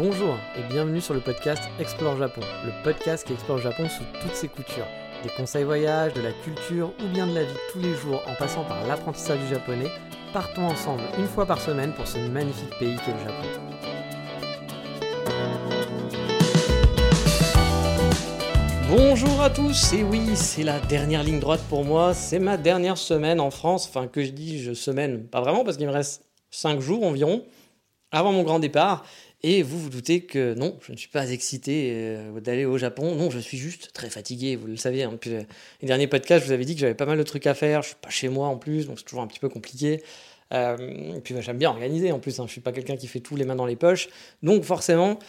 Bonjour 0.00 0.38
et 0.56 0.62
bienvenue 0.72 1.00
sur 1.00 1.12
le 1.12 1.18
podcast 1.18 1.60
Explore 1.80 2.16
Japon, 2.18 2.40
le 2.64 2.70
podcast 2.84 3.26
qui 3.26 3.32
explore 3.32 3.56
le 3.56 3.64
Japon 3.64 3.88
sous 3.88 4.04
toutes 4.22 4.36
ses 4.36 4.46
coutures. 4.46 4.86
Des 5.24 5.28
conseils 5.30 5.64
voyage, 5.64 6.14
de 6.14 6.20
la 6.20 6.30
culture 6.30 6.92
ou 7.02 7.08
bien 7.08 7.26
de 7.26 7.34
la 7.34 7.42
vie 7.42 7.56
tous 7.72 7.80
les 7.80 7.94
jours 7.94 8.22
en 8.28 8.36
passant 8.36 8.62
par 8.62 8.86
l'apprentissage 8.86 9.40
du 9.40 9.48
japonais, 9.48 9.88
partons 10.32 10.66
ensemble 10.66 11.02
une 11.18 11.26
fois 11.26 11.46
par 11.46 11.60
semaine 11.60 11.92
pour 11.94 12.06
ce 12.06 12.16
magnifique 12.16 12.70
pays 12.78 12.96
qu'est 13.04 13.10
le 13.10 13.18
Japon. 13.18 13.48
Bonjour 18.88 19.42
à 19.42 19.50
tous, 19.50 19.94
et 19.94 20.04
oui, 20.04 20.36
c'est 20.36 20.62
la 20.62 20.78
dernière 20.78 21.24
ligne 21.24 21.40
droite 21.40 21.64
pour 21.68 21.84
moi, 21.84 22.14
c'est 22.14 22.38
ma 22.38 22.56
dernière 22.56 22.98
semaine 22.98 23.40
en 23.40 23.50
France, 23.50 23.88
enfin 23.88 24.06
que 24.06 24.22
je 24.22 24.30
dis 24.30 24.62
je 24.62 24.74
semaine, 24.74 25.26
pas 25.26 25.40
vraiment 25.40 25.64
parce 25.64 25.76
qu'il 25.76 25.88
me 25.88 25.92
reste 25.92 26.24
5 26.52 26.78
jours 26.78 27.02
environ 27.02 27.42
avant 28.10 28.32
mon 28.32 28.42
grand 28.42 28.58
départ, 28.58 29.04
et 29.42 29.62
vous 29.62 29.78
vous 29.78 29.88
doutez 29.88 30.22
que 30.22 30.54
non, 30.54 30.76
je 30.82 30.90
ne 30.90 30.96
suis 30.96 31.08
pas 31.08 31.30
excité 31.30 31.92
euh, 31.94 32.40
d'aller 32.40 32.64
au 32.64 32.76
Japon. 32.76 33.14
Non, 33.14 33.30
je 33.30 33.38
suis 33.38 33.56
juste 33.56 33.92
très 33.92 34.10
fatigué, 34.10 34.56
vous 34.56 34.66
le 34.66 34.76
savez. 34.76 35.04
Hein. 35.04 35.12
Depuis 35.12 35.30
les 35.30 35.86
derniers 35.86 36.08
podcasts, 36.08 36.42
je 36.42 36.48
vous 36.48 36.52
avais 36.52 36.64
dit 36.64 36.74
que 36.74 36.80
j'avais 36.80 36.94
pas 36.94 37.06
mal 37.06 37.18
de 37.18 37.22
trucs 37.22 37.46
à 37.46 37.54
faire. 37.54 37.82
Je 37.82 37.88
suis 37.88 37.96
pas 38.00 38.10
chez 38.10 38.28
moi 38.28 38.48
en 38.48 38.56
plus, 38.56 38.86
donc 38.86 38.98
c'est 38.98 39.04
toujours 39.04 39.22
un 39.22 39.28
petit 39.28 39.38
peu 39.38 39.48
compliqué. 39.48 40.02
Euh, 40.52 40.76
et 41.16 41.20
puis 41.20 41.34
bah, 41.34 41.40
j'aime 41.40 41.58
bien 41.58 41.70
organiser 41.70 42.10
en 42.10 42.18
plus. 42.18 42.40
Hein. 42.40 42.44
Je 42.46 42.52
suis 42.52 42.60
pas 42.60 42.72
quelqu'un 42.72 42.96
qui 42.96 43.06
fait 43.06 43.20
tout 43.20 43.36
les 43.36 43.44
mains 43.44 43.54
dans 43.54 43.66
les 43.66 43.76
poches. 43.76 44.08
Donc 44.42 44.64
forcément, 44.64 45.20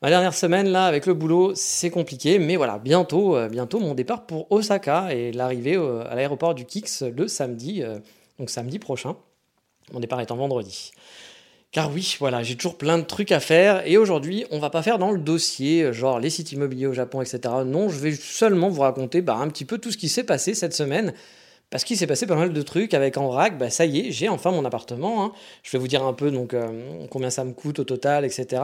ma 0.00 0.08
dernière 0.08 0.34
semaine 0.34 0.68
là, 0.68 0.86
avec 0.86 1.06
le 1.06 1.14
boulot, 1.14 1.52
c'est 1.54 1.90
compliqué. 1.90 2.40
Mais 2.40 2.56
voilà, 2.56 2.78
bientôt, 2.78 3.36
euh, 3.36 3.48
bientôt 3.48 3.78
mon 3.78 3.94
départ 3.94 4.26
pour 4.26 4.50
Osaka 4.50 5.14
et 5.14 5.30
l'arrivée 5.30 5.76
à 5.76 6.16
l'aéroport 6.16 6.56
du 6.56 6.64
Kix 6.64 7.02
le 7.02 7.28
samedi, 7.28 7.84
donc 8.40 8.50
samedi 8.50 8.80
prochain. 8.80 9.14
Mon 9.92 10.00
départ 10.00 10.20
est 10.20 10.32
en 10.32 10.36
vendredi. 10.36 10.90
Car 11.72 11.90
oui, 11.90 12.16
voilà, 12.20 12.42
j'ai 12.42 12.54
toujours 12.54 12.76
plein 12.76 12.98
de 12.98 13.02
trucs 13.02 13.32
à 13.32 13.40
faire 13.40 13.86
et 13.86 13.96
aujourd'hui, 13.96 14.44
on 14.50 14.58
va 14.58 14.68
pas 14.68 14.82
faire 14.82 14.98
dans 14.98 15.10
le 15.10 15.18
dossier, 15.18 15.84
euh, 15.84 15.92
genre 15.94 16.20
les 16.20 16.28
sites 16.28 16.52
immobiliers 16.52 16.86
au 16.86 16.92
Japon, 16.92 17.22
etc. 17.22 17.40
Non, 17.64 17.88
je 17.88 17.98
vais 17.98 18.12
seulement 18.12 18.68
vous 18.68 18.82
raconter 18.82 19.22
bah, 19.22 19.36
un 19.36 19.48
petit 19.48 19.64
peu 19.64 19.78
tout 19.78 19.90
ce 19.90 19.96
qui 19.96 20.10
s'est 20.10 20.24
passé 20.24 20.52
cette 20.52 20.74
semaine. 20.74 21.14
Parce 21.70 21.84
qu'il 21.84 21.96
s'est 21.96 22.06
passé 22.06 22.26
pas 22.26 22.36
mal 22.36 22.52
de 22.52 22.60
trucs 22.60 22.92
avec 22.92 23.16
en 23.16 23.28
vrac, 23.28 23.56
bah 23.56 23.70
ça 23.70 23.86
y 23.86 24.00
est, 24.00 24.12
j'ai 24.12 24.28
enfin 24.28 24.50
mon 24.50 24.66
appartement. 24.66 25.24
Hein. 25.24 25.32
Je 25.62 25.72
vais 25.72 25.78
vous 25.78 25.88
dire 25.88 26.04
un 26.04 26.12
peu 26.12 26.30
donc 26.30 26.52
euh, 26.52 27.06
combien 27.10 27.30
ça 27.30 27.42
me 27.44 27.54
coûte 27.54 27.78
au 27.78 27.84
total, 27.84 28.26
etc. 28.26 28.62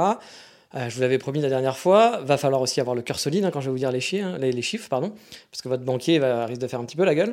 Euh, 0.74 0.90
je 0.90 0.94
vous 0.94 1.00
l'avais 1.00 1.16
promis 1.16 1.40
la 1.40 1.48
dernière 1.48 1.78
fois. 1.78 2.20
Va 2.24 2.36
falloir 2.36 2.60
aussi 2.60 2.78
avoir 2.78 2.94
le 2.94 3.00
cœur 3.00 3.18
solide 3.18 3.46
hein, 3.46 3.50
quand 3.50 3.62
je 3.62 3.68
vais 3.68 3.72
vous 3.72 3.78
dire 3.78 3.90
les, 3.90 4.00
chiffres, 4.00 4.26
hein, 4.26 4.36
les, 4.38 4.60
chiffres, 4.60 4.90
pardon, 4.90 5.14
parce 5.50 5.62
que 5.62 5.70
votre 5.70 5.84
banquier 5.84 6.20
risque 6.44 6.60
de 6.60 6.66
faire 6.66 6.80
un 6.80 6.84
petit 6.84 6.96
peu 6.96 7.06
la 7.06 7.14
gueule. 7.14 7.32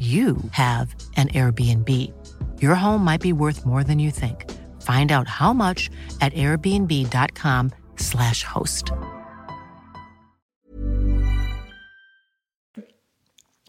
you 0.00 0.38
have 0.52 0.94
an 1.16 1.28
Airbnb. 1.28 1.88
Your 2.62 2.74
home 2.74 3.04
might 3.04 3.20
be 3.20 3.34
worth 3.34 3.66
more 3.66 3.84
than 3.84 3.98
you 3.98 4.10
think. 4.10 4.50
Find 4.80 5.12
out 5.12 5.28
how 5.28 5.52
much 5.52 5.90
at 6.22 6.32
airbnb.com/slash 6.32 8.44
host. 8.44 8.94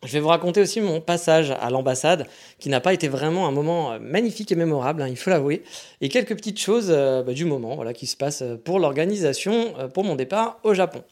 Je 0.04 0.14
vais 0.14 0.20
vous 0.20 0.30
raconter 0.30 0.62
aussi 0.62 0.82
mon 0.82 1.00
passage 1.00 1.52
à 1.52 1.70
l'ambassade, 1.70 2.26
qui 2.58 2.70
n'a 2.70 2.80
pas 2.80 2.92
été 2.92 3.08
vraiment 3.08 3.48
un 3.48 3.52
moment 3.52 3.92
euh, 3.92 4.00
magnifique 4.00 4.52
et 4.52 4.56
mémorable, 4.56 5.04
hein, 5.04 5.08
il 5.08 5.16
faut 5.16 5.30
l'avouer, 5.30 5.62
et 6.02 6.10
quelques 6.10 6.36
petites 6.36 6.60
choses 6.60 6.88
euh, 6.90 7.22
bah, 7.22 7.34
du 7.34 7.46
moment 7.46 7.76
voilà, 7.76 7.94
qui 7.94 8.08
se 8.08 8.18
passent 8.18 8.42
euh, 8.42 8.58
pour 8.58 8.80
l'organisation 8.80 9.76
pour 9.94 10.04
mon 10.04 10.16
départ 10.16 10.60
au 10.64 10.74
Japon. 10.74 11.04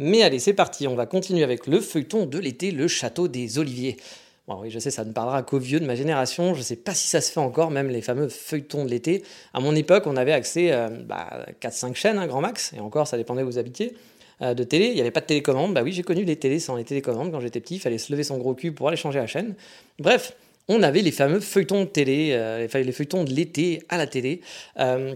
Mais 0.00 0.22
allez, 0.22 0.40
c'est 0.40 0.52
parti, 0.52 0.88
on 0.88 0.96
va 0.96 1.06
continuer 1.06 1.44
avec 1.44 1.68
le 1.68 1.80
feuilleton 1.80 2.26
de 2.26 2.38
l'été, 2.38 2.72
le 2.72 2.88
château 2.88 3.28
des 3.28 3.60
Oliviers. 3.60 3.98
Bon, 4.46 4.60
oui, 4.60 4.70
je 4.70 4.78
sais, 4.78 4.90
ça 4.90 5.06
ne 5.06 5.12
parlera 5.12 5.42
qu'aux 5.42 5.58
vieux 5.58 5.80
de 5.80 5.86
ma 5.86 5.94
génération. 5.94 6.52
Je 6.52 6.58
ne 6.58 6.64
sais 6.64 6.76
pas 6.76 6.92
si 6.92 7.08
ça 7.08 7.22
se 7.22 7.32
fait 7.32 7.40
encore, 7.40 7.70
même 7.70 7.88
les 7.88 8.02
fameux 8.02 8.28
feuilletons 8.28 8.84
de 8.84 8.90
l'été. 8.90 9.22
À 9.54 9.60
mon 9.60 9.74
époque, 9.74 10.02
on 10.06 10.16
avait 10.16 10.32
accès 10.32 10.70
à 10.70 10.88
euh, 10.88 11.02
bah, 11.02 11.46
4-5 11.62 11.94
chaînes, 11.94 12.18
un 12.18 12.26
grand 12.26 12.42
max, 12.42 12.74
et 12.76 12.80
encore, 12.80 13.06
ça 13.06 13.16
dépendait 13.16 13.42
où 13.42 13.46
vous 13.46 13.58
habitiez, 13.58 13.94
euh, 14.42 14.52
de 14.52 14.62
télé. 14.62 14.88
Il 14.88 14.94
n'y 14.96 15.00
avait 15.00 15.10
pas 15.10 15.22
de 15.22 15.26
télécommande. 15.26 15.72
Bah 15.72 15.82
oui, 15.82 15.92
j'ai 15.92 16.02
connu 16.02 16.24
les 16.24 16.36
télés 16.36 16.60
sans 16.60 16.76
les 16.76 16.84
télécommandes 16.84 17.32
quand 17.32 17.40
j'étais 17.40 17.60
petit. 17.60 17.76
Il 17.76 17.80
fallait 17.80 17.96
se 17.96 18.12
lever 18.12 18.22
son 18.22 18.36
gros 18.36 18.52
cul 18.52 18.72
pour 18.72 18.88
aller 18.88 18.98
changer 18.98 19.18
la 19.18 19.26
chaîne. 19.26 19.54
Bref, 19.98 20.36
on 20.68 20.82
avait 20.82 21.00
les 21.00 21.10
fameux 21.10 21.40
feuilletons 21.40 21.80
de 21.80 21.88
télé, 21.88 22.30
euh, 22.32 22.66
les 22.66 22.92
feuilletons 22.92 23.24
de 23.24 23.30
l'été 23.30 23.82
à 23.88 23.96
la 23.96 24.06
télé, 24.06 24.42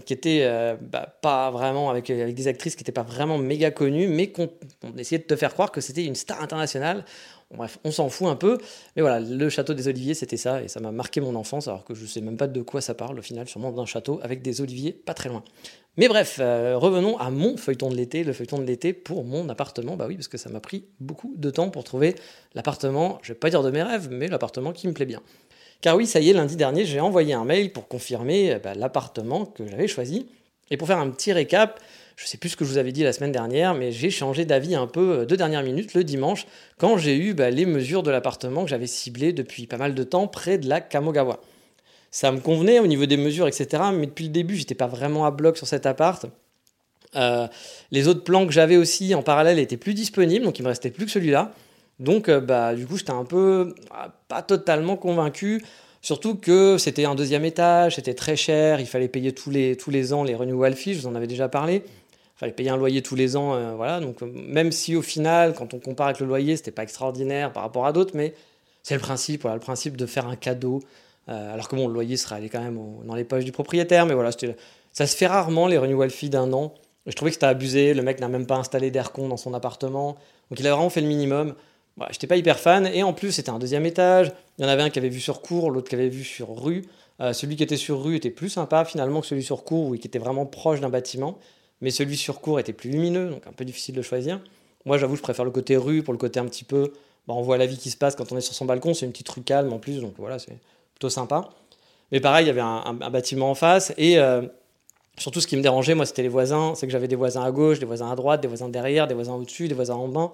qui 0.05 0.13
étaient 0.13 0.75
bah, 0.81 1.17
pas 1.21 1.51
vraiment 1.51 1.91
avec, 1.91 2.09
avec, 2.09 2.33
des 2.33 2.47
actrices 2.47 2.75
qui 2.75 2.81
n'étaient 2.81 2.91
pas 2.91 3.03
vraiment 3.03 3.37
méga 3.37 3.69
connues, 3.69 4.07
mais 4.07 4.27
qu'on 4.31 4.49
essayait 4.97 5.19
de 5.19 5.23
te 5.25 5.35
faire 5.35 5.53
croire 5.53 5.71
que 5.71 5.81
c'était 5.81 6.05
une 6.05 6.15
star 6.15 6.41
internationale 6.41 7.03
bref, 7.55 7.79
on 7.83 7.91
s'en 7.91 8.09
fout 8.09 8.27
un 8.27 8.35
peu. 8.35 8.57
Mais 8.95 9.01
voilà, 9.01 9.19
le 9.19 9.49
château 9.49 9.73
des 9.73 9.87
Oliviers, 9.87 10.13
c'était 10.13 10.37
ça, 10.37 10.61
et 10.61 10.67
ça 10.67 10.79
m'a 10.79 10.91
marqué 10.91 11.21
mon 11.21 11.35
enfance, 11.35 11.67
alors 11.67 11.85
que 11.85 11.93
je 11.95 12.03
ne 12.03 12.07
sais 12.07 12.21
même 12.21 12.37
pas 12.37 12.47
de 12.47 12.61
quoi 12.61 12.81
ça 12.81 12.93
parle 12.93 13.19
au 13.19 13.21
final, 13.21 13.47
sûrement 13.47 13.71
d'un 13.71 13.85
château 13.85 14.19
avec 14.23 14.41
des 14.41 14.61
oliviers 14.61 14.93
pas 14.93 15.13
très 15.13 15.29
loin. 15.29 15.43
Mais 15.97 16.07
bref, 16.07 16.37
euh, 16.39 16.77
revenons 16.77 17.17
à 17.17 17.29
mon 17.29 17.57
feuilleton 17.57 17.89
de 17.89 17.95
l'été, 17.95 18.23
le 18.23 18.31
feuilleton 18.31 18.59
de 18.59 18.63
l'été 18.63 18.93
pour 18.93 19.25
mon 19.25 19.49
appartement. 19.49 19.97
Bah 19.97 20.05
oui, 20.07 20.15
parce 20.15 20.27
que 20.27 20.37
ça 20.37 20.49
m'a 20.49 20.59
pris 20.59 20.85
beaucoup 20.99 21.33
de 21.35 21.49
temps 21.49 21.69
pour 21.69 21.83
trouver 21.83 22.15
l'appartement, 22.53 23.19
je 23.21 23.33
vais 23.33 23.39
pas 23.39 23.49
dire 23.49 23.63
de 23.63 23.71
mes 23.71 23.83
rêves, 23.83 24.07
mais 24.09 24.27
l'appartement 24.27 24.71
qui 24.71 24.87
me 24.87 24.93
plaît 24.93 25.05
bien. 25.05 25.21
Car 25.81 25.95
oui, 25.95 26.07
ça 26.07 26.19
y 26.19 26.29
est, 26.29 26.33
lundi 26.33 26.55
dernier, 26.55 26.85
j'ai 26.85 26.99
envoyé 26.99 27.33
un 27.33 27.45
mail 27.45 27.71
pour 27.71 27.87
confirmer 27.87 28.53
euh, 28.53 28.59
bah, 28.59 28.75
l'appartement 28.75 29.45
que 29.45 29.65
j'avais 29.67 29.87
choisi. 29.87 30.27
Et 30.71 30.77
pour 30.77 30.87
faire 30.87 30.99
un 30.99 31.09
petit 31.09 31.33
récap, 31.33 31.79
je 32.19 32.27
sais 32.27 32.37
plus 32.37 32.49
ce 32.49 32.57
que 32.57 32.65
je 32.65 32.69
vous 32.69 32.77
avais 32.77 32.91
dit 32.91 33.03
la 33.03 33.13
semaine 33.13 33.31
dernière, 33.31 33.73
mais 33.73 33.93
j'ai 33.93 34.09
changé 34.09 34.43
d'avis 34.43 34.75
un 34.75 34.87
peu 34.87 35.19
euh, 35.19 35.25
de 35.25 35.35
dernière 35.37 35.63
minute 35.63 35.93
le 35.93 36.03
dimanche 36.03 36.45
quand 36.77 36.97
j'ai 36.97 37.15
eu 37.15 37.33
bah, 37.33 37.49
les 37.49 37.65
mesures 37.65 38.03
de 38.03 38.11
l'appartement 38.11 38.63
que 38.63 38.69
j'avais 38.69 38.87
ciblé 38.87 39.31
depuis 39.31 39.67
pas 39.67 39.77
mal 39.77 39.95
de 39.95 40.03
temps 40.03 40.27
près 40.27 40.57
de 40.57 40.67
la 40.67 40.81
Kamogawa. 40.81 41.39
Ça 42.11 42.31
me 42.31 42.39
convenait 42.39 42.79
au 42.79 42.87
niveau 42.87 43.05
des 43.05 43.15
mesures, 43.15 43.47
etc. 43.47 43.83
Mais 43.93 44.07
depuis 44.07 44.25
le 44.25 44.31
début, 44.31 44.57
j'étais 44.57 44.75
pas 44.75 44.87
vraiment 44.87 45.25
à 45.25 45.31
bloc 45.31 45.55
sur 45.55 45.67
cet 45.67 45.85
appart. 45.85 46.25
Euh, 47.15 47.47
les 47.91 48.07
autres 48.07 48.23
plans 48.23 48.45
que 48.45 48.51
j'avais 48.51 48.75
aussi 48.75 49.15
en 49.15 49.23
parallèle 49.23 49.57
étaient 49.57 49.77
plus 49.77 49.93
disponibles, 49.93 50.43
donc 50.43 50.59
il 50.59 50.63
me 50.63 50.67
restait 50.67 50.91
plus 50.91 51.05
que 51.05 51.11
celui-là. 51.11 51.53
Donc, 51.99 52.27
euh, 52.27 52.41
bah, 52.41 52.75
du 52.75 52.85
coup, 52.85 52.97
j'étais 52.97 53.11
un 53.11 53.25
peu 53.25 53.73
ah, 53.91 54.13
pas 54.27 54.41
totalement 54.41 54.97
convaincu. 54.97 55.63
Surtout 56.01 56.35
que 56.35 56.77
c'était 56.77 57.05
un 57.05 57.15
deuxième 57.15 57.45
étage, 57.45 57.95
c'était 57.95 58.13
très 58.13 58.35
cher, 58.35 58.79
il 58.79 58.87
fallait 58.87 59.09
payer 59.09 59.33
tous 59.33 59.51
les, 59.51 59.75
tous 59.75 59.91
les 59.91 60.13
ans 60.13 60.23
les 60.23 60.33
renewal 60.33 60.73
fees, 60.73 60.93
je 60.93 61.01
vous 61.01 61.07
en 61.07 61.15
avais 61.15 61.27
déjà 61.27 61.49
parlé 61.49 61.83
fallait 62.39 62.53
payer 62.53 62.69
un 62.69 62.77
loyer 62.77 63.01
tous 63.01 63.15
les 63.15 63.35
ans, 63.35 63.53
euh, 63.53 63.73
voilà. 63.75 63.99
Donc 63.99 64.23
euh, 64.23 64.31
même 64.33 64.71
si 64.71 64.95
au 64.95 65.01
final, 65.01 65.53
quand 65.53 65.73
on 65.73 65.79
compare 65.79 66.07
avec 66.07 66.21
le 66.21 66.25
loyer, 66.25 66.55
c'était 66.55 66.71
pas 66.71 66.83
extraordinaire 66.83 67.51
par 67.51 67.63
rapport 67.63 67.85
à 67.85 67.91
d'autres, 67.91 68.15
mais 68.15 68.33
c'est 68.81 68.93
le 68.95 69.01
principe, 69.01 69.41
voilà, 69.41 69.55
le 69.55 69.61
principe 69.61 69.97
de 69.97 70.05
faire 70.05 70.25
un 70.25 70.37
cadeau. 70.37 70.79
Euh, 71.27 71.53
alors 71.53 71.67
que 71.67 71.75
bon, 71.75 71.87
le 71.87 71.93
loyer 71.93 72.15
serait 72.15 72.35
allé 72.35 72.49
quand 72.49 72.61
même 72.61 72.79
dans 73.05 73.15
les 73.15 73.25
poches 73.25 73.43
du 73.43 73.51
propriétaire, 73.51 74.05
mais 74.05 74.13
voilà, 74.13 74.31
ça 74.93 75.05
se 75.05 75.15
fait 75.17 75.27
rarement 75.27 75.67
les 75.67 75.77
renewal 75.77 76.09
fees 76.09 76.29
d'un 76.29 76.51
an. 76.53 76.73
Je 77.05 77.13
trouvais 77.13 77.31
que 77.31 77.35
c'était 77.35 77.45
abusé. 77.45 77.93
Le 77.93 78.01
mec 78.03 78.19
n'a 78.21 78.29
même 78.29 78.45
pas 78.45 78.55
installé 78.55 78.89
d'aircon 78.89 79.27
dans 79.27 79.37
son 79.37 79.53
appartement, 79.53 80.15
donc 80.49 80.59
il 80.59 80.67
a 80.67 80.71
vraiment 80.71 80.89
fait 80.89 81.01
le 81.01 81.07
minimum. 81.07 81.55
Je 81.99 82.05
j'étais 82.13 82.27
pas 82.27 82.37
hyper 82.37 82.57
fan. 82.57 82.87
Et 82.87 83.03
en 83.03 83.11
plus, 83.11 83.33
c'était 83.33 83.49
un 83.49 83.59
deuxième 83.59 83.85
étage. 83.85 84.31
Il 84.57 84.63
y 84.63 84.65
en 84.65 84.69
avait 84.69 84.83
un 84.83 84.89
qui 84.89 84.99
avait 84.99 85.09
vu 85.09 85.19
sur 85.19 85.41
cour, 85.41 85.71
l'autre 85.71 85.89
qui 85.89 85.95
avait 85.95 86.07
vu 86.07 86.23
sur 86.23 86.57
rue. 86.63 86.85
celui 87.33 87.57
qui 87.57 87.63
était 87.63 87.75
sur 87.75 88.01
rue 88.01 88.15
était 88.15 88.29
plus 88.29 88.49
sympa 88.49 88.85
finalement 88.85 89.19
que 89.19 89.27
celui 89.27 89.43
sur 89.43 89.65
cour, 89.65 89.87
où 89.87 89.97
qui 89.97 90.07
était 90.07 90.19
vraiment 90.19 90.45
proche 90.45 90.79
d'un 90.79 90.89
bâtiment 90.89 91.37
mais 91.81 91.91
celui 91.91 92.17
sur 92.17 92.41
cours 92.41 92.59
était 92.59 92.73
plus 92.73 92.89
lumineux, 92.89 93.29
donc 93.29 93.47
un 93.47 93.51
peu 93.51 93.65
difficile 93.65 93.95
de 93.95 94.01
choisir. 94.01 94.39
Moi, 94.85 94.97
j'avoue, 94.97 95.15
je 95.15 95.21
préfère 95.21 95.45
le 95.45 95.51
côté 95.51 95.77
rue 95.77 96.03
pour 96.03 96.13
le 96.13 96.17
côté 96.17 96.39
un 96.39 96.45
petit 96.45 96.63
peu. 96.63 96.93
Bah, 97.27 97.33
on 97.35 97.41
voit 97.41 97.57
la 97.57 97.65
vie 97.65 97.77
qui 97.77 97.89
se 97.89 97.97
passe 97.97 98.15
quand 98.15 98.31
on 98.31 98.37
est 98.37 98.41
sur 98.41 98.53
son 98.53 98.65
balcon, 98.65 98.93
c'est 98.93 99.05
une 99.05 99.11
petite 99.11 99.29
rue 99.29 99.41
calme 99.41 99.71
en 99.71 99.79
plus, 99.79 100.01
donc 100.01 100.13
voilà, 100.17 100.39
c'est 100.39 100.57
plutôt 100.93 101.09
sympa. 101.09 101.49
Mais 102.11 102.19
pareil, 102.19 102.45
il 102.45 102.47
y 102.47 102.51
avait 102.51 102.61
un, 102.61 102.93
bâtiment 102.93 103.51
en 103.51 103.55
face, 103.55 103.93
et 103.97 104.17
euh, 104.17 104.41
surtout 105.17 105.41
ce 105.41 105.47
qui 105.47 105.55
me 105.55 105.61
dérangeait, 105.61 105.93
moi, 105.93 106.05
c'était 106.05 106.23
les 106.23 106.29
voisins. 106.29 106.73
C'est 106.75 106.87
que 106.87 106.91
j'avais 106.91 107.07
des 107.07 107.15
voisins 107.15 107.43
à 107.43 107.51
gauche, 107.51 107.79
des 107.79 107.85
voisins 107.85 108.09
à 108.09 108.15
droite, 108.15 108.41
des 108.41 108.47
voisins 108.47 108.69
derrière, 108.69 109.07
des 109.07 109.13
voisins 109.13 109.33
au-dessus, 109.33 109.67
des 109.67 109.75
voisins 109.75 109.95
en 109.95 110.07
bas. 110.07 110.33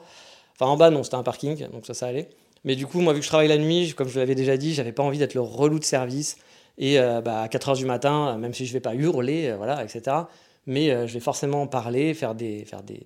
Enfin, 0.55 0.71
en 0.71 0.77
bas, 0.77 0.89
non, 0.89 1.03
c'était 1.03 1.17
un 1.17 1.23
parking, 1.23 1.67
donc 1.69 1.85
ça, 1.85 1.93
ça 1.93 2.07
allait. 2.07 2.29
Mais 2.63 2.75
du 2.75 2.87
coup, 2.87 3.01
moi, 3.01 3.13
vu 3.13 3.19
que 3.19 3.25
je 3.25 3.29
travaille 3.29 3.49
la 3.49 3.57
nuit, 3.57 3.93
comme 3.93 4.07
je 4.07 4.19
l'avais 4.19 4.35
déjà 4.35 4.55
dit, 4.57 4.73
j'avais 4.73 4.93
pas 4.93 5.03
envie 5.03 5.17
d'être 5.17 5.33
le 5.33 5.41
relou 5.41 5.79
de 5.79 5.83
service. 5.83 6.37
Et 6.77 6.99
euh, 6.99 7.21
bah, 7.21 7.41
à 7.41 7.47
4 7.47 7.73
h 7.73 7.77
du 7.77 7.85
matin, 7.85 8.37
même 8.37 8.53
si 8.53 8.65
je 8.65 8.73
vais 8.73 8.79
pas 8.79 8.95
hurler, 8.95 9.49
euh, 9.49 9.57
voilà, 9.57 9.83
etc 9.83 10.15
mais 10.67 10.91
euh, 10.91 11.07
je 11.07 11.13
vais 11.13 11.19
forcément 11.19 11.67
parler, 11.67 12.13
faire 12.13 12.35
des, 12.35 12.65
faire 12.65 12.81
des, 12.81 13.05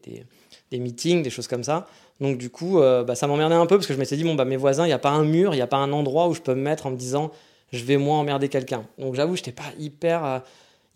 des, 0.72 0.80
meetings, 0.80 1.24
des 1.24 1.30
choses 1.30 1.48
comme 1.48 1.64
ça. 1.64 1.88
Donc 2.20 2.38
du 2.38 2.50
coup, 2.50 2.80
euh, 2.80 3.04
bah, 3.04 3.16
ça 3.16 3.28
m'emmerdait 3.28 3.56
un 3.56 3.66
peu 3.66 3.78
parce 3.78 3.88
que 3.88 3.94
je 3.94 4.00
m'étais 4.00 4.16
dit, 4.16 4.24
bon, 4.24 4.36
bah, 4.36 4.46
mes 4.46 4.58
voisins, 4.58 4.86
il 4.86 4.90
n'y 4.90 4.94
a 4.94 5.00
pas 5.00 5.10
un 5.10 5.24
mur, 5.24 5.54
il 5.54 5.58
n'y 5.58 5.62
a 5.62 5.68
pas 5.68 5.78
un 5.78 5.92
endroit 5.92 6.28
où 6.28 6.34
je 6.34 6.42
peux 6.42 6.56
me 6.56 6.62
mettre 6.62 6.86
en 6.86 6.92
me 6.92 6.98
disant, 6.98 7.32
je 7.72 7.84
vais 7.84 7.98
moins 7.98 8.20
emmerder 8.20 8.50
quelqu'un. 8.50 8.86
Donc 8.98 9.16
j'avoue, 9.16 9.36
je 9.36 9.42
n'étais 9.42 9.52
pas 9.52 9.72
hyper, 9.78 10.26
euh, 10.26 10.40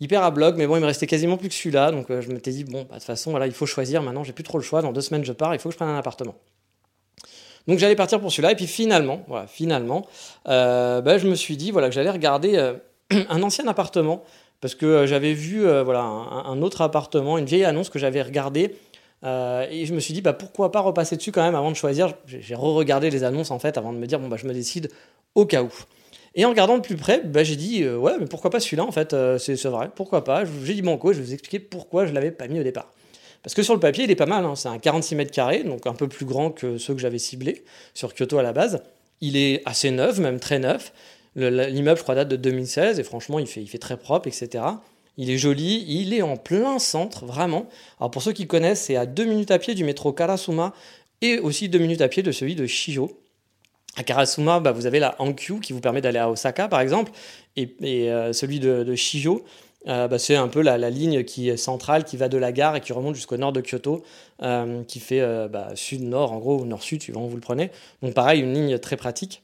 hyper 0.00 0.22
à 0.22 0.30
bloc, 0.30 0.56
mais 0.56 0.66
bon, 0.66 0.76
il 0.76 0.80
me 0.80 0.86
restait 0.86 1.06
quasiment 1.06 1.36
plus 1.36 1.48
que 1.48 1.54
celui-là, 1.54 1.90
donc 1.90 2.06
je 2.08 2.28
m'étais 2.30 2.50
dit, 2.50 2.64
bon, 2.64 2.82
bah, 2.82 2.86
de 2.88 2.94
toute 2.94 3.04
façon, 3.04 3.30
voilà, 3.30 3.46
il 3.46 3.52
faut 3.52 3.66
choisir, 3.66 4.02
maintenant, 4.02 4.24
j'ai 4.24 4.32
plus 4.32 4.44
trop 4.44 4.58
le 4.58 4.64
choix, 4.64 4.82
dans 4.82 4.92
deux 4.92 5.00
semaines, 5.00 5.24
je 5.24 5.32
pars, 5.32 5.54
il 5.54 5.60
faut 5.60 5.68
que 5.68 5.74
je 5.74 5.78
prenne 5.78 5.88
un 5.88 5.98
appartement. 5.98 6.34
Donc 7.66 7.78
j'allais 7.78 7.96
partir 7.96 8.20
pour 8.20 8.30
celui-là, 8.30 8.52
et 8.52 8.56
puis 8.56 8.66
finalement, 8.66 9.24
voilà, 9.26 9.46
finalement, 9.46 10.06
bah, 10.44 11.18
je 11.18 11.26
me 11.28 11.34
suis 11.34 11.56
dit, 11.56 11.70
voilà, 11.70 11.88
que 11.88 11.94
j'allais 11.94 12.10
regarder 12.10 12.74
un 13.10 13.42
ancien 13.42 13.66
appartement, 13.68 14.24
parce 14.64 14.74
que 14.74 15.04
j'avais 15.04 15.34
vu, 15.34 15.60
voilà, 15.60 16.00
un, 16.00 16.62
autre 16.62 16.80
appartement, 16.80 17.36
une 17.36 17.44
vieille 17.44 17.66
annonce 17.66 17.90
que 17.90 17.98
j'avais 17.98 18.22
regardée, 18.22 18.74
et 19.22 19.84
je 19.84 19.92
me 19.92 20.00
suis 20.00 20.14
dit, 20.14 20.22
bah, 20.22 20.32
pourquoi 20.32 20.72
pas 20.72 20.80
repasser 20.80 21.16
dessus 21.16 21.32
quand 21.32 21.42
même 21.42 21.54
avant 21.54 21.70
de 21.70 21.76
choisir. 21.76 22.14
J'ai 22.24 22.54
re-regardé 22.54 23.10
les 23.10 23.24
annonces 23.24 23.50
en 23.50 23.58
fait 23.58 23.76
avant 23.76 23.92
de 23.92 23.98
me 23.98 24.06
dire, 24.06 24.18
bon, 24.20 24.28
bah, 24.28 24.38
je 24.40 24.46
me 24.46 24.54
décide 24.54 24.90
au 25.34 25.44
cas 25.44 25.62
où. 25.62 25.70
Et 26.34 26.46
en 26.46 26.48
regardant 26.48 26.78
de 26.78 26.82
plus 26.82 26.96
près, 26.96 27.20
bah, 27.20 27.44
j'ai 27.44 27.56
dit, 27.56 27.82
euh, 27.82 27.98
ouais, 27.98 28.12
mais 28.18 28.24
pourquoi 28.24 28.50
pas 28.50 28.58
celui-là 28.58 28.84
en 28.84 28.90
fait, 28.90 29.12
euh, 29.12 29.36
c'est 29.36 29.62
vrai, 29.64 29.90
pourquoi 29.94 30.24
pas. 30.24 30.44
J'ai 30.64 30.72
dit 30.72 30.80
banco, 30.80 31.12
je 31.12 31.18
vais 31.18 31.24
vous 31.24 31.34
expliquer 31.34 31.58
pourquoi 31.58 32.06
je 32.06 32.14
l'avais 32.14 32.30
pas 32.30 32.48
mis 32.48 32.58
au 32.58 32.62
départ. 32.62 32.90
Parce 33.42 33.54
que 33.54 33.62
sur 33.62 33.74
le 33.74 33.80
papier, 33.80 34.04
il 34.04 34.10
est 34.10 34.16
pas 34.16 34.24
mal, 34.24 34.46
hein. 34.46 34.56
c'est 34.56 34.68
un 34.68 34.78
46 34.78 35.14
mètres 35.14 35.30
carrés, 35.30 35.62
donc 35.62 35.86
un 35.86 35.92
peu 35.92 36.08
plus 36.08 36.24
grand 36.24 36.48
que 36.48 36.78
ceux 36.78 36.94
que 36.94 37.00
j'avais 37.00 37.18
ciblés 37.18 37.64
sur 37.92 38.14
Kyoto 38.14 38.38
à 38.38 38.42
la 38.42 38.54
base. 38.54 38.82
Il 39.20 39.36
est 39.36 39.62
assez 39.66 39.90
neuf, 39.90 40.18
même 40.18 40.40
très 40.40 40.58
neuf. 40.58 40.92
L'immeuble, 41.36 41.98
je 41.98 42.02
crois, 42.02 42.14
date 42.14 42.28
de 42.28 42.36
2016, 42.36 43.00
et 43.00 43.02
franchement, 43.02 43.38
il 43.38 43.46
fait, 43.46 43.78
très 43.78 43.96
propre, 43.96 44.28
etc. 44.28 44.64
Il 45.16 45.30
est 45.30 45.38
joli, 45.38 45.84
il 45.88 46.14
est 46.14 46.22
en 46.22 46.36
plein 46.36 46.78
centre, 46.78 47.24
vraiment. 47.24 47.68
Alors 48.00 48.10
pour 48.10 48.22
ceux 48.22 48.32
qui 48.32 48.46
connaissent, 48.46 48.82
c'est 48.82 48.96
à 48.96 49.06
deux 49.06 49.24
minutes 49.24 49.50
à 49.50 49.58
pied 49.58 49.74
du 49.74 49.84
métro 49.84 50.12
Karasuma 50.12 50.72
et 51.22 51.38
aussi 51.38 51.68
deux 51.68 51.78
minutes 51.78 52.00
à 52.00 52.08
pied 52.08 52.22
de 52.22 52.32
celui 52.32 52.54
de 52.54 52.66
Shijo. 52.66 53.20
À 53.96 54.02
Karasuma, 54.02 54.58
bah, 54.58 54.72
vous 54.72 54.86
avez 54.86 54.98
la 54.98 55.14
Hankyu 55.20 55.60
qui 55.60 55.72
vous 55.72 55.80
permet 55.80 56.00
d'aller 56.00 56.18
à 56.18 56.28
Osaka, 56.28 56.66
par 56.66 56.80
exemple, 56.80 57.12
et, 57.56 57.76
euh, 58.10 58.32
celui 58.32 58.58
de, 58.58 58.94
Shijo, 58.96 59.44
euh, 59.86 60.08
bah, 60.08 60.18
c'est 60.18 60.34
un 60.34 60.48
peu 60.48 60.62
la, 60.62 60.90
ligne 60.90 61.22
qui 61.22 61.48
est 61.48 61.56
centrale, 61.56 62.02
qui 62.02 62.16
va 62.16 62.28
de 62.28 62.36
la 62.36 62.50
gare 62.50 62.74
et 62.74 62.80
qui 62.80 62.92
remonte 62.92 63.14
jusqu'au 63.14 63.36
nord 63.36 63.52
de 63.52 63.60
Kyoto, 63.60 64.02
euh, 64.42 64.82
qui 64.82 64.98
fait 64.98 65.22
bah, 65.48 65.68
sud-nord, 65.76 66.32
en 66.32 66.38
gros, 66.38 66.60
ou 66.60 66.64
nord-sud, 66.64 67.02
suivant 67.02 67.24
où 67.24 67.28
vous 67.28 67.36
le 67.36 67.40
prenez. 67.40 67.70
Donc 68.02 68.14
pareil, 68.14 68.40
une 68.40 68.52
ligne 68.52 68.78
très 68.78 68.96
pratique, 68.96 69.43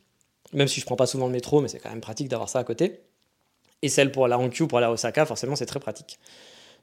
même 0.53 0.69
si 0.69 0.81
je 0.81 0.85
ne 0.85 0.87
prends 0.87 0.97
pas 0.97 1.07
souvent 1.07 1.27
le 1.27 1.33
métro, 1.33 1.61
mais 1.61 1.69
c'est 1.69 1.79
quand 1.79 1.91
même 1.91 2.01
pratique 2.01 2.29
d'avoir 2.29 2.49
ça 2.49 2.59
à 2.59 2.65
côté. 2.65 3.01
Et 3.83 3.89
celle 3.89 4.13
pour 4.13 4.29
la 4.29 4.39
Hankyu, 4.39 4.67
pour 4.67 4.79
aller 4.79 4.87
à 4.87 4.93
Osaka, 4.93 5.25
forcément, 5.25 5.57
c'est 5.57 5.67
très 5.67 5.81
pratique. 5.81 6.19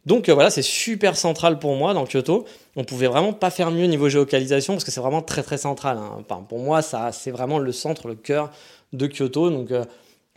Donc 0.06 0.30
euh, 0.30 0.34
voilà, 0.34 0.50
c'est 0.50 0.62
super 0.62 1.18
central 1.18 1.60
pour 1.60 1.76
moi 1.76 1.94
dans 1.94 2.06
Kyoto. 2.06 2.46
On 2.76 2.86
pouvait 2.86 3.08
vraiment 3.08 3.34
pas 3.34 3.50
faire 3.50 3.72
mieux 3.72 3.86
niveau 3.88 4.08
géolocalisation 4.08 4.74
parce 4.74 4.86
que 4.86 4.92
c'est 4.92 5.02
vraiment 5.02 5.22
très 5.22 5.44
très 5.44 5.58
central. 5.58 5.98
Hein. 5.98 6.24
pour 6.48 6.60
moi, 6.60 6.82
ça 6.82 7.12
c'est 7.12 7.32
vraiment 7.32 7.60
le 7.60 7.72
centre, 7.72 8.08
le 8.08 8.16
cœur 8.16 8.50
de 8.94 9.06
Kyoto. 9.08 9.50
Donc 9.50 9.72
euh, 9.72 9.84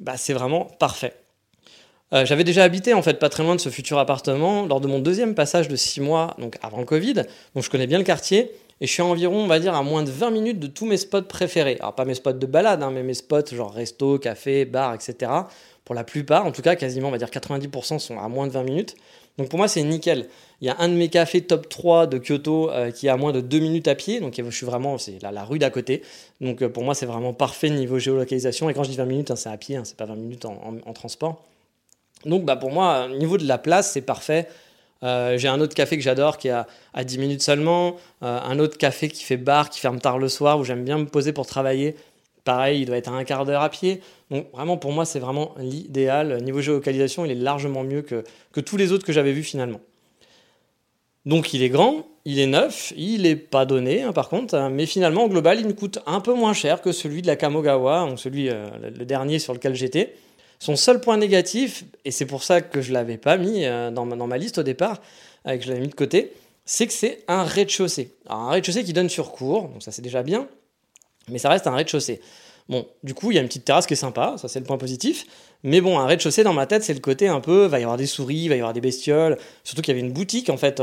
bah, 0.00 0.16
c'est 0.16 0.32
vraiment 0.32 0.64
parfait. 0.64 1.14
Euh, 2.12 2.24
j'avais 2.26 2.42
déjà 2.42 2.64
habité 2.64 2.94
en 2.94 3.02
fait 3.02 3.20
pas 3.20 3.28
très 3.28 3.44
loin 3.44 3.54
de 3.54 3.60
ce 3.60 3.68
futur 3.68 3.98
appartement 3.98 4.66
lors 4.66 4.80
de 4.80 4.88
mon 4.88 4.98
deuxième 4.98 5.36
passage 5.36 5.68
de 5.68 5.76
6 5.76 6.00
mois, 6.00 6.34
donc 6.38 6.56
avant 6.62 6.78
le 6.78 6.84
Covid. 6.84 7.14
Donc 7.54 7.62
je 7.62 7.70
connais 7.70 7.86
bien 7.86 7.98
le 7.98 8.04
quartier 8.04 8.50
et 8.80 8.86
je 8.86 8.92
suis 8.92 9.02
environ, 9.02 9.44
on 9.44 9.46
va 9.46 9.58
dire, 9.58 9.74
à 9.74 9.82
moins 9.82 10.02
de 10.02 10.10
20 10.10 10.30
minutes 10.30 10.58
de 10.58 10.66
tous 10.66 10.86
mes 10.86 10.96
spots 10.96 11.22
préférés. 11.22 11.76
Alors 11.80 11.94
pas 11.94 12.06
mes 12.06 12.14
spots 12.14 12.32
de 12.32 12.46
balade, 12.46 12.82
hein, 12.82 12.90
mais 12.90 13.02
mes 13.02 13.14
spots 13.14 13.46
genre 13.52 13.72
resto, 13.72 14.18
café, 14.18 14.64
bar, 14.64 14.94
etc. 14.94 15.30
Pour 15.84 15.94
la 15.94 16.04
plupart, 16.04 16.46
en 16.46 16.52
tout 16.52 16.62
cas 16.62 16.76
quasiment, 16.76 17.08
on 17.08 17.10
va 17.10 17.18
dire 17.18 17.28
90% 17.28 17.98
sont 17.98 18.18
à 18.18 18.28
moins 18.28 18.46
de 18.46 18.52
20 18.52 18.62
minutes. 18.62 18.96
Donc 19.36 19.48
pour 19.48 19.58
moi, 19.58 19.68
c'est 19.68 19.82
nickel. 19.82 20.28
Il 20.60 20.66
y 20.66 20.70
a 20.70 20.76
un 20.78 20.88
de 20.88 20.94
mes 20.94 21.08
cafés 21.08 21.42
top 21.42 21.68
3 21.68 22.06
de 22.06 22.18
Kyoto 22.18 22.70
euh, 22.70 22.90
qui 22.90 23.06
est 23.06 23.10
à 23.10 23.16
moins 23.16 23.32
de 23.32 23.40
2 23.40 23.58
minutes 23.58 23.88
à 23.88 23.94
pied. 23.94 24.20
Donc 24.20 24.34
je 24.36 24.50
suis 24.50 24.66
vraiment, 24.66 24.98
c'est 24.98 25.18
la, 25.22 25.44
rue 25.44 25.58
d'à 25.58 25.70
côté. 25.70 26.02
Donc 26.40 26.62
euh, 26.62 26.68
pour 26.68 26.82
moi, 26.82 26.94
c'est 26.94 27.06
vraiment 27.06 27.34
parfait 27.34 27.70
niveau 27.70 27.98
géolocalisation. 27.98 28.70
Et 28.70 28.74
quand 28.74 28.82
je 28.82 28.90
dis 28.90 28.96
20 28.96 29.04
minutes, 29.04 29.30
hein, 29.30 29.36
c'est 29.36 29.48
à 29.50 29.56
pied, 29.56 29.76
hein, 29.76 29.82
c'est 29.84 29.96
pas 29.96 30.06
20 30.06 30.16
minutes 30.16 30.44
en, 30.46 30.92
transport. 30.94 31.44
Donc 32.24 32.44
bah, 32.44 32.56
pour 32.56 32.70
moi, 32.70 33.08
au 33.10 33.16
niveau 33.16 33.36
de 33.36 33.46
la 33.46 33.58
place, 33.58 33.92
c'est 33.92 34.02
parfait. 34.02 34.46
Euh, 35.02 35.38
j'ai 35.38 35.48
un 35.48 35.60
autre 35.60 35.74
café 35.74 35.96
que 35.96 36.02
j'adore 36.02 36.36
qui 36.36 36.48
est 36.48 36.52
à, 36.52 36.66
à, 36.92 37.04
10 37.04 37.18
minutes 37.18 37.42
seulement. 37.42 37.96
un 38.20 38.58
autre 38.58 38.76
café 38.78 39.08
qui 39.08 39.24
fait 39.24 39.36
bar, 39.36 39.70
qui 39.70 39.80
ferme 39.80 40.00
tard 40.00 40.18
le 40.18 40.28
soir, 40.28 40.58
où 40.58 40.64
j'aime 40.64 40.84
bien 40.84 40.98
me 40.98 41.06
poser 41.06 41.32
pour 41.32 41.46
travailler. 41.46 41.96
Pareil, 42.44 42.82
il 42.82 42.86
doit 42.86 42.96
être 42.96 43.08
à 43.08 43.14
un 43.14 43.24
quart 43.24 43.44
d'heure 43.44 43.62
à 43.62 43.68
pied. 43.68 44.00
Donc 44.30 44.50
vraiment, 44.52 44.76
pour 44.76 44.92
moi, 44.92 45.04
c'est 45.04 45.18
vraiment 45.18 45.54
l'idéal. 45.58 46.42
Niveau 46.42 46.60
géolocalisation, 46.60 47.24
il 47.24 47.30
est 47.30 47.34
largement 47.34 47.84
mieux 47.84 48.02
que, 48.02 48.24
que 48.52 48.60
tous 48.60 48.76
les 48.76 48.92
autres 48.92 49.06
que 49.06 49.12
j'avais 49.12 49.32
vus 49.32 49.42
finalement. 49.42 49.80
Donc 51.26 51.52
il 51.52 51.62
est 51.62 51.68
grand, 51.68 52.06
il 52.24 52.38
est 52.38 52.46
neuf, 52.46 52.94
il 52.96 53.22
n'est 53.22 53.36
pas 53.36 53.66
donné 53.66 54.02
hein, 54.02 54.12
par 54.12 54.30
contre, 54.30 54.54
hein, 54.54 54.70
mais 54.70 54.86
finalement, 54.86 55.24
au 55.24 55.28
global, 55.28 55.60
il 55.60 55.66
me 55.66 55.74
coûte 55.74 55.98
un 56.06 56.20
peu 56.20 56.32
moins 56.32 56.54
cher 56.54 56.80
que 56.80 56.92
celui 56.92 57.20
de 57.20 57.26
la 57.26 57.36
Kamogawa, 57.36 58.06
donc 58.08 58.18
celui, 58.18 58.48
euh, 58.48 58.68
le 58.82 59.04
dernier 59.04 59.38
sur 59.38 59.52
lequel 59.52 59.74
j'étais. 59.74 60.14
Son 60.60 60.76
seul 60.76 61.00
point 61.00 61.16
négatif, 61.16 61.84
et 62.04 62.10
c'est 62.10 62.26
pour 62.26 62.44
ça 62.44 62.60
que 62.60 62.82
je 62.82 62.90
ne 62.90 62.94
l'avais 62.94 63.16
pas 63.16 63.38
mis 63.38 63.64
euh, 63.64 63.90
dans, 63.90 64.04
ma, 64.04 64.14
dans 64.14 64.26
ma 64.26 64.36
liste 64.36 64.58
au 64.58 64.62
départ, 64.62 65.00
euh, 65.48 65.56
que 65.56 65.64
je 65.64 65.68
l'avais 65.68 65.80
mis 65.80 65.88
de 65.88 65.94
côté, 65.94 66.34
c'est 66.66 66.86
que 66.86 66.92
c'est 66.92 67.24
un 67.28 67.44
rez-de-chaussée. 67.44 68.14
un 68.28 68.50
rez-de-chaussée 68.50 68.84
qui 68.84 68.92
donne 68.92 69.08
sur 69.08 69.32
cour, 69.32 69.68
donc 69.68 69.82
ça 69.82 69.90
c'est 69.90 70.02
déjà 70.02 70.22
bien, 70.22 70.46
mais 71.28 71.38
ça 71.38 71.48
reste 71.48 71.66
un 71.66 71.74
rez-de-chaussée. 71.74 72.20
Bon, 72.68 72.86
du 73.02 73.14
coup, 73.14 73.32
il 73.32 73.34
y 73.34 73.38
a 73.38 73.40
une 73.40 73.48
petite 73.48 73.64
terrasse 73.64 73.86
qui 73.86 73.94
est 73.94 73.96
sympa, 73.96 74.36
ça 74.36 74.48
c'est 74.48 74.60
le 74.60 74.66
point 74.66 74.76
positif. 74.76 75.26
Mais 75.62 75.80
bon, 75.80 75.98
un 75.98 76.06
rez-de-chaussée 76.06 76.44
dans 76.44 76.52
ma 76.52 76.66
tête, 76.66 76.84
c'est 76.84 76.94
le 76.94 77.00
côté 77.00 77.26
un 77.26 77.40
peu, 77.40 77.64
va 77.64 77.80
y 77.80 77.82
avoir 77.82 77.96
des 77.96 78.06
souris, 78.06 78.48
va 78.48 78.54
y 78.54 78.58
avoir 78.58 78.74
des 78.74 78.82
bestioles. 78.82 79.38
Surtout 79.64 79.80
qu'il 79.80 79.96
y 79.96 79.98
avait 79.98 80.06
une 80.06 80.12
boutique 80.12 80.50
en 80.50 80.58
fait 80.58 80.82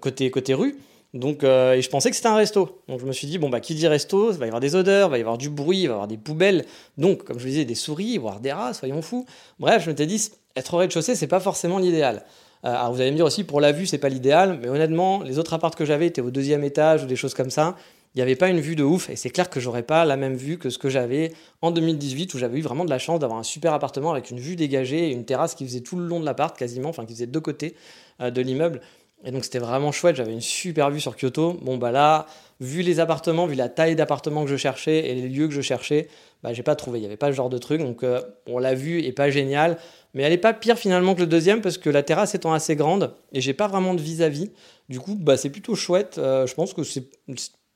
côté 0.00 0.30
côté 0.30 0.54
rue. 0.54 0.76
Donc, 1.14 1.44
euh, 1.44 1.74
et 1.74 1.80
je 1.80 1.88
pensais 1.88 2.10
que 2.10 2.16
c'était 2.16 2.28
un 2.28 2.34
resto. 2.34 2.82
Donc 2.88 3.00
je 3.00 3.06
me 3.06 3.12
suis 3.12 3.26
dit 3.26 3.38
bon 3.38 3.48
bah 3.48 3.60
qui 3.60 3.74
dit 3.74 3.86
resto, 3.86 4.32
il 4.32 4.38
va 4.38 4.46
y 4.46 4.48
avoir 4.48 4.60
des 4.60 4.74
odeurs, 4.74 5.08
il 5.08 5.10
va 5.12 5.18
y 5.18 5.20
avoir 5.20 5.38
du 5.38 5.48
bruit, 5.48 5.82
il 5.82 5.86
va 5.86 5.92
y 5.92 5.94
avoir 5.94 6.08
des 6.08 6.18
poubelles. 6.18 6.66
Donc 6.98 7.24
comme 7.24 7.38
je 7.38 7.44
vous 7.44 7.50
disais, 7.50 7.64
des 7.64 7.76
souris, 7.76 8.18
voire 8.18 8.40
des 8.40 8.52
rats, 8.52 8.74
soyons 8.74 9.00
fous. 9.00 9.24
Bref, 9.60 9.84
je 9.84 9.90
m'étais 9.90 10.06
dit 10.06 10.30
être 10.56 10.74
au 10.74 10.78
rez-de-chaussée, 10.78 11.14
c'est 11.14 11.28
pas 11.28 11.40
forcément 11.40 11.78
l'idéal. 11.78 12.24
Euh, 12.64 12.68
alors 12.68 12.92
vous 12.92 13.00
allez 13.00 13.12
me 13.12 13.16
dire 13.16 13.26
aussi 13.26 13.44
pour 13.44 13.60
la 13.60 13.70
vue, 13.70 13.86
c'est 13.86 13.98
pas 13.98 14.08
l'idéal, 14.08 14.58
mais 14.60 14.68
honnêtement, 14.68 15.22
les 15.22 15.38
autres 15.38 15.54
apparts 15.54 15.76
que 15.76 15.84
j'avais 15.84 16.06
étaient 16.06 16.20
au 16.20 16.32
deuxième 16.32 16.64
étage 16.64 17.04
ou 17.04 17.06
des 17.06 17.16
choses 17.16 17.34
comme 17.34 17.50
ça 17.50 17.76
il 18.14 18.18
n'y 18.18 18.22
avait 18.22 18.36
pas 18.36 18.48
une 18.48 18.60
vue 18.60 18.76
de 18.76 18.84
ouf. 18.84 19.10
Et 19.10 19.16
c'est 19.16 19.30
clair 19.30 19.50
que 19.50 19.58
j'aurais 19.58 19.82
pas 19.82 20.04
la 20.04 20.16
même 20.16 20.36
vue 20.36 20.56
que 20.56 20.70
ce 20.70 20.78
que 20.78 20.88
j'avais 20.88 21.32
en 21.62 21.72
2018, 21.72 22.32
où 22.34 22.38
j'avais 22.38 22.58
eu 22.58 22.62
vraiment 22.62 22.84
de 22.84 22.90
la 22.90 23.00
chance 23.00 23.18
d'avoir 23.18 23.40
un 23.40 23.42
super 23.42 23.72
appartement 23.72 24.12
avec 24.12 24.30
une 24.30 24.38
vue 24.38 24.54
dégagée 24.54 25.08
et 25.08 25.10
une 25.10 25.24
terrasse 25.24 25.56
qui 25.56 25.64
faisait 25.66 25.80
tout 25.80 25.96
le 25.96 26.06
long 26.06 26.20
de 26.20 26.24
l'appart 26.24 26.56
quasiment, 26.56 26.90
enfin 26.90 27.06
qui 27.06 27.14
faisait 27.14 27.26
deux 27.26 27.40
côtés 27.40 27.74
euh, 28.20 28.30
de 28.30 28.40
l'immeuble. 28.40 28.80
Et 29.24 29.30
donc 29.30 29.44
c'était 29.44 29.58
vraiment 29.58 29.90
chouette, 29.90 30.16
j'avais 30.16 30.32
une 30.32 30.40
super 30.40 30.90
vue 30.90 31.00
sur 31.00 31.16
Kyoto. 31.16 31.54
Bon 31.62 31.78
bah 31.78 31.90
là, 31.90 32.26
vu 32.60 32.82
les 32.82 33.00
appartements, 33.00 33.46
vu 33.46 33.54
la 33.54 33.70
taille 33.70 33.96
d'appartement 33.96 34.44
que 34.44 34.50
je 34.50 34.56
cherchais 34.56 35.10
et 35.10 35.14
les 35.14 35.28
lieux 35.28 35.48
que 35.48 35.54
je 35.54 35.62
cherchais, 35.62 36.08
bah 36.42 36.52
j'ai 36.52 36.62
pas 36.62 36.76
trouvé, 36.76 36.98
il 36.98 37.02
n'y 37.02 37.06
avait 37.06 37.16
pas 37.16 37.28
ce 37.28 37.32
genre 37.36 37.48
de 37.48 37.56
truc. 37.56 37.80
Donc 37.80 38.02
euh, 38.02 38.20
on 38.46 38.58
l'a 38.58 38.74
vue 38.74 39.02
est 39.02 39.12
pas 39.12 39.30
géniale, 39.30 39.78
mais 40.12 40.24
elle 40.24 40.32
est 40.32 40.38
pas 40.38 40.52
pire 40.52 40.78
finalement 40.78 41.14
que 41.14 41.20
le 41.20 41.26
deuxième 41.26 41.62
parce 41.62 41.78
que 41.78 41.88
la 41.88 42.02
terrasse 42.02 42.34
étant 42.34 42.52
assez 42.52 42.76
grande 42.76 43.14
et 43.32 43.40
j'ai 43.40 43.54
pas 43.54 43.66
vraiment 43.66 43.94
de 43.94 44.00
vis-à-vis. 44.00 44.50
Du 44.90 45.00
coup, 45.00 45.14
bah 45.14 45.38
c'est 45.38 45.50
plutôt 45.50 45.74
chouette. 45.74 46.18
Euh, 46.18 46.46
je 46.46 46.54
pense 46.54 46.74
que 46.74 46.82
c'est 46.82 47.08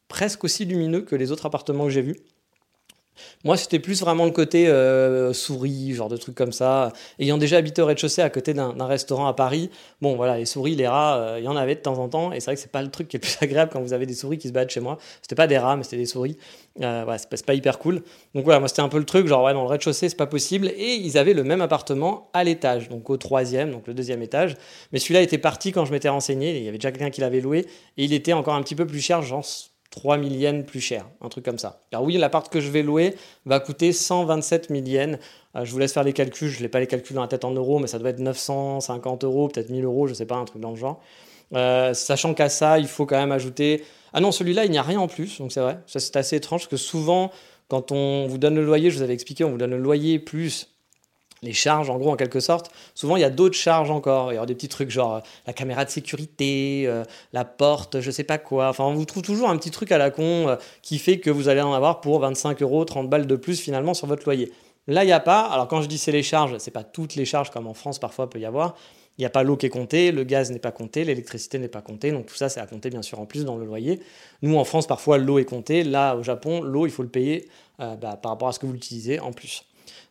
presque 0.09 0.45
aussi 0.45 0.67
lumineux 0.67 1.01
que 1.01 1.17
les 1.17 1.33
autres 1.33 1.47
appartements 1.47 1.85
que 1.85 1.91
j'ai 1.91 2.03
vus. 2.03 2.17
Moi, 3.45 3.57
c'était 3.57 3.79
plus 3.79 4.01
vraiment 4.01 4.25
le 4.25 4.31
côté 4.31 4.69
euh, 4.69 5.33
souris, 5.33 5.95
genre 5.95 6.09
de 6.09 6.17
trucs 6.17 6.35
comme 6.35 6.53
ça. 6.53 6.93
Ayant 7.19 7.39
déjà 7.39 7.57
habité 7.57 7.83
au 7.83 7.87
rez-de-chaussée 7.87 8.23
à 8.23 8.31
côté 8.31 8.55
d'un 8.55 8.87
restaurant 8.87 9.27
à 9.27 9.35
Paris, 9.35 9.71
bon, 10.01 10.17
voilà, 10.17 10.37
les 10.39 10.47
souris, 10.47 10.75
les 10.75 10.89
rats, 10.89 11.19
euh, 11.19 11.37
il 11.39 11.45
y 11.45 11.49
en 11.49 11.57
avait 11.57 11.75
de 11.75 11.81
temps 11.81 11.99
en 11.99 12.09
temps. 12.09 12.33
Et 12.33 12.41
c'est 12.41 12.47
vrai 12.47 12.55
que 12.57 12.61
c'est 12.61 12.73
pas 12.73 12.83
le 12.83 12.91
truc 12.91 13.09
qui 13.09 13.17
est 13.17 13.23
le 13.23 13.29
plus 13.29 13.37
agréable 13.45 13.71
quand 13.73 13.81
vous 13.81 13.93
avez 13.93 14.07
des 14.07 14.15
souris 14.15 14.39
qui 14.39 14.49
se 14.49 14.53
battent 14.53 14.71
chez 14.71 14.81
moi. 14.81 14.99
C'était 15.23 15.35
pas 15.35 15.47
des 15.47 15.59
rats, 15.59 15.77
mais 15.77 15.85
c'était 15.85 15.97
des 15.97 16.07
souris. 16.07 16.37
Euh, 16.83 17.05
ouais, 17.05 17.17
c'est 17.19 17.45
pas, 17.45 17.55
hyper 17.55 17.79
cool. 17.79 18.03
Donc 18.35 18.45
voilà, 18.45 18.61
moi, 18.61 18.69
c'était 18.69 18.83
un 18.83 18.89
peu 18.89 18.99
le 18.99 19.05
truc, 19.05 19.27
genre, 19.27 19.45
ouais, 19.45 19.53
dans 19.53 19.63
le 19.63 19.69
rez-de-chaussée, 19.69 20.09
c'est 20.09 20.17
pas 20.17 20.27
possible. 20.27 20.69
Et 20.69 20.95
ils 20.95 21.19
avaient 21.19 21.35
le 21.35 21.45
même 21.45 21.61
appartement 21.61 22.31
à 22.33 22.45
l'étage, 22.45 22.89
donc 22.89 23.11
au 23.11 23.17
troisième, 23.17 23.71
donc 23.71 23.87
le 23.87 23.95
deuxième 23.95 24.23
étage. 24.23 24.57
Mais 24.93 24.99
celui-là 24.99 25.23
était 25.23 25.39
parti 25.39 25.73
quand 25.73 25.85
je 25.85 25.93
m'étais 25.93 26.09
renseigné. 26.09 26.57
Il 26.57 26.65
y 26.65 26.69
avait 26.69 26.79
déjà 26.79 26.93
quelqu'un 26.93 27.11
qui 27.11 27.21
l'avait 27.21 27.41
loué. 27.41 27.67
Et 27.97 28.05
il 28.05 28.13
était 28.13 28.33
encore 28.33 28.55
un 28.55 28.63
petit 28.63 28.75
peu 28.75 28.87
plus 28.87 29.01
cher, 29.01 29.23
genre 29.23 29.45
3 29.99 30.17
000 30.17 30.31
yens 30.31 30.65
plus 30.65 30.81
cher, 30.81 31.07
un 31.21 31.29
truc 31.29 31.45
comme 31.45 31.59
ça. 31.59 31.83
Alors 31.93 32.05
oui, 32.05 32.17
l'appart 32.17 32.49
que 32.49 32.61
je 32.61 32.71
vais 32.71 32.85
louer 32.85 33.17
va 33.47 33.59
coûter 33.59 33.93
127 33.93 34.69
000 34.69 34.83
yens. 34.87 35.19
Je 35.61 35.73
vous 35.73 35.79
laisse 35.81 35.93
faire 35.93 36.05
les 36.05 36.13
calculs, 36.13 36.51
je 36.51 36.63
n'ai 36.63 36.69
pas 36.69 36.79
les 36.79 36.87
calculs 36.87 37.17
dans 37.17 37.23
la 37.23 37.29
tête 37.29 37.45
en 37.45 37.51
euros, 37.51 37.81
mais 37.81 37.89
ça 37.89 37.99
doit 37.99 38.11
être 38.11 38.21
950 38.21 39.25
euros, 39.25 39.49
peut-être 39.49 39.71
1000 39.71 39.85
euros, 39.85 40.07
je 40.07 40.13
ne 40.13 40.17
sais 40.17 40.27
pas, 40.27 40.37
un 40.37 40.45
truc 40.45 40.63
dans 40.63 40.71
le 40.71 40.77
genre. 40.77 41.01
Euh, 41.55 41.95
sachant 41.95 42.33
qu'à 42.33 42.49
ça, 42.49 42.79
il 42.79 42.87
faut 42.87 43.07
quand 43.07 43.19
même 43.19 43.33
ajouter... 43.33 43.83
Ah 44.13 44.21
non, 44.21 44.31
celui-là, 44.31 44.67
il 44.67 44.71
n'y 44.71 44.79
a 44.79 44.83
rien 44.83 45.01
en 45.01 45.09
plus, 45.09 45.39
donc 45.39 45.51
c'est 45.51 45.61
vrai. 45.61 45.81
Ça, 45.89 45.99
c'est 45.99 46.17
assez 46.17 46.37
étrange, 46.37 46.61
parce 46.61 46.71
que 46.71 46.77
souvent, 46.77 47.33
quand 47.67 47.91
on 47.91 48.29
vous 48.29 48.39
donne 48.39 48.55
le 48.55 48.65
loyer, 48.65 48.91
je 48.91 48.99
vous 48.99 49.03
avais 49.03 49.15
expliqué, 49.15 49.43
on 49.43 49.51
vous 49.51 49.59
donne 49.59 49.73
le 49.73 49.79
loyer 49.79 50.21
plus 50.21 50.69
les 51.43 51.53
charges, 51.53 51.91
en 51.91 51.99
gros, 51.99 52.11
en 52.11 52.17
quelque 52.17 52.41
sorte. 52.41 52.71
Souvent, 52.95 53.17
il 53.17 53.21
y 53.21 53.25
a 53.25 53.31
d'autres 53.31 53.57
charges 53.57 53.91
encore. 53.91 54.33
Il 54.33 54.37
y 54.37 54.39
a 54.39 54.47
des 54.47 54.55
petits 54.55 54.69
trucs 54.69 54.91
genre 54.91 55.17
euh, 55.17 55.21
la 55.47 55.53
caméra 55.53 55.85
de 55.85 55.91
sécurité, 55.91 56.85
euh, 56.87 57.05
la 57.33 57.45
porte, 57.45 58.01
je 58.01 58.11
sais 58.11 58.25
pas 58.25 58.39
quoi. 58.39 58.69
Enfin, 58.69 58.85
on 58.85 58.95
vous 58.95 59.05
trouve 59.05 59.23
toujours 59.23 59.49
un 59.49 59.57
petit 59.57 59.71
truc 59.71 59.93
à 59.93 59.99
la 59.99 60.11
con 60.11 60.49
euh, 60.49 60.57
qui 60.83 60.99
fait 60.99 61.19
que 61.21 61.31
vous 61.31 61.49
allez 61.49 61.61
en 61.61 61.73
avoir 61.73 62.01
pour 62.01 62.19
25 62.21 62.63
euros, 62.63 62.85
30 62.85 63.09
balles 63.09 63.27
de 63.27 63.37
plus 63.37 63.61
finalement 63.61 63.95
sur 63.95 64.07
votre 64.07 64.25
loyer. 64.25 64.53
Là, 64.87 65.05
il 65.05 65.07
n'y 65.07 65.13
a 65.13 65.21
pas. 65.21 65.43
Alors, 65.43 65.69
quand 65.69 65.83
je 65.83 65.89
dis 65.89 65.99
c'est 65.99 66.13
les 66.13 66.23
charges, 66.23 66.57
c'est 66.59 66.71
pas 66.71 66.85
toutes 66.85 67.15
les 67.15 67.25
charges 67.25 67.51
comme 67.51 67.67
en 67.67 67.75
France 67.75 67.99
parfois 67.99 68.29
peut 68.31 68.39
y 68.39 68.47
avoir. 68.47 68.75
Il 69.19 69.23
n'y 69.23 69.27
a 69.27 69.31
pas 69.31 69.43
l'eau 69.43 69.57
qui 69.57 69.67
est 69.67 69.71
comptée, 69.71 70.13
le 70.13 70.23
gaz 70.23 70.53
n'est 70.53 70.61
pas 70.61 70.71
compté, 70.71 71.03
l'électricité 71.03 71.59
n'est 71.59 71.67
pas 71.67 71.83
comptée, 71.83 72.13
donc 72.13 72.27
tout 72.27 72.37
ça 72.37 72.49
c'est 72.49 72.61
à 72.61 72.67
compter 72.69 72.89
bien 72.89 73.03
sûr 73.03 73.19
en 73.19 73.27
plus 73.27 73.45
dans 73.45 73.57
le 73.57 73.67
loyer. 73.67 73.99
Nous 74.43 74.57
en 74.57 74.63
France 74.63 74.87
parfois 74.87 75.19
l'eau 75.19 75.41
est 75.41 75.45
comptée, 75.45 75.83
là 75.83 76.15
au 76.15 76.23
Japon 76.23 76.63
l'eau 76.63 76.87
il 76.87 76.93
faut 76.93 77.03
le 77.03 77.09
payer 77.09 77.49
bah, 77.81 78.17
par 78.23 78.31
rapport 78.31 78.47
à 78.47 78.53
ce 78.53 78.61
que 78.61 78.67
vous 78.67 78.75
l'utilisez 78.75 79.19
en 79.19 79.33
plus. 79.33 79.65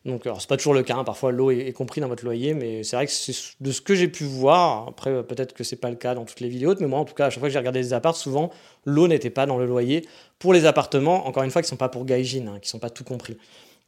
Donc, 0.05 0.25
alors, 0.25 0.41
c'est 0.41 0.47
pas 0.49 0.57
toujours 0.57 0.73
le 0.73 0.83
cas. 0.83 0.95
hein. 0.95 1.03
Parfois, 1.03 1.31
l'eau 1.31 1.51
est, 1.51 1.67
est 1.67 1.73
compris 1.73 2.01
dans 2.01 2.07
votre 2.07 2.23
loyer, 2.23 2.53
mais 2.53 2.83
c'est 2.83 2.95
vrai 2.95 3.05
que 3.05 3.11
c'est 3.11 3.33
de 3.59 3.71
ce 3.71 3.81
que 3.81 3.95
j'ai 3.95 4.07
pu 4.07 4.23
voir. 4.23 4.87
Après, 4.89 5.11
euh, 5.11 5.23
peut-être 5.23 5.53
que 5.53 5.63
c'est 5.63 5.75
pas 5.75 5.89
le 5.89 5.95
cas 5.95 6.15
dans 6.15 6.25
toutes 6.25 6.39
les 6.39 6.49
vidéos, 6.49 6.75
mais 6.79 6.87
moi, 6.87 6.99
en 6.99 7.05
tout 7.05 7.13
cas, 7.13 7.25
à 7.27 7.29
chaque 7.29 7.39
fois 7.39 7.49
que 7.49 7.53
j'ai 7.53 7.59
regardé 7.59 7.81
des 7.81 7.93
apparts, 7.93 8.15
souvent, 8.15 8.51
l'eau 8.85 9.07
n'était 9.07 9.29
pas 9.29 9.45
dans 9.45 9.57
le 9.57 9.65
loyer 9.65 10.05
pour 10.39 10.53
les 10.53 10.65
appartements. 10.65 11.27
Encore 11.27 11.43
une 11.43 11.51
fois, 11.51 11.61
qui 11.61 11.67
sont 11.67 11.77
pas 11.77 11.89
pour 11.89 12.05
Gaijin, 12.05 12.47
hein, 12.47 12.59
qui 12.61 12.69
sont 12.69 12.79
pas 12.79 12.89
tout 12.89 13.03
compris. 13.03 13.37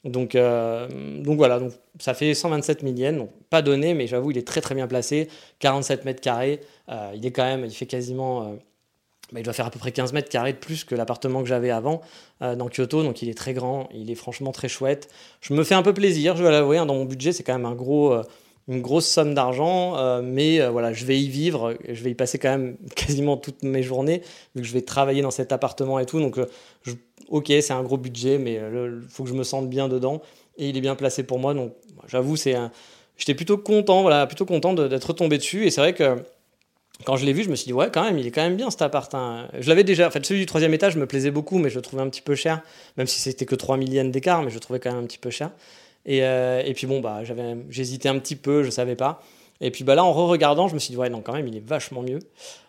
Donc, 0.05 0.33
euh, 0.35 0.87
donc 1.21 1.37
voilà, 1.37 1.59
donc 1.59 1.73
ça 1.99 2.13
fait 2.13 2.33
127 2.33 2.81
000 2.83 2.95
yens, 2.95 3.17
donc 3.17 3.31
pas 3.49 3.61
donné, 3.61 3.93
mais 3.93 4.07
j'avoue, 4.07 4.31
il 4.31 4.37
est 4.37 4.47
très 4.47 4.61
très 4.61 4.73
bien 4.73 4.87
placé. 4.87 5.27
47 5.59 6.05
mètres 6.05 6.21
carrés, 6.21 6.61
euh, 6.89 7.11
il 7.15 7.25
est 7.25 7.31
quand 7.31 7.43
même, 7.43 7.65
il 7.65 7.71
fait 7.71 7.85
quasiment, 7.85 8.57
bah, 9.31 9.39
il 9.39 9.43
doit 9.43 9.53
faire 9.53 9.67
à 9.67 9.71
peu 9.71 9.79
près 9.79 9.91
15 9.91 10.13
mètres 10.13 10.29
carrés 10.29 10.53
de 10.53 10.57
plus 10.57 10.83
que 10.83 10.95
l'appartement 10.95 11.41
que 11.41 11.47
j'avais 11.47 11.69
avant 11.69 12.01
euh, 12.41 12.55
dans 12.55 12.67
Kyoto, 12.67 13.03
donc 13.03 13.21
il 13.21 13.29
est 13.29 13.37
très 13.37 13.53
grand, 13.53 13.87
il 13.93 14.09
est 14.09 14.15
franchement 14.15 14.51
très 14.51 14.67
chouette. 14.67 15.09
Je 15.41 15.53
me 15.53 15.63
fais 15.63 15.75
un 15.75 15.83
peu 15.83 15.93
plaisir, 15.93 16.35
je 16.35 16.43
vais 16.43 16.51
l'avouer, 16.51 16.77
hein, 16.77 16.85
dans 16.85 16.95
mon 16.95 17.05
budget, 17.05 17.31
c'est 17.31 17.43
quand 17.43 17.53
même 17.53 17.65
un 17.65 17.75
gros, 17.75 18.13
euh, 18.13 18.23
une 18.67 18.81
grosse 18.81 19.05
somme 19.05 19.35
d'argent, 19.35 19.97
euh, 19.97 20.21
mais 20.23 20.67
voilà, 20.67 20.93
je 20.93 21.05
vais 21.05 21.19
y 21.19 21.27
vivre, 21.27 21.75
je 21.87 22.03
vais 22.03 22.11
y 22.11 22.15
passer 22.15 22.39
quand 22.39 22.49
même 22.49 22.77
quasiment 22.95 23.37
toutes 23.37 23.61
mes 23.63 23.83
journées, 23.83 24.21
vu 24.55 24.61
que 24.61 24.67
je 24.67 24.73
vais 24.73 24.81
travailler 24.81 25.21
dans 25.21 25.31
cet 25.31 25.51
appartement 25.51 25.99
et 25.99 26.05
tout, 26.05 26.19
donc 26.19 26.39
ok, 27.29 27.47
c'est 27.47 27.73
un 27.73 27.83
gros 27.83 27.97
budget, 27.97 28.39
mais 28.39 28.53
il 28.53 29.07
faut 29.09 29.23
que 29.23 29.29
je 29.29 29.35
me 29.35 29.43
sente 29.43 29.69
bien 29.69 29.87
dedans, 29.87 30.21
et 30.57 30.69
il 30.69 30.77
est 30.77 30.81
bien 30.81 30.95
placé 30.95 31.23
pour 31.23 31.39
moi, 31.39 31.53
donc 31.53 31.73
j'avoue, 32.07 32.35
c'est. 32.35 32.55
J'étais 33.17 33.35
plutôt 33.35 33.57
content, 33.57 34.01
voilà, 34.01 34.25
plutôt 34.27 34.45
content 34.45 34.73
d'être 34.73 35.11
tombé 35.11 35.37
dessus, 35.37 35.65
et 35.65 35.71
c'est 35.71 35.81
vrai 35.81 35.93
que 35.93 36.23
quand 37.05 37.15
je 37.15 37.25
l'ai 37.25 37.33
vu, 37.33 37.43
je 37.43 37.49
me 37.49 37.55
suis 37.55 37.65
dit, 37.65 37.73
ouais, 37.73 37.89
quand 37.91 38.03
même, 38.03 38.17
il 38.17 38.27
est 38.27 38.31
quand 38.31 38.41
même 38.41 38.57
bien 38.57 38.69
cet 38.69 38.81
appart. 38.81 39.13
hein. 39.15 39.47
Je 39.57 39.69
l'avais 39.69 39.83
déjà, 39.83 40.07
en 40.07 40.11
fait, 40.11 40.25
celui 40.25 40.41
du 40.41 40.45
troisième 40.45 40.73
étage 40.73 40.97
me 40.97 41.05
plaisait 41.05 41.31
beaucoup, 41.31 41.57
mais 41.57 41.69
je 41.69 41.75
le 41.75 41.81
trouvais 41.81 42.01
un 42.01 42.09
petit 42.09 42.21
peu 42.21 42.35
cher, 42.35 42.61
même 42.97 43.07
si 43.07 43.21
c'était 43.21 43.45
que 43.45 43.55
3 43.55 43.77
millièmes 43.77 44.11
d'écart, 44.11 44.43
mais 44.43 44.49
je 44.49 44.55
le 44.55 44.59
trouvais 44.59 44.79
quand 44.79 44.91
même 44.91 45.03
un 45.03 45.07
petit 45.07 45.17
peu 45.17 45.29
cher. 45.29 45.51
Et, 46.05 46.23
euh, 46.23 46.61
puis 46.75 46.87
bon, 46.87 46.99
bah, 46.99 47.21
j'hésitais 47.69 48.09
un 48.09 48.19
petit 48.19 48.35
peu, 48.35 48.63
je 48.63 48.69
savais 48.69 48.95
pas. 48.95 49.21
Et 49.61 49.71
puis 49.71 49.83
bah, 49.83 49.95
là, 49.95 50.03
en 50.03 50.13
re-regardant, 50.13 50.67
je 50.67 50.73
me 50.73 50.79
suis 50.79 50.91
dit, 50.91 50.97
ouais, 50.97 51.09
non, 51.09 51.21
quand 51.21 51.33
même, 51.33 51.47
il 51.47 51.55
est 51.55 51.65
vachement 51.65 52.01
mieux. 52.01 52.19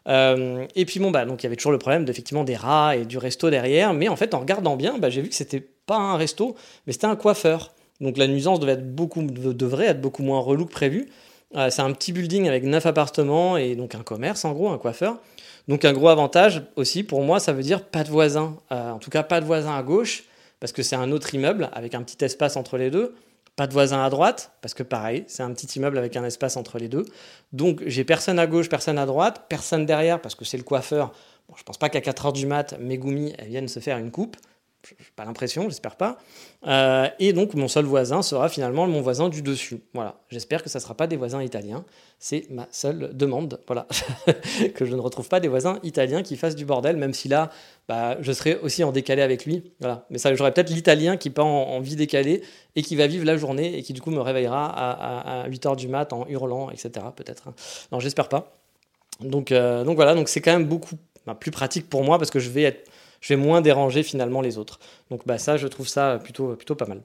Euh, 0.08 0.66
et 0.74 0.84
puis 0.84 0.98
bon, 1.00 1.10
bah, 1.10 1.24
donc 1.24 1.42
il 1.42 1.44
y 1.44 1.46
avait 1.46 1.56
toujours 1.56 1.72
le 1.72 1.78
problème 1.78 2.04
d'effectivement 2.04 2.44
des 2.44 2.56
rats 2.56 2.96
et 2.96 3.04
du 3.04 3.18
resto 3.18 3.50
derrière, 3.50 3.94
mais 3.94 4.08
en 4.08 4.16
fait, 4.16 4.34
en 4.34 4.40
regardant 4.40 4.76
bien, 4.76 4.98
bah, 4.98 5.10
j'ai 5.10 5.22
vu 5.22 5.28
que 5.28 5.34
c'était 5.34 5.60
pas 5.86 5.96
un 5.96 6.16
resto, 6.16 6.56
mais 6.86 6.92
c'était 6.92 7.06
un 7.06 7.16
coiffeur. 7.16 7.72
Donc 8.00 8.16
la 8.16 8.26
nuisance 8.26 8.60
devrait 8.60 8.72
être 8.72 10.00
beaucoup 10.00 10.22
moins 10.22 10.40
relou 10.40 10.66
que 10.66 10.72
prévu. 10.72 11.08
C'est 11.52 11.82
un 11.82 11.92
petit 11.92 12.12
building 12.12 12.46
avec 12.46 12.62
9 12.62 12.86
appartements 12.86 13.56
et 13.56 13.74
donc 13.74 13.94
un 13.94 14.02
commerce 14.02 14.44
en 14.44 14.52
gros, 14.52 14.70
un 14.70 14.78
coiffeur. 14.78 15.18
Donc 15.68 15.84
un 15.84 15.92
gros 15.92 16.08
avantage 16.08 16.62
aussi 16.76 17.02
pour 17.02 17.22
moi, 17.22 17.38
ça 17.40 17.52
veut 17.52 17.62
dire 17.62 17.84
pas 17.84 18.04
de 18.04 18.10
voisins. 18.10 18.56
Euh, 18.72 18.90
en 18.90 18.98
tout 18.98 19.10
cas, 19.10 19.22
pas 19.22 19.40
de 19.40 19.46
voisins 19.46 19.76
à 19.76 19.82
gauche 19.82 20.24
parce 20.58 20.72
que 20.72 20.82
c'est 20.82 20.96
un 20.96 21.12
autre 21.12 21.34
immeuble 21.34 21.70
avec 21.72 21.94
un 21.94 22.02
petit 22.02 22.24
espace 22.24 22.56
entre 22.56 22.76
les 22.76 22.90
deux. 22.90 23.14
Pas 23.56 23.66
de 23.66 23.72
voisins 23.72 24.02
à 24.02 24.10
droite 24.10 24.52
parce 24.62 24.74
que 24.74 24.82
pareil, 24.82 25.24
c'est 25.26 25.42
un 25.42 25.52
petit 25.52 25.66
immeuble 25.78 25.98
avec 25.98 26.16
un 26.16 26.24
espace 26.24 26.56
entre 26.56 26.78
les 26.78 26.88
deux. 26.88 27.04
Donc 27.52 27.82
j'ai 27.86 28.04
personne 28.04 28.38
à 28.38 28.46
gauche, 28.46 28.68
personne 28.68 28.98
à 28.98 29.06
droite, 29.06 29.46
personne 29.48 29.86
derrière 29.86 30.20
parce 30.20 30.34
que 30.34 30.44
c'est 30.44 30.56
le 30.56 30.64
coiffeur. 30.64 31.12
Bon, 31.48 31.54
je 31.56 31.62
pense 31.62 31.78
pas 31.78 31.88
qu'à 31.88 32.00
4h 32.00 32.32
du 32.32 32.46
mat, 32.46 32.78
Megumi 32.80 33.34
elles 33.38 33.48
viennent 33.48 33.68
se 33.68 33.80
faire 33.80 33.98
une 33.98 34.10
coupe. 34.10 34.36
Pas 35.14 35.26
l'impression, 35.26 35.64
j'espère 35.64 35.96
pas. 35.96 36.16
Euh, 36.66 37.06
et 37.18 37.32
donc 37.34 37.54
mon 37.54 37.68
seul 37.68 37.84
voisin 37.84 38.22
sera 38.22 38.48
finalement 38.48 38.86
mon 38.86 39.02
voisin 39.02 39.28
du 39.28 39.42
dessus. 39.42 39.80
Voilà. 39.92 40.20
J'espère 40.30 40.62
que 40.62 40.70
ça 40.70 40.80
sera 40.80 40.94
pas 40.94 41.06
des 41.06 41.16
voisins 41.16 41.42
italiens. 41.42 41.84
C'est 42.18 42.46
ma 42.50 42.66
seule 42.70 43.10
demande. 43.14 43.60
Voilà. 43.66 43.86
que 44.74 44.86
je 44.86 44.96
ne 44.96 45.00
retrouve 45.00 45.28
pas 45.28 45.38
des 45.38 45.48
voisins 45.48 45.78
italiens 45.82 46.22
qui 46.22 46.36
fassent 46.36 46.56
du 46.56 46.64
bordel, 46.64 46.96
même 46.96 47.12
si 47.12 47.28
là, 47.28 47.50
bah, 47.88 48.16
je 48.20 48.32
serai 48.32 48.56
aussi 48.56 48.82
en 48.82 48.90
décalé 48.90 49.20
avec 49.20 49.44
lui. 49.44 49.72
Voilà. 49.80 50.06
Mais 50.08 50.18
ça, 50.18 50.34
j'aurai 50.34 50.52
peut-être 50.52 50.70
l'italien 50.70 51.16
qui 51.18 51.28
part 51.28 51.46
en, 51.46 51.68
en 51.76 51.80
vie 51.80 51.96
décalée 51.96 52.42
et 52.74 52.82
qui 52.82 52.96
va 52.96 53.06
vivre 53.06 53.26
la 53.26 53.36
journée 53.36 53.76
et 53.76 53.82
qui 53.82 53.92
du 53.92 54.00
coup 54.00 54.10
me 54.10 54.20
réveillera 54.20 54.66
à, 54.66 54.90
à, 54.92 55.42
à 55.42 55.48
8h 55.48 55.76
du 55.76 55.88
mat 55.88 56.12
en 56.14 56.26
hurlant, 56.26 56.70
etc. 56.70 56.90
Peut-être. 57.14 57.48
hein. 57.48 57.54
Non, 57.92 58.00
j'espère 58.00 58.28
pas. 58.30 58.56
Donc, 59.20 59.52
euh, 59.52 59.84
donc 59.84 59.96
voilà, 59.96 60.14
donc 60.14 60.30
c'est 60.30 60.40
quand 60.40 60.52
même 60.52 60.66
beaucoup 60.66 60.94
bah, 61.26 61.34
plus 61.34 61.50
pratique 61.50 61.88
pour 61.90 62.02
moi 62.02 62.16
parce 62.16 62.30
que 62.30 62.38
je 62.38 62.48
vais 62.48 62.62
être 62.62 62.90
je 63.20 63.34
vais 63.34 63.40
moins 63.40 63.60
déranger 63.60 64.02
finalement 64.02 64.40
les 64.40 64.58
autres. 64.58 64.78
Donc 65.10 65.22
bah 65.26 65.38
ça, 65.38 65.56
je 65.56 65.66
trouve 65.66 65.88
ça 65.88 66.18
plutôt, 66.22 66.54
plutôt 66.56 66.74
pas 66.74 66.86
mal. 66.86 67.02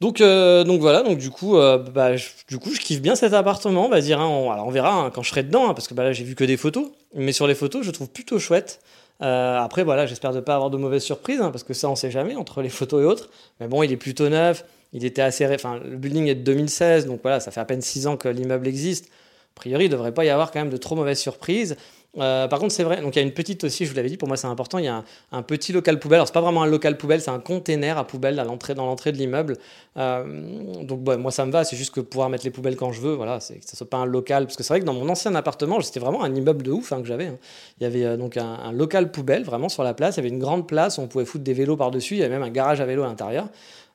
Donc, 0.00 0.22
euh, 0.22 0.64
donc 0.64 0.80
voilà, 0.80 1.02
donc 1.02 1.18
du 1.18 1.28
coup, 1.30 1.58
euh, 1.58 1.76
bah, 1.76 2.16
je, 2.16 2.28
du 2.48 2.58
coup, 2.58 2.72
je 2.72 2.80
kiffe 2.80 3.02
bien 3.02 3.14
cet 3.14 3.34
appartement. 3.34 3.90
Bah, 3.90 4.00
dire, 4.00 4.18
hein, 4.18 4.26
on, 4.26 4.50
alors 4.50 4.66
on 4.66 4.70
verra 4.70 4.94
hein, 4.94 5.10
quand 5.10 5.22
je 5.22 5.28
serai 5.28 5.42
dedans, 5.42 5.68
hein, 5.68 5.74
parce 5.74 5.88
que 5.88 5.94
bah, 5.94 6.04
là 6.04 6.12
j'ai 6.12 6.24
vu 6.24 6.34
que 6.34 6.44
des 6.44 6.56
photos. 6.56 6.86
Mais 7.14 7.32
sur 7.32 7.46
les 7.46 7.54
photos, 7.54 7.84
je 7.84 7.90
trouve 7.90 8.08
plutôt 8.08 8.38
chouette. 8.38 8.80
Euh, 9.22 9.58
après, 9.58 9.84
voilà, 9.84 10.06
j'espère 10.06 10.32
ne 10.32 10.40
pas 10.40 10.54
avoir 10.54 10.70
de 10.70 10.78
mauvaises 10.78 11.02
surprises, 11.02 11.42
hein, 11.42 11.50
parce 11.50 11.64
que 11.64 11.74
ça, 11.74 11.90
on 11.90 11.96
sait 11.96 12.10
jamais 12.10 12.34
entre 12.34 12.62
les 12.62 12.70
photos 12.70 13.02
et 13.02 13.04
autres. 13.04 13.28
Mais 13.60 13.68
bon, 13.68 13.82
il 13.82 13.92
est 13.92 13.98
plutôt 13.98 14.30
neuf. 14.30 14.64
Il 14.94 15.04
était 15.04 15.22
assez, 15.22 15.46
enfin, 15.46 15.78
le 15.78 15.96
building 15.96 16.26
est 16.26 16.34
de 16.34 16.42
2016, 16.42 17.06
donc 17.06 17.20
voilà, 17.22 17.38
ça 17.38 17.50
fait 17.50 17.60
à 17.60 17.64
peine 17.66 17.82
6 17.82 18.06
ans 18.06 18.16
que 18.16 18.28
l'immeuble 18.28 18.66
existe. 18.66 19.06
A 19.06 19.60
priori, 19.60 19.84
il 19.84 19.88
devrait 19.90 20.14
pas 20.14 20.24
y 20.24 20.30
avoir 20.30 20.50
quand 20.50 20.60
même 20.60 20.70
de 20.70 20.76
trop 20.78 20.96
mauvaises 20.96 21.20
surprises. 21.20 21.76
Euh, 22.18 22.48
par 22.48 22.58
contre, 22.58 22.72
c'est 22.72 22.82
vrai, 22.82 23.00
donc 23.00 23.14
il 23.14 23.20
y 23.20 23.22
a 23.22 23.24
une 23.24 23.32
petite 23.32 23.62
aussi, 23.62 23.84
je 23.84 23.90
vous 23.90 23.96
l'avais 23.96 24.08
dit, 24.08 24.16
pour 24.16 24.26
moi 24.26 24.36
c'est 24.36 24.48
important, 24.48 24.78
il 24.78 24.84
y 24.84 24.88
a 24.88 25.04
un, 25.30 25.42
petit 25.42 25.72
local 25.72 25.98
poubelle. 26.00 26.16
Alors, 26.16 26.26
c'est 26.26 26.34
pas 26.34 26.40
vraiment 26.40 26.62
un 26.62 26.66
local 26.66 26.96
poubelle, 26.96 27.20
c'est 27.20 27.30
un 27.30 27.38
container 27.38 27.98
à 27.98 28.06
poubelle 28.06 28.38
à 28.40 28.44
l'entrée, 28.44 28.74
dans 28.74 28.86
l'entrée 28.86 29.12
de 29.12 29.16
l'immeuble. 29.16 29.56
Euh, 29.96 30.82
donc, 30.82 31.00
moi 31.18 31.30
ça 31.30 31.46
me 31.46 31.52
va, 31.52 31.64
c'est 31.64 31.76
juste 31.76 31.94
que 31.94 32.00
pouvoir 32.00 32.28
mettre 32.28 32.44
les 32.44 32.50
poubelles 32.50 32.76
quand 32.76 32.92
je 32.92 33.00
veux, 33.00 33.14
voilà, 33.14 33.38
c'est 33.40 33.58
que 33.58 33.64
ça 33.64 33.76
soit 33.76 33.88
pas 33.88 33.98
un 33.98 34.06
local. 34.06 34.46
Parce 34.46 34.56
que 34.56 34.62
c'est 34.62 34.72
vrai 34.72 34.80
que 34.80 34.86
dans 34.86 34.94
mon 34.94 35.08
ancien 35.08 35.34
appartement, 35.34 35.80
c'était 35.80 36.00
vraiment 36.00 36.24
un 36.24 36.34
immeuble 36.34 36.62
de 36.62 36.72
ouf 36.72 36.92
hein, 36.92 37.00
que 37.00 37.06
j'avais. 37.06 37.26
hein. 37.26 37.38
Il 37.80 37.84
y 37.84 37.86
avait 37.86 38.04
euh, 38.04 38.16
donc 38.16 38.36
un, 38.36 38.44
un 38.44 38.72
local 38.72 39.12
poubelle 39.12 39.44
vraiment 39.44 39.68
sur 39.68 39.84
la 39.84 39.94
place, 39.94 40.16
il 40.16 40.18
y 40.18 40.20
avait 40.20 40.34
une 40.34 40.40
grande 40.40 40.66
place 40.66 40.98
on 40.98 41.06
pouvait 41.06 41.24
foutre 41.24 41.44
des 41.44 41.54
vélos 41.54 41.76
par-dessus, 41.76 42.14
il 42.14 42.20
y 42.20 42.22
avait 42.22 42.34
même 42.34 42.42
un 42.42 42.50
garage 42.50 42.80
à 42.80 42.86
vélo 42.86 43.02
à 43.02 43.06
l'intérieur. 43.06 43.48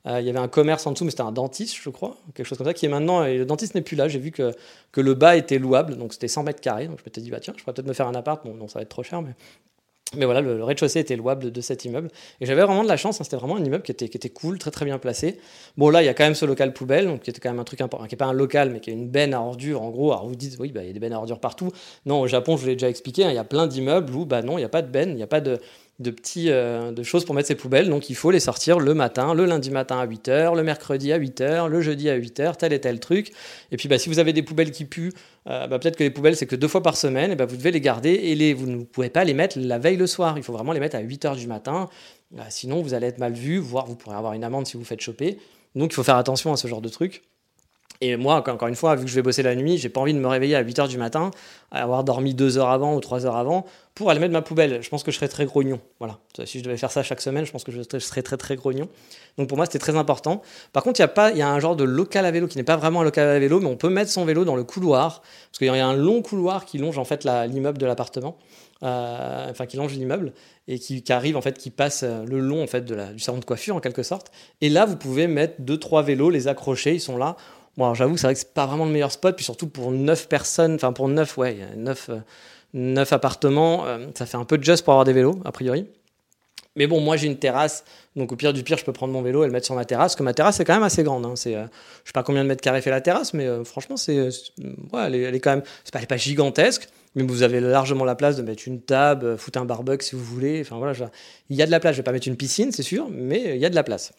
Euh, 0.08 0.22
il 0.22 0.26
y 0.26 0.30
avait 0.30 0.40
un 0.40 0.48
commerce 0.48 0.86
en 0.86 0.92
dessous, 0.92 1.04
mais 1.04 1.12
c'était 1.12 1.24
un 1.24 1.32
dentiste, 1.32 1.76
je 1.82 1.90
crois, 1.90 2.18
quelque 2.34 2.46
chose 2.46 2.58
comme 2.58 2.68
ça, 2.68 2.74
qui 2.74 2.86
est 2.86 2.90
maintenant. 2.90 3.24
Et 3.24 3.38
le 3.38 3.46
dentiste 3.46 3.76
n'est 3.76 3.82
plus 3.82 3.96
là. 3.96 4.08
J'ai 4.08 4.20
vu 4.20 4.32
que, 4.32 4.54
que 4.92 5.02
le 5.02 5.14
bas 5.14 5.36
était 5.36 5.58
louable, 5.58 5.98
donc 5.98 6.14
c'était 6.14 6.28
100 6.28 6.44
mètres 6.44 6.62
carrés. 6.62 6.88
Donc 6.88 7.00
je 7.00 7.04
m'étais 7.06 7.22
dit, 7.22 7.32
bah 7.32 7.40
tiens, 7.40 7.54
je 7.58 7.64
pourrais 7.64 7.74
peut-être 7.74 7.88
me 7.88 7.94
faire 7.94 8.08
un 8.08 8.16
appart. 8.16 8.46
Bon, 8.46 8.54
non, 8.54 8.68
ça 8.68 8.80
va 8.80 8.84
être 8.84 8.90
trop 8.90 9.04
cher, 9.04 9.22
mais. 9.22 9.32
Mais 10.16 10.26
voilà, 10.26 10.40
le, 10.40 10.64
rez-de-chaussée 10.64 11.00
était 11.00 11.16
louable 11.16 11.46
de, 11.46 11.50
de 11.50 11.62
cet 11.62 11.84
immeuble. 11.84 12.10
Et 12.40 12.46
j'avais 12.46 12.62
vraiment 12.64 12.84
de 12.84 12.88
la 12.88 12.96
chance, 12.96 13.20
hein, 13.20 13.24
c'était 13.24 13.38
vraiment 13.38 13.58
un 13.58 13.64
immeuble 13.64 13.84
qui 13.84 13.92
était, 13.92 14.08
qui 14.08 14.18
était 14.18 14.30
cool, 14.30 14.60
très 14.60 14.72
très 14.72 14.86
bien 14.86 15.00
placé. 15.00 15.40
Bon, 15.78 15.90
là, 15.90 16.04
il 16.04 16.06
y 16.06 16.10
a 16.10 16.14
quand 16.14 16.24
même 16.24 16.36
ce 16.36 16.46
local 16.46 16.74
poubelle, 16.74 17.08
donc 17.08 17.22
qui 17.22 17.32
était 17.32 17.40
quand 17.40 17.50
même 17.50 17.60
un 17.60 17.66
truc 17.66 17.82
important, 17.82 18.06
qui 18.06 18.14
n'est 18.14 18.18
pas 18.18 18.28
un 18.28 18.34
local, 18.34 18.70
mais 18.70 18.80
qui 18.80 18.92
est 18.92 18.94
une 18.94 19.10
benne 19.10 19.34
à 19.34 19.42
ordures. 19.42 19.82
En 19.82 19.90
gros, 19.90 20.12
alors 20.12 20.28
vous 20.28 20.36
dites, 20.36 20.58
oui, 20.60 20.72
bah, 20.72 20.84
il 20.84 20.88
y 20.88 20.90
a 20.90 20.94
des 20.94 21.00
bennes 21.00 21.14
à 21.14 21.18
ordures 21.18 21.40
partout. 21.40 21.72
Non, 22.06 22.22
au 22.22 22.28
Japon, 22.28 22.56
je 22.56 22.62
vous 22.62 22.68
l'ai 22.68 22.76
déjà 22.76 22.88
expliqué, 22.88 23.26
hein, 23.26 23.32
il 23.32 23.36
y 23.36 23.40
a 23.40 23.44
plein 23.44 23.68
d'immeubles 23.68 24.14
où, 24.14 24.26
bah 24.26 24.44
non, 24.44 24.58
il 24.58 24.62
n'y 24.62 24.66
a 24.66 24.70
pas 24.70 24.84
de 24.84 24.90
benne, 24.90 25.10
il 25.10 25.16
n'y 25.16 25.24
a 25.24 25.28
pas 25.28 25.42
de, 25.42 25.60
de 26.00 26.12
petits 26.12 26.50
euh, 26.50 26.92
de 26.92 27.04
choses 27.04 27.24
pour 27.24 27.36
mettre 27.36 27.48
ses 27.48 27.56
poubelles. 27.56 27.90
Donc 27.90 28.10
il 28.10 28.16
faut 28.16 28.32
les 28.32 28.40
sortir 28.40 28.80
le 28.80 28.94
matin, 28.94 29.34
le 29.34 29.46
lundi 29.46 29.72
matin 29.72 29.98
à 29.98 30.06
8h, 30.06 30.56
le 30.56 30.64
mercredi 30.64 31.14
à 31.14 31.20
8h, 31.20 31.70
le 31.70 31.82
jeudi 31.82 32.10
à 32.10 32.18
8h, 32.18 32.58
tel 32.58 32.74
et 32.74 32.82
tel 32.82 33.00
truc. 33.00 33.32
Et 33.72 33.78
puis 33.78 33.88
bah, 33.88 33.98
si 33.98 34.10
vous 34.10 34.20
avez 34.20 34.34
des 34.34 34.44
poubelles 34.44 34.72
qui 34.72 34.86
puent, 34.86 35.14
euh, 35.48 35.68
bah, 35.68 35.80
peut-être 35.80 35.96
que 35.96 36.04
les 36.04 36.10
poubelles 36.10 36.36
c'est 36.36 36.48
que 36.48 36.56
deux 36.56 36.68
fois 36.68 36.84
par 36.84 36.98
semaine, 36.98 37.32
et 37.32 37.36
bah, 37.36 37.46
vous 37.46 37.56
devez 37.56 37.72
les 37.72 37.82
garder 37.82 38.12
et 38.12 38.36
les, 38.36 38.54
vous 38.54 38.68
ne 38.68 38.84
pouvez 38.84 39.10
pas 39.10 39.24
les 39.24 39.34
mettre 39.34 39.58
la 39.58 39.80
veille 39.80 39.98
le 39.98 40.08
soir. 40.08 40.38
Il 40.38 40.44
faut 40.44 40.54
vraiment 40.54 40.74
les 40.74 40.82
mettre 40.82 40.98
à 40.98 41.02
8h 41.02 41.38
du 41.38 41.48
matin. 41.48 41.90
Euh, 42.38 42.42
sinon 42.50 42.82
vous 42.82 42.94
allez 42.94 43.08
être 43.08 43.20
mal 43.20 43.34
vu, 43.34 43.58
voire 43.58 43.86
vous 43.86 43.96
pourrez 43.96 44.16
avoir 44.16 44.34
une 44.34 44.44
amende 44.44 44.68
si 44.68 44.76
vous 44.76 44.86
faites 44.86 45.02
choper. 45.02 45.38
Donc 45.76 45.92
il 45.92 45.96
faut 45.96 46.04
faire 46.04 46.18
attention 46.18 46.52
à 46.52 46.58
ce 46.58 46.68
genre 46.68 46.82
de 46.82 46.90
trucs. 46.90 47.24
Et 48.02 48.16
moi, 48.18 48.36
encore 48.48 48.68
une 48.68 48.76
fois, 48.76 48.96
vu 48.96 49.06
que 49.06 49.10
je 49.10 49.16
vais 49.16 49.22
bosser 49.22 49.44
la 49.44 49.56
nuit, 49.56 49.78
j'ai 49.78 49.90
pas 49.90 50.02
envie 50.02 50.14
de 50.14 50.20
me 50.20 50.28
réveiller 50.28 50.56
à 50.56 50.64
8h 50.64 50.88
du 50.88 50.98
matin, 50.98 51.32
avoir 51.72 52.04
dormi 52.04 52.34
2 52.34 52.58
heures 52.58 52.70
avant 52.70 52.96
ou 52.96 53.00
3 53.00 53.26
heures 53.26 53.36
avant, 53.38 53.66
pour 53.94 54.10
aller 54.10 54.20
mettre 54.20 54.34
ma 54.34 54.42
poubelle. 54.42 54.82
Je 54.82 54.90
pense 54.90 55.04
que 55.04 55.12
je 55.12 55.16
serais 55.16 55.30
très 55.30 55.46
grognon. 55.46 55.80
Voilà. 56.00 56.20
Si 56.46 56.60
je 56.60 56.64
devais 56.64 56.78
faire 56.78 56.92
ça 56.92 57.04
chaque 57.04 57.22
semaine, 57.22 57.46
je 57.46 57.52
pense 57.52 57.64
que 57.64 57.72
je 57.72 57.82
serais- 58.00 58.22
très 58.22 58.38
très 58.38 58.56
grognon. 58.56 58.90
Donc 59.38 59.48
pour 59.48 59.58
moi, 59.58 59.66
c'était 59.66 59.80
très 59.80 59.96
important. 59.96 60.42
Par 60.74 60.84
contre, 60.84 61.00
il 61.00 61.04
y 61.04 61.20
a 61.20 61.32
y 61.32 61.42
a 61.42 61.50
un 61.50 61.60
genre 61.60 61.76
de 61.76 61.84
local 61.86 62.26
à 62.26 62.32
vélo 62.32 62.48
qui 62.48 62.58
n'est 62.58 62.64
pas 62.64 62.78
vraiment 62.78 63.02
un 63.02 63.04
local 63.06 63.28
à 63.28 63.40
vélo, 63.40 63.60
mais 63.60 63.68
on 63.68 63.78
peut 63.78 63.90
mettre 63.90 64.12
son 64.12 64.26
vélo 64.26 64.44
dans 64.44 64.56
le 64.56 64.64
couloir, 64.64 65.22
parce 65.22 65.58
qu'il 65.60 65.68
y 65.68 65.70
a 65.70 65.88
un 65.88 65.96
long 65.96 66.22
couloir 66.22 66.66
qui 66.66 66.78
longe 66.78 66.98
en 66.98 67.06
fait 67.06 67.24
l'immeuble 67.24 67.78
de 67.78 67.86
l'appartement, 67.86 68.38
euh, 68.84 69.48
enfin 69.50 69.66
qui 69.66 69.78
longe 69.78 69.94
l'immeuble 69.94 70.34
et 70.68 70.80
qui, 70.80 71.04
arrive 71.10 71.38
en 71.38 71.42
fait, 71.42 71.58
qui 71.58 71.70
passe 71.70 72.04
euh, 72.04 72.26
le 72.26 72.40
long 72.40 72.62
en 72.64 72.68
fait 72.68 72.84
du 72.84 73.20
salon 73.20 73.38
de 73.38 73.46
coiffure 73.46 73.76
en 73.76 73.80
quelque 73.80 74.04
sorte. 74.04 74.32
Et 74.62 74.70
là, 74.70 74.86
vous 74.86 74.98
pouvez 74.98 75.28
mettre 75.28 75.56
deux 75.60 75.78
trois 75.78 76.02
vélos, 76.02 76.30
les 76.30 76.48
accrocher, 76.48 76.94
ils 76.96 77.00
sont 77.00 77.18
là. 77.18 77.38
Bon, 77.78 77.86
alors 77.86 77.96
j'avoue, 77.96 78.16
c'est 78.18 78.28
vrai 78.28 78.34
que 78.34 78.40
c'est 78.40 78.54
pas 78.54 78.66
vraiment 78.66 78.86
le 78.86 78.92
meilleur 78.92 79.12
spot, 79.12 79.36
puis 79.36 79.44
surtout 79.44 79.68
pour 79.68 79.92
9 79.92 80.30
personnes, 80.30 80.76
enfin 80.76 80.94
pour 80.94 81.10
9, 81.10 81.38
ouais, 81.38 81.58
9, 81.76 82.10
9 82.74 83.14
appartements, 83.14 83.86
euh, 83.86 84.08
ça 84.16 84.26
fait 84.26 84.38
un 84.38 84.46
peu 84.46 84.58
de 84.58 84.64
just 84.64 84.84
pour 84.86 84.94
avoir 84.94 85.04
des 85.06 85.14
vélos, 85.14 85.40
a 85.44 85.52
priori. 85.52 85.86
Mais 86.78 86.88
bon, 86.88 87.00
moi 87.00 87.16
j'ai 87.18 87.28
une 87.28 87.38
terrasse, 87.38 87.86
donc 88.16 88.32
au 88.32 88.36
pire 88.36 88.54
du 88.54 88.64
pire, 88.64 88.78
je 88.78 88.84
peux 88.86 88.92
prendre 88.94 89.14
mon 89.14 89.22
vélo 89.22 89.44
et 89.44 89.48
le 89.48 89.52
mettre 89.52 89.66
sur 89.66 89.76
ma 89.76 89.86
terrasse, 89.86 90.14
parce 90.14 90.16
que 90.18 90.24
ma 90.24 90.34
terrasse 90.34 90.60
est 90.60 90.66
quand 90.66 90.74
même 90.74 90.84
assez 90.84 91.04
grande. 91.04 91.26
hein. 91.26 91.34
C'est, 91.36 91.56
euh, 91.56 91.66
je 92.04 92.10
sais 92.10 92.14
pas 92.14 92.24
combien 92.24 92.44
de 92.44 92.48
mètres 92.50 92.62
carrés 92.62 92.82
fait 92.82 92.90
la 92.90 93.02
terrasse, 93.02 93.34
mais 93.34 93.46
euh, 93.46 93.64
franchement, 93.64 93.98
c'est, 93.98 94.20
ouais, 94.22 94.30
elle, 95.08 95.36
est, 95.36 95.40
quand 95.40 95.52
même, 95.52 95.64
c'est 95.84 95.92
pas, 95.94 96.00
elle 96.00 96.04
est 96.04 96.08
pas 96.08 96.18
gigantesque, 96.18 96.90
mais 97.16 97.24
vous 97.24 97.44
avez 97.44 97.62
largement 97.62 98.04
la 98.04 98.16
place 98.16 98.36
de 98.36 98.42
mettre 98.42 98.64
une 98.68 98.82
table, 98.82 99.26
euh, 99.26 99.38
foutre 99.38 99.60
un 99.60 99.66
barbecue 99.66 100.06
si 100.06 100.16
vous 100.16 100.24
voulez. 100.24 100.62
Enfin 100.62 100.78
voilà, 100.78 100.94
il 101.50 101.56
y 101.56 101.62
a 101.62 101.66
de 101.66 101.72
la 101.72 101.80
place. 101.80 101.94
Je 101.94 102.00
vais 102.02 102.04
pas 102.04 102.12
mettre 102.12 102.28
une 102.28 102.36
piscine, 102.36 102.72
c'est 102.74 102.84
sûr, 102.84 103.08
mais 103.10 103.56
il 103.56 103.62
y 103.62 103.66
a 103.66 103.70
de 103.70 103.76
la 103.76 103.84
place. 103.84 104.12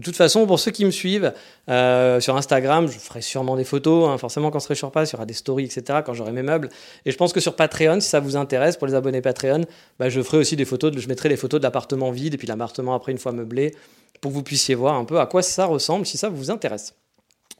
De 0.00 0.04
toute 0.06 0.16
façon, 0.16 0.46
pour 0.46 0.58
ceux 0.58 0.70
qui 0.70 0.86
me 0.86 0.90
suivent 0.90 1.34
euh, 1.68 2.20
sur 2.20 2.34
Instagram, 2.34 2.88
je 2.88 2.98
ferai 2.98 3.20
sûrement 3.20 3.54
des 3.54 3.64
photos. 3.64 4.08
hein. 4.08 4.16
Forcément, 4.16 4.50
quand 4.50 4.58
ce 4.58 4.64
serai 4.64 4.74
sur 4.74 4.90
place, 4.90 5.10
il 5.10 5.12
y 5.12 5.16
aura 5.16 5.26
des 5.26 5.34
stories, 5.34 5.64
etc. 5.66 6.00
Quand 6.06 6.14
j'aurai 6.14 6.32
mes 6.32 6.42
meubles. 6.42 6.70
Et 7.04 7.10
je 7.10 7.16
pense 7.18 7.34
que 7.34 7.40
sur 7.40 7.54
Patreon, 7.54 8.00
si 8.00 8.08
ça 8.08 8.18
vous 8.18 8.34
intéresse, 8.34 8.78
pour 8.78 8.86
les 8.86 8.94
abonnés 8.94 9.20
Patreon, 9.20 9.66
bah, 9.98 10.08
je 10.08 10.22
ferai 10.22 10.38
aussi 10.38 10.56
des 10.56 10.64
photos. 10.64 10.96
je 10.96 11.06
mettrai 11.06 11.28
les 11.28 11.36
photos 11.36 11.60
de 11.60 11.64
l'appartement 11.64 12.10
vide 12.12 12.32
et 12.32 12.38
puis 12.38 12.46
l'appartement 12.46 12.94
après 12.94 13.12
une 13.12 13.18
fois 13.18 13.32
meublé. 13.32 13.74
pour 14.22 14.30
que 14.30 14.36
vous 14.36 14.42
puissiez 14.42 14.74
voir 14.74 14.94
un 14.94 15.04
peu 15.04 15.20
à 15.20 15.26
quoi 15.26 15.42
ça 15.42 15.66
ressemble 15.66 16.06
si 16.06 16.16
ça 16.16 16.30
vous 16.30 16.50
intéresse. 16.50 16.94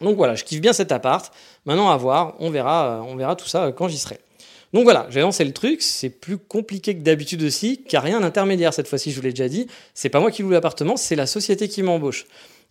Donc 0.01 0.17
voilà, 0.17 0.35
je 0.35 0.45
kiffe 0.45 0.63
bien 0.63 0.73
cet 0.73 0.93
appart. 0.93 1.31
Maintenant 1.67 1.91
à 1.91 1.97
voir, 1.99 2.37
on 2.39 2.49
verra, 2.49 3.05
on 3.07 3.17
verra 3.17 3.37
tout 3.37 3.49
ça 3.49 3.71
quand 3.73 3.87
j'y 3.89 3.99
serai. 3.99 4.19
Donc 4.73 4.85
voilà, 4.85 5.07
j'ai 5.11 5.21
lancé 5.21 5.45
le 5.45 5.53
truc, 5.53 5.83
c'est 5.83 6.11
plus 6.11 6.39
compliqué 6.39 6.95
que 6.95 7.03
d'habitude 7.03 7.43
aussi, 7.43 7.83
car 7.83 8.05
rien 8.05 8.21
d'intermédiaire 8.21 8.73
cette 8.73 8.87
fois-ci, 8.87 9.11
je 9.11 9.17
vous 9.17 9.23
l'ai 9.23 9.31
déjà 9.31 9.49
dit. 9.49 9.67
C'est 9.95 10.11
pas 10.11 10.21
moi 10.21 10.31
qui 10.31 10.43
loue 10.43 10.51
l'appartement, 10.51 10.97
c'est 10.97 11.17
la 11.17 11.27
société 11.27 11.69
qui 11.69 11.83
m'embauche. 11.83 12.27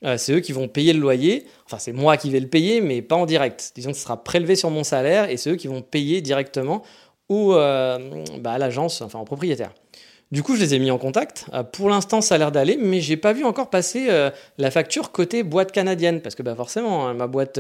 Euh, 0.06 0.18
c'est 0.18 0.32
eux 0.32 0.39
qui 0.39 0.53
vont 0.53 0.70
payer 0.70 0.94
le 0.94 1.00
loyer, 1.00 1.46
enfin 1.65 1.77
c'est 1.77 1.91
moi 1.91 2.15
qui 2.15 2.29
vais 2.29 2.39
le 2.39 2.48
payer, 2.48 2.79
mais 2.79 3.01
pas 3.01 3.15
en 3.15 3.25
direct. 3.25 3.74
Disons 3.75 3.91
que 3.91 3.98
ce 3.98 4.03
sera 4.03 4.24
prélevé 4.24 4.56
sur 4.56 4.70
mon 4.70 4.86
salaire 4.86 5.29
et 5.29 5.36
c'est 5.36 5.50
eux 5.50 5.56
qui 5.58 5.68
vont 5.68 5.82
payer 5.82 6.22
directement 6.22 6.84
ou 7.27 7.53
euh, 7.53 8.24
bah, 8.39 8.53
à 8.53 8.58
l'agence, 8.58 9.01
enfin 9.01 9.20
au 9.20 9.25
propriétaire. 9.25 9.74
Du 10.32 10.41
coup, 10.41 10.56
je 10.56 10.62
les 10.62 10.75
ai 10.75 10.79
mis 10.79 10.91
en 10.91 11.00
contact. 11.00 11.48
Euh, 11.53 11.63
pour 11.63 11.89
l'instant, 11.89 12.22
ça 12.22 12.36
a 12.36 12.38
l'air 12.38 12.51
d'aller, 12.53 12.77
mais 12.77 13.01
j'ai 13.01 13.18
pas 13.18 13.34
vu 13.34 13.44
encore 13.44 13.70
passer 13.70 14.08
la 14.58 14.72
facture 14.72 15.12
côté 15.12 15.44
boîte 15.44 15.74
canadienne, 15.74 16.22
parce 16.22 16.36
que 16.36 16.44
bah, 16.44 16.56
forcément, 16.56 17.08
hein, 17.08 17.13
ma 17.13 17.27
boîte 17.27 17.60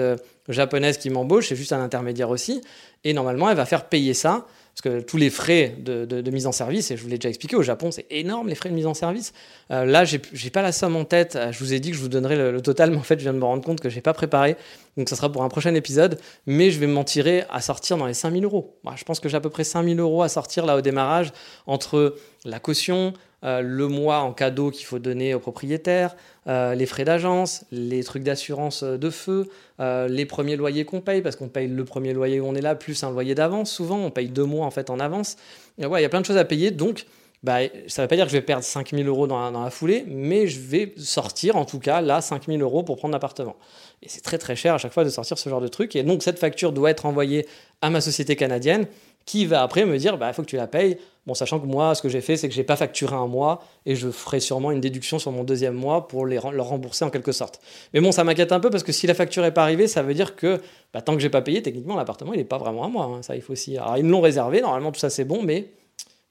japonaise 0.53 0.97
qui 0.97 1.09
m'embauche, 1.09 1.49
c'est 1.49 1.55
juste 1.55 1.73
un 1.73 1.81
intermédiaire 1.81 2.29
aussi, 2.29 2.61
et 3.03 3.13
normalement, 3.13 3.49
elle 3.49 3.57
va 3.57 3.65
faire 3.65 3.85
payer 3.85 4.13
ça 4.13 4.45
parce 4.81 4.95
que 4.95 5.01
tous 5.01 5.17
les 5.17 5.29
frais 5.29 5.75
de, 5.77 6.31
mise 6.31 6.47
en 6.47 6.53
service, 6.53 6.89
et 6.89 6.95
je 6.95 7.03
vous 7.03 7.09
l'ai 7.09 7.17
déjà 7.17 7.27
expliqué, 7.27 7.57
au 7.57 7.61
Japon, 7.61 7.91
c'est 7.91 8.05
énorme 8.11 8.47
les 8.47 8.55
frais 8.55 8.69
de 8.69 8.75
mise 8.75 8.85
en 8.85 8.93
service. 8.93 9.33
Euh, 9.71 9.83
là, 9.83 10.05
j'ai 10.05 10.49
pas 10.49 10.61
la 10.61 10.71
somme 10.71 10.95
en 10.95 11.03
tête. 11.03 11.35
Euh, 11.35 11.51
je 11.51 11.59
vous 11.59 11.73
ai 11.73 11.81
dit 11.81 11.91
que 11.91 11.97
je 11.97 12.01
vous 12.01 12.07
donnerais 12.07 12.37
le, 12.37 12.61
total, 12.61 12.91
mais 12.91 12.97
en 12.97 13.03
fait, 13.03 13.19
je 13.19 13.23
viens 13.23 13.33
de 13.33 13.39
me 13.39 13.43
rendre 13.43 13.61
compte 13.61 13.81
que 13.81 13.89
j'ai 13.89 13.99
pas 13.99 14.13
préparé. 14.13 14.55
Donc, 14.95 15.09
ça 15.09 15.17
sera 15.17 15.29
pour 15.29 15.43
un 15.43 15.49
prochain 15.49 15.75
épisode. 15.75 16.17
Mais 16.45 16.71
je 16.71 16.79
vais 16.79 16.87
m'en 16.87 17.03
tirer 17.03 17.43
à 17.49 17.59
sortir 17.59 17.97
dans 17.97 18.05
les 18.05 18.13
5000 18.13 18.45
euros. 18.45 18.77
je 18.95 19.03
pense 19.03 19.19
que 19.19 19.27
j'ai 19.27 19.35
à 19.35 19.41
peu 19.41 19.49
près 19.49 19.65
5000 19.65 19.99
euros 19.99 20.23
à 20.23 20.29
sortir 20.29 20.65
là 20.65 20.77
au 20.77 20.81
démarrage 20.81 21.33
entre 21.67 22.15
la 22.45 22.59
caution, 22.59 23.11
euh, 23.43 23.61
le 23.61 23.87
mois 23.87 24.19
en 24.19 24.33
cadeau 24.33 24.69
qu'il 24.69 24.85
faut 24.85 24.99
donner 24.99 25.33
au 25.33 25.39
propriétaire, 25.39 26.15
euh, 26.47 26.75
les 26.75 26.85
frais 26.85 27.05
d'agence, 27.05 27.63
les 27.71 28.03
trucs 28.03 28.23
d'assurance 28.23 28.83
euh, 28.83 28.97
de 28.97 29.09
feu, 29.09 29.49
les 29.79 30.25
premiers 30.25 30.57
loyers 30.57 30.83
qu'on 30.83 30.99
paye, 30.99 31.21
parce 31.21 31.37
qu'on 31.37 31.47
paye 31.47 31.67
le 31.69 31.85
premier 31.85 32.13
loyer 32.13 32.41
où 32.41 32.45
on 32.45 32.53
est 32.53 32.61
là, 32.61 32.75
plus 32.75 33.01
un 33.03 33.11
loyer 33.11 33.33
d'avance 33.33 33.71
souvent, 33.71 33.97
on 33.97 34.11
paye 34.11 34.27
deux 34.27 34.43
mois 34.43 34.65
en 34.65 34.71
fait 34.71 34.89
en 34.89 34.99
avance. 34.99 35.37
il 35.77 35.83
y 35.85 36.05
a 36.05 36.09
plein 36.09 36.19
de 36.19 36.25
choses 36.25 36.37
à 36.37 36.43
payer, 36.43 36.71
donc 36.71 37.05
bah, 37.43 37.59
ça 37.87 38.01
ne 38.01 38.03
veut 38.03 38.09
pas 38.09 38.17
dire 38.17 38.25
que 38.25 38.31
je 38.31 38.35
vais 38.35 38.43
perdre 38.43 38.65
5000 38.65 39.07
euros 39.07 39.25
dans 39.25 39.41
la, 39.41 39.51
dans 39.51 39.63
la, 39.63 39.69
foulée, 39.69 40.03
mais 40.05 40.47
je 40.47 40.59
vais 40.59 40.93
sortir 40.97 41.55
en 41.55 41.63
tout 41.63 41.79
cas 41.79 42.01
là 42.01 42.19
5000 42.19 42.61
euros 42.61 42.83
pour 42.83 42.97
prendre 42.97 43.13
l'appartement. 43.13 43.55
Et 44.03 44.09
c'est 44.09 44.19
très 44.19 44.37
très 44.37 44.57
cher 44.57 44.73
à 44.73 44.77
chaque 44.77 44.91
fois 44.91 45.05
de 45.05 45.09
sortir 45.09 45.37
ce 45.37 45.47
genre 45.47 45.61
de 45.61 45.69
truc. 45.69 45.95
Et 45.95 46.03
donc 46.03 46.23
cette 46.23 46.39
facture 46.39 46.73
doit 46.73 46.89
être 46.91 47.05
envoyée 47.05 47.47
à 47.81 47.89
ma 47.89 48.01
société 48.01 48.35
canadienne 48.35 48.87
qui 49.25 49.45
va 49.45 49.61
après 49.61 49.85
me 49.85 49.97
dire, 49.97 50.17
bah, 50.17 50.27
il 50.29 50.33
faut 50.33 50.41
que 50.41 50.47
tu 50.47 50.57
la 50.57 50.67
payes. 50.67 50.97
Bon, 51.29 51.35
sachant 51.35 51.59
que 51.59 51.67
moi, 51.67 51.93
ce 51.93 52.01
que 52.01 52.09
j'ai 52.09 52.21
fait, 52.21 52.37
c'est 52.37 52.49
que 52.49 52.55
j'ai 52.55 52.63
pas 52.63 52.75
facturé 52.75 53.15
un 53.15 53.27
mois 53.27 53.63
et 53.85 53.93
je 53.93 54.09
ferai 54.09 54.39
sûrement 54.39 54.71
une 54.71 54.81
déduction 54.81 55.19
sur 55.19 55.31
mon 55.31 55.43
deuxième 55.43 55.75
mois 55.75 56.07
pour 56.07 56.25
les, 56.25 56.39
leur 56.51 56.65
rembourser 56.65 57.05
en 57.05 57.11
quelque 57.11 57.31
sorte. 57.31 57.61
Mais 57.93 58.01
bon, 58.01 58.11
ça 58.11 58.23
m'inquiète 58.23 58.51
un 58.51 58.59
peu 58.59 58.71
parce 58.71 58.81
que 58.81 58.91
si 58.91 59.05
la 59.05 59.13
facture 59.13 59.43
n'est 59.43 59.51
pas 59.51 59.61
arrivée, 59.61 59.87
ça 59.87 60.01
veut 60.01 60.15
dire 60.15 60.35
que 60.35 60.59
bah, 60.91 61.03
tant 61.03 61.13
que 61.13 61.19
j'ai 61.19 61.29
pas 61.29 61.43
payé, 61.43 61.61
techniquement, 61.61 61.95
l'appartement, 61.95 62.33
il 62.33 62.37
n'est 62.37 62.45
pas 62.45 62.57
vraiment 62.57 62.83
à 62.83 62.87
moi. 62.87 63.05
Hein. 63.05 63.21
Ça, 63.21 63.35
il 63.35 63.43
faut 63.43 63.53
aussi. 63.53 63.77
Ils 63.97 64.03
me 64.03 64.09
l'ont 64.09 64.21
réservé, 64.21 64.61
normalement, 64.61 64.91
tout 64.91 64.99
ça, 64.99 65.11
c'est 65.11 65.23
bon, 65.23 65.43
mais 65.43 65.69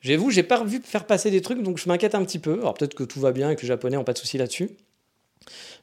j'avoue, 0.00 0.32
j'ai 0.32 0.42
pas 0.42 0.64
vu 0.64 0.80
faire 0.82 1.04
passer 1.04 1.30
des 1.30 1.42
trucs, 1.42 1.62
donc 1.62 1.78
je 1.78 1.88
m'inquiète 1.88 2.16
un 2.16 2.24
petit 2.24 2.40
peu. 2.40 2.54
Alors, 2.54 2.74
peut-être 2.74 2.94
que 2.94 3.04
tout 3.04 3.20
va 3.20 3.30
bien 3.30 3.52
et 3.52 3.54
que 3.54 3.62
les 3.62 3.68
Japonais 3.68 3.96
n'ont 3.96 4.02
pas 4.02 4.14
de 4.14 4.18
soucis 4.18 4.36
là-dessus. 4.36 4.70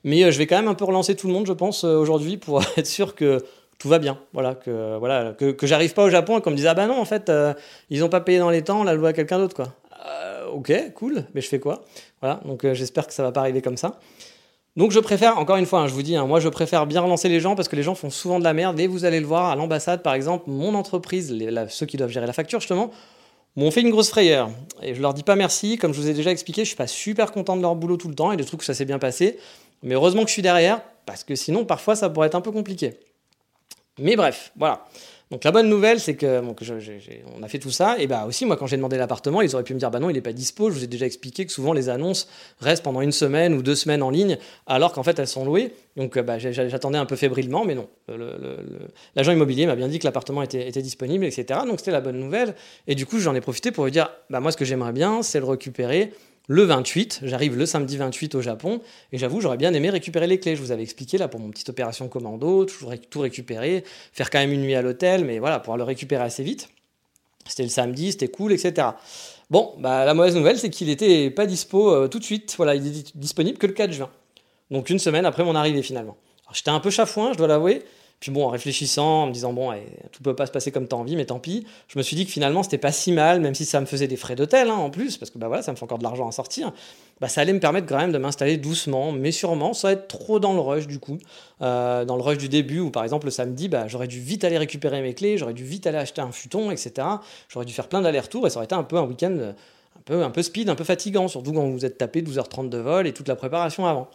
Mais 0.04 0.26
euh, 0.26 0.32
je 0.32 0.38
vais 0.40 0.46
quand 0.46 0.58
même 0.58 0.68
un 0.68 0.76
peu 0.76 0.84
relancer 0.84 1.16
tout 1.16 1.28
le 1.28 1.34
monde, 1.34 1.48
je 1.48 1.54
pense, 1.54 1.86
euh, 1.86 1.96
aujourd'hui, 1.96 2.36
pour 2.36 2.62
être 2.76 2.86
sûr 2.86 3.16
que 3.16 3.46
tout 3.80 3.90
va 3.90 4.00
bien. 4.00 4.18
Voilà, 4.34 4.56
que, 4.56 4.98
voilà, 4.98 5.34
que, 5.34 5.68
j'arrive 5.68 5.94
pas 5.94 6.04
au 6.04 6.10
Japon 6.10 6.38
et 6.38 6.42
qu'on 6.42 6.52
me 6.52 6.56
dise 6.56 6.68
Ah 6.68 6.74
bah 6.74 6.88
non, 6.88 7.00
en 7.00 7.06
fait, 7.06 7.30
euh, 7.30 7.54
ils 7.90 8.04
ont 8.04 8.10
pas 8.10 8.22
payé 8.22 8.40
dans 8.40 8.50
les 8.50 8.64
temps, 8.64 8.82
on 8.82 8.84
l'a 8.84 8.94
loué 8.94 9.10
à 9.10 9.14
quelqu'un 9.14 9.38
d'autre, 9.38 9.56
quoi. 9.56 9.74
Euh, 10.08 10.48
ok, 10.48 10.94
cool, 10.96 11.26
mais 11.34 11.42
je 11.42 11.48
fais 11.48 11.60
quoi? 11.60 11.84
Voilà, 12.22 12.40
donc 12.46 12.64
euh, 12.64 12.74
j'espère 12.74 13.08
que 13.08 13.14
ça 13.14 13.24
va 13.24 13.32
pas 13.32 13.42
arriver 13.42 13.62
comme 13.62 13.78
ça. 13.78 14.00
Donc 14.76 14.92
je 14.92 15.00
préfère, 15.00 15.40
encore 15.40 15.56
une 15.56 15.66
fois, 15.66 15.80
hein, 15.80 15.88
je 15.88 15.94
vous 15.94 16.04
dis, 16.04 16.16
hein, 16.18 16.26
moi 16.26 16.42
je 16.42 16.50
préfère 16.50 16.86
bien 16.86 17.00
relancer 17.00 17.30
les 17.30 17.40
gens 17.40 17.56
parce 17.56 17.70
que 17.70 17.78
les 17.78 17.84
gens 17.84 17.96
font 17.96 18.10
souvent 18.10 18.40
de 18.40 18.44
la 18.44 18.54
merde 18.54 18.78
et 18.80 18.88
vous 18.88 19.06
allez 19.06 19.22
le 19.22 19.26
voir 19.26 19.46
à 19.46 19.56
l'ambassade, 19.56 20.04
par 20.04 20.14
exemple, 20.14 20.46
mon 20.48 20.76
entreprise, 20.76 21.34
ceux 21.70 21.86
qui 21.86 21.96
doivent 21.96 22.10
gérer 22.10 22.28
la 22.28 22.34
facture 22.34 22.60
justement, 22.60 22.92
m'ont 23.56 23.72
fait 23.72 23.82
une 23.82 23.90
grosse 23.90 24.10
frayeur. 24.10 24.50
Et 24.82 24.94
je 24.94 25.02
leur 25.02 25.14
dis 25.14 25.24
pas 25.24 25.38
merci, 25.38 25.78
comme 25.78 25.94
je 25.94 26.02
vous 26.02 26.10
ai 26.10 26.14
déjà 26.14 26.30
expliqué, 26.30 26.64
je 26.64 26.68
suis 26.68 26.76
pas 26.76 26.88
super 26.88 27.32
content 27.32 27.56
de 27.56 27.62
leur 27.62 27.76
boulot 27.76 27.96
tout 27.96 28.10
le 28.10 28.16
temps 28.16 28.34
et 28.34 28.38
des 28.38 28.44
trucs 28.44 28.60
que 28.60 28.66
ça 28.66 28.74
s'est 28.74 28.84
bien 28.84 29.00
passé. 29.00 29.40
Mais 29.82 29.96
heureusement 29.96 30.24
que 30.24 30.28
je 30.28 30.34
suis 30.34 30.42
derrière, 30.42 30.82
parce 31.06 31.24
que 31.24 31.36
sinon 31.36 31.64
parfois 31.64 31.96
ça 31.96 32.10
pourrait 32.10 32.28
être 32.28 32.36
un 32.36 32.42
peu 32.42 32.52
compliqué. 32.52 33.00
Mais 34.00 34.16
bref, 34.16 34.52
voilà. 34.58 34.86
Donc 35.32 35.44
la 35.44 35.52
bonne 35.52 35.70
nouvelle, 35.70 36.00
c'est 36.00 36.16
que, 36.16 36.42
on 37.36 37.44
a 37.44 37.48
fait 37.48 37.58
tout 37.58 37.72
ça. 37.72 37.98
Et 37.98 38.06
bah 38.06 38.26
aussi, 38.28 38.46
moi, 38.46 38.58
quand 38.58 38.68
j'ai 38.68 38.78
demandé 38.78 38.96
l'appartement, 38.96 39.42
ils 39.42 39.56
auraient 39.56 39.64
pu 39.64 39.74
me 39.74 39.80
dire, 39.80 39.90
bah 39.90 40.00
non, 40.00 40.10
il 40.10 40.14
n'est 40.14 40.22
pas 40.22 40.34
dispo. 40.34 40.70
Je 40.70 40.76
vous 40.76 40.84
ai 40.84 40.88
déjà 40.88 41.08
expliqué 41.08 41.46
que 41.46 41.52
souvent 41.52 41.74
les 41.74 41.90
annonces 41.90 42.30
restent 42.60 42.84
pendant 42.84 43.02
une 43.02 43.12
semaine 43.12 43.56
ou 43.56 43.64
deux 43.64 43.74
semaines 43.74 44.04
en 44.04 44.12
ligne, 44.12 44.38
alors 44.68 44.94
qu'en 44.94 45.02
fait 45.02 45.18
elles 45.18 45.28
sont 45.28 45.44
louées. 45.44 45.74
Donc 45.96 46.20
bah, 46.20 46.38
j'attendais 46.38 47.00
un 47.00 47.06
peu 47.06 47.16
fébrilement, 47.16 47.66
mais 47.66 47.74
non. 47.74 47.90
L'agent 49.16 49.32
immobilier 49.32 49.66
m'a 49.66 49.76
bien 49.76 49.88
dit 49.88 49.98
que 49.98 50.06
l'appartement 50.06 50.44
était, 50.44 50.68
était, 50.68 50.84
disponible, 50.84 51.26
etc. 51.26 51.62
Donc 51.68 51.80
c'était 51.80 51.92
la 51.92 52.02
bonne 52.02 52.20
nouvelle. 52.20 52.54
Et 52.86 52.94
du 52.94 53.08
coup, 53.08 53.18
j'en 53.20 53.34
ai 53.34 53.42
profité 53.42 53.72
pour 53.72 53.86
lui 53.86 53.92
dire, 53.92 54.12
bah 54.30 54.40
moi, 54.40 54.52
ce 54.52 54.58
que 54.58 54.66
j'aimerais 54.66 54.94
bien, 54.94 55.24
c'est 55.24 55.40
le 55.40 55.46
récupérer 55.46 56.12
le 56.48 56.64
28. 56.64 57.22
J'arrive 57.24 57.58
le 57.58 57.66
samedi 57.66 57.98
28 57.98 58.36
au 58.36 58.42
Japon 58.42 58.82
et 59.12 59.18
j'avoue, 59.18 59.42
j'aurais 59.42 59.58
bien 59.58 59.74
aimé 59.74 59.90
récupérer 59.90 60.28
les 60.28 60.40
clés. 60.40 60.56
Je 60.56 60.62
vous 60.62 60.72
avais 60.72 60.84
expliqué 60.84 61.18
là 61.18 61.28
pour 61.28 61.40
mon 61.40 61.50
petite 61.50 61.70
opération 61.70 62.08
commando, 62.08 62.66
toujours 62.66 62.94
tout 63.10 63.20
récupérer, 63.20 63.84
faire 64.14 64.30
quand 64.30 64.40
même 64.40 64.52
une 64.52 64.62
nuit 64.62 64.76
à 64.76 64.82
l'hôtel, 64.82 65.26
mais 65.26 65.40
voilà, 65.40 65.60
pouvoir 65.60 65.78
le 65.78 65.84
récupérer 65.84 66.24
assez 66.24 66.44
vite. 66.44 66.70
C'était 67.48 67.64
le 67.64 67.70
samedi, 67.70 68.12
c'était 68.12 68.28
cool, 68.28 68.54
etc. 68.54 68.88
Bon, 69.50 69.76
bah, 69.78 70.06
la 70.06 70.14
mauvaise 70.14 70.36
nouvelle, 70.36 70.58
c'est 70.58 70.72
qu'il 70.72 70.88
n'était 70.88 71.30
pas 71.30 71.46
dispo 71.46 71.92
euh, 71.92 72.08
tout 72.08 72.18
de 72.18 72.24
suite. 72.24 72.56
Voilà, 72.58 72.76
il 72.76 72.88
est 72.88 73.16
disponible 73.16 73.58
que 73.58 73.68
le 73.68 73.74
4 73.74 73.92
juin. 73.92 74.10
Donc 74.72 74.90
une 74.90 75.00
semaine 75.00 75.26
après 75.26 75.44
mon 75.44 75.56
arrivée 75.56 75.84
finalement. 75.84 76.18
J'étais 76.52 76.72
un 76.72 76.80
peu 76.80 76.90
chafouin, 76.90 77.34
je 77.34 77.38
dois 77.38 77.48
l'avouer. 77.48 77.84
Puis 78.20 78.32
bon, 78.32 78.46
en 78.46 78.50
réfléchissant, 78.50 79.24
en 79.24 79.28
me 79.28 79.32
disant, 79.32 79.54
bon, 79.54 79.72
tout 79.72 79.80
tout 80.12 80.24
peut 80.24 80.36
pas 80.36 80.46
se 80.46 80.52
passer 80.52 80.72
comme 80.72 80.88
tu 80.88 80.96
as 80.96 80.98
envie, 80.98 81.16
mais 81.16 81.26
tant 81.26 81.40
pis, 81.40 81.66
je 81.88 81.98
me 81.98 82.04
suis 82.04 82.16
dit 82.16 82.26
que 82.26 82.32
finalement, 82.32 82.64
c'était 82.64 82.78
pas 82.78 82.92
si 82.92 83.12
mal, 83.12 83.42
même 83.42 83.54
si 83.54 83.66
ça 83.66 83.80
me 83.82 83.86
faisait 83.86 84.08
des 84.08 84.16
frais 84.16 84.36
d'hôtel 84.36 84.70
hein, 84.70 84.76
en 84.76 84.90
plus, 84.90 85.18
parce 85.18 85.30
que 85.30 85.38
bah 85.38 85.48
voilà, 85.48 85.62
ça 85.62 85.72
me 85.72 85.78
fait 85.78 85.84
encore 85.84 85.98
de 85.98 86.04
l'argent 86.04 86.28
à 86.28 86.32
sortir, 86.32 86.72
bah, 87.22 87.28
ça 87.28 87.42
allait 87.42 87.54
me 87.54 87.60
permettre 87.60 87.88
quand 87.88 87.98
même 87.98 88.12
de 88.12 88.18
m'installer 88.18 88.58
doucement, 88.58 89.12
mais 89.12 89.32
sûrement, 89.32 89.74
sans 89.74 89.90
être 89.90 90.08
trop 90.08 90.40
dans 90.40 90.54
le 90.54 90.60
rush 90.60 90.88
du 90.88 91.00
coup. 91.00 91.18
Euh, 91.62 92.06
dans 92.06 92.16
le 92.16 92.22
rush 92.22 92.38
du 92.38 92.50
début, 92.50 92.80
où 92.80 92.90
par 92.90 93.04
exemple, 93.04 93.26
le 93.26 93.32
samedi, 93.32 93.70
bah, 93.70 93.88
j'aurais 93.88 94.08
dû 94.08 94.20
vite 94.20 94.44
aller 94.44 94.58
récupérer 94.58 95.02
mes 95.02 95.14
clés, 95.14 95.38
j'aurais 95.38 95.54
dû 95.54 95.64
vite 95.64 95.86
aller 95.86 95.98
acheter 95.98 96.22
un 96.22 96.32
futon, 96.32 96.72
etc. 96.72 97.08
J'aurais 97.50 97.66
dû 97.66 97.74
faire 97.74 97.88
plein 97.88 98.02
d'allers-retours, 98.02 98.48
et 98.48 98.50
ça 98.50 98.58
aurait 98.58 98.66
été 98.66 98.76
un 98.76 98.84
peu 98.84 98.98
un 98.98 99.04
week-end 99.04 99.54
un 99.98 100.02
peu, 100.04 100.24
un 100.24 100.30
peu 100.30 100.42
speed, 100.42 100.70
un 100.70 100.76
peu 100.76 100.84
fatigant, 100.84 101.28
surtout 101.28 101.54
quand 101.54 101.68
vous 101.68 101.86
êtes 101.86 101.98
tapé 101.98 102.22
12h30 102.22 102.70
de 102.70 102.78
vol 102.78 103.08
et 103.08 103.14
toute 103.14 103.28
la 103.28 103.36
préparation 103.36 103.86
avant. 103.86 104.10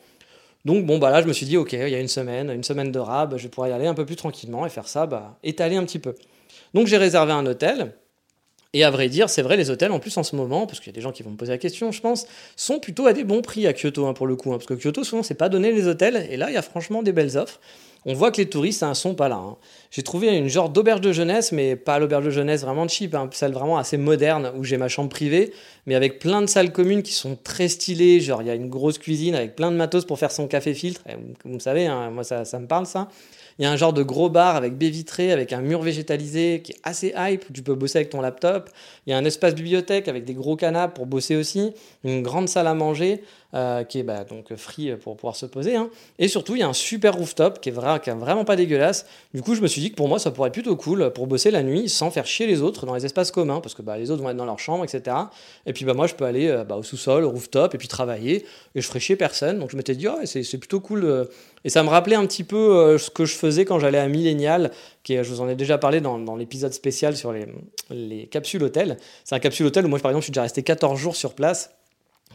Donc 0.65 0.85
bon, 0.85 0.99
bah 0.99 1.11
là, 1.11 1.23
je 1.23 1.27
me 1.27 1.33
suis 1.33 1.47
dit, 1.47 1.57
ok, 1.57 1.73
il 1.73 1.89
y 1.89 1.95
a 1.95 2.01
une 2.01 2.09
semaine, 2.09 2.51
une 2.51 2.65
semaine 2.65 2.93
de 2.93 2.99
rab, 2.99 3.37
je 3.37 3.49
pouvoir 3.49 3.69
y 3.69 3.73
aller 3.73 3.87
un 3.87 3.95
peu 3.95 4.05
plus 4.05 4.17
tranquillement 4.17 4.67
et 4.67 4.69
faire 4.69 4.89
ça, 4.89 5.07
bah, 5.07 5.39
étaler 5.43 5.77
un 5.77 5.85
petit 5.85 5.99
peu. 5.99 6.15
Donc 6.75 6.87
j'ai 6.87 6.99
réservé 6.99 7.33
un 7.33 7.47
hôtel. 7.47 7.93
Et 8.73 8.85
à 8.85 8.91
vrai 8.91 9.09
dire, 9.09 9.29
c'est 9.29 9.43
vrai, 9.43 9.57
les 9.57 9.71
hôtels 9.71 9.91
en 9.91 9.99
plus 9.99 10.17
en 10.17 10.23
ce 10.23 10.37
moment, 10.37 10.67
parce 10.67 10.79
qu'il 10.79 10.89
y 10.89 10.95
a 10.95 10.95
des 10.95 11.01
gens 11.01 11.11
qui 11.11 11.25
vont 11.25 11.31
me 11.31 11.37
poser 11.37 11.51
la 11.51 11.59
question, 11.59 11.91
je 11.91 12.01
pense, 12.01 12.27
sont 12.55 12.79
plutôt 12.79 13.07
à 13.07 13.13
des 13.13 13.25
bons 13.25 13.43
prix 13.43 13.67
à 13.67 13.73
Kyoto 13.73 14.07
hein, 14.07 14.13
pour 14.13 14.29
le 14.29 14.37
coup. 14.37 14.53
Hein, 14.53 14.59
parce 14.59 14.67
que 14.67 14.75
Kyoto, 14.75 15.03
souvent, 15.03 15.25
c'est 15.25 15.35
pas 15.35 15.49
donné 15.49 15.73
les 15.73 15.89
hôtels. 15.89 16.29
Et 16.31 16.37
là, 16.37 16.51
il 16.51 16.55
y 16.55 16.57
a 16.57 16.63
franchement 16.63 17.03
des 17.03 17.13
belles 17.13 17.37
offres 17.37 17.61
on 18.07 18.15
voit 18.15 18.31
que 18.31 18.39
les 18.39 18.49
touristes 18.49 18.83
ne 18.83 18.95
sont 18.95 19.15
pas 19.15 19.29
là. 19.29 19.37
Hein. 19.37 19.57
J'ai 19.91 20.03
trouvé 20.03 20.37
une 20.37 20.49
genre 20.49 20.71
d'auberge 20.71 21.01
de 21.01 21.13
jeunesse, 21.13 21.53
mais 21.53 21.77
pas 21.77 21.99
l'auberge 21.99 22.25
de 22.25 22.31
jeunesse 22.31 22.63
vraiment 22.63 22.89
cheap, 22.89 23.15
hein, 23.15 23.29
celle 23.33 23.53
vraiment 23.53 23.77
assez 23.77 23.97
moderne 23.97 24.53
où 24.57 24.65
j'ai 24.65 24.79
ma 24.79 24.89
chambre 24.89 25.11
privée, 25.11 25.53
mais 25.87 25.95
avec 25.95 26.19
plein 26.19 26.41
de 26.41 26.47
salles 26.47 26.73
communes 26.73 27.03
qui 27.03 27.13
sont 27.13 27.37
très 27.43 27.69
stylées. 27.69 28.21
Genre, 28.21 28.41
il 28.43 28.49
y 28.49 28.51
a 28.51 28.55
une 28.55 28.71
grosse 28.71 28.99
cuisine 28.99 29.35
avec 29.35 29.57
plein 29.57 29.71
de 29.71 29.77
matos 29.77 30.05
pour 30.05 30.19
faire 30.19 30.31
son 30.31 30.47
café 30.47 30.75
filtre. 30.75 31.03
vous 31.45 31.61
savez, 31.61 31.87
hein, 31.87 32.11
moi 32.11 32.25
ça, 32.25 32.45
ça 32.45 32.59
me 32.59 32.67
parle 32.67 32.87
ça. 32.87 33.09
Il 33.59 33.65
y 33.65 33.67
a 33.67 33.71
un 33.71 33.77
genre 33.77 33.93
de 33.93 34.03
gros 34.03 34.31
bar 34.31 34.57
avec 34.57 34.79
baie 34.79 34.89
vitrée, 34.89 35.33
avec 35.33 35.53
un 35.53 35.61
mur 35.61 35.83
végétalisé 35.83 36.63
qui 36.65 36.73
est 36.73 36.81
assez 36.83 37.13
hype, 37.15 37.45
où 37.51 37.53
tu 37.53 37.63
peux 37.63 37.75
bosser 37.75 37.99
avec 37.99 38.09
ton 38.09 38.23
laptop. 38.23 38.71
Il 39.07 39.11
y 39.11 39.13
a 39.13 39.19
un 39.19 39.25
espace 39.27 39.55
bibliothèque 39.55 40.09
avec 40.09 40.25
des 40.25 40.33
gros 40.33 40.57
canapes 40.57 40.95
pour 40.95 41.05
bosser 41.05 41.37
aussi. 41.37 41.75
Une 42.03 42.23
grande 42.23 42.49
salle 42.49 42.69
à 42.69 42.75
manger 42.75 43.23
euh, 43.53 43.83
qui 43.83 43.99
est 43.99 44.03
bah, 44.05 44.23
donc 44.23 44.55
free 44.55 44.95
pour 44.97 45.17
pouvoir 45.17 45.35
se 45.35 45.45
poser. 45.45 45.75
Hein. 45.75 45.91
Et 46.21 46.29
surtout, 46.29 46.55
il 46.55 46.61
y 46.61 46.63
a 46.63 46.69
un 46.69 46.73
super 46.73 47.15
rooftop 47.15 47.61
qui 47.61 47.71
est, 47.71 47.73
vraiment 47.73 48.45
pas 48.45 48.55
dégueulasse. 48.55 49.07
Du 49.35 49.43
coup, 49.43 49.57
je 49.57 49.61
me 49.61 49.67
suis 49.67 49.81
dit 49.81 49.91
que 49.91 49.97
pour 49.97 50.07
moi, 50.07 50.21
ça 50.21 50.31
pourrait 50.31 50.49
être 50.49 50.55
plutôt 50.55 50.77
cool 50.77 51.13
pour 51.13 51.27
bosser 51.27 51.51
la 51.51 51.65
nuit 51.65 51.89
sans 51.89 52.13
faire 52.13 52.27
chier 52.27 52.47
les 52.47 52.63
autres 52.63 52.87
dans 52.87 52.95
les 52.95 53.05
espaces 53.05 53.33
communs, 53.33 53.61
parce 53.61 53.75
que 53.75 53.83
bah, 53.83 53.99
les 53.99 54.13
autres 54.13 54.23
vont 54.23 54.31
être 54.31 54.37
dans 54.37 54.45
leur 54.45 54.61
chambre, 54.61 54.85
etc. 54.85 55.17
Et 55.67 55.73
puis 55.73 55.85
bah, 55.85 55.95
moi, 55.95 56.07
je 56.07 56.15
peux 56.15 56.27
aller 56.27 56.47
euh, 56.47 56.65
au 56.77 56.85
sous-sol, 56.85 57.25
au 57.25 57.31
rooftop, 57.31 57.75
et 57.75 57.79
puis 57.79 57.89
travailler, 57.89 58.45
et 58.77 58.81
je 58.81 58.87
ferai 58.87 59.01
chier 59.01 59.17
personne. 59.17 59.59
Donc 59.59 59.73
je 59.73 59.77
m'étais 59.77 59.97
dit, 59.97 60.07
oh, 60.07 60.19
c'est 60.25 60.59
plutôt 60.59 60.79
cool. 60.79 61.05
Euh. 61.05 61.25
Et 61.65 61.71
ça 61.71 61.83
me 61.83 61.89
rappelait 61.89 62.17
un 62.17 62.27
petit 62.27 62.45
peu 62.45 62.97
ce 62.97 63.11
que 63.11 63.27
je 63.27 63.35
faisais 63.35 63.67
quand 63.67 63.79
j'allais 63.79 63.99
à 63.99 64.09
Millennial, 64.09 64.71
qui 65.03 65.17
je 65.17 65.29
vous 65.29 65.43
en 65.43 65.49
ai 65.49 65.57
déjà 65.57 65.77
parlé 65.77 66.01
dans, 66.01 66.19
dans 66.19 66.37
l'épisode 66.37 66.73
spécial 66.73 67.17
sur 67.17 67.33
les, 67.33 67.47
les 67.91 68.29
capsules 68.29 68.63
hôtels. 68.63 68.97
C'est 69.25 69.35
un 69.35 69.41
capsule 69.41 69.67
hôtel 69.67 69.85
où 69.85 69.89
moi, 69.89 69.99
par 69.99 70.11
exemple, 70.11 70.23
je 70.23 70.27
suis 70.27 70.33
déjà 70.33 70.43
resté 70.43 70.63
14 70.63 70.99
jours 70.99 71.17
sur 71.17 71.35
place 71.35 71.71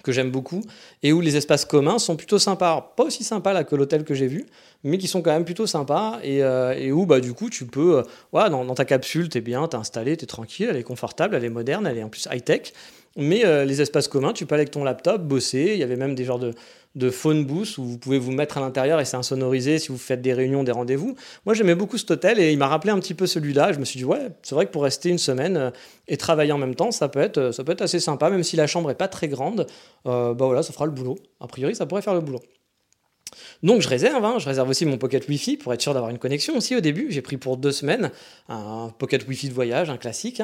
que 0.05 0.11
j'aime 0.11 0.29
beaucoup, 0.29 0.61
et 1.03 1.11
où 1.11 1.19
les 1.19 1.35
espaces 1.35 1.65
communs 1.65 1.97
sont 1.97 2.15
plutôt 2.15 2.37
sympas. 2.37 2.93
Pas 2.95 3.03
aussi 3.03 3.23
sympas 3.23 3.53
là 3.53 3.63
que 3.63 3.75
l'hôtel 3.75 4.03
que 4.03 4.13
j'ai 4.13 4.27
vu, 4.27 4.45
mais 4.83 4.99
qui 4.99 5.07
sont 5.07 5.23
quand 5.23 5.31
même 5.31 5.45
plutôt 5.45 5.65
sympas, 5.65 6.19
et, 6.23 6.43
euh, 6.43 6.91
où 6.91 7.05
bah, 7.07 7.19
du 7.19 7.33
coup 7.33 7.49
tu 7.49 7.65
peux, 7.65 8.03
euh, 8.33 8.49
dans, 8.49 8.75
ta 8.75 8.85
capsule, 8.85 9.29
t'es 9.29 9.41
bien, 9.41 9.67
t'es 9.67 9.77
installé, 9.77 10.15
t'es 10.15 10.27
tranquille, 10.27 10.67
elle 10.69 10.77
est 10.77 10.83
confortable, 10.83 11.35
elle 11.35 11.43
est 11.43 11.49
moderne, 11.49 11.87
elle 11.87 11.97
est 11.97 12.03
en 12.03 12.09
plus 12.09 12.27
high-tech, 12.31 12.71
mais 13.15 13.45
euh, 13.45 13.65
les 13.65 13.81
espaces 13.81 14.07
communs, 14.07 14.33
tu 14.33 14.45
peux 14.45 14.55
aller 14.55 14.63
avec 14.63 14.71
ton 14.71 14.83
laptop, 14.83 15.21
bosser, 15.21 15.71
il 15.73 15.77
y 15.77 15.83
avait 15.83 15.95
même 15.95 16.15
des 16.15 16.25
genres 16.25 16.39
de, 16.39 16.53
phone 17.09 17.45
booth 17.45 17.77
où 17.77 17.83
vous 17.83 17.97
pouvez 17.97 18.17
vous 18.17 18.31
mettre 18.31 18.57
à 18.57 18.61
l'intérieur 18.61 18.99
et 18.99 19.05
c'est 19.05 19.17
insonorisé 19.17 19.79
si 19.79 19.89
vous 19.89 19.97
faites 19.97 20.21
des 20.21 20.33
réunions, 20.33 20.63
des 20.63 20.71
rendez-vous. 20.71 21.15
Moi, 21.45 21.53
j'aimais 21.53 21.75
beaucoup 21.75 21.97
cet 21.97 22.11
hôtel 22.11 22.39
et 22.39 22.51
il 22.51 22.57
m'a 22.57 22.67
rappelé 22.67 22.91
un 22.91 22.99
petit 22.99 23.13
peu 23.13 23.27
celui-là. 23.27 23.73
Je 23.73 23.79
me 23.79 23.85
suis 23.85 23.97
dit, 23.97 24.05
ouais, 24.05 24.29
c'est 24.43 24.55
vrai 24.55 24.65
que 24.65 24.71
pour 24.71 24.83
rester 24.83 25.09
une 25.09 25.17
semaine 25.17 25.57
euh, 25.57 25.71
et 26.07 26.17
travailler 26.17 26.51
en 26.51 26.57
même 26.57 26.75
temps, 26.75 26.91
ça 26.91 27.09
peut 27.09 27.19
être, 27.19 27.51
ça 27.51 27.63
peut 27.63 27.71
être 27.71 27.81
assez 27.81 27.99
sympa, 27.99 28.29
même 28.29 28.43
si 28.43 28.55
la 28.55 28.67
chambre 28.67 28.91
est 28.91 28.95
pas 28.95 29.07
très 29.07 29.27
grande. 29.27 29.67
bah 30.05 30.35
voilà, 30.37 30.63
ça 30.63 30.73
fera 30.73 30.85
le 30.85 30.91
boulot. 30.91 31.17
A 31.39 31.47
priori, 31.47 31.75
ça 31.75 31.85
pourrait 31.85 32.01
faire 32.01 32.13
le 32.13 32.21
boulot. 32.21 32.39
Donc 33.63 33.81
je 33.81 33.89
réserve, 33.89 34.23
hein. 34.23 34.37
je 34.39 34.45
réserve 34.45 34.69
aussi 34.69 34.85
mon 34.85 34.97
pocket 34.97 35.27
Wi-Fi 35.27 35.57
pour 35.57 35.73
être 35.73 35.81
sûr 35.81 35.93
d'avoir 35.93 36.11
une 36.11 36.19
connexion 36.19 36.55
aussi 36.57 36.75
au 36.75 36.81
début. 36.81 37.07
J'ai 37.09 37.21
pris 37.21 37.37
pour 37.37 37.57
deux 37.57 37.71
semaines 37.71 38.11
un 38.49 38.91
pocket 38.97 39.27
Wi-Fi 39.27 39.49
de 39.49 39.53
voyage, 39.53 39.89
un 39.89 39.97
classique. 39.97 40.41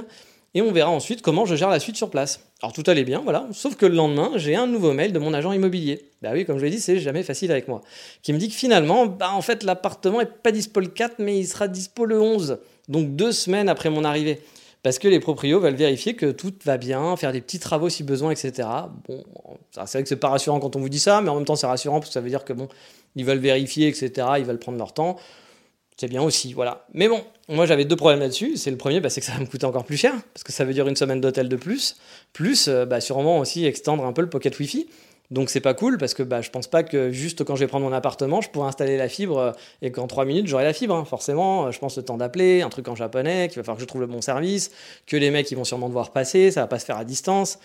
Et 0.53 0.61
on 0.61 0.71
verra 0.71 0.89
ensuite 0.89 1.21
comment 1.21 1.45
je 1.45 1.55
gère 1.55 1.69
la 1.69 1.79
suite 1.79 1.95
sur 1.95 2.09
place. 2.09 2.41
Alors 2.61 2.73
tout 2.73 2.83
allait 2.87 3.05
bien, 3.05 3.21
voilà. 3.21 3.47
Sauf 3.53 3.75
que 3.75 3.85
le 3.85 3.95
lendemain, 3.95 4.31
j'ai 4.35 4.55
un 4.55 4.67
nouveau 4.67 4.91
mail 4.91 5.13
de 5.13 5.19
mon 5.19 5.33
agent 5.33 5.53
immobilier. 5.53 6.09
Bah 6.21 6.31
oui, 6.33 6.45
comme 6.45 6.57
je 6.59 6.65
l'ai 6.65 6.71
dit, 6.71 6.81
c'est 6.81 6.99
jamais 6.99 7.23
facile 7.23 7.51
avec 7.51 7.67
moi. 7.67 7.81
Qui 8.21 8.33
me 8.33 8.37
dit 8.37 8.49
que 8.49 8.55
finalement, 8.55 9.05
bah 9.05 9.31
en 9.33 9.41
fait, 9.41 9.63
l'appartement 9.63 10.19
est 10.19 10.25
pas 10.25 10.51
dispo 10.51 10.81
le 10.81 10.87
4, 10.87 11.15
mais 11.19 11.39
il 11.39 11.47
sera 11.47 11.67
dispo 11.67 12.05
le 12.05 12.19
11. 12.19 12.59
Donc 12.89 13.15
deux 13.15 13.31
semaines 13.31 13.69
après 13.69 13.89
mon 13.89 14.03
arrivée 14.03 14.41
parce 14.83 14.97
que 14.97 15.07
les 15.07 15.19
proprios 15.19 15.59
veulent 15.59 15.75
vérifier 15.75 16.15
que 16.15 16.31
tout 16.31 16.53
va 16.65 16.77
bien, 16.77 17.15
faire 17.15 17.31
des 17.31 17.41
petits 17.41 17.59
travaux 17.59 17.89
si 17.89 18.03
besoin, 18.03 18.31
etc. 18.31 18.67
Bon, 19.07 19.23
c'est 19.71 19.91
vrai 19.93 20.03
que 20.03 20.09
c'est 20.09 20.15
pas 20.15 20.29
rassurant 20.29 20.59
quand 20.59 20.75
on 20.75 20.79
vous 20.79 20.89
dit 20.89 20.99
ça, 20.99 21.21
mais 21.21 21.29
en 21.29 21.35
même 21.35 21.45
temps 21.45 21.55
c'est 21.55 21.67
rassurant 21.67 21.99
parce 21.99 22.09
que 22.09 22.13
ça 22.13 22.21
veut 22.21 22.29
dire 22.29 22.43
que 22.43 22.53
bon, 22.53 22.67
ils 23.15 23.25
veulent 23.25 23.37
vérifier, 23.37 23.87
etc. 23.87 24.27
Ils 24.39 24.45
veulent 24.45 24.59
prendre 24.59 24.79
leur 24.79 24.93
temps. 24.93 25.17
C'est 25.97 26.07
bien 26.07 26.23
aussi, 26.23 26.53
voilà. 26.53 26.87
Mais 26.93 27.07
bon, 27.07 27.21
moi 27.51 27.65
j'avais 27.65 27.85
deux 27.85 27.95
problèmes 27.95 28.19
là-dessus. 28.19 28.57
C'est 28.57 28.71
le 28.71 28.77
premier, 28.77 28.99
bah, 28.99 29.09
c'est 29.09 29.19
que 29.19 29.27
ça 29.27 29.33
va 29.33 29.39
me 29.39 29.45
coûter 29.45 29.65
encore 29.65 29.83
plus 29.83 29.97
cher, 29.97 30.13
parce 30.33 30.43
que 30.43 30.51
ça 30.51 30.65
veut 30.65 30.73
dire 30.73 30.87
une 30.87 30.95
semaine 30.95 31.21
d'hôtel 31.21 31.49
de 31.49 31.55
plus, 31.55 31.97
plus 32.33 32.67
euh, 32.67 32.85
bah, 32.85 33.01
sûrement 33.01 33.39
aussi 33.39 33.65
extendre 33.65 34.05
un 34.05 34.13
peu 34.13 34.21
le 34.21 34.29
pocket 34.29 34.57
Wi-Fi. 34.57 34.87
Donc 35.29 35.49
c'est 35.49 35.61
pas 35.61 35.73
cool 35.73 35.97
parce 35.97 36.13
que 36.13 36.23
bah, 36.23 36.41
je 36.41 36.49
pense 36.49 36.67
pas 36.67 36.83
que 36.83 37.09
juste 37.09 37.45
quand 37.45 37.55
je 37.55 37.61
vais 37.61 37.67
prendre 37.67 37.85
mon 37.85 37.93
appartement, 37.93 38.41
je 38.41 38.49
pourrai 38.49 38.67
installer 38.67 38.97
la 38.97 39.07
fibre 39.07 39.37
euh, 39.37 39.51
et 39.81 39.91
qu'en 39.91 40.05
3 40.05 40.25
minutes 40.25 40.47
j'aurai 40.47 40.65
la 40.65 40.73
fibre. 40.73 40.93
Hein. 40.93 41.05
Forcément, 41.05 41.67
euh, 41.67 41.71
je 41.71 41.79
pense 41.79 41.95
le 41.95 42.03
temps 42.03 42.17
d'appeler, 42.17 42.61
un 42.61 42.69
truc 42.69 42.87
en 42.89 42.95
japonais, 42.95 43.47
qu'il 43.47 43.57
va 43.57 43.63
falloir 43.63 43.77
que 43.77 43.81
je 43.81 43.87
trouve 43.87 44.01
le 44.01 44.07
bon 44.07 44.21
service, 44.21 44.71
que 45.07 45.15
les 45.15 45.31
mecs 45.31 45.49
ils 45.49 45.55
vont 45.55 45.63
sûrement 45.63 45.87
devoir 45.87 46.11
passer, 46.11 46.51
ça 46.51 46.61
va 46.61 46.67
pas 46.67 46.79
se 46.79 46.85
faire 46.85 46.97
à 46.97 47.05
distance. 47.05 47.59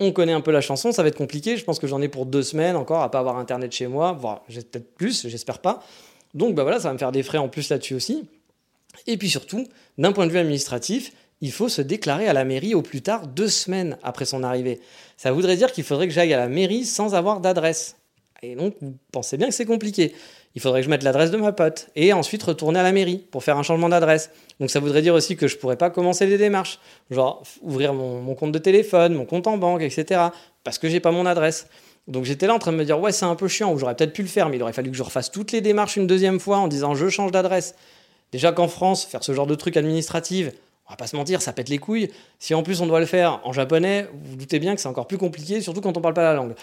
On 0.00 0.10
connaît 0.10 0.32
un 0.32 0.40
peu 0.40 0.50
la 0.50 0.60
chanson, 0.60 0.90
ça 0.90 1.02
va 1.02 1.08
être 1.08 1.16
compliqué. 1.16 1.56
Je 1.56 1.64
pense 1.64 1.78
que 1.78 1.86
j'en 1.86 2.02
ai 2.02 2.08
pour 2.08 2.26
deux 2.26 2.42
semaines 2.42 2.74
encore 2.74 3.02
à 3.02 3.10
pas 3.10 3.20
avoir 3.20 3.36
internet 3.36 3.70
chez 3.70 3.86
moi, 3.86 4.12
voire 4.12 4.42
peut-être 4.48 4.92
plus, 4.94 5.28
j'espère 5.28 5.60
pas. 5.60 5.80
Donc 6.34 6.56
bah 6.56 6.64
voilà, 6.64 6.80
ça 6.80 6.88
va 6.88 6.94
me 6.94 6.98
faire 6.98 7.12
des 7.12 7.22
frais 7.22 7.38
en 7.38 7.48
plus 7.48 7.68
là-dessus 7.68 7.94
aussi. 7.94 8.24
Et 9.06 9.16
puis 9.16 9.30
surtout, 9.30 9.66
d'un 9.98 10.12
point 10.12 10.26
de 10.26 10.32
vue 10.32 10.38
administratif, 10.38 11.12
il 11.40 11.50
faut 11.50 11.68
se 11.68 11.82
déclarer 11.82 12.28
à 12.28 12.32
la 12.32 12.44
mairie 12.44 12.74
au 12.74 12.82
plus 12.82 13.02
tard 13.02 13.26
deux 13.26 13.48
semaines 13.48 13.98
après 14.02 14.24
son 14.24 14.44
arrivée. 14.44 14.80
Ça 15.16 15.32
voudrait 15.32 15.56
dire 15.56 15.72
qu'il 15.72 15.84
faudrait 15.84 16.08
que 16.08 16.14
j'aille 16.14 16.32
à 16.32 16.38
la 16.38 16.48
mairie 16.48 16.84
sans 16.84 17.14
avoir 17.14 17.40
d'adresse. 17.40 17.96
Et 18.42 18.54
donc, 18.54 18.74
vous 18.80 18.96
pensez 19.12 19.36
bien 19.36 19.48
que 19.48 19.54
c'est 19.54 19.66
compliqué. 19.66 20.14
Il 20.54 20.60
faudrait 20.60 20.80
que 20.80 20.84
je 20.84 20.90
mette 20.90 21.02
l'adresse 21.02 21.30
de 21.30 21.36
ma 21.36 21.52
pote 21.52 21.88
et 21.96 22.12
ensuite 22.12 22.42
retourner 22.42 22.78
à 22.78 22.82
la 22.82 22.92
mairie 22.92 23.24
pour 23.30 23.42
faire 23.42 23.56
un 23.56 23.62
changement 23.62 23.88
d'adresse. 23.88 24.30
Donc 24.60 24.70
ça 24.70 24.80
voudrait 24.80 25.00
dire 25.00 25.14
aussi 25.14 25.36
que 25.36 25.48
je 25.48 25.56
pourrais 25.56 25.76
pas 25.76 25.90
commencer 25.90 26.26
les 26.26 26.36
démarches, 26.36 26.78
genre 27.10 27.42
ouvrir 27.62 27.94
mon, 27.94 28.34
compte 28.34 28.52
de 28.52 28.58
téléphone, 28.58 29.14
mon 29.14 29.24
compte 29.24 29.46
en 29.46 29.56
banque, 29.56 29.80
etc. 29.80 30.20
Parce 30.62 30.78
que 30.78 30.88
j'ai 30.88 31.00
pas 31.00 31.10
mon 31.10 31.24
adresse. 31.24 31.68
Donc 32.06 32.24
j'étais 32.24 32.46
là 32.46 32.54
en 32.54 32.58
train 32.58 32.72
de 32.72 32.76
me 32.76 32.84
dire 32.84 33.00
ouais 33.00 33.12
c'est 33.12 33.24
un 33.24 33.36
peu 33.36 33.48
chiant 33.48 33.72
ou 33.72 33.78
j'aurais 33.78 33.94
peut-être 33.94 34.12
pu 34.12 34.22
le 34.22 34.28
faire 34.28 34.48
mais 34.48 34.56
il 34.56 34.62
aurait 34.62 34.72
fallu 34.72 34.90
que 34.90 34.96
je 34.96 35.04
refasse 35.04 35.30
toutes 35.30 35.52
les 35.52 35.60
démarches 35.60 35.96
une 35.96 36.08
deuxième 36.08 36.40
fois 36.40 36.58
en 36.58 36.68
disant 36.68 36.94
je 36.94 37.08
change 37.08 37.30
d'adresse. 37.30 37.74
Déjà 38.32 38.52
qu'en 38.52 38.68
France 38.68 39.04
faire 39.04 39.22
ce 39.22 39.32
genre 39.32 39.46
de 39.46 39.54
truc 39.54 39.76
administratif, 39.76 40.50
on 40.86 40.90
va 40.90 40.96
pas 40.96 41.06
se 41.06 41.16
mentir, 41.16 41.40
ça 41.40 41.52
pète 41.52 41.68
les 41.68 41.78
couilles. 41.78 42.10
Si 42.38 42.54
en 42.54 42.62
plus 42.62 42.80
on 42.80 42.86
doit 42.86 43.00
le 43.00 43.06
faire 43.06 43.40
en 43.44 43.52
japonais, 43.52 44.08
vous, 44.12 44.30
vous 44.30 44.36
doutez 44.36 44.58
bien 44.58 44.74
que 44.74 44.80
c'est 44.80 44.88
encore 44.88 45.06
plus 45.06 45.18
compliqué, 45.18 45.60
surtout 45.60 45.80
quand 45.80 45.96
on 45.96 46.00
parle 46.00 46.14
pas 46.14 46.22
la 46.24 46.34
langue. 46.34 46.54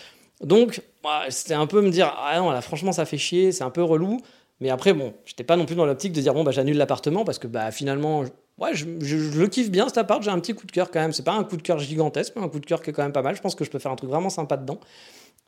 Donc, 0.41 0.81
c'était 1.29 1.53
un 1.53 1.67
peu 1.67 1.81
me 1.81 1.89
dire, 1.89 2.15
ah 2.17 2.39
non, 2.39 2.51
là, 2.51 2.61
franchement, 2.61 2.91
ça 2.91 3.05
fait 3.05 3.17
chier, 3.17 3.51
c'est 3.51 3.63
un 3.63 3.69
peu 3.69 3.83
relou. 3.83 4.21
Mais 4.61 4.69
après, 4.69 4.93
bon, 4.93 5.13
j'étais 5.25 5.43
pas 5.43 5.55
non 5.55 5.65
plus 5.65 5.75
dans 5.75 5.85
l'optique 5.85 6.13
de 6.13 6.21
dire, 6.21 6.33
bon, 6.33 6.43
bah, 6.43 6.51
j'annule 6.51 6.77
l'appartement 6.77 7.23
parce 7.25 7.39
que, 7.39 7.47
bah, 7.47 7.71
finalement, 7.71 8.23
ouais, 8.57 8.73
je, 8.73 8.85
le 8.85 9.47
kiffe 9.47 9.69
bien 9.69 9.87
cet 9.87 9.97
appart, 9.97 10.21
j'ai 10.21 10.31
un 10.31 10.39
petit 10.39 10.53
coup 10.53 10.65
de 10.65 10.71
cœur 10.71 10.91
quand 10.91 10.99
même. 10.99 11.13
C'est 11.13 11.23
pas 11.23 11.33
un 11.33 11.43
coup 11.43 11.57
de 11.57 11.61
cœur 11.61 11.79
gigantesque, 11.79 12.33
mais 12.35 12.43
un 12.43 12.49
coup 12.49 12.59
de 12.59 12.65
cœur 12.65 12.81
qui 12.81 12.89
est 12.89 12.93
quand 12.93 13.03
même 13.03 13.13
pas 13.13 13.21
mal. 13.21 13.35
Je 13.35 13.41
pense 13.41 13.55
que 13.55 13.65
je 13.65 13.69
peux 13.69 13.79
faire 13.79 13.91
un 13.91 13.95
truc 13.95 14.09
vraiment 14.09 14.29
sympa 14.29 14.57
dedans. 14.57 14.79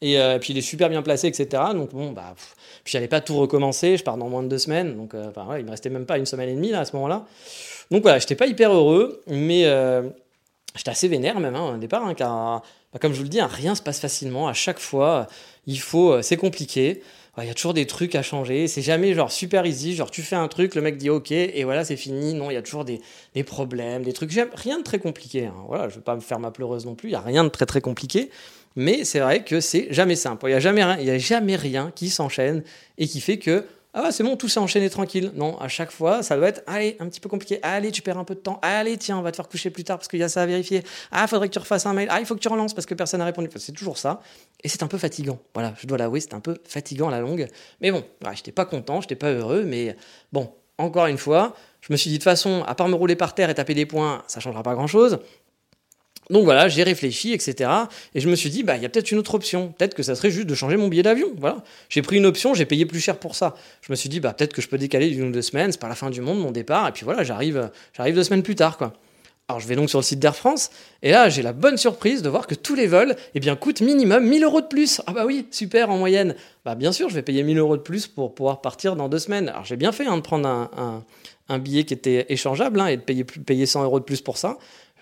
Et 0.02 0.20
euh, 0.20 0.40
puis 0.40 0.54
il 0.54 0.58
est 0.58 0.62
super 0.62 0.90
bien 0.90 1.02
placé, 1.02 1.28
etc. 1.28 1.64
Donc 1.74 1.92
bon, 1.92 2.12
bah, 2.12 2.34
puis 2.84 2.92
j'allais 2.92 3.08
pas 3.08 3.22
tout 3.22 3.38
recommencer, 3.38 3.98
je 3.98 4.04
pars 4.04 4.18
dans 4.18 4.30
moins 4.30 4.44
de 4.44 4.48
deux 4.48 4.58
semaines. 4.58 4.96
Donc, 4.96 5.14
euh, 5.14 5.32
ouais, 5.48 5.60
il 5.60 5.66
me 5.66 5.72
restait 5.72 5.90
même 5.90 6.06
pas 6.06 6.18
une 6.18 6.26
semaine 6.26 6.50
et 6.50 6.56
demie 6.56 6.70
là, 6.70 6.82
à 6.82 6.86
ce 6.86 6.96
moment-là. 6.96 7.26
Donc 7.92 8.02
voilà, 8.04 8.20
j'étais 8.20 8.36
pas 8.36 8.48
hyper 8.48 8.72
heureux, 8.72 9.22
mais 9.28 9.66
euh, 9.66 10.04
j'étais 10.76 10.92
assez 10.92 11.08
vénère 11.08 11.40
même 11.40 11.56
hein, 11.56 11.76
au 11.76 11.78
départ, 11.78 12.06
hein, 12.06 12.14
car 12.14 12.62
bah, 12.94 13.00
comme 13.00 13.14
je 13.14 13.18
vous 13.18 13.24
le 13.24 13.30
dis, 13.30 13.40
hein, 13.40 13.50
rien 13.52 13.76
se 13.76 13.82
passe 13.82 14.00
facilement. 14.00 14.48
À 14.48 14.54
chaque 14.54 14.80
fois, 14.80 15.28
il 15.68 15.80
faut, 15.80 16.14
euh, 16.14 16.22
c'est 16.22 16.38
compliqué. 16.38 17.02
Il 17.38 17.48
y 17.48 17.50
a 17.50 17.54
toujours 17.54 17.74
des 17.74 17.88
trucs 17.88 18.14
à 18.16 18.24
changer. 18.24 18.68
C'est 18.68 18.82
jamais 18.82 19.14
genre 19.14 19.32
super 19.32 19.66
easy. 19.66 19.96
Genre 19.96 20.12
tu 20.12 20.22
fais 20.22 20.36
un 20.36 20.50
truc, 20.50 20.76
le 20.76 20.82
mec 20.82 20.98
dit 20.98 21.10
ok 21.10 21.32
et 21.32 21.64
voilà 21.64 21.86
c'est 21.86 21.96
fini. 21.96 22.34
Non, 22.34 22.52
il 22.52 22.56
y 22.56 22.58
a 22.58 22.62
toujours 22.62 22.84
des, 22.84 23.02
des 23.34 23.44
problèmes, 23.44 24.04
des 24.04 24.12
trucs. 24.12 24.32
Rien 24.54 24.80
de 24.80 24.84
très 24.84 25.00
compliqué. 25.00 25.46
Hein. 25.46 25.56
Voilà, 25.68 25.88
je 25.88 25.96
vais 25.96 26.02
pas 26.02 26.16
me 26.16 26.20
faire 26.20 26.40
ma 26.40 26.52
pleureuse 26.52 26.86
non 26.86 26.94
plus. 26.94 27.08
Il 27.08 27.14
y 27.14 27.16
a 27.16 27.22
rien 27.22 27.46
de 27.46 27.50
très 27.50 27.66
très 27.66 27.80
compliqué. 27.80 28.30
Mais 28.76 29.04
c'est 29.04 29.20
vrai 29.20 29.44
que 29.44 29.60
c'est 29.60 29.88
jamais 29.92 30.16
simple. 30.16 30.46
Il 30.48 30.52
y 30.52 30.56
a 30.56 30.60
jamais 30.60 30.84
rien. 30.84 30.98
Il 31.00 31.06
y 31.06 31.12
a 31.12 31.18
jamais 31.18 31.56
rien 31.56 31.92
qui 31.94 32.10
s'enchaîne 32.10 32.64
et 32.98 33.08
qui 33.08 33.22
fait 33.22 33.38
que 33.38 33.66
ah 33.94 34.12
c'est 34.14 34.24
bon, 34.24 34.38
tout 34.38 34.48
s'est 34.48 34.60
enchaîné 34.60 34.90
tranquille. 34.90 35.34
Non, 35.36 35.58
à 35.60 35.68
chaque 35.68 35.92
fois, 35.92 36.24
ça 36.24 36.38
doit 36.38 36.48
être, 36.48 36.64
allez, 36.66 36.96
un 37.00 37.10
petit 37.10 37.20
peu 37.20 37.28
compliqué. 37.28 37.60
Allez, 37.62 37.92
tu 37.92 38.02
perds 38.02 38.18
un 38.18 38.24
peu 38.24 38.36
de 38.36 38.40
temps. 38.40 38.58
Allez, 38.62 38.98
tiens, 38.98 39.18
on 39.18 39.22
va 39.22 39.32
te 39.32 39.36
faire 39.36 39.50
coucher 39.50 39.70
plus 39.70 39.84
tard 39.84 39.98
parce 39.98 40.08
qu'il 40.08 40.20
y 40.20 40.24
a 40.24 40.30
ça 40.30 40.42
à 40.42 40.46
vérifier. 40.46 40.82
Ah, 41.12 41.28
faudrait 41.28 41.50
que 41.50 41.54
tu 41.54 41.60
refasses 41.60 41.86
un 41.86 41.94
mail. 41.94 42.08
Ah, 42.10 42.22
il 42.22 42.26
faut 42.26 42.34
que 42.36 42.40
tu 42.40 42.48
relances 42.48 42.74
parce 42.74 42.86
que 42.86 42.94
personne 42.94 43.20
n'a 43.20 43.26
répondu. 43.26 43.50
c'est 43.58 43.74
toujours 43.74 43.98
ça. 43.98 44.22
Et 44.64 44.70
c'est 44.70 44.82
un 44.82 44.88
peu 44.88 44.98
fatigant. 44.98 45.40
Voilà, 45.54 45.74
je 45.78 45.88
dois 45.88 45.98
l'avouer, 45.98 46.22
c'est 46.22 46.34
un 46.34 46.40
peu 46.40 46.58
fatigant 46.64 47.10
à 47.10 47.12
la 47.12 47.20
longue. 47.20 47.48
Mais 47.82 47.92
bon, 47.92 48.06
je 48.22 48.30
j'étais 48.36 48.54
pas 48.54 48.64
content, 48.64 49.02
j'étais 49.02 49.16
pas 49.16 49.30
heureux. 49.30 49.64
Mais 49.66 49.98
bon, 50.32 50.50
encore 50.78 51.08
une 51.08 51.18
fois, 51.18 51.54
je 51.82 51.92
me 51.92 51.98
suis 51.98 52.10
dit, 52.10 52.16
de 52.16 52.20
toute 52.20 52.24
façon, 52.24 52.64
à 52.68 52.76
part 52.76 52.88
me 52.88 52.96
rouler 52.96 53.18
par 53.18 53.36
terre 53.36 53.50
et 53.50 53.56
taper 53.56 53.74
des 53.74 53.86
points, 53.86 54.24
ça 54.28 54.40
changera 54.40 54.64
pas 54.64 54.74
grand 54.74 54.88
chose. 54.88 55.20
Donc 56.30 56.46
voilà, 56.46 56.70
j'ai 56.70 56.84
réfléchi, 56.84 57.34
etc. 57.34 57.70
Et 58.16 58.20
je 58.20 58.30
me 58.30 58.36
suis 58.36 58.50
dit, 58.50 58.64
bah, 58.64 58.78
il 58.78 58.84
y 58.84 58.86
a 58.86 58.90
peut-être 58.90 59.12
une 59.12 59.18
autre 59.18 59.36
option. 59.36 59.74
Peut-être 59.78 59.96
que 59.96 60.04
ça 60.04 60.16
serait 60.16 60.32
juste 60.32 60.48
de 60.48 60.56
changer 60.56 60.78
mon 60.78 60.88
billet 60.88 61.04
d'avion. 61.04 61.28
Voilà. 61.38 61.64
J'ai 61.90 62.02
pris 62.02 62.18
une 62.18 62.26
option, 62.26 62.54
j'ai 62.54 62.66
payé 62.66 62.86
plus 62.86 63.00
cher 63.00 63.18
pour 63.18 63.36
ça. 63.36 63.56
Je 63.82 63.92
me 63.92 63.96
suis 63.96 64.08
dit, 64.08 64.20
bah, 64.20 64.34
peut-être 64.34 64.54
que 64.54 64.62
je 64.62 64.70
peux 64.70 64.78
décaler 64.78 65.10
d'une 65.10 65.30
ou 65.30 65.32
deux 65.32 65.42
semaines, 65.42 65.72
c'est 65.72 65.82
pas 65.82 65.90
la 65.90 65.96
fin 65.96 66.10
du 66.10 66.22
monde, 66.22 66.40
mon 66.40 66.52
départ. 66.52 66.88
Et 66.88 66.92
puis 66.92 67.04
voilà, 67.04 67.24
j'arrive, 67.24 67.70
j'arrive 67.94 68.16
deux 68.16 68.24
semaines 68.24 68.44
plus 68.44 68.56
tard, 68.56 68.78
quoi. 68.78 68.94
Alors 69.52 69.60
je 69.60 69.68
vais 69.68 69.76
donc 69.76 69.90
sur 69.90 70.00
le 70.00 70.04
site 70.04 70.20
d'Air 70.20 70.34
France, 70.34 70.70
et 71.04 71.12
là 71.12 71.28
j'ai 71.28 71.42
la 71.42 71.52
bonne 71.52 71.76
surprise 71.76 72.22
de 72.22 72.30
voir 72.30 72.48
que 72.48 72.56
tous 72.56 72.74
les 72.74 72.88
vols 72.88 73.18
eh 73.36 73.42
bien, 73.42 73.58
coûtent 73.58 73.82
minimum 73.82 74.26
1000 74.26 74.46
euros 74.46 74.62
de 74.62 74.68
plus. 74.68 75.02
Ah 75.08 75.12
bah 75.12 75.26
oui, 75.26 75.46
super 75.52 75.90
en 75.90 75.98
moyenne. 75.98 76.36
Bah 76.64 76.76
bien 76.76 76.94
sûr, 76.94 77.10
je 77.10 77.16
vais 77.16 77.22
payer 77.22 77.44
1000 77.44 77.58
euros 77.58 77.76
de 77.76 77.82
plus 77.82 78.08
pour 78.08 78.34
pouvoir 78.34 78.62
partir 78.62 78.96
dans 78.96 79.10
deux 79.10 79.20
semaines. 79.20 79.50
Alors 79.50 79.66
j'ai 79.66 79.76
bien 79.76 79.92
fait 79.92 80.06
hein, 80.06 80.16
de 80.16 80.22
prendre 80.22 80.48
un, 80.48 81.60
billet 81.60 81.84
qui 81.84 81.94
était 81.94 82.28
échangeable 82.30 82.80
hein, 82.80 82.88
et 82.88 82.96
de 82.96 83.02
payer, 83.02 83.26
payer 83.26 83.66
100 83.66 83.84
euros 83.84 84.00
de 84.00 84.06
plus 84.06 84.22
pour 84.22 84.38
ça. 84.38 84.58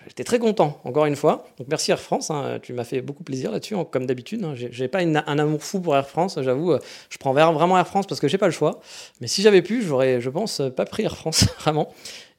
J'étais 0.06 0.24
très 0.24 0.38
content, 0.38 0.80
encore 0.84 1.06
une 1.06 1.16
fois. 1.16 1.46
Merci 1.68 1.90
Air 1.90 2.00
France, 2.00 2.30
hein. 2.30 2.58
tu 2.62 2.72
m'as 2.72 2.84
fait 2.84 3.02
beaucoup 3.02 3.22
plaisir 3.22 3.50
là-dessus, 3.50 3.76
hein, 3.76 3.86
comme 3.88 4.06
d'habitude. 4.06 4.42
Hein. 4.44 4.54
J'ai 4.54 4.88
pas 4.88 5.00
un 5.00 5.38
amour 5.38 5.62
fou 5.62 5.80
pour 5.80 5.94
Air 5.94 6.08
France, 6.08 6.38
j'avoue. 6.40 6.74
Je 7.10 7.18
prends 7.18 7.32
vraiment 7.32 7.76
Air 7.78 7.86
France 7.86 8.06
parce 8.06 8.20
que 8.20 8.26
j'ai 8.26 8.38
pas 8.38 8.46
le 8.46 8.52
choix. 8.52 8.80
Mais 9.20 9.26
si 9.26 9.42
j'avais 9.42 9.62
pu, 9.62 9.82
j'aurais, 9.82 10.20
je 10.20 10.30
pense, 10.30 10.62
pas 10.74 10.86
pris 10.86 11.02
Air 11.02 11.16
France, 11.16 11.44
vraiment. 11.60 11.92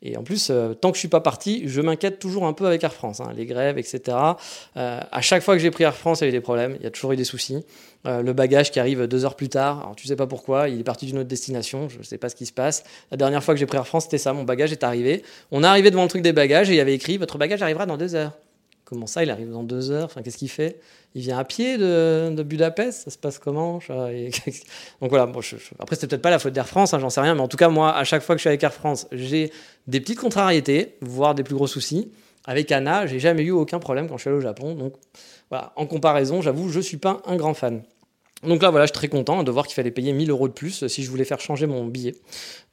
Et 0.04 0.18
en 0.18 0.24
plus, 0.24 0.50
euh, 0.50 0.74
tant 0.74 0.90
que 0.90 0.96
je 0.96 1.00
suis 1.00 1.08
pas 1.08 1.22
parti, 1.22 1.64
je 1.68 1.80
m'inquiète 1.80 2.18
toujours 2.18 2.48
un 2.48 2.54
peu 2.54 2.66
avec 2.66 2.84
Air 2.84 2.94
France, 2.94 3.22
les 3.36 3.46
grèves, 3.46 3.78
etc. 3.78 4.18
Euh, 4.78 5.00
à 5.12 5.22
chaque 5.22 5.44
fois 5.44 5.56
que 5.56 5.62
j'ai 5.62 5.70
pris 5.70 5.84
Air 5.84 5.96
France, 5.96 6.22
il 6.22 6.24
y 6.24 6.26
a 6.26 6.30
eu 6.30 6.32
des 6.32 6.42
problèmes, 6.42 6.76
il 6.80 6.84
y 6.84 6.88
a 6.88 6.92
toujours 6.92 7.12
eu 7.12 7.16
des 7.16 7.24
soucis. 7.24 7.64
Euh, 8.08 8.24
le 8.24 8.34
bagage 8.34 8.72
qui 8.72 8.80
arrive 8.80 9.06
deux 9.06 9.26
heures 9.26 9.36
plus 9.36 9.50
tard, 9.50 9.82
alors 9.82 9.96
tu 9.96 10.08
sais 10.08 10.16
pas 10.16 10.26
pourquoi, 10.26 10.70
il 10.70 10.80
est 10.80 10.84
parti 10.84 11.06
d'une 11.06 11.20
autre 11.20 11.28
destination, 11.28 11.88
je 11.88 12.02
sais 12.02 12.18
pas 12.18 12.30
ce 12.30 12.36
qui 12.36 12.48
se 12.48 12.54
passe. 12.54 12.84
La 13.12 13.18
dernière 13.18 13.44
fois 13.44 13.54
que 13.54 13.60
j'ai 13.60 13.68
pris 13.68 13.78
Air 13.78 13.86
France, 13.86 14.06
c'était 14.06 14.18
ça, 14.18 14.34
mon 14.34 14.44
bagage 14.44 14.72
est 14.72 14.84
arrivé. 14.84 15.22
On 15.52 15.64
est 15.64 15.68
arrivé 15.68 15.92
devant 15.92 16.04
le 16.04 16.10
truc 16.10 16.24
des 16.24 16.34
bagages 16.34 16.72
et 16.72 16.74
il 16.74 16.78
y 16.78 16.82
avait 16.82 16.96
écrit 16.96 17.18
votre 17.18 17.38
bagage 17.38 17.62
arrivera 17.62 17.86
dans 17.86 17.98
deux 17.98 18.16
heures. 18.16 18.34
Comment 18.92 19.08
ça, 19.08 19.24
il 19.24 19.30
arrive 19.30 19.50
dans 19.50 19.64
deux 19.64 19.90
heures 19.90 20.04
Enfin, 20.04 20.22
qu'est-ce 20.22 20.36
qu'il 20.36 20.50
fait? 20.50 20.82
Il 21.16 21.22
vient 21.22 21.38
à 21.38 21.46
pied 21.46 21.78
de, 21.78 22.44
Budapest? 22.44 23.06
Ça 23.06 23.10
se 23.10 23.18
passe 23.18 23.40
comment? 23.40 23.80
Donc 25.00 25.10
voilà, 25.10 25.32
après, 25.80 25.96
c'est 25.96 26.08
peut-être 26.08 26.22
pas 26.22 26.30
la 26.30 26.40
faute 26.40 26.52
d'Air 26.52 26.68
France, 26.68 26.94
hein, 26.94 27.00
j'en 27.00 27.10
sais 27.10 27.22
rien, 27.22 27.34
mais 27.34 27.40
en 27.40 27.48
tout 27.48 27.56
cas, 27.56 27.70
moi, 27.70 27.96
à 27.96 28.04
chaque 28.04 28.22
fois 28.22 28.36
que 28.36 28.40
je 28.40 28.42
suis 28.42 28.50
avec 28.50 28.62
Air 28.64 28.74
France, 28.74 29.08
j'ai 29.14 29.54
des 29.88 30.02
petites 30.02 30.20
contrariétés, 30.20 30.98
voire 31.00 31.36
des 31.36 31.44
plus 31.44 31.56
gros 31.56 31.68
soucis. 31.68 32.12
Avec 32.44 32.70
Anna, 32.74 33.08
j'ai 33.08 33.20
jamais 33.20 33.44
eu 33.44 33.52
aucun 33.52 33.80
problème 33.80 34.10
quand 34.10 34.18
je 34.18 34.24
suis 34.24 34.30
allé 34.30 34.40
au 34.40 34.42
Japon. 34.42 34.76
Donc 34.76 34.96
voilà, 35.50 35.72
en 35.78 35.86
comparaison, 35.86 36.42
j'avoue, 36.42 36.68
je 36.68 36.82
suis 36.82 36.98
pas 36.98 37.22
un 37.26 37.38
grand 37.38 37.54
fan. 37.54 37.84
Donc 38.44 38.64
là, 38.64 38.72
voilà, 38.72 38.86
je 38.86 38.92
suis 38.92 38.98
très 38.98 39.08
content 39.08 39.44
de 39.44 39.52
voir 39.52 39.68
qu'il 39.68 39.76
fallait 39.76 39.92
payer 39.92 40.14
1000 40.14 40.32
euros 40.32 40.48
de 40.48 40.54
plus 40.54 40.88
si 40.88 41.04
je 41.04 41.10
voulais 41.12 41.26
faire 41.26 41.40
changer 41.40 41.68
mon 41.68 41.86
billet. 41.86 42.16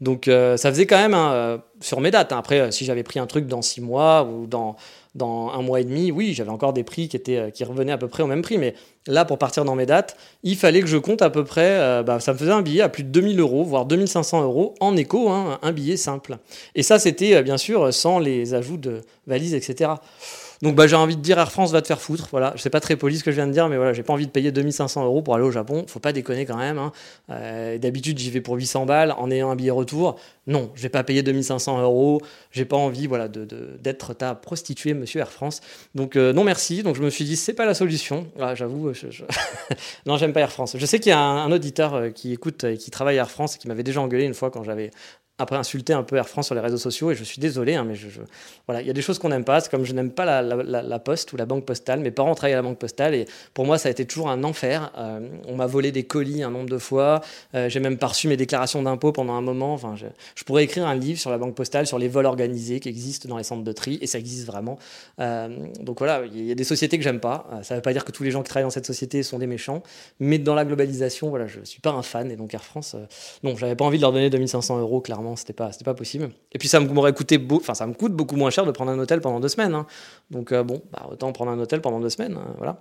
Donc 0.00 0.26
euh, 0.26 0.57
ça 0.57 0.70
faisait 0.70 0.87
quand 0.87 0.96
même, 0.96 1.12
hein, 1.12 1.33
euh, 1.33 1.59
sur 1.81 2.00
mes 2.00 2.11
dates, 2.11 2.33
hein. 2.33 2.38
après, 2.38 2.61
euh, 2.61 2.70
si 2.70 2.87
j'avais 2.87 3.02
pris 3.02 3.18
un 3.18 3.26
truc 3.26 3.46
dans 3.46 3.61
6 3.61 3.83
mois 3.83 4.24
ou 4.24 4.46
dans, 4.46 4.76
un 5.20 5.62
mois 5.62 5.81
et 5.81 5.85
demi, 5.85 6.11
oui, 6.12 6.33
j'avais 6.33 6.50
encore 6.50 6.72
des 6.72 6.85
prix 6.85 7.09
qui, 7.09 7.64
revenaient 7.64 7.92
à 7.92 7.98
peu 7.98 8.07
près 8.07 8.22
au 8.22 8.26
même 8.26 8.40
prix. 8.40 8.57
Mais 8.57 8.74
là, 9.09 9.24
pour 9.24 9.37
partir 9.37 9.64
dans 9.64 9.74
mes 9.74 9.85
dates, 9.85 10.16
il 10.44 10.57
fallait 10.57 10.81
que 10.81 10.87
je 10.87 10.96
compte 10.96 11.22
à 11.22 11.31
peu 11.31 11.42
près, 11.42 12.04
bah, 12.04 12.20
ça 12.20 12.33
me 12.33 12.38
faisait 12.38 12.52
un 12.52 12.62
billet 12.62 12.83
à 12.83 12.88
plus 12.88 13.02
de 13.02 13.09
2000 13.09 13.40
euros, 13.40 13.64
voire 13.64 13.85
2500 13.85 14.44
euros 14.44 14.74
en 14.78 14.96
éco, 14.96 15.28
hein, 15.28 15.59
un 15.62 15.72
billet 15.72 15.96
simple. 15.96 16.38
Et 16.76 16.85
ça, 16.85 17.00
c'était 17.00 17.42
bien 17.42 17.57
sûr 17.57 17.92
sans 17.92 18.20
les 18.20 18.54
ajouts 18.54 18.76
de 18.76 19.00
valises, 19.26 19.54
etc. 19.54 19.90
Donc 20.62 20.75
bah, 20.75 20.87
j'ai 20.87 20.97
envie 20.97 21.16
de 21.16 21.23
dire 21.23 21.38
Air 21.38 21.53
France 21.53 21.73
va 21.73 21.83
te 21.83 21.87
faire 21.87 22.01
foutre. 22.01 22.29
Voilà, 22.31 22.53
je 22.57 22.62
sais 22.62 22.71
pas 22.71 22.81
très 22.81 22.97
poli 22.97 23.18
ce 23.18 23.25
que 23.25 23.31
je 23.31 23.37
viens 23.37 23.47
de 23.47 23.53
dire, 23.53 23.68
mais 23.68 23.77
voilà, 23.77 23.92
j'ai 23.92 24.03
pas 24.03 24.12
envie 24.12 24.27
de 24.27 24.31
payer 24.31 24.51
2500 24.53 25.05
euros 25.05 25.23
pour 25.23 25.35
aller 25.35 25.44
au 25.44 25.51
Japon. 25.51 25.85
Faut 25.88 26.01
pas 26.01 26.12
déconner 26.12 26.47
quand 26.47 26.57
même. 26.57 26.79
Hein. 26.79 26.92
Euh, 27.31 27.79
d'habitude, 27.79 28.18
j'y 28.18 28.31
vais 28.31 28.40
pour 28.40 28.57
800 28.57 28.87
balles 28.87 29.12
en 29.12 29.31
ayant 29.31 29.51
un 29.51 29.57
billet 29.57 29.71
retour. 29.71 30.18
Non, 30.47 30.71
je 30.75 30.83
vais 30.83 30.88
pas 30.88 31.05
payer 31.05 31.23
2500 31.23 31.83
euros. 31.83 32.21
J'ai 32.51 32.64
pas 32.64 32.77
envie, 32.77 33.07
voilà, 33.07 33.29
d'être 33.29 34.14
ta 34.14 34.35
prostituée, 34.35 34.94
Monsieur 34.94 35.21
Air 35.21 35.31
France. 35.31 35.61
Donc 35.94 36.16
euh, 36.16 36.33
non 36.33 36.44
merci. 36.44 36.83
Donc 36.83 36.97
je 36.97 37.03
me 37.03 37.11
suis 37.11 37.25
dit 37.25 37.37
c'est 37.37 37.55
pas 37.55 37.66
la 37.66 37.75
solution. 37.75 38.27
j'avoue, 38.55 38.92
non 40.07 40.16
j'aime 40.16 40.33
pas 40.33 40.40
Air 40.40 40.53
France. 40.53 40.77
Je 40.79 40.87
sais 40.87 40.99
qu'il 40.99 41.11
y 41.11 41.12
a 41.12 41.21
un, 41.21 41.44
un 41.44 41.53
auditeur 41.53 41.94
euh, 41.94 42.11
qui 42.11 42.33
écoute 42.33 42.64
et 42.64 42.79
qui 42.79 42.90
travaille 42.90 43.18
à 43.18 43.23
Air 43.23 43.31
France 43.31 43.57
et 43.57 43.59
qui 43.59 43.68
m'avait 43.68 43.83
déjà 43.83 44.01
engueulé 44.01 44.25
une 44.25 44.35
fois 44.35 44.51
quand 44.51 44.64
j'avais 44.64 44.90
après 45.38 45.57
insulter 45.57 45.92
un 45.92 46.03
peu 46.03 46.16
Air 46.16 46.29
France 46.29 46.46
sur 46.46 46.55
les 46.57 46.61
réseaux 46.61 46.79
sociaux 46.79 47.12
et 47.12 47.14
je 47.14 47.22
suis 47.22 47.40
désolé, 47.40 47.77
hein, 47.77 47.85
mais 47.85 47.94
je, 47.94 48.09
voilà, 48.66 48.83
il 48.83 48.88
y 48.88 48.90
a 48.90 48.92
des 48.92 49.03
choses 49.03 49.20
qu'on 49.20 49.29
n'aime 49.29 49.44
pas. 49.44 49.61
C'est 49.61 49.70
comme 49.70 49.85
je 49.85 49.92
n'aime 49.92 50.11
pas 50.11 50.24
la, 50.24 50.42
la, 50.42 50.98
poste 50.98 51.33
ou 51.33 51.37
la 51.37 51.46
banque 51.46 51.64
postale. 51.64 52.01
Mes 52.01 52.11
parents 52.11 52.35
travaillaient 52.35 52.55
à 52.55 52.59
la 52.59 52.68
banque 52.68 52.79
postale 52.79 53.14
et 53.14 53.24
pour 53.55 53.64
moi 53.64 53.79
ça 53.79 53.88
a 53.88 53.92
été 53.92 54.05
toujours 54.05 54.31
un 54.31 54.42
enfer. 54.42 54.92
Euh, 54.98 55.20
on 55.46 55.55
m'a 55.55 55.66
volé 55.66 55.92
des 55.92 56.03
colis 56.03 56.42
un 56.42 56.51
nombre 56.51 56.68
de 56.68 56.79
fois. 56.79 57.20
Euh, 57.55 57.68
j'ai 57.68 57.79
même 57.79 57.98
pas 57.98 58.11
mes 58.24 58.37
déclarations 58.37 58.83
d'impôts 58.83 59.12
pendant 59.12 59.35
un 59.35 59.40
moment. 59.40 59.74
Enfin, 59.74 59.94
je, 59.94 60.07
je, 60.35 60.42
pourrais 60.42 60.64
écrire 60.64 60.87
un 60.87 60.96
livre 60.96 61.20
sur 61.20 61.31
la 61.31 61.38
banque 61.38 61.55
postale, 61.55 61.87
sur 61.87 61.98
les 61.98 62.09
vols 62.09 62.27
organisés 62.27 62.81
qui 62.81 62.88
existent 62.88 63.29
dans 63.29 63.38
les 63.38 63.44
centres 63.44 63.62
de 63.62 63.72
tri 63.72 63.98
et 64.01 64.09
ça 64.09 64.18
existe 64.18 64.44
vraiment. 64.44 64.79
Euh, 65.20 65.48
donc 65.81 65.98
voilà, 65.98 66.22
il 66.27 66.46
y 66.46 66.51
a 66.51 66.57
des 66.57 66.64
sociétés 66.64 66.98
que 66.98 67.05
j'aime 67.05 67.20
pas. 67.20 67.48
ça 67.62 67.74
ne 67.74 67.79
veut 67.79 67.83
pas 67.83 67.92
dire 67.92 68.05
que 68.05 68.11
tous 68.11 68.24
les 68.24 68.33
gens 68.33 68.42
qui 68.42 68.48
travaillent 68.48 68.66
dans 68.66 68.70
cette 68.70 68.87
société 68.87 69.22
sont 69.22 69.38
des 69.38 69.46
méchants, 69.46 69.85
mais 70.18 70.38
dans 70.38 70.57
la 70.57 70.64
globalisation, 70.64 71.29
voilà, 71.29 71.46
je 71.46 71.61
suis 71.62 71.81
pas 71.81 71.90
un 71.90 72.03
fan 72.03 72.31
et 72.33 72.37
donc 72.37 72.53
Air 72.55 72.64
France, 72.64 72.96
non, 73.44 73.57
j'avais 73.57 73.77
pas 73.77 73.85
envie 73.85 73.98
de 73.98 74.03
leur 74.03 74.12
donner 74.12 74.31
2500 74.31 74.81
euros 74.81 75.01
clairement 75.01 75.28
c'était 75.37 75.53
pas, 75.53 75.71
pas 75.85 75.95
possible. 75.95 76.31
Et 76.53 76.59
puis 76.59 76.69
ça 76.69 76.81
m'aurait 76.81 77.12
coûté, 77.12 77.45
enfin 77.53 77.75
ça 77.75 77.87
me 77.87 77.95
coûte 77.95 78.12
beaucoup 78.12 78.37
moins 78.37 78.51
cher 78.51 78.67
de 78.67 78.71
prendre 78.71 78.91
un 78.91 78.99
hôtel 78.99 79.21
pendant 79.21 79.41
deux 79.41 79.49
semaines. 79.49 79.75
Hein. 79.75 79.87
Donc 80.31 80.53
euh, 80.53 80.62
bon, 80.62 80.83
bah, 80.93 81.07
autant 81.11 81.33
prendre 81.33 81.51
un 81.51 81.59
hôtel 81.59 81.81
pendant 81.81 82.01
deux 82.01 82.11
semaines, 82.11 82.37
hein, 82.37 82.55
voilà. 82.59 82.79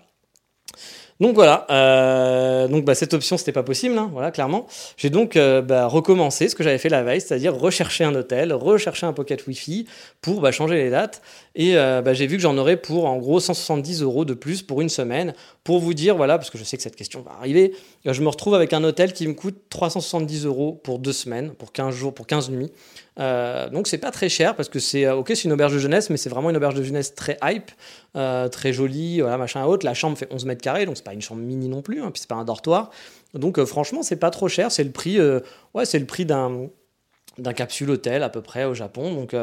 Donc 1.19 1.33
voilà, 1.33 1.65
euh, 1.71 2.67
donc 2.67 2.85
bah, 2.85 2.93
cette 2.93 3.15
option 3.15 3.37
c'était 3.37 3.51
pas 3.51 3.63
possible, 3.63 3.97
hein, 3.97 4.09
voilà 4.13 4.29
clairement. 4.29 4.67
J'ai 4.97 5.09
donc 5.09 5.35
euh, 5.35 5.63
bah, 5.63 5.87
recommencé 5.87 6.47
ce 6.47 6.55
que 6.55 6.63
j'avais 6.63 6.77
fait 6.77 6.89
la 6.89 7.01
veille, 7.01 7.21
c'est-à-dire 7.21 7.55
rechercher 7.55 8.03
un 8.03 8.13
hôtel, 8.13 8.53
rechercher 8.53 9.07
un 9.07 9.13
pocket 9.13 9.47
Wi-Fi 9.47 9.87
pour 10.21 10.51
changer 10.53 10.75
les 10.75 10.91
dates. 10.91 11.23
Et 11.55 11.75
j'ai 12.13 12.27
vu 12.27 12.35
que 12.35 12.43
j'en 12.43 12.55
aurais 12.57 12.77
pour 12.77 13.05
en 13.05 13.17
gros 13.17 13.39
170 13.39 14.03
euros 14.03 14.25
de 14.25 14.35
plus 14.35 14.61
pour 14.61 14.81
une 14.81 14.89
semaine. 14.89 15.33
Pour 15.67 15.79
vous 15.79 15.93
dire, 15.93 16.15
voilà, 16.15 16.37
parce 16.37 16.49
que 16.49 16.57
je 16.57 16.63
sais 16.63 16.77
que 16.77 16.83
cette 16.83 16.95
question 16.95 17.19
va 17.19 17.31
arriver, 17.39 17.73
je 18.05 18.21
me 18.21 18.29
retrouve 18.29 18.55
avec 18.55 18.71
un 18.71 18.81
hôtel 18.85 19.11
qui 19.11 19.27
me 19.27 19.33
coûte 19.33 19.63
370 19.69 20.45
euros 20.45 20.79
pour 20.81 20.97
deux 20.97 21.11
semaines, 21.11 21.51
pour 21.55 21.73
15 21.73 21.93
jours, 21.93 22.13
pour 22.13 22.25
15 22.25 22.51
nuits. 22.51 22.71
Euh, 23.19 23.67
donc 23.69 23.89
c'est 23.89 23.97
pas 23.97 24.11
très 24.11 24.29
cher 24.29 24.55
parce 24.55 24.69
que 24.69 24.79
c'est 24.79 25.09
ok, 25.09 25.27
c'est 25.35 25.43
une 25.43 25.51
auberge 25.51 25.73
de 25.73 25.79
jeunesse, 25.79 26.09
mais 26.09 26.15
c'est 26.15 26.29
vraiment 26.29 26.51
une 26.51 26.55
auberge 26.55 26.75
de 26.75 26.83
jeunesse 26.83 27.15
très 27.15 27.37
hype, 27.43 27.69
euh, 28.15 28.47
très 28.47 28.71
jolie, 28.71 29.19
voilà, 29.19 29.37
machin 29.37 29.61
à 29.61 29.67
haute. 29.67 29.83
La 29.83 29.93
chambre 29.93 30.17
fait 30.17 30.29
11 30.31 30.45
mètres 30.45 30.61
carrés, 30.61 30.85
donc 30.85 30.95
c'est 30.95 31.03
pas 31.03 31.13
une 31.13 31.21
chambre 31.21 31.41
mini 31.41 31.67
non 31.67 31.81
plus, 31.81 32.01
hein, 32.01 32.11
puis 32.13 32.21
c'est 32.21 32.29
pas 32.29 32.35
un 32.35 32.45
dortoir. 32.45 32.89
Donc 33.33 33.61
franchement, 33.65 34.03
c'est 34.03 34.15
pas 34.15 34.29
trop 34.29 34.47
cher. 34.47 34.71
C'est 34.71 34.85
le 34.85 34.91
prix, 34.91 35.19
ouais, 35.73 35.83
c'est 35.83 35.99
le 35.99 36.05
prix 36.05 36.25
d'un 36.25 36.69
d'un 37.39 37.53
capsule 37.53 37.91
hôtel 37.91 38.23
à 38.23 38.29
peu 38.29 38.41
près 38.41 38.63
au 38.63 38.73
Japon. 38.73 39.13
Donc 39.13 39.35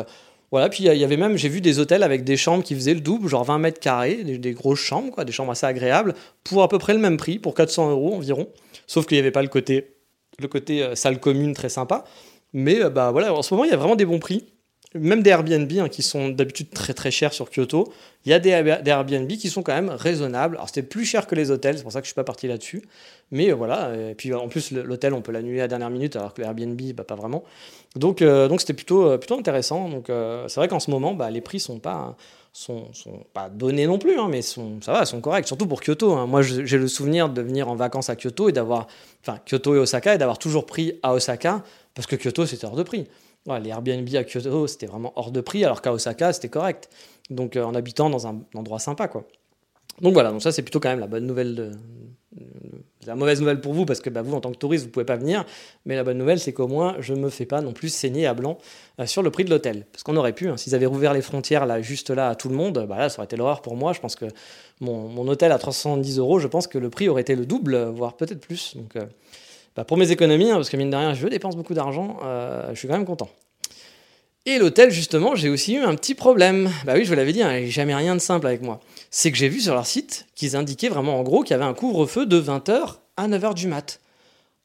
voilà, 0.55 0.69
puis 0.69 0.85
il 0.85 0.97
y 0.97 1.03
avait 1.03 1.17
même, 1.17 1.37
j'ai 1.37 1.49
vu 1.49 1.61
des 1.61 1.81
hôtels 1.81 2.05
avec 2.05 2.23
des 2.23 2.37
chambres 2.37 2.62
qui 2.62 2.77
faisaient 2.77 2.95
le 2.95 3.01
double, 3.01 3.27
genre 3.27 3.43
20 3.43 3.59
mètres 3.59 3.81
carrés, 3.81 4.23
des, 4.23 4.53
grosses 4.53 4.79
chambres, 4.79 5.11
quoi, 5.11 5.25
des 5.25 5.33
chambres 5.33 5.51
assez 5.51 5.67
agréables, 5.67 6.14
pour 6.45 6.62
à 6.62 6.69
peu 6.69 6.79
près 6.79 6.93
le 6.93 7.01
même 7.01 7.17
prix, 7.17 7.40
pour 7.40 7.57
400 7.57 7.90
euros 7.90 8.14
environ. 8.14 8.47
Sauf 8.87 9.05
qu'il 9.05 9.17
n'y 9.17 9.21
avait 9.21 9.33
pas 9.33 9.43
le 9.43 9.49
côté, 9.49 9.97
le 10.38 10.47
côté 10.47 10.85
euh, 10.85 10.95
salle 10.95 11.19
commune 11.19 11.55
très 11.55 11.71
sympa. 11.71 12.05
Mais 12.53 12.85
euh, 12.85 12.88
bah 12.88 13.11
voilà, 13.11 13.35
en 13.35 13.43
ce 13.43 13.53
moment, 13.53 13.64
il 13.64 13.73
y 13.73 13.75
a 13.75 13.77
vraiment 13.77 13.97
des 13.97 14.05
bons 14.05 14.21
prix 14.21 14.45
même 14.94 15.22
des 15.22 15.30
Airbnb 15.30 15.70
hein, 15.78 15.88
qui 15.88 16.02
sont 16.02 16.28
d'habitude 16.28 16.70
très 16.70 16.94
très 16.94 17.11
chers 17.11 17.33
sur 17.33 17.50
Kyoto, 17.50 17.92
il 18.24 18.30
y 18.30 18.33
a 18.33 18.38
des, 18.38 18.50
Airbnb 18.50 19.28
qui 19.28 19.50
sont 19.50 19.62
quand 19.62 19.74
même 19.74 19.90
raisonnables. 19.90 20.57
Alors 20.57 20.68
c'était 20.68 20.83
plus 20.83 21.04
cher 21.04 21.26
que 21.26 21.35
les 21.35 21.50
hôtels, 21.50 21.76
c'est 21.76 21.83
pour 21.83 21.92
ça 21.92 22.00
que 22.00 22.04
je 22.04 22.11
suis 22.11 22.14
pas 22.14 22.24
parti 22.24 22.46
là-dessus. 22.46 22.83
Mais 23.30 23.50
euh, 23.50 23.54
voilà, 23.54 23.92
et 23.94 24.14
puis 24.14 24.33
en 24.33 24.48
plus 24.48 24.70
l'hôtel 24.70 25.12
on 25.14 25.20
peut 25.20 25.33
l'annuler 25.33 25.61
à 25.61 25.64
la 25.64 25.68
dernière 25.68 25.90
minute 25.90 26.16
alors 26.16 26.33
que 26.33 26.42
l'Airbnb 26.42 26.80
bah, 26.94 27.04
pas 27.04 27.16
vraiment. 27.16 27.44
Donc 27.96 28.22
euh, 28.22 28.48
donc 28.48 28.61
c'était 28.61 28.74
plutôt 28.74 29.07
euh, 29.07 29.18
plutôt 29.18 29.38
intéressant. 29.38 29.88
Donc 29.88 30.07
c'est 30.09 30.57
vrai 30.57 30.68
qu'en 30.68 30.80
ce 30.80 30.90
moment 30.90 31.14
bah, 31.14 31.30
les 31.30 31.40
prix 31.40 31.61
sont 31.61 31.80
pas 31.80 32.16
sont, 32.52 32.85
sont 32.92 33.24
pas 33.33 33.48
donnés 33.48 33.88
non 33.88 33.98
plus, 33.98 34.16
hein, 34.16 34.28
mais 34.30 34.40
ça 34.40 34.62
va, 34.87 35.04
sont 35.04 35.20
corrects, 35.20 35.48
surtout 35.48 35.66
pour 35.66 35.80
Kyoto. 35.80 36.12
Hein. 36.12 36.26
Moi, 36.28 36.42
j'ai 36.42 36.78
le 36.78 36.87
souvenir 36.87 37.28
de 37.28 37.42
venir 37.42 37.68
en 37.68 37.74
vacances 37.74 38.11
à 38.11 38.14
Kyoto 38.14 38.48
et 38.48 38.52
d'avoir, 38.52 38.87
enfin, 39.22 39.40
Kyoto 39.44 39.74
et 39.74 39.78
Osaka, 39.78 40.14
et 40.14 40.18
d'avoir 40.18 40.38
toujours 40.38 40.64
pris 40.64 40.92
à 41.02 41.14
Osaka, 41.14 41.64
parce 41.96 42.07
que 42.07 42.14
Kyoto, 42.14 42.46
c'était 42.46 42.64
hors 42.64 42.76
de 42.76 42.85
prix 42.85 43.09
les 43.46 43.70
Airbnb 43.70 44.09
à 44.14 44.24
Kyoto, 44.24 44.66
c'était 44.66 44.87
vraiment 44.87 45.12
hors 45.16 45.30
de 45.30 45.40
prix, 45.40 45.64
alors 45.64 45.83
qu'à 45.83 45.92
Osaka, 45.92 46.33
c'était 46.33 46.48
correct. 46.48 46.88
Donc, 47.30 47.57
euh, 47.57 47.64
en 47.64 47.74
habitant 47.74 48.11
dans 48.11 48.26
un, 48.26 48.40
endroit 48.54 48.78
sympa, 48.78 49.09
quoi. 49.09 49.26
Donc 50.00 50.14
voilà, 50.14 50.30
donc 50.30 50.42
ça, 50.42 50.50
c'est 50.50 50.62
plutôt 50.62 50.80
quand 50.80 50.88
même 50.88 51.00
la 51.00 51.07
bonne 51.07 51.26
nouvelle. 51.26 51.78
La 53.07 53.14
mauvaise 53.14 53.38
nouvelle 53.38 53.61
pour 53.61 53.74
vous, 53.74 53.85
parce 53.85 54.00
que 54.00 54.11
bah, 54.11 54.22
vous, 54.22 54.35
en 54.35 54.40
tant 54.40 54.50
que 54.50 54.57
touriste, 54.57 54.87
vous 54.87 54.90
pouvez 54.90 55.04
pas 55.04 55.16
venir. 55.16 55.44
Mais 55.85 55.94
la 55.94 56.02
bonne 56.02 56.18
nouvelle, 56.18 56.40
c'est 56.40 56.52
qu'au 56.52 56.66
moins, 56.66 56.96
je 56.98 57.14
me 57.14 57.28
fais 57.28 57.46
pas 57.46 57.61
non 57.61 57.72
plus 57.72 57.90
saigner 57.90 58.26
à 58.26 58.35
blanc 58.35 58.59
euh, 58.98 59.07
sur 59.07 59.22
le 59.22 59.30
prix 59.30 59.44
de 59.44 59.50
l'hôtel. 59.50 59.87
Parce 59.92 60.02
qu'on 60.02 60.16
aurait 60.16 60.33
pu, 60.33 60.48
hein, 60.48 60.57
s'ils 60.57 60.74
avaient 60.74 60.87
rouvert 60.87 61.12
les 61.12 61.20
frontières 61.20 61.66
là, 61.66 61.80
juste 61.83 62.11
là, 62.11 62.30
à 62.30 62.35
tout 62.35 62.48
le 62.48 62.57
monde, 62.57 62.87
bah 62.88 62.96
là, 62.98 63.09
ça 63.09 63.18
aurait 63.18 63.26
été 63.26 63.37
l'horreur 63.37 63.62
pour 63.62 63.76
moi. 63.76 63.92
Je 63.92 64.00
pense 64.00 64.16
que 64.16 64.24
mon, 64.80 65.28
hôtel 65.28 65.52
à 65.52 65.59
310 65.59 66.18
euros, 66.18 66.38
je 66.40 66.48
pense 66.48 66.66
que 66.66 66.78
le 66.78 66.90
prix 66.90 67.09
aurait 67.09 67.22
été 67.22 67.37
le 67.37 67.46
double, 67.46 67.76
voire 67.94 68.16
peut-être 68.16 68.40
plus. 68.40 68.76
Donc. 68.76 68.96
Euh, 68.96 69.04
bah, 69.77 69.85
pour 69.85 69.97
mes 69.97 70.11
économies, 70.11 70.51
hein, 70.51 70.57
parce 70.57 70.71
que 70.71 70.77
mine 70.77 70.91
de 70.91 70.97
rien, 70.97 71.15
je 71.15 71.27
dépense 71.27 71.57
beaucoup 71.57 71.75
d'argent, 71.75 72.19
euh, 72.25 72.71
je 72.73 72.79
suis 72.79 72.89
quand 72.89 72.95
même 72.95 73.07
content. 73.07 73.29
Et 74.47 74.59
l'hôtel, 74.59 74.91
justement, 74.91 75.35
j'ai 75.35 75.49
aussi 75.49 75.75
eu 75.75 75.81
un 75.81 75.95
petit 75.95 76.15
problème. 76.15 76.71
Bah 76.85 76.93
oui, 76.97 77.05
je 77.05 77.09
vous 77.09 77.17
l'avais 77.17 77.33
dit, 77.33 77.43
hein, 77.43 77.65
jamais 77.67 77.95
rien 77.95 78.15
de 78.15 78.21
simple 78.21 78.47
avec 78.47 78.61
moi. 78.61 78.79
C'est 79.11 79.33
que 79.33 79.39
j'ai 79.39 79.49
vu 79.49 79.59
sur 79.59 79.73
leur 79.73 79.87
site 79.87 80.27
qu'ils 80.35 80.55
indiquaient 80.55 80.91
vraiment 80.91 81.19
en 81.19 81.23
gros 81.23 81.43
qu'il 81.43 81.53
y 81.53 81.55
avait 81.55 81.65
un 81.65 81.73
couvre-feu 81.73 82.27
de 82.27 82.41
20h 82.41 82.97
à 83.17 83.27
9h 83.27 83.55
du 83.55 83.69
mat. 83.69 84.01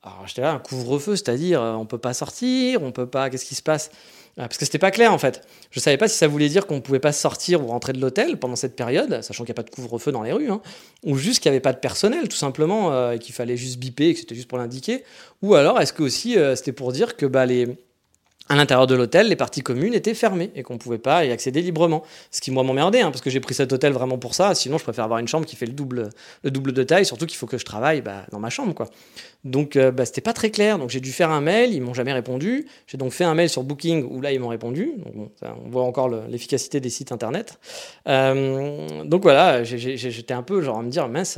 Alors 0.04 0.24
j'étais 0.28 0.42
là, 0.42 0.52
un 0.52 0.60
couvre-feu, 0.60 1.16
c'est-à-dire 1.16 1.62
euh, 1.62 1.74
on 1.74 1.86
peut 1.86 1.98
pas 1.98 2.14
sortir, 2.14 2.84
on 2.84 2.92
peut 2.92 3.06
pas, 3.06 3.30
qu'est-ce 3.30 3.46
qui 3.46 3.56
se 3.56 3.62
passe? 3.62 3.90
Parce 4.36 4.58
que 4.58 4.66
c'était 4.66 4.80
pas 4.80 4.92
clair 4.92 5.14
en 5.14 5.18
fait. 5.18 5.42
Je 5.72 5.80
savais 5.80 5.98
pas 5.98 6.08
si 6.08 6.18
ça 6.18 6.28
voulait 6.28 6.50
dire 6.50 6.66
qu'on 6.66 6.82
pouvait 6.82 7.00
pas 7.00 7.12
sortir 7.12 7.62
ou 7.64 7.68
rentrer 7.68 7.94
de 7.94 8.00
l'hôtel 8.00 8.38
pendant 8.38 8.56
cette 8.56 8.76
période, 8.76 9.22
sachant 9.22 9.44
qu'il 9.44 9.54
n'y 9.54 9.60
a 9.60 9.62
pas 9.62 9.70
de 9.70 9.70
couvre-feu 9.70 10.12
dans 10.12 10.24
les 10.24 10.32
rues, 10.32 10.50
hein, 10.50 10.62
ou 11.04 11.18
juste 11.18 11.42
qu'il 11.42 11.52
n'y 11.52 11.56
avait 11.56 11.62
pas 11.62 11.74
de 11.74 11.80
personnel 11.80 12.30
tout 12.30 12.38
simplement, 12.38 12.92
euh, 12.94 13.12
et 13.12 13.20
qu'il 13.20 13.36
fallait 13.36 13.58
juste 13.58 13.80
biper, 13.80 14.10
et 14.10 14.14
que 14.14 14.20
c'était 14.20 14.36
juste 14.36 14.48
pour 14.48 14.58
l'indiquer. 14.58 15.04
Ou 15.42 15.56
alors 15.56 15.80
est-ce 15.82 15.94
que 15.94 16.04
aussi 16.04 16.38
euh, 16.38 16.56
c'était 16.56 16.72
pour 16.72 16.92
dire 16.92 17.18
que 17.18 17.26
bah, 17.26 17.46
les, 17.46 17.68
à 18.50 18.56
l'intérieur 18.56 18.88
de 18.88 18.96
l'hôtel, 18.96 19.28
les 19.28 19.36
parties 19.36 19.62
communes 19.62 19.94
étaient 19.94 20.16
fermées 20.16 20.52
et 20.56 20.64
qu'on 20.64 20.74
ne 20.74 20.80
pouvait 20.80 20.98
pas 20.98 21.24
y 21.24 21.32
accéder 21.32 21.62
librement. 21.62 22.04
Ce 22.32 22.42
qui, 22.42 22.50
moi, 22.50 22.64
m'emmerdait, 22.64 23.02
hein, 23.02 23.12
parce 23.12 23.22
que 23.22 23.30
j'ai 23.30 23.40
pris 23.40 23.54
cet 23.54 23.72
hôtel 23.72 23.94
vraiment 23.94 24.18
pour 24.18 24.34
ça. 24.34 24.56
Sinon, 24.56 24.80
je 24.80 24.84
préfère 24.84 25.04
avoir 25.04 25.20
une 25.20 25.28
chambre 25.28 25.46
qui 25.46 25.56
fait 25.56 25.68
le 25.68 25.74
double, 25.74 26.10
le 26.44 26.52
double 26.52 26.74
de 26.74 26.82
taille, 26.82 27.06
surtout 27.06 27.28
qu'il 27.28 27.38
faut 27.38 27.46
que 27.46 27.60
je 27.60 27.66
travaille 27.66 28.02
bah, 28.02 28.26
dans 28.32 28.40
ma 28.40 28.50
chambre. 28.50 28.74
quoi. 28.74 28.90
Donc, 29.44 29.76
euh, 29.76 29.92
bah, 29.92 30.06
c'était 30.06 30.22
pas 30.22 30.34
très 30.34 30.50
clair. 30.50 30.80
Donc, 30.80 30.90
j'ai 30.90 31.00
dû 31.00 31.12
faire 31.12 31.30
un 31.30 31.42
mail, 31.42 31.74
ils 31.74 31.82
m'ont 31.82 31.94
jamais 31.94 32.12
répondu. 32.12 32.66
J'ai 32.88 32.98
donc 32.98 33.12
fait 33.12 33.24
un 33.24 33.36
mail 33.36 33.50
sur 33.50 33.62
Booking 33.62 34.04
où 34.10 34.20
là, 34.20 34.32
ils 34.32 34.40
m'ont 34.40 34.48
répondu. 34.48 34.94
On 35.44 35.70
voit 35.70 35.84
encore 35.84 36.10
l'efficacité 36.10 36.80
des 36.80 36.90
sites 36.90 37.12
internet. 37.12 37.60
Euh, 38.08 39.04
donc, 39.06 39.22
voilà, 39.22 39.64
j'étais 39.64 40.34
un 40.34 40.44
peu 40.44 40.62
genre 40.62 40.80
à 40.80 40.82
me 40.82 40.90
dire, 40.90 41.08
mince, 41.08 41.38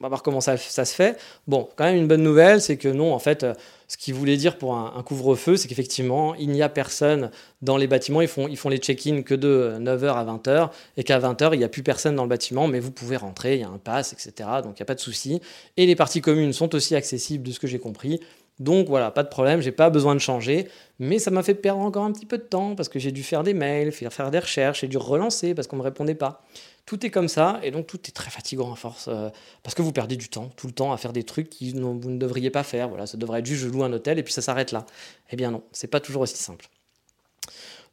on 0.00 0.04
va 0.04 0.08
voir 0.08 0.22
comment 0.22 0.40
ça, 0.40 0.56
se 0.56 0.94
fait. 0.94 1.18
Bon, 1.46 1.68
quand 1.76 1.84
même 1.84 1.96
une 1.96 2.06
bonne 2.06 2.22
nouvelle, 2.22 2.60
c'est 2.60 2.76
que 2.76 2.88
non, 2.88 3.14
en 3.14 3.18
fait, 3.18 3.44
euh, 3.44 3.54
ce 3.88 3.96
qu'il 3.96 4.14
voulait 4.14 4.36
dire 4.36 4.58
pour 4.58 4.74
un, 4.74 5.02
couvre-feu, 5.02 5.56
c'est 5.56 5.68
qu'effectivement, 5.68 6.34
il 6.34 6.50
n'y 6.50 6.62
a 6.62 6.68
personne 6.68 7.30
dans 7.62 7.76
les 7.76 7.86
bâtiments. 7.86 8.20
Ils 8.20 8.28
font, 8.28 8.48
ils 8.48 8.56
font 8.56 8.68
les 8.68 8.78
check-in 8.78 9.22
que 9.22 9.34
de 9.34 9.76
9h 9.80 10.08
à 10.14 10.24
20h, 10.24 10.70
et 10.96 11.04
qu'à 11.04 11.18
20h, 11.18 11.50
il 11.54 11.58
n'y 11.58 11.64
a 11.64 11.68
plus 11.68 11.82
personne 11.82 12.14
dans 12.14 12.24
le 12.24 12.28
bâtiment, 12.28 12.68
mais 12.68 12.80
vous 12.80 12.90
pouvez 12.90 13.16
rentrer, 13.16 13.54
il 13.54 13.60
y 13.60 13.64
a 13.64 13.68
un 13.68 13.78
pass, 13.78 14.12
etc. 14.12 14.48
Donc 14.62 14.78
il 14.78 14.80
n'y 14.80 14.82
a 14.82 14.86
pas 14.86 14.94
de 14.94 15.00
souci. 15.00 15.40
Et 15.76 15.86
les 15.86 15.96
parties 15.96 16.20
communes 16.20 16.52
sont 16.52 16.74
aussi 16.74 16.94
accessibles, 16.94 17.44
de 17.44 17.52
ce 17.52 17.60
que 17.60 17.66
j'ai 17.66 17.78
compris. 17.78 18.20
Donc 18.58 18.88
voilà, 18.88 19.10
pas 19.10 19.22
de 19.22 19.28
problème, 19.28 19.60
j'ai 19.60 19.72
pas 19.72 19.90
besoin 19.90 20.14
de 20.14 20.20
changer, 20.20 20.68
mais 20.98 21.18
ça 21.18 21.30
m'a 21.30 21.42
fait 21.42 21.54
perdre 21.54 21.82
encore 21.82 22.04
un 22.04 22.12
petit 22.12 22.24
peu 22.24 22.38
de 22.38 22.42
temps 22.42 22.74
parce 22.74 22.88
que 22.88 22.98
j'ai 22.98 23.12
dû 23.12 23.22
faire 23.22 23.42
des 23.42 23.52
mails, 23.52 23.92
faire 23.92 24.30
des 24.30 24.38
recherches, 24.38 24.80
j'ai 24.80 24.88
dû 24.88 24.96
relancer 24.96 25.54
parce 25.54 25.68
qu'on 25.68 25.76
me 25.76 25.82
répondait 25.82 26.14
pas. 26.14 26.42
Tout 26.86 27.04
est 27.04 27.10
comme 27.10 27.28
ça, 27.28 27.58
et 27.64 27.72
donc 27.72 27.88
tout 27.88 27.98
est 28.06 28.12
très 28.12 28.30
fatigant 28.30 28.72
à 28.72 28.76
force, 28.76 29.08
euh, 29.08 29.28
parce 29.64 29.74
que 29.74 29.82
vous 29.82 29.92
perdez 29.92 30.16
du 30.16 30.28
temps, 30.28 30.50
tout 30.56 30.68
le 30.68 30.72
temps, 30.72 30.92
à 30.92 30.96
faire 30.96 31.12
des 31.12 31.24
trucs 31.24 31.50
que 31.50 31.64
vous 31.64 32.10
ne 32.10 32.16
devriez 32.16 32.50
pas 32.50 32.62
faire. 32.62 32.88
Voilà, 32.88 33.06
ça 33.06 33.18
devrait 33.18 33.40
être 33.40 33.46
juste 33.46 33.62
je 33.62 33.68
loue 33.68 33.82
un 33.82 33.92
hôtel 33.92 34.18
et 34.20 34.22
puis 34.22 34.32
ça 34.32 34.40
s'arrête 34.40 34.70
là. 34.70 34.86
Eh 35.30 35.36
bien 35.36 35.50
non, 35.50 35.62
c'est 35.72 35.88
pas 35.88 35.98
toujours 35.98 36.22
aussi 36.22 36.36
simple. 36.36 36.68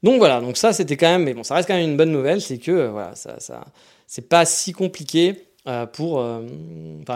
Donc 0.03 0.17
voilà, 0.19 0.41
donc 0.41 0.57
ça 0.57 0.73
c'était 0.73 0.95
quand 0.95 1.09
même, 1.09 1.23
mais 1.23 1.33
bon, 1.33 1.43
ça 1.43 1.55
reste 1.55 1.67
quand 1.67 1.73
même 1.73 1.89
une 1.89 1.97
bonne 1.97 2.11
nouvelle, 2.11 2.39
c'est 2.39 2.59
que 2.59 2.71
euh, 2.71 2.91
voilà, 2.91 3.15
ça, 3.15 3.39
ça 3.39 3.65
c'est 4.05 4.29
pas 4.29 4.45
si 4.45 4.73
compliqué 4.73 5.47
euh, 5.65 5.85
pour, 5.85 6.19
euh, 6.19 6.41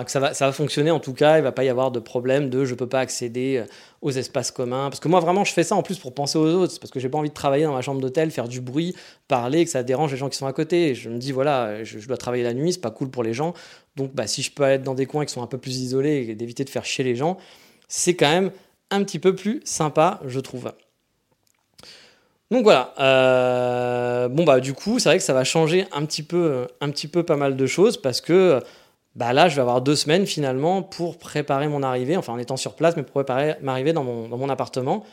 que 0.05 0.10
ça 0.10 0.21
va, 0.21 0.33
ça 0.33 0.45
va 0.45 0.53
fonctionner 0.53 0.89
en 0.89 1.01
tout 1.01 1.13
cas, 1.13 1.38
il 1.38 1.43
va 1.43 1.51
pas 1.51 1.65
y 1.65 1.69
avoir 1.69 1.91
de 1.91 1.99
problème 1.99 2.49
de 2.49 2.63
je 2.63 2.75
peux 2.75 2.88
pas 2.88 3.01
accéder 3.01 3.57
euh, 3.57 3.65
aux 4.01 4.12
espaces 4.12 4.51
communs. 4.51 4.89
Parce 4.89 5.01
que 5.01 5.10
moi 5.10 5.19
vraiment 5.19 5.43
je 5.43 5.51
fais 5.51 5.63
ça 5.63 5.75
en 5.75 5.83
plus 5.83 5.99
pour 5.99 6.13
penser 6.13 6.38
aux 6.38 6.47
autres, 6.47 6.79
parce 6.79 6.89
que 6.89 7.01
j'ai 7.01 7.10
pas 7.10 7.17
envie 7.17 7.27
de 7.27 7.33
travailler 7.33 7.65
dans 7.65 7.73
ma 7.73 7.81
chambre 7.81 7.99
d'hôtel, 7.99 8.31
faire 8.31 8.47
du 8.47 8.62
bruit, 8.62 8.95
parler, 9.27 9.65
que 9.65 9.71
ça 9.71 9.83
dérange 9.83 10.12
les 10.12 10.17
gens 10.17 10.29
qui 10.29 10.38
sont 10.38 10.47
à 10.47 10.53
côté. 10.53 10.95
je 10.95 11.10
me 11.10 11.17
dis 11.17 11.33
voilà, 11.33 11.83
je, 11.83 12.07
dois 12.07 12.15
travailler 12.15 12.43
la 12.43 12.53
nuit, 12.53 12.71
c'est 12.71 12.79
pas 12.79 12.91
cool 12.91 13.10
pour 13.10 13.23
les 13.23 13.33
gens. 13.33 13.53
Donc 13.97 14.15
bah, 14.15 14.27
si 14.27 14.41
je 14.41 14.51
peux 14.51 14.63
être 14.63 14.83
dans 14.83 14.95
des 14.95 15.07
coins 15.07 15.25
qui 15.25 15.33
sont 15.33 15.43
un 15.43 15.47
peu 15.47 15.57
plus 15.57 15.79
isolés 15.79 16.27
et 16.29 16.36
d'éviter 16.36 16.63
de 16.63 16.69
faire 16.69 16.86
chier 16.86 17.03
les 17.03 17.15
gens, 17.17 17.38
c'est 17.89 18.15
quand 18.15 18.29
même 18.29 18.51
un 18.91 19.03
petit 19.03 19.19
peu 19.19 19.36
plus 19.36 19.60
sympa, 19.65 20.21
je 20.25 20.39
trouve. 20.39 20.71
Donc 22.49 22.63
voilà, 22.63 22.93
bon, 24.29 24.45
bah, 24.45 24.60
du 24.60 24.73
coup, 24.73 24.99
c'est 24.99 25.10
vrai 25.10 25.17
que 25.17 25.23
ça 25.23 25.33
va 25.33 25.43
changer 25.43 25.86
un 25.91 26.05
petit 26.05 26.23
peu, 26.23 26.67
un 26.79 26.89
petit 26.91 27.07
peu 27.07 27.23
pas 27.23 27.36
mal 27.36 27.57
de 27.57 27.65
choses 27.65 27.97
parce 27.97 28.21
que 28.21 28.62
bah, 29.17 29.33
là, 29.33 29.49
je 29.49 29.55
vais 29.55 29.62
avoir 29.62 29.81
deux 29.81 29.95
semaines 29.95 30.25
finalement 30.27 30.83
pour 30.83 31.17
préparer 31.17 31.67
mon 31.67 31.81
arrivée, 31.83 32.15
enfin 32.17 32.33
en 32.33 32.38
étant 32.38 32.55
sur 32.55 32.75
place, 32.75 32.95
mais 32.95 33.03
pour 33.03 33.13
préparer 33.13 33.55
m'arriver 33.62 33.91
dans 33.91 34.03
mon, 34.03 34.29
dans 34.29 34.38
mon 34.38 34.47
appartement. 34.47 35.03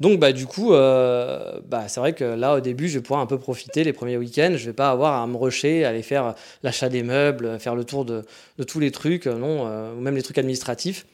Donc, 0.00 0.18
bah, 0.18 0.32
du 0.32 0.44
coup, 0.46 0.74
euh, 0.74 1.60
bah, 1.68 1.84
c'est 1.86 2.00
vrai 2.00 2.14
que 2.14 2.24
là, 2.24 2.56
au 2.56 2.60
début, 2.60 2.88
je 2.88 2.98
vais 2.98 3.02
pouvoir 3.02 3.20
un 3.20 3.26
peu 3.26 3.38
profiter 3.38 3.84
les 3.84 3.92
premiers 3.92 4.16
week-ends. 4.16 4.54
Je 4.56 4.66
vais 4.66 4.72
pas 4.72 4.90
avoir 4.90 5.22
à 5.22 5.26
me 5.28 5.36
rusher, 5.36 5.84
aller 5.84 6.02
faire 6.02 6.34
l'achat 6.64 6.88
des 6.88 7.04
meubles, 7.04 7.60
faire 7.60 7.76
le 7.76 7.84
tour 7.84 8.04
de, 8.04 8.24
de 8.58 8.64
tous 8.64 8.80
les 8.80 8.90
trucs, 8.90 9.26
non, 9.26 9.66
ou 9.96 10.00
même 10.00 10.16
les 10.16 10.22
trucs 10.22 10.38
administratifs. 10.38 11.06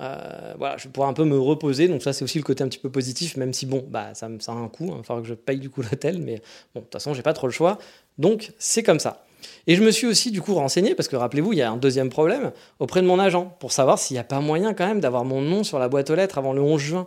Euh, 0.00 0.54
voilà, 0.58 0.76
je 0.76 0.84
vais 0.84 0.90
pouvoir 0.90 1.08
un 1.08 1.12
peu 1.12 1.24
me 1.24 1.38
reposer. 1.38 1.88
Donc 1.88 2.02
ça, 2.02 2.12
c'est 2.12 2.24
aussi 2.24 2.38
le 2.38 2.44
côté 2.44 2.62
un 2.62 2.68
petit 2.68 2.78
peu 2.78 2.90
positif, 2.90 3.36
même 3.36 3.52
si 3.52 3.66
bon, 3.66 3.84
bah 3.88 4.14
ça, 4.14 4.28
ça 4.40 4.52
a 4.52 4.54
un 4.54 4.68
coût. 4.68 4.86
Il 4.86 4.96
va 4.96 5.02
falloir 5.02 5.22
que 5.22 5.28
je 5.28 5.34
paye 5.34 5.58
du 5.58 5.70
coup 5.70 5.82
l'hôtel, 5.90 6.18
mais 6.18 6.40
bon, 6.74 6.80
de 6.80 6.84
toute 6.84 6.92
façon, 6.92 7.14
j'ai 7.14 7.22
pas 7.22 7.32
trop 7.32 7.46
le 7.46 7.52
choix. 7.52 7.78
Donc 8.18 8.52
c'est 8.58 8.82
comme 8.82 9.00
ça. 9.00 9.24
Et 9.66 9.76
je 9.76 9.82
me 9.82 9.90
suis 9.90 10.06
aussi 10.06 10.30
du 10.30 10.40
coup 10.40 10.54
renseigné, 10.54 10.94
parce 10.94 11.08
que 11.08 11.16
rappelez-vous, 11.16 11.52
il 11.52 11.58
y 11.58 11.62
a 11.62 11.70
un 11.70 11.76
deuxième 11.76 12.10
problème, 12.10 12.52
auprès 12.80 13.02
de 13.02 13.06
mon 13.06 13.18
agent, 13.18 13.56
pour 13.60 13.72
savoir 13.72 13.98
s'il 13.98 14.14
n'y 14.14 14.20
a 14.20 14.24
pas 14.24 14.40
moyen 14.40 14.74
quand 14.74 14.86
même 14.86 15.00
d'avoir 15.00 15.24
mon 15.24 15.40
nom 15.40 15.62
sur 15.62 15.78
la 15.78 15.88
boîte 15.88 16.10
aux 16.10 16.14
lettres 16.14 16.38
avant 16.38 16.52
le 16.52 16.60
11 16.60 16.80
juin. 16.80 17.06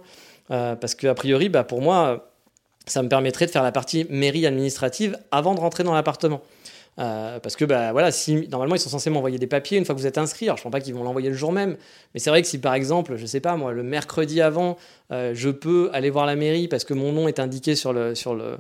Euh, 0.49 0.75
parce 0.75 0.95
qu'a 0.95 1.13
priori, 1.13 1.49
bah, 1.49 1.63
pour 1.63 1.82
moi, 1.82 2.32
ça 2.86 3.04
me 3.04 3.10
permettrait 3.10 3.45
de 3.45 3.51
faire 3.51 3.63
la 3.63 3.71
partie 3.71 4.06
mairie 4.10 4.45
administrative 4.45 5.17
avant 5.32 5.56
de 5.56 5.60
rentrer 5.60 5.84
dans 5.84 5.93
l'appartement. 5.93 6.41
Euh, 6.99 7.39
parce 7.39 7.56
que 7.56 7.65
bah, 7.65 7.91
voilà, 7.93 8.12
si, 8.12 8.47
normalement 8.49 8.75
ils 8.75 8.80
sont 8.80 8.89
censés 8.89 9.10
m'envoyer 9.10 9.38
des 9.38 9.47
papiers 9.47 9.77
une 9.77 9.86
fois 9.86 9.95
que 9.95 9.99
vous 9.99 10.08
êtes 10.08 10.17
inscrit. 10.17 10.47
Je 10.47 10.51
ne 10.51 10.58
pense 10.58 10.71
pas 10.71 10.82
qu'ils 10.82 10.93
vont 10.93 11.04
l'envoyer 11.04 11.30
le 11.30 11.36
jour 11.36 11.51
même, 11.51 11.77
mais 12.13 12.19
c'est 12.19 12.30
vrai 12.30 12.41
que 12.41 12.47
si 12.47 12.60
par 12.60 12.73
exemple, 12.73 13.15
je 13.15 13.25
sais 13.25 13.39
pas 13.39 13.56
moi, 13.56 13.71
le 13.71 13.84
mercredi 13.84 14.41
avant, 14.41 14.77
euh, 15.12 15.32
je 15.34 15.49
peux 15.49 15.89
aller 15.93 16.10
voir 16.10 16.25
la 16.25 16.36
mairie 16.36 16.67
parce 16.67 16.84
que 16.84 16.93
mon 16.93 17.12
nom 17.12 17.27
est 17.27 17.39
indiqué 17.39 17.75
sur 17.75 17.93
le 17.93 18.13
sur 18.15 18.36
le 18.36 18.58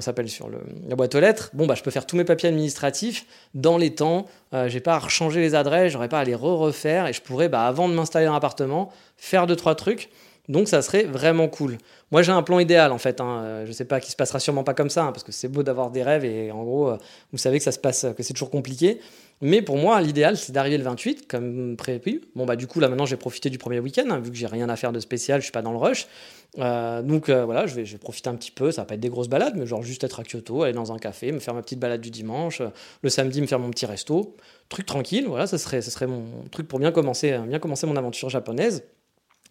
s'appelle 0.00 0.28
sur 0.28 0.48
la 0.88 0.96
boîte 0.96 1.14
aux 1.14 1.20
lettres. 1.20 1.50
Bon 1.52 1.66
bah 1.66 1.74
je 1.74 1.82
peux 1.82 1.90
faire 1.90 2.06
tous 2.06 2.16
mes 2.16 2.24
papiers 2.24 2.48
administratifs 2.48 3.26
dans 3.54 3.76
les 3.76 3.94
temps. 3.94 4.26
Euh, 4.54 4.68
j'ai 4.68 4.80
pas 4.80 4.94
à 4.94 4.98
rechanger 4.98 5.40
les 5.40 5.54
adresses, 5.54 5.92
j'aurais 5.92 6.08
pas 6.08 6.20
à 6.20 6.24
les 6.24 6.34
re-refaire 6.34 7.06
et 7.06 7.12
je 7.12 7.20
pourrais 7.20 7.48
bah, 7.48 7.66
avant 7.66 7.88
de 7.88 7.94
m'installer 7.94 8.26
dans 8.26 8.32
l'appartement 8.32 8.90
faire 9.16 9.46
deux 9.46 9.56
trois 9.56 9.74
trucs. 9.74 10.08
Donc 10.48 10.66
ça 10.66 10.82
serait 10.82 11.04
vraiment 11.04 11.46
cool. 11.48 11.78
Moi 12.10 12.22
j'ai 12.22 12.32
un 12.32 12.42
plan 12.42 12.58
idéal 12.58 12.90
en 12.90 12.98
fait. 12.98 13.20
Hein. 13.20 13.42
Euh, 13.42 13.66
je 13.66 13.70
sais 13.70 13.84
pas 13.84 14.00
qui 14.00 14.10
se 14.10 14.16
passera 14.16 14.40
sûrement 14.40 14.64
pas 14.64 14.74
comme 14.74 14.90
ça 14.90 15.04
hein, 15.04 15.12
parce 15.12 15.22
que 15.22 15.30
c'est 15.30 15.46
beau 15.46 15.62
d'avoir 15.62 15.90
des 15.90 16.02
rêves 16.02 16.24
et 16.24 16.50
en 16.50 16.64
gros 16.64 16.90
euh, 16.90 16.96
vous 17.30 17.38
savez 17.38 17.58
que 17.58 17.64
ça 17.64 17.70
se 17.70 17.78
passe 17.78 18.06
que 18.16 18.22
c'est 18.24 18.32
toujours 18.32 18.50
compliqué. 18.50 19.00
Mais 19.40 19.62
pour 19.62 19.76
moi 19.76 20.00
l'idéal 20.00 20.36
c'est 20.36 20.50
d'arriver 20.50 20.78
le 20.78 20.84
28 20.84 21.28
comme 21.28 21.76
prévu. 21.76 22.22
Bon 22.34 22.44
bah 22.44 22.56
du 22.56 22.66
coup 22.66 22.80
là 22.80 22.88
maintenant 22.88 23.06
j'ai 23.06 23.16
profité 23.16 23.50
du 23.50 23.58
premier 23.58 23.78
week-end 23.78 24.04
hein, 24.10 24.18
vu 24.18 24.32
que 24.32 24.36
j'ai 24.36 24.48
rien 24.48 24.68
à 24.68 24.74
faire 24.74 24.90
de 24.90 24.98
spécial, 24.98 25.40
je 25.40 25.44
suis 25.44 25.52
pas 25.52 25.62
dans 25.62 25.72
le 25.72 25.78
rush. 25.78 26.08
Euh, 26.58 27.02
donc 27.02 27.30
voilà 27.30 27.68
je 27.68 27.76
vais, 27.76 27.84
je 27.84 27.96
profiter 27.96 28.28
un 28.28 28.34
petit 28.34 28.50
peu. 28.50 28.72
Ça 28.72 28.82
va 28.82 28.86
pas 28.86 28.94
être 28.94 29.00
des 29.00 29.10
grosses 29.10 29.28
balades 29.28 29.54
mais 29.56 29.66
genre 29.66 29.84
juste 29.84 30.02
être 30.02 30.18
à 30.18 30.24
Kyoto, 30.24 30.64
aller 30.64 30.72
dans 30.72 30.92
un 30.92 30.98
café, 30.98 31.30
me 31.30 31.38
faire 31.38 31.54
ma 31.54 31.62
petite 31.62 31.78
balade 31.78 32.00
du 32.00 32.10
dimanche, 32.10 32.62
le 33.02 33.10
samedi 33.10 33.40
me 33.40 33.46
faire 33.46 33.60
mon 33.60 33.70
petit 33.70 33.86
resto, 33.86 34.34
truc 34.68 34.86
tranquille. 34.86 35.26
Voilà 35.28 35.46
ça 35.46 35.56
serait 35.56 35.82
ça 35.82 35.92
serait 35.92 36.08
mon 36.08 36.24
truc 36.50 36.66
pour 36.66 36.80
bien 36.80 36.90
commencer 36.90 37.38
bien 37.46 37.60
commencer 37.60 37.86
mon 37.86 37.96
aventure 37.96 38.28
japonaise. 38.28 38.82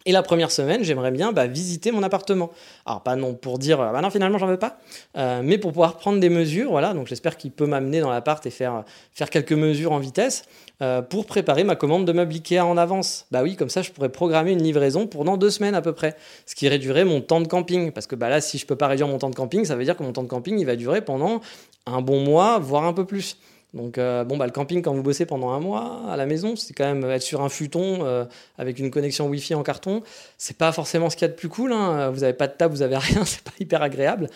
Et 0.04 0.12
la 0.12 0.22
première 0.22 0.50
semaine, 0.50 0.82
j'aimerais 0.82 1.12
bien 1.12 1.32
bah, 1.32 1.46
visiter 1.46 1.92
mon 1.92 2.02
appartement. 2.02 2.50
Alors 2.86 3.02
pas 3.02 3.14
non 3.14 3.34
pour 3.34 3.58
dire, 3.58 3.78
bah 3.78 4.00
non 4.00 4.10
finalement 4.10 4.38
j'en 4.38 4.46
veux 4.46 4.58
pas, 4.58 4.78
euh, 5.16 5.42
mais 5.44 5.58
pour 5.58 5.70
pouvoir 5.72 5.96
prendre 5.96 6.18
des 6.18 6.28
mesures. 6.28 6.70
Voilà, 6.70 6.92
donc 6.92 7.06
j'espère 7.06 7.36
qu'il 7.36 7.52
peut 7.52 7.66
m'amener 7.66 8.00
dans 8.00 8.10
l'appart 8.10 8.44
et 8.46 8.50
faire 8.50 8.84
faire 9.12 9.30
quelques 9.30 9.52
mesures 9.52 9.92
en 9.92 9.98
vitesse 9.98 10.44
euh, 10.80 11.02
pour 11.02 11.26
préparer 11.26 11.62
ma 11.62 11.76
commande 11.76 12.04
de 12.04 12.12
meubles 12.12 12.34
Ikea 12.34 12.60
en 12.60 12.76
avance. 12.76 13.26
Bah 13.30 13.42
oui, 13.42 13.54
comme 13.54 13.70
ça 13.70 13.82
je 13.82 13.92
pourrais 13.92 14.08
programmer 14.08 14.52
une 14.52 14.62
livraison 14.62 15.06
pendant 15.06 15.36
deux 15.36 15.50
semaines 15.50 15.74
à 15.74 15.82
peu 15.82 15.92
près, 15.92 16.16
ce 16.46 16.54
qui 16.54 16.68
réduirait 16.68 17.04
mon 17.04 17.20
temps 17.20 17.40
de 17.40 17.46
camping. 17.46 17.92
Parce 17.92 18.08
que 18.08 18.16
bah 18.16 18.28
là, 18.28 18.40
si 18.40 18.58
je 18.58 18.66
peux 18.66 18.76
pas 18.76 18.88
réduire 18.88 19.06
mon 19.08 19.18
temps 19.18 19.30
de 19.30 19.36
camping, 19.36 19.64
ça 19.64 19.76
veut 19.76 19.84
dire 19.84 19.96
que 19.96 20.02
mon 20.02 20.12
temps 20.12 20.24
de 20.24 20.28
camping 20.28 20.58
il 20.58 20.66
va 20.66 20.74
durer 20.74 21.02
pendant 21.02 21.40
un 21.86 22.00
bon 22.00 22.20
mois, 22.20 22.58
voire 22.58 22.84
un 22.84 22.92
peu 22.92 23.04
plus. 23.04 23.36
Donc, 23.74 23.96
euh, 23.96 24.22
bon, 24.24 24.36
bah, 24.36 24.44
le 24.44 24.52
camping, 24.52 24.82
quand 24.82 24.92
vous 24.92 25.02
bossez 25.02 25.24
pendant 25.24 25.50
un 25.50 25.60
mois 25.60 26.02
à 26.10 26.16
la 26.16 26.26
maison, 26.26 26.56
c'est 26.56 26.74
quand 26.74 26.84
même 26.84 27.08
être 27.10 27.22
sur 27.22 27.40
un 27.40 27.48
futon 27.48 28.04
euh, 28.04 28.24
avec 28.58 28.78
une 28.78 28.90
connexion 28.90 29.28
Wi-Fi 29.28 29.54
en 29.54 29.62
carton. 29.62 30.02
C'est 30.36 30.58
pas 30.58 30.72
forcément 30.72 31.08
ce 31.08 31.16
qu'il 31.16 31.22
y 31.22 31.30
a 31.30 31.32
de 31.32 31.36
plus 31.36 31.48
cool. 31.48 31.72
Hein. 31.72 32.10
Vous 32.10 32.20
n'avez 32.20 32.34
pas 32.34 32.48
de 32.48 32.52
table, 32.52 32.74
vous 32.74 32.82
avez 32.82 32.96
rien, 32.98 33.24
c'est 33.24 33.42
pas 33.42 33.52
hyper 33.58 33.82
agréable. 33.82 34.28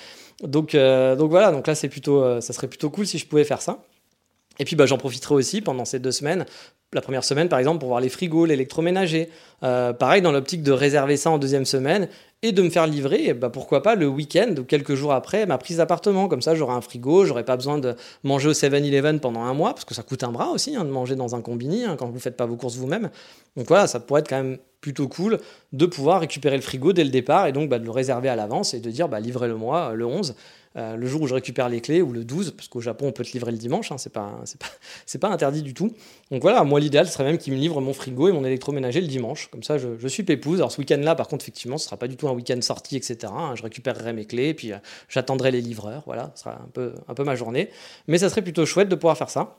Donc, 0.42 0.74
euh, 0.74 1.16
donc 1.16 1.30
voilà, 1.30 1.52
donc 1.52 1.66
là, 1.66 1.74
c'est 1.74 1.88
plutôt, 1.88 2.40
ça 2.40 2.52
serait 2.52 2.68
plutôt 2.68 2.90
cool 2.90 3.06
si 3.06 3.18
je 3.18 3.26
pouvais 3.26 3.44
faire 3.44 3.60
ça. 3.60 3.78
Et 4.58 4.64
puis 4.64 4.76
bah, 4.76 4.86
j'en 4.86 4.98
profiterai 4.98 5.34
aussi 5.34 5.60
pendant 5.60 5.84
ces 5.84 5.98
deux 5.98 6.12
semaines, 6.12 6.46
la 6.92 7.00
première 7.00 7.24
semaine 7.24 7.48
par 7.48 7.58
exemple 7.58 7.80
pour 7.80 7.88
voir 7.88 8.00
les 8.00 8.08
frigos, 8.08 8.46
l'électroménager. 8.46 9.28
pareil 9.60 10.22
dans 10.22 10.32
l'optique 10.32 10.62
de 10.62 10.72
réserver 10.72 11.16
ça 11.16 11.30
en 11.30 11.38
deuxième 11.38 11.66
semaine 11.66 12.08
et 12.42 12.52
de 12.52 12.62
me 12.62 12.70
faire 12.70 12.86
livrer, 12.86 13.32
bah, 13.32 13.48
pourquoi 13.48 13.82
pas 13.82 13.94
le 13.94 14.06
week-end 14.06 14.54
ou 14.58 14.64
quelques 14.64 14.94
jours 14.94 15.12
après 15.12 15.46
ma 15.46 15.58
prise 15.58 15.78
d'appartement. 15.78 16.28
Comme 16.28 16.42
ça, 16.42 16.54
j'aurai 16.54 16.74
un 16.74 16.80
frigo, 16.80 17.24
j'aurai 17.24 17.44
pas 17.44 17.56
besoin 17.56 17.78
de 17.78 17.94
manger 18.24 18.48
au 18.48 18.52
7-Eleven 18.52 19.20
pendant 19.20 19.40
un 19.40 19.54
mois, 19.54 19.72
parce 19.72 19.84
que 19.84 19.94
ça 19.94 20.02
coûte 20.02 20.22
un 20.22 20.32
bras 20.32 20.50
aussi 20.50 20.76
hein, 20.76 20.84
de 20.84 20.90
manger 20.90 21.16
dans 21.16 21.34
un 21.34 21.40
combini 21.40 21.84
hein, 21.84 21.96
quand 21.98 22.08
vous 22.08 22.18
faites 22.18 22.36
pas 22.36 22.46
vos 22.46 22.56
courses 22.56 22.76
vous-même. 22.76 23.10
Donc 23.56 23.68
voilà, 23.68 23.86
ça 23.86 24.00
pourrait 24.00 24.20
être 24.20 24.28
quand 24.28 24.42
même 24.42 24.58
plutôt 24.82 25.08
cool 25.08 25.38
de 25.72 25.86
pouvoir 25.86 26.20
récupérer 26.20 26.56
le 26.56 26.62
frigo 26.62 26.92
dès 26.92 27.04
le 27.04 27.10
départ 27.10 27.46
et 27.46 27.52
donc 27.52 27.70
bah, 27.70 27.78
de 27.78 27.84
le 27.84 27.90
réserver 27.90 28.28
à 28.28 28.36
l'avance 28.36 28.74
et 28.74 28.80
de 28.80 28.90
dire 28.90 29.08
bah, 29.08 29.18
livrez-le-moi 29.18 29.94
le 29.94 30.04
11. 30.04 30.34
Euh, 30.76 30.96
le 30.96 31.06
jour 31.06 31.22
où 31.22 31.26
je 31.26 31.32
récupère 31.32 31.70
les 31.70 31.80
clés 31.80 32.02
ou 32.02 32.12
le 32.12 32.22
12, 32.22 32.50
parce 32.50 32.68
qu'au 32.68 32.82
Japon 32.82 33.06
on 33.08 33.12
peut 33.12 33.24
te 33.24 33.32
livrer 33.32 33.50
le 33.50 33.56
dimanche, 33.56 33.90
hein, 33.92 33.96
c'est 33.98 34.12
pas, 34.12 34.42
pas, 35.20 35.28
interdit 35.28 35.62
du 35.62 35.72
tout. 35.72 35.90
Donc 36.30 36.42
voilà, 36.42 36.64
moi 36.64 36.80
l'idéal 36.80 37.08
serait 37.08 37.24
même 37.24 37.38
qu'il 37.38 37.54
me 37.54 37.58
livre 37.58 37.80
mon 37.80 37.94
frigo 37.94 38.28
et 38.28 38.32
mon 38.32 38.44
électroménager 38.44 39.00
le 39.00 39.06
dimanche, 39.06 39.48
comme 39.50 39.62
ça 39.62 39.78
je, 39.78 40.06
suis 40.06 40.22
pépouse. 40.22 40.58
Alors 40.58 40.70
ce 40.70 40.78
week-end-là, 40.78 41.14
par 41.14 41.28
contre, 41.28 41.44
effectivement, 41.44 41.78
ce 41.78 41.86
sera 41.86 41.96
pas 41.96 42.08
du 42.08 42.16
tout 42.16 42.28
un 42.28 42.32
week-end 42.32 42.60
sorti, 42.60 42.96
etc. 42.96 43.32
Hein. 43.34 43.54
je 43.54 43.62
récupérerai 43.62 44.12
mes 44.12 44.26
clés, 44.26 44.52
puis 44.52 44.72
euh, 44.72 44.76
j'attendrai 45.08 45.50
les 45.50 45.62
livreurs, 45.62 46.02
voilà, 46.04 46.30
ce 46.34 46.42
sera 46.42 46.56
un 46.56 46.68
peu, 46.72 46.92
un 47.08 47.14
peu 47.14 47.24
ma 47.24 47.36
journée. 47.36 47.70
Mais 48.06 48.18
ça 48.18 48.28
serait 48.28 48.42
plutôt 48.42 48.66
chouette 48.66 48.90
de 48.90 48.94
pouvoir 48.96 49.16
faire 49.16 49.30
ça. 49.30 49.56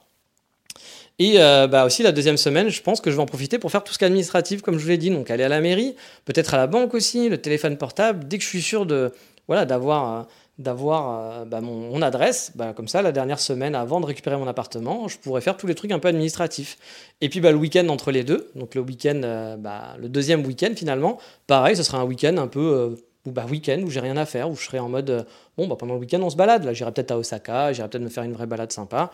Et 1.19 1.41
euh, 1.41 1.65
bah 1.65 1.85
aussi 1.85 2.03
la 2.03 2.11
deuxième 2.11 2.37
semaine, 2.37 2.69
je 2.69 2.81
pense 2.83 3.01
que 3.01 3.09
je 3.09 3.15
vais 3.15 3.21
en 3.23 3.25
profiter 3.25 3.57
pour 3.57 3.71
faire 3.71 3.83
tout 3.83 3.91
ce 3.91 3.97
qui 3.97 4.03
est 4.03 4.07
administratif, 4.07 4.61
comme 4.61 4.77
je 4.77 4.83
vous 4.83 4.89
l'ai 4.89 4.99
dit, 4.99 5.09
donc 5.09 5.31
aller 5.31 5.43
à 5.43 5.49
la 5.49 5.61
mairie, 5.61 5.95
peut-être 6.25 6.53
à 6.53 6.57
la 6.57 6.67
banque 6.67 6.93
aussi, 6.93 7.27
le 7.27 7.39
téléphone 7.39 7.75
portable, 7.75 8.27
dès 8.27 8.37
que 8.37 8.43
je 8.43 8.49
suis 8.49 8.61
sûr 8.61 8.85
de 8.85 9.11
voilà 9.47 9.65
d'avoir 9.65 10.27
d'avoir 10.57 11.41
euh, 11.41 11.45
bah, 11.45 11.61
mon, 11.61 12.01
adresse. 12.01 12.51
Bah, 12.55 12.73
comme 12.73 12.87
ça, 12.87 13.01
la 13.01 13.11
dernière 13.11 13.39
semaine, 13.39 13.75
avant 13.75 13.99
de 14.01 14.05
récupérer 14.05 14.37
mon 14.37 14.47
appartement, 14.47 15.07
je 15.07 15.17
pourrais 15.17 15.41
faire 15.41 15.57
tous 15.57 15.67
les 15.67 15.75
trucs 15.75 15.91
un 15.91 15.99
peu 15.99 16.07
administratifs. 16.07 16.77
Et 17.21 17.29
puis 17.29 17.39
bah, 17.41 17.51
le 17.51 17.57
week-end 17.57 17.87
entre 17.89 18.11
les 18.11 18.23
deux, 18.23 18.49
donc 18.55 18.73
le 18.75 18.81
week-end, 18.81 19.21
euh, 19.23 19.55
le 19.99 20.09
deuxième 20.09 20.45
week-end 20.45 20.71
finalement, 20.75 21.19
pareil, 21.45 21.75
ce 21.75 21.83
sera 21.83 21.99
un 21.99 22.05
week-end 22.05 22.37
un 22.37 22.47
peu 22.47 22.59
euh, 22.59 22.95
ou 23.25 23.31
bah, 23.31 23.45
week-end 23.49 23.81
où 23.83 23.89
j'ai 23.89 23.99
rien 23.99 24.17
à 24.17 24.25
faire, 24.25 24.49
où 24.49 24.55
je 24.55 24.65
serai 24.65 24.79
en 24.79 24.89
mode 24.89 25.27
bon, 25.57 25.67
bah, 25.67 25.75
pendant 25.77 25.93
le 25.93 25.99
week-end 25.99 26.21
on 26.21 26.29
se 26.29 26.37
balade. 26.37 26.63
Là, 26.63 26.73
j'irai 26.73 26.91
peut-être 26.91 27.11
à 27.11 27.17
Osaka, 27.17 27.73
j'irai 27.73 27.87
peut-être 27.89 28.03
me 28.03 28.09
faire 28.09 28.23
une 28.23 28.33
vraie 28.33 28.47
balade 28.47 28.71
sympa. 28.71 29.11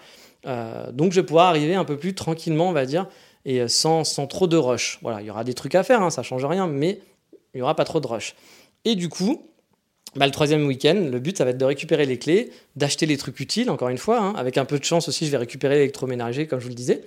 donc 0.91 1.12
je 1.12 1.19
vais 1.19 1.25
pouvoir 1.25 1.47
arriver 1.47 1.75
un 1.75 1.86
peu 1.86 1.97
plus 1.97 2.15
tranquillement, 2.15 2.69
on 2.69 2.73
va 2.73 2.86
dire, 2.86 3.08
et 3.43 3.67
sans, 3.67 4.06
sans 4.06 4.27
trop 4.27 4.47
de 4.47 4.56
rush. 4.56 4.99
Voilà, 5.01 5.19
il 5.19 5.27
y 5.27 5.29
aura 5.29 5.43
des 5.43 5.53
trucs 5.53 5.75
à 5.75 5.84
faire, 5.84 6.01
hein, 6.01 6.10
ça 6.10 6.23
change 6.23 6.45
rien, 6.45 6.67
mais 6.67 7.01
il 7.53 7.58
n'y 7.58 7.62
aura 7.62 7.75
pas 7.75 7.84
trop 7.86 7.99
de 7.99 8.08
rush. 8.08 8.36
Et 8.86 8.95
du 8.95 9.10
coup, 9.10 9.41
bah, 10.15 10.26
le 10.26 10.32
troisième 10.32 10.65
week-end, 10.65 10.95
le 11.12 11.19
but, 11.19 11.38
ça 11.38 11.43
va 11.43 11.52
être 11.52 11.58
de 11.58 11.65
récupérer 11.65 12.06
les 12.06 12.17
clés, 12.19 12.52
d'acheter 12.76 13.06
les 13.06 13.17
trucs 13.17 13.39
utiles, 13.39 13.69
encore 13.69 13.89
une 13.89 13.97
fois. 13.97 14.19
Hein. 14.19 14.34
Avec 14.38 14.58
un 14.58 14.65
peu 14.65 14.78
de 14.78 14.84
chance 14.84 15.08
aussi, 15.08 15.26
je 15.26 15.32
vais 15.32 15.38
récupérer 15.38 15.76
l'électroménager, 15.76 16.45
comme 16.47 16.60
je 16.60 16.65
vous 16.65 16.69
le 16.69 16.76
disais. 16.76 17.02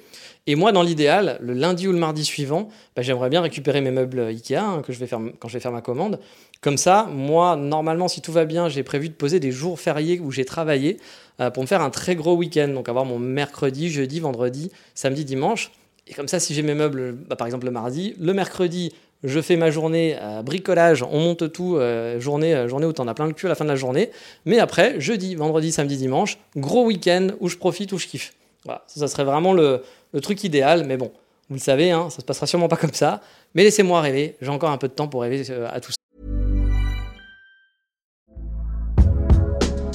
Et 0.49 0.55
moi, 0.55 0.73
dans 0.73 0.83
l'idéal, 0.83 1.39
le 1.41 1.53
lundi 1.53 1.89
ou 1.89 1.93
le 1.93 1.99
mardi 1.99 2.25
suivant, 2.25 2.69
bah, 2.95 3.03
j'aimerais 3.03 3.29
bien 3.29 3.41
récupérer 3.41 3.81
mes 3.81 3.91
meubles 3.91 4.21
Ikea 4.21 4.57
hein, 4.57 4.83
que 4.85 4.93
je 4.93 4.99
vais 4.99 5.07
faire 5.07 5.21
quand 5.39 5.49
je 5.49 5.55
vais 5.55 5.61
faire 5.61 5.73
ma 5.73 5.83
commande. 5.83 6.21
Comme 6.61 6.77
ça, 6.77 7.09
moi, 7.13 7.57
normalement, 7.57 8.09
si 8.09 8.21
tout 8.21 8.33
va 8.33 8.45
bien, 8.45 8.69
j'ai 8.69 8.83
prévu 8.83 9.09
de 9.09 9.15
poser 9.15 9.41
des 9.41 9.51
jours 9.51 9.79
fériés 9.79 10.21
où 10.21 10.31
j'ai 10.31 10.45
travaillé 10.45 10.99
euh, 11.41 11.51
pour 11.51 11.63
me 11.63 11.69
faire 11.69 11.83
un 11.83 11.91
très 11.91 12.17
gros 12.17 12.35
week-end. 12.35 12.69
Donc 12.69 12.89
avoir 12.89 13.05
mon 13.05 13.19
mercredi, 13.19 13.91
jeudi, 13.91 14.21
vendredi, 14.21 14.71
samedi, 14.95 15.25
dimanche. 15.25 15.73
Et 16.09 16.15
comme 16.15 16.29
ça, 16.29 16.39
si 16.39 16.55
j'ai 16.55 16.63
mes 16.63 16.75
meubles, 16.75 17.13
bah, 17.29 17.35
par 17.37 17.47
exemple 17.47 17.67
le 17.67 17.73
mardi, 17.73 18.15
le 18.21 18.33
mercredi, 18.33 18.93
je 19.25 19.41
fais 19.41 19.57
ma 19.57 19.71
journée 19.71 20.17
à 20.17 20.43
bricolage, 20.43 21.03
on 21.03 21.19
monte 21.19 21.53
tout, 21.53 21.77
euh, 21.77 22.21
journée, 22.21 22.55
euh, 22.55 22.69
journée 22.69 22.87
où 22.87 22.93
t'en 22.93 23.09
as 23.09 23.15
plein 23.15 23.27
le 23.27 23.33
cul 23.33 23.47
à 23.47 23.49
la 23.49 23.55
fin 23.55 23.65
de 23.65 23.71
la 23.71 23.77
journée. 23.77 24.11
Mais 24.45 24.59
après, 24.59 25.01
jeudi, 25.01 25.35
vendredi, 25.35 25.73
samedi, 25.73 25.97
dimanche, 25.97 26.39
gros 26.57 26.85
week-end 26.85 27.29
où 27.41 27.49
je 27.49 27.57
profite, 27.57 27.93
où 27.93 27.99
je 27.99 28.07
kiffe. 28.07 28.35
Voilà, 28.65 28.83
ça, 28.87 29.09
serait 29.09 29.25
vraiment 29.25 29.53
le, 29.53 29.83
truc 30.23 30.45
idéal. 30.45 30.85
Mais 30.87 30.97
bon, 30.97 31.13
vous 31.49 31.57
le 31.57 31.61
savez, 31.61 31.91
hein, 31.91 32.11
ça 32.11 32.21
se 32.21 32.25
passera 32.25 32.47
sûrement 32.47 32.69
pas 32.69 32.77
comme 32.77 32.93
ça. 32.93 33.21
Mais 33.55 33.63
laissez-moi 33.63 34.01
rêver, 34.01 34.37
j'ai 34.41 34.51
encore 34.51 34.71
un 34.71 34.79
peu 34.79 34.89
de 34.89 34.93
temps 34.93 35.09
pour 35.09 35.23
rêver 35.23 35.43
euh, 35.51 35.69
à 35.71 35.81
tout 35.81 35.93
ça. 35.93 35.97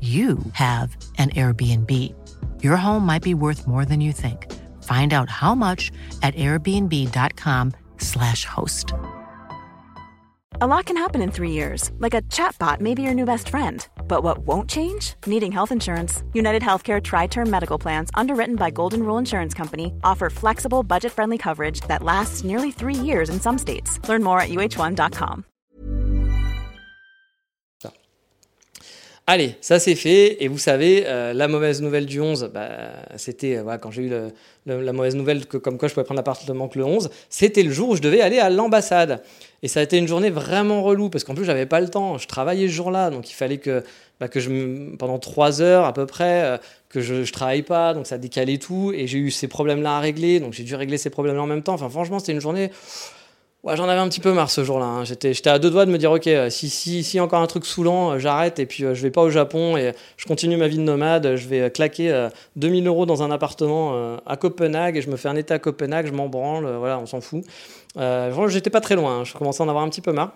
you 0.00 0.38
have 0.52 0.96
an 1.18 1.30
Airbnb. 1.30 1.90
your 2.62 2.76
home 2.76 3.06
might 3.06 3.22
be 3.22 3.34
worth 3.34 3.66
more 3.66 3.84
than 3.84 4.00
you 4.00 4.12
think. 4.12 4.52
Find 4.82 5.12
out 5.12 5.28
how 5.30 5.54
much 5.54 5.92
at 6.22 6.34
airbnb.com/slash 6.34 8.44
host. 8.44 8.92
A 10.58 10.66
lot 10.66 10.86
can 10.86 10.96
happen 10.96 11.20
in 11.20 11.30
three 11.30 11.50
years, 11.50 11.90
like 11.98 12.14
a 12.14 12.22
chatbot 12.22 12.80
may 12.80 12.94
be 12.94 13.02
your 13.02 13.12
new 13.14 13.26
best 13.26 13.50
friend. 13.50 13.86
But 14.08 14.22
what 14.22 14.38
won't 14.38 14.70
change? 14.70 15.14
Needing 15.26 15.52
health 15.52 15.70
insurance. 15.70 16.22
United 16.32 16.62
Healthcare 16.62 17.02
Tri 17.02 17.26
Term 17.26 17.50
Medical 17.50 17.78
Plans, 17.78 18.08
underwritten 18.14 18.56
by 18.56 18.70
Golden 18.70 19.02
Rule 19.02 19.18
Insurance 19.18 19.52
Company, 19.52 19.92
offer 20.02 20.30
flexible, 20.30 20.82
budget 20.82 21.12
friendly 21.12 21.36
coverage 21.36 21.82
that 21.88 22.02
lasts 22.02 22.42
nearly 22.42 22.70
three 22.70 22.94
years 22.94 23.28
in 23.28 23.38
some 23.38 23.58
states. 23.58 24.00
Learn 24.08 24.22
more 24.22 24.40
at 24.40 24.48
uh1.com. 24.48 25.44
Allez, 29.28 29.56
ça 29.60 29.80
c'est 29.80 29.96
fait. 29.96 30.42
Et 30.44 30.46
vous 30.46 30.58
savez, 30.58 31.02
euh, 31.06 31.32
la 31.32 31.48
mauvaise 31.48 31.82
nouvelle 31.82 32.06
du 32.06 32.20
11, 32.20 32.50
bah, 32.54 32.68
c'était 33.16 33.56
euh, 33.56 33.62
voilà, 33.64 33.78
quand 33.78 33.90
j'ai 33.90 34.02
eu 34.02 34.12
la 34.66 34.92
mauvaise 34.92 35.16
nouvelle 35.16 35.46
que 35.46 35.56
comme 35.56 35.78
quoi 35.78 35.88
je 35.88 35.94
pouvais 35.94 36.04
prendre 36.04 36.18
l'appartement 36.20 36.68
que 36.68 36.78
le 36.78 36.84
11, 36.84 37.10
c'était 37.28 37.64
le 37.64 37.72
jour 37.72 37.88
où 37.88 37.96
je 37.96 38.02
devais 38.02 38.20
aller 38.20 38.38
à 38.38 38.50
l'ambassade. 38.50 39.24
Et 39.64 39.68
ça 39.68 39.80
a 39.80 39.82
été 39.82 39.98
une 39.98 40.06
journée 40.06 40.30
vraiment 40.30 40.80
relou 40.84 41.10
parce 41.10 41.24
qu'en 41.24 41.34
plus 41.34 41.44
j'avais 41.44 41.66
pas 41.66 41.80
le 41.80 41.88
temps. 41.88 42.18
Je 42.18 42.28
travaillais 42.28 42.68
ce 42.68 42.72
jour-là, 42.72 43.10
donc 43.10 43.28
il 43.28 43.34
fallait 43.34 43.58
que, 43.58 43.82
bah, 44.20 44.28
pendant 44.96 45.18
trois 45.18 45.60
heures 45.60 45.86
à 45.86 45.92
peu 45.92 46.06
près 46.06 46.44
euh, 46.44 46.58
que 46.88 47.00
je, 47.00 47.24
je 47.24 47.32
travaille 47.32 47.62
pas, 47.62 47.94
donc 47.94 48.06
ça 48.06 48.18
décalait 48.18 48.58
tout. 48.58 48.92
Et 48.94 49.08
j'ai 49.08 49.18
eu 49.18 49.32
ces 49.32 49.48
problèmes-là 49.48 49.96
à 49.96 50.00
régler, 50.00 50.38
donc 50.38 50.52
j'ai 50.52 50.62
dû 50.62 50.76
régler 50.76 50.98
ces 50.98 51.10
problèmes-là 51.10 51.42
en 51.42 51.48
même 51.48 51.64
temps. 51.64 51.74
Enfin 51.74 51.88
franchement, 51.88 52.20
c'était 52.20 52.30
une 52.32 52.40
journée. 52.40 52.70
J'en 53.74 53.88
avais 53.88 53.98
un 54.00 54.08
petit 54.08 54.20
peu 54.20 54.32
marre 54.32 54.50
ce 54.50 54.62
jour-là. 54.62 54.86
hein. 54.86 55.04
J'étais, 55.04 55.48
à 55.48 55.58
deux 55.58 55.70
doigts 55.70 55.86
de 55.86 55.90
me 55.90 55.98
dire, 55.98 56.12
ok, 56.12 56.28
euh, 56.28 56.50
si, 56.50 57.18
encore 57.18 57.40
un 57.40 57.46
truc 57.48 57.66
saoulant, 57.66 58.12
euh, 58.12 58.18
j'arrête 58.18 58.60
et 58.60 58.66
puis 58.66 58.84
euh, 58.84 58.94
je 58.94 59.02
vais 59.02 59.10
pas 59.10 59.22
au 59.22 59.30
Japon 59.30 59.76
et 59.76 59.92
je 60.16 60.24
continue 60.26 60.56
ma 60.56 60.68
vie 60.68 60.76
de 60.76 60.82
nomade. 60.82 61.34
Je 61.34 61.48
vais 61.48 61.68
claquer 61.70 62.12
euh, 62.12 62.28
2000 62.54 62.86
euros 62.86 63.06
dans 63.06 63.24
un 63.24 63.30
appartement 63.32 64.16
à 64.24 64.36
Copenhague 64.36 64.96
et 64.96 65.02
je 65.02 65.10
me 65.10 65.16
fais 65.16 65.28
un 65.28 65.36
été 65.36 65.52
à 65.52 65.58
Copenhague, 65.58 66.06
je 66.06 66.12
m'en 66.12 66.28
branle, 66.28 66.66
voilà, 66.78 66.98
on 66.98 67.06
s'en 67.06 67.20
fout. 67.20 67.44
Euh, 67.96 68.48
j'étais 68.48 68.70
pas 68.70 68.80
très 68.80 68.94
loin, 68.94 69.20
hein. 69.20 69.24
je 69.24 69.32
commençais 69.32 69.62
à 69.62 69.66
en 69.66 69.68
avoir 69.68 69.84
un 69.84 69.88
petit 69.88 70.00
peu 70.02 70.12
marre. 70.12 70.32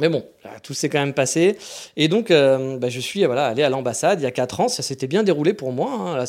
Mais 0.00 0.08
bon, 0.08 0.24
tout 0.64 0.74
s'est 0.74 0.88
quand 0.88 0.98
même 0.98 1.14
passé. 1.14 1.56
Et 1.96 2.08
donc, 2.08 2.30
bah, 2.30 2.88
je 2.88 3.00
suis 3.00 3.24
allé 3.24 3.62
à 3.62 3.68
l'ambassade 3.68 4.20
il 4.20 4.24
y 4.24 4.26
a 4.26 4.32
4 4.32 4.60
ans. 4.60 4.66
Ça 4.66 4.82
s'était 4.82 5.06
bien 5.06 5.22
déroulé 5.22 5.54
pour 5.54 5.70
moi. 5.70 6.18
hein. 6.20 6.24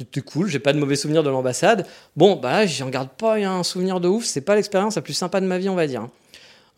C'était 0.00 0.22
cool, 0.22 0.48
j'ai 0.48 0.60
pas 0.60 0.72
de 0.72 0.78
mauvais 0.78 0.96
souvenirs 0.96 1.22
de 1.22 1.28
l'ambassade. 1.28 1.86
Bon, 2.16 2.34
bah, 2.34 2.64
j'en 2.64 2.88
garde 2.88 3.10
pas 3.10 3.34
un 3.34 3.62
souvenir 3.62 4.00
de 4.00 4.08
ouf. 4.08 4.24
C'est 4.24 4.40
pas 4.40 4.54
l'expérience 4.54 4.96
la 4.96 5.02
plus 5.02 5.12
sympa 5.12 5.42
de 5.42 5.46
ma 5.46 5.58
vie, 5.58 5.68
on 5.68 5.74
va 5.74 5.86
dire. 5.86 6.08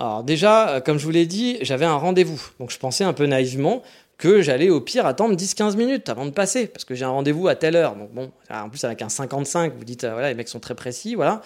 Alors, 0.00 0.24
déjà, 0.24 0.70
euh, 0.70 0.80
comme 0.80 0.98
je 0.98 1.04
vous 1.04 1.12
l'ai 1.12 1.24
dit, 1.24 1.56
j'avais 1.60 1.84
un 1.84 1.94
rendez-vous. 1.94 2.42
Donc, 2.58 2.72
je 2.72 2.78
pensais 2.80 3.04
un 3.04 3.12
peu 3.12 3.26
naïvement 3.26 3.84
que 4.18 4.42
j'allais 4.42 4.70
au 4.70 4.80
pire 4.80 5.06
attendre 5.06 5.36
10-15 5.36 5.76
minutes 5.76 6.08
avant 6.08 6.26
de 6.26 6.32
passer. 6.32 6.66
Parce 6.66 6.84
que 6.84 6.96
j'ai 6.96 7.04
un 7.04 7.10
rendez-vous 7.10 7.46
à 7.46 7.54
telle 7.54 7.76
heure. 7.76 7.94
Donc, 7.94 8.10
bon, 8.12 8.32
en 8.50 8.68
plus, 8.68 8.82
avec 8.82 9.02
un 9.02 9.08
55, 9.08 9.72
vous 9.78 9.84
dites, 9.84 10.02
euh, 10.02 10.14
voilà, 10.14 10.28
les 10.28 10.34
mecs 10.34 10.48
sont 10.48 10.58
très 10.58 10.74
précis, 10.74 11.14
voilà. 11.14 11.42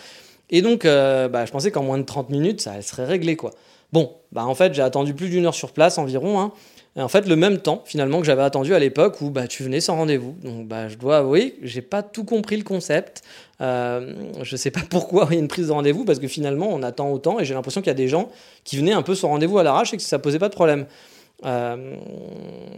Et 0.49 0.63
donc, 0.63 0.87
euh, 0.87 1.29
bah, 1.29 1.45
je 1.45 1.53
pensais 1.53 1.71
qu'en 1.71 1.83
moins 1.83 1.99
de 1.99 2.05
30 2.05 2.31
minutes, 2.31 2.63
ça 2.63 2.81
serait 2.81 3.05
réglé, 3.05 3.37
quoi. 3.37 3.51
Bon, 3.93 4.15
bah 4.33 4.47
en 4.47 4.55
fait, 4.55 4.73
j'ai 4.73 4.83
attendu 4.83 5.13
plus 5.13 5.29
d'une 5.29 5.45
heure 5.45 5.55
sur 5.55 5.73
place 5.73 5.99
environ. 5.99 6.41
Hein. 6.41 6.53
Et 6.97 7.03
en 7.03 7.09
fait, 7.09 7.29
le 7.29 7.37
même 7.37 7.59
temps, 7.59 7.83
finalement, 7.85 8.21
que 8.21 8.27
j'avais 8.27 8.43
attendu 8.43 8.75
à 8.75 8.79
l'époque 8.79 9.21
où 9.21 9.29
bah, 9.29 9.47
tu 9.47 9.63
venais 9.63 9.81
sans 9.81 9.97
rendez-vous. 9.97 10.35
Donc, 10.43 10.67
bah, 10.67 10.89
je 10.89 10.97
dois 10.97 11.19
avouer 11.19 11.59
j'ai 11.63 11.83
pas 11.83 12.03
tout 12.03 12.25
compris 12.25 12.57
le 12.57 12.63
concept. 12.63 13.23
Euh, 13.61 14.15
je 14.43 14.57
sais 14.57 14.71
pas 14.71 14.81
pourquoi 14.91 15.27
il 15.31 15.35
y 15.35 15.37
a 15.37 15.41
une 15.41 15.49
prise 15.49 15.69
de 15.69 15.73
rendez-vous, 15.73 16.05
parce 16.05 16.19
que 16.19 16.29
finalement, 16.29 16.69
on 16.71 16.83
attend 16.83 17.11
autant 17.11 17.39
et 17.39 17.45
j'ai 17.45 17.53
l'impression 17.53 17.83
qu'il 17.83 17.89
y 17.89 17.91
a 17.91 17.95
des 17.95 18.09
gens 18.09 18.31
qui 18.65 18.79
venaient 18.79 18.93
un 18.93 19.03
peu 19.03 19.15
sans 19.15 19.29
rendez-vous 19.29 19.59
à 19.59 19.63
l'arrache 19.63 19.93
et 19.93 19.99
que 19.99 20.03
ça 20.03 20.19
posait 20.19 20.39
pas 20.39 20.49
de 20.49 20.55
problème. 20.55 20.87
Euh, 21.45 21.97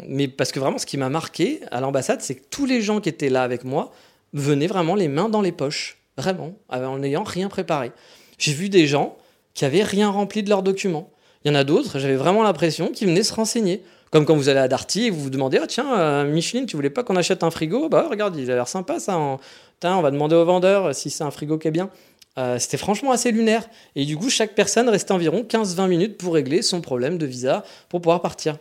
mais 0.08 0.26
parce 0.26 0.50
que 0.50 0.58
vraiment, 0.58 0.78
ce 0.78 0.86
qui 0.86 0.96
m'a 0.96 1.08
marqué 1.08 1.60
à 1.70 1.80
l'ambassade, 1.80 2.20
c'est 2.20 2.34
que 2.34 2.44
tous 2.50 2.66
les 2.66 2.82
gens 2.82 3.00
qui 3.00 3.08
étaient 3.08 3.30
là 3.30 3.44
avec 3.44 3.62
moi 3.62 3.92
venaient 4.32 4.66
vraiment 4.66 4.96
les 4.96 5.06
mains 5.06 5.28
dans 5.28 5.42
les 5.42 5.52
poches. 5.52 5.98
Vraiment, 6.16 6.54
en 6.68 6.98
n'ayant 6.98 7.22
rien 7.22 7.48
préparé. 7.48 7.92
J'ai 8.38 8.52
vu 8.52 8.68
des 8.68 8.88
gens 8.88 9.16
qui 9.54 9.64
avaient 9.64 9.84
rien 9.84 10.10
rempli 10.10 10.42
de 10.42 10.48
leurs 10.48 10.64
documents. 10.64 11.10
Il 11.44 11.48
y 11.48 11.50
en 11.52 11.54
a 11.54 11.62
d'autres, 11.62 12.00
j'avais 12.00 12.16
vraiment 12.16 12.42
l'impression 12.42 12.88
qu'ils 12.88 13.06
venaient 13.06 13.22
se 13.22 13.32
renseigner. 13.32 13.84
Comme 14.10 14.24
quand 14.24 14.34
vous 14.36 14.48
allez 14.48 14.60
à 14.60 14.68
Darty 14.68 15.06
et 15.06 15.10
vous 15.10 15.20
vous 15.20 15.30
demandez, 15.30 15.58
ah 15.62 15.66
tiens, 15.66 15.98
euh, 15.98 16.24
Micheline, 16.24 16.66
tu 16.66 16.76
voulais 16.76 16.90
pas 16.90 17.02
qu'on 17.04 17.16
achète 17.16 17.42
un 17.42 17.50
frigo? 17.50 17.88
Bah 17.88 18.06
regarde, 18.08 18.36
il 18.36 18.50
a 18.50 18.54
l'air 18.54 18.68
sympa 18.68 19.00
ça. 19.00 19.38
Tiens, 19.80 19.96
on 19.96 20.02
va 20.02 20.10
demander 20.10 20.34
au 20.34 20.44
vendeur 20.44 20.94
si 20.94 21.10
c'est 21.10 21.24
un 21.24 21.30
frigo 21.30 21.58
qui 21.58 21.68
est 21.68 21.72
bien. 21.72 21.90
Euh, 22.38 22.58
C'était 22.58 22.76
franchement 22.76 23.12
assez 23.12 23.32
lunaire. 23.32 23.68
Et 23.96 24.04
du 24.04 24.16
coup, 24.16 24.30
chaque 24.30 24.54
personne 24.54 24.88
restait 24.88 25.12
environ 25.12 25.42
15-20 25.42 25.88
minutes 25.88 26.16
pour 26.16 26.34
régler 26.34 26.62
son 26.62 26.80
problème 26.80 27.18
de 27.18 27.26
visa 27.26 27.64
pour 27.88 28.00
pouvoir 28.00 28.22
partir. 28.22 28.56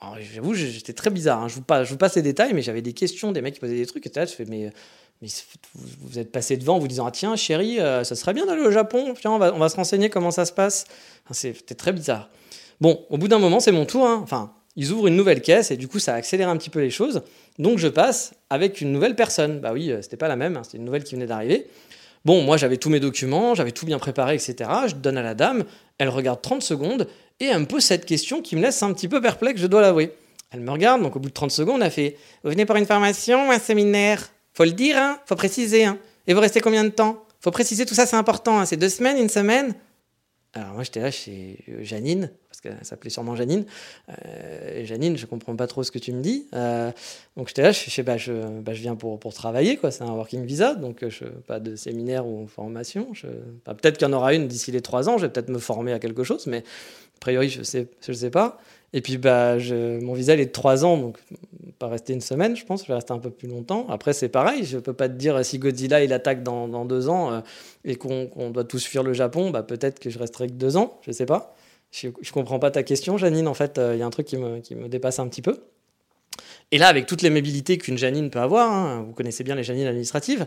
Alors, 0.00 0.16
J'avoue, 0.20 0.54
j'étais 0.54 0.92
très 0.92 1.10
bizarre. 1.10 1.42
hein. 1.42 1.48
Je, 1.48 1.54
vous 1.54 1.62
passe, 1.62 1.86
je 1.86 1.92
vous 1.92 1.98
passe 1.98 2.16
les 2.16 2.22
détails, 2.22 2.52
mais 2.54 2.62
j'avais 2.62 2.82
des 2.82 2.92
questions, 2.92 3.32
des 3.32 3.40
mecs 3.42 3.54
qui 3.54 3.60
posaient 3.60 3.76
des 3.76 3.86
trucs. 3.86 4.06
Et 4.06 4.10
là, 4.14 4.26
je 4.26 4.32
fais, 4.32 4.44
mais, 4.44 4.70
vous, 5.74 6.18
êtes 6.18 6.30
passé 6.30 6.56
devant 6.56 6.76
en 6.76 6.78
vous 6.78 6.86
disant, 6.88 7.06
ah 7.06 7.10
tiens, 7.10 7.34
chérie, 7.34 7.80
euh, 7.80 8.04
ça 8.04 8.14
serait 8.14 8.34
bien 8.34 8.46
d'aller 8.46 8.62
au 8.62 8.70
Japon. 8.70 9.14
Tiens, 9.20 9.32
on 9.32 9.38
va, 9.38 9.52
on 9.54 9.68
se 9.68 9.76
renseigner 9.76 10.10
comment 10.10 10.30
ça 10.30 10.44
se 10.44 10.52
passe. 10.52 10.84
C'était 11.32 11.74
très 11.74 11.92
bizarre. 11.92 12.28
Bon, 12.80 13.04
au 13.10 13.18
bout 13.18 13.28
d'un 13.28 13.38
moment, 13.38 13.60
c'est 13.60 13.72
mon 13.72 13.84
tour. 13.86 14.06
hein. 14.06 14.20
Enfin, 14.22 14.52
ils 14.76 14.92
ouvrent 14.92 15.08
une 15.08 15.16
nouvelle 15.16 15.42
caisse 15.42 15.70
et 15.70 15.76
du 15.76 15.88
coup, 15.88 15.98
ça 15.98 16.14
accélère 16.14 16.48
un 16.48 16.56
petit 16.56 16.70
peu 16.70 16.80
les 16.80 16.90
choses. 16.90 17.22
Donc, 17.58 17.78
je 17.78 17.88
passe 17.88 18.32
avec 18.50 18.80
une 18.80 18.92
nouvelle 18.92 19.16
personne. 19.16 19.60
Bah 19.60 19.70
oui, 19.72 19.90
euh, 19.90 20.00
c'était 20.02 20.16
pas 20.16 20.28
la 20.28 20.36
même. 20.36 20.56
hein. 20.56 20.62
C'était 20.64 20.78
une 20.78 20.84
nouvelle 20.84 21.04
qui 21.04 21.14
venait 21.14 21.26
d'arriver. 21.26 21.66
Bon, 22.24 22.42
moi, 22.42 22.56
j'avais 22.56 22.76
tous 22.76 22.90
mes 22.90 23.00
documents, 23.00 23.54
j'avais 23.54 23.72
tout 23.72 23.86
bien 23.86 23.98
préparé, 23.98 24.34
etc. 24.34 24.54
Je 24.88 24.94
donne 24.94 25.16
à 25.18 25.22
la 25.22 25.34
dame. 25.34 25.64
Elle 25.98 26.08
regarde 26.08 26.40
30 26.42 26.62
secondes 26.62 27.08
et 27.40 27.46
elle 27.46 27.60
me 27.60 27.66
pose 27.66 27.82
cette 27.84 28.04
question 28.06 28.42
qui 28.42 28.56
me 28.56 28.62
laisse 28.62 28.82
un 28.82 28.92
petit 28.92 29.08
peu 29.08 29.20
perplexe, 29.20 29.60
je 29.60 29.66
dois 29.66 29.80
l'avouer. 29.80 30.12
Elle 30.50 30.60
me 30.60 30.70
regarde, 30.70 31.02
donc 31.02 31.14
au 31.16 31.20
bout 31.20 31.28
de 31.28 31.34
30 31.34 31.50
secondes, 31.50 31.82
elle 31.82 31.90
fait 31.90 32.16
Vous 32.42 32.50
venez 32.50 32.64
pour 32.66 32.76
une 32.76 32.86
formation 32.86 33.50
un 33.50 33.58
séminaire? 33.58 34.28
Faut 34.54 34.64
le 34.64 34.72
dire, 34.72 34.96
hein 34.96 35.18
Faut 35.26 35.36
préciser, 35.36 35.84
hein 35.84 35.98
Et 36.26 36.34
vous 36.34 36.40
restez 36.40 36.60
combien 36.60 36.84
de 36.84 36.88
temps? 36.88 37.24
Faut 37.40 37.50
préciser, 37.52 37.86
tout 37.86 37.94
ça, 37.94 38.06
c'est 38.06 38.16
important. 38.16 38.58
hein. 38.58 38.64
C'est 38.64 38.76
deux 38.76 38.88
semaines, 38.88 39.18
une 39.18 39.28
semaine? 39.28 39.74
Alors 40.54 40.72
moi, 40.72 40.82
j'étais 40.82 41.00
là 41.00 41.10
chez 41.10 41.58
euh, 41.68 41.84
Janine, 41.84 42.30
parce 42.48 42.60
qu'elle 42.60 42.78
s'appelait 42.82 43.10
sûrement 43.10 43.36
Janine. 43.36 43.66
Euh, 44.08 44.84
Janine, 44.84 45.16
je 45.16 45.26
comprends 45.26 45.54
pas 45.56 45.66
trop 45.66 45.82
ce 45.82 45.90
que 45.90 45.98
tu 45.98 46.12
me 46.12 46.22
dis. 46.22 46.46
Euh, 46.54 46.90
donc 47.36 47.48
j'étais 47.48 47.62
là, 47.62 47.72
je, 47.72 48.02
bah, 48.02 48.16
je, 48.16 48.32
bah, 48.60 48.72
je 48.72 48.80
viens 48.80 48.96
pour, 48.96 49.20
pour 49.20 49.34
travailler, 49.34 49.76
quoi. 49.76 49.90
C'est 49.90 50.04
un 50.04 50.12
working 50.12 50.44
visa, 50.46 50.74
donc 50.74 51.06
je, 51.06 51.24
pas 51.24 51.60
de 51.60 51.76
séminaire 51.76 52.26
ou 52.26 52.46
formation. 52.46 53.08
Je, 53.12 53.26
bah, 53.66 53.74
peut-être 53.74 53.98
qu'il 53.98 54.08
y 54.08 54.10
en 54.10 54.14
aura 54.14 54.32
une 54.32 54.48
d'ici 54.48 54.72
les 54.72 54.80
trois 54.80 55.08
ans, 55.10 55.18
je 55.18 55.26
vais 55.26 55.32
peut-être 55.32 55.50
me 55.50 55.58
former 55.58 55.92
à 55.92 55.98
quelque 55.98 56.24
chose, 56.24 56.46
mais 56.46 56.58
a 56.58 57.20
priori, 57.20 57.50
je 57.50 57.62
sais, 57.62 57.88
je 58.06 58.12
sais 58.12 58.30
pas. 58.30 58.58
Et 58.92 59.02
puis, 59.02 59.18
bah, 59.18 59.56
mon 60.00 60.14
visa, 60.14 60.34
il 60.34 60.40
est 60.40 60.46
de 60.46 60.52
3 60.52 60.84
ans, 60.84 60.96
donc 60.96 61.18
pas 61.78 61.88
rester 61.88 62.12
une 62.12 62.20
semaine, 62.20 62.56
je 62.56 62.64
pense. 62.64 62.82
Je 62.82 62.88
vais 62.88 62.94
rester 62.94 63.12
un 63.12 63.18
peu 63.18 63.30
plus 63.30 63.48
longtemps. 63.48 63.86
Après, 63.88 64.12
c'est 64.12 64.28
pareil. 64.28 64.64
Je 64.64 64.78
peux 64.78 64.92
pas 64.92 65.08
te 65.08 65.14
dire 65.14 65.44
si 65.44 65.58
Godzilla, 65.58 66.02
il 66.02 66.12
attaque 66.12 66.42
dans, 66.42 66.68
dans 66.68 66.84
deux 66.84 67.08
ans 67.08 67.32
euh, 67.32 67.40
et 67.84 67.96
qu'on 67.96 68.50
doit 68.50 68.64
tous 68.64 68.84
fuir 68.84 69.02
le 69.02 69.12
Japon, 69.12 69.50
bah, 69.50 69.62
peut-être 69.62 69.98
que 69.98 70.10
je 70.10 70.18
resterai 70.18 70.48
que 70.48 70.52
deux 70.52 70.76
ans. 70.76 71.00
Je 71.06 71.12
sais 71.12 71.26
pas. 71.26 71.54
Je, 71.90 72.08
je 72.20 72.32
comprends 72.32 72.58
pas 72.58 72.70
ta 72.70 72.82
question, 72.82 73.16
Janine. 73.16 73.48
En 73.48 73.54
fait, 73.54 73.78
euh, 73.78 73.94
il 73.94 73.98
y 73.98 74.02
a 74.02 74.06
un 74.06 74.10
truc 74.10 74.26
qui 74.26 74.36
me, 74.36 74.60
qui 74.60 74.74
me 74.74 74.88
dépasse 74.88 75.18
un 75.18 75.28
petit 75.28 75.42
peu. 75.42 75.60
Et 76.70 76.78
là, 76.78 76.88
avec 76.88 77.06
toutes 77.06 77.22
les 77.22 77.30
mobilités 77.30 77.78
qu'une 77.78 77.96
Janine 77.96 78.30
peut 78.30 78.40
avoir, 78.40 78.70
hein, 78.70 79.04
vous 79.06 79.12
connaissez 79.12 79.42
bien 79.42 79.54
les 79.54 79.62
Janines 79.62 79.86
administratives, 79.86 80.46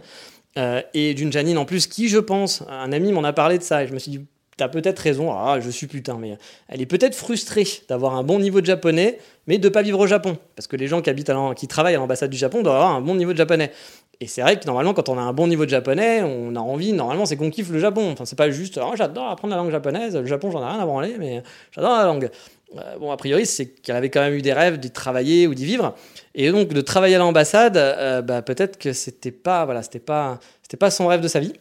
euh, 0.57 0.81
et 0.93 1.13
d'une 1.13 1.31
Janine 1.31 1.57
en 1.57 1.65
plus 1.65 1.87
qui, 1.87 2.09
je 2.09 2.19
pense, 2.19 2.63
un 2.69 2.91
ami 2.91 3.11
m'en 3.11 3.23
a 3.23 3.33
parlé 3.33 3.57
de 3.57 3.63
ça, 3.63 3.83
et 3.83 3.87
je 3.87 3.93
me 3.93 3.99
suis 3.99 4.11
dit, 4.11 4.25
peut-être 4.69 4.99
raison, 4.99 5.31
ah, 5.31 5.59
je 5.59 5.69
suis 5.69 5.87
putain, 5.87 6.17
mais 6.19 6.37
elle 6.67 6.81
est 6.81 6.85
peut-être 6.85 7.15
frustrée 7.15 7.67
d'avoir 7.89 8.15
un 8.15 8.23
bon 8.23 8.39
niveau 8.39 8.61
de 8.61 8.65
japonais, 8.65 9.19
mais 9.47 9.57
de 9.57 9.69
pas 9.69 9.81
vivre 9.81 9.99
au 9.99 10.07
Japon. 10.07 10.37
Parce 10.55 10.67
que 10.67 10.75
les 10.75 10.87
gens 10.87 11.01
qui, 11.01 11.09
habitent 11.09 11.29
à 11.29 11.53
qui 11.55 11.67
travaillent 11.67 11.95
à 11.95 11.99
l'ambassade 11.99 12.29
du 12.29 12.37
Japon 12.37 12.61
doivent 12.61 12.75
avoir 12.75 12.95
un 12.95 13.01
bon 13.01 13.15
niveau 13.15 13.33
de 13.33 13.37
japonais. 13.37 13.71
Et 14.19 14.27
c'est 14.27 14.41
vrai 14.41 14.59
que 14.59 14.65
normalement, 14.67 14.93
quand 14.93 15.09
on 15.09 15.17
a 15.17 15.21
un 15.21 15.33
bon 15.33 15.47
niveau 15.47 15.65
de 15.65 15.71
japonais, 15.71 16.21
on 16.21 16.55
a 16.55 16.59
envie, 16.59 16.93
normalement, 16.93 17.25
c'est 17.25 17.37
qu'on 17.37 17.49
kiffe 17.49 17.71
le 17.71 17.79
Japon. 17.79 18.11
Enfin, 18.11 18.25
c'est 18.25 18.37
pas 18.37 18.51
juste, 18.51 18.79
oh, 18.81 18.93
j'adore 18.95 19.29
apprendre 19.29 19.55
la 19.55 19.57
langue 19.57 19.71
japonaise, 19.71 20.15
le 20.15 20.27
Japon, 20.27 20.51
j'en 20.51 20.61
ai 20.61 20.69
rien 20.69 20.79
à 20.79 20.85
branler, 20.85 21.15
mais 21.17 21.41
j'adore 21.71 21.97
la 21.97 22.05
langue. 22.05 22.29
Euh, 22.77 22.97
bon, 22.99 23.11
a 23.11 23.17
priori, 23.17 23.45
c'est 23.45 23.65
qu'elle 23.65 23.95
avait 23.95 24.09
quand 24.09 24.21
même 24.21 24.33
eu 24.33 24.41
des 24.41 24.53
rêves 24.53 24.79
d'y 24.79 24.91
travailler 24.91 25.47
ou 25.47 25.55
d'y 25.55 25.65
vivre. 25.65 25.95
Et 26.35 26.51
donc, 26.51 26.69
de 26.69 26.81
travailler 26.81 27.15
à 27.15 27.19
l'ambassade, 27.19 27.77
euh, 27.77 28.21
bah, 28.21 28.41
peut-être 28.41 28.77
que 28.77 28.93
c'était 28.93 29.31
pas, 29.31 29.65
voilà, 29.65 29.81
pas, 30.05 30.39
c'était 30.61 30.77
pas 30.77 30.91
son 30.91 31.07
rêve 31.07 31.21
de 31.21 31.27
sa 31.27 31.39
vie. 31.39 31.53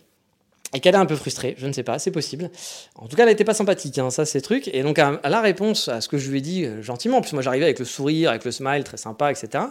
Et 0.73 0.81
qu'elle 0.81 0.95
est 0.95 0.99
un 0.99 1.07
peu 1.07 1.16
frustrée, 1.16 1.57
je 1.59 1.66
ne 1.66 1.73
sais 1.73 1.83
pas, 1.83 1.99
c'est 1.99 2.12
possible. 2.12 2.49
En 2.95 3.09
tout 3.09 3.16
cas, 3.16 3.25
elle 3.25 3.31
n'était 3.31 3.45
pas 3.45 3.55
sympathique, 3.55 3.99
hein, 3.99 4.11
ça 4.11 4.25
c'est 4.25 4.41
truc. 4.41 4.71
Et 4.73 4.83
donc, 4.83 5.01
à, 5.01 5.21
la 5.25 5.41
réponse 5.41 5.89
à 5.89 6.01
ce 6.01 6.09
que 6.09 6.16
je 6.16 6.31
lui 6.31 6.39
ai 6.39 6.41
dit 6.41 6.64
euh, 6.64 6.81
gentiment, 6.81 7.18
en 7.18 7.23
moi 7.33 7.43
j'arrivais 7.43 7.64
avec 7.64 7.81
le 7.81 7.85
sourire, 7.85 8.31
avec 8.31 8.45
le 8.45 8.53
smile, 8.53 8.85
très 8.85 8.97
sympa, 8.97 9.33
etc. 9.33 9.64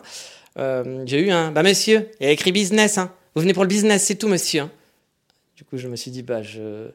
euh, 0.58 1.04
j'ai 1.06 1.20
eu 1.22 1.32
un 1.32 1.52
Bah, 1.52 1.64
monsieur, 1.64 2.10
il 2.20 2.26
y 2.26 2.30
a 2.30 2.32
écrit 2.32 2.52
business, 2.52 2.97
hein. 2.97 3.14
Vous 3.36 3.41
venez 3.41 3.54
pour 3.54 3.64
le 3.64 3.70
business, 3.70 4.04
c'est 4.04 4.16
tout, 4.16 4.28
monsieur. 4.28 4.62
hein. 4.62 4.72
Du 5.56 5.64
coup, 5.64 5.78
je 5.78 5.88
me 5.88 5.95
suis 5.95 6.12
dit 6.12 6.24
Bah, 6.24 6.41
je. 6.41 6.89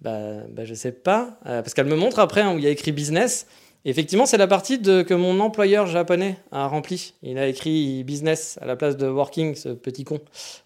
Bah, 0.00 0.42
bah 0.50 0.64
je 0.64 0.74
sais 0.74 0.92
pas. 0.92 1.38
Euh, 1.46 1.62
parce 1.62 1.74
qu'elle 1.74 1.86
me 1.86 1.96
montre 1.96 2.18
après 2.18 2.42
hein, 2.42 2.54
où 2.54 2.58
il 2.58 2.64
y 2.64 2.66
a 2.66 2.70
écrit 2.70 2.92
business. 2.92 3.46
Effectivement, 3.90 4.26
c'est 4.26 4.38
la 4.38 4.46
partie 4.46 4.78
de, 4.78 5.02
que 5.02 5.14
mon 5.14 5.40
employeur 5.40 5.86
japonais 5.86 6.36
a 6.52 6.66
rempli. 6.66 7.14
Il 7.22 7.38
a 7.38 7.46
écrit 7.46 8.04
business 8.04 8.58
à 8.60 8.66
la 8.66 8.76
place 8.76 8.96
de 8.96 9.06
working, 9.06 9.54
ce 9.54 9.70
petit 9.70 10.04
con. 10.04 10.20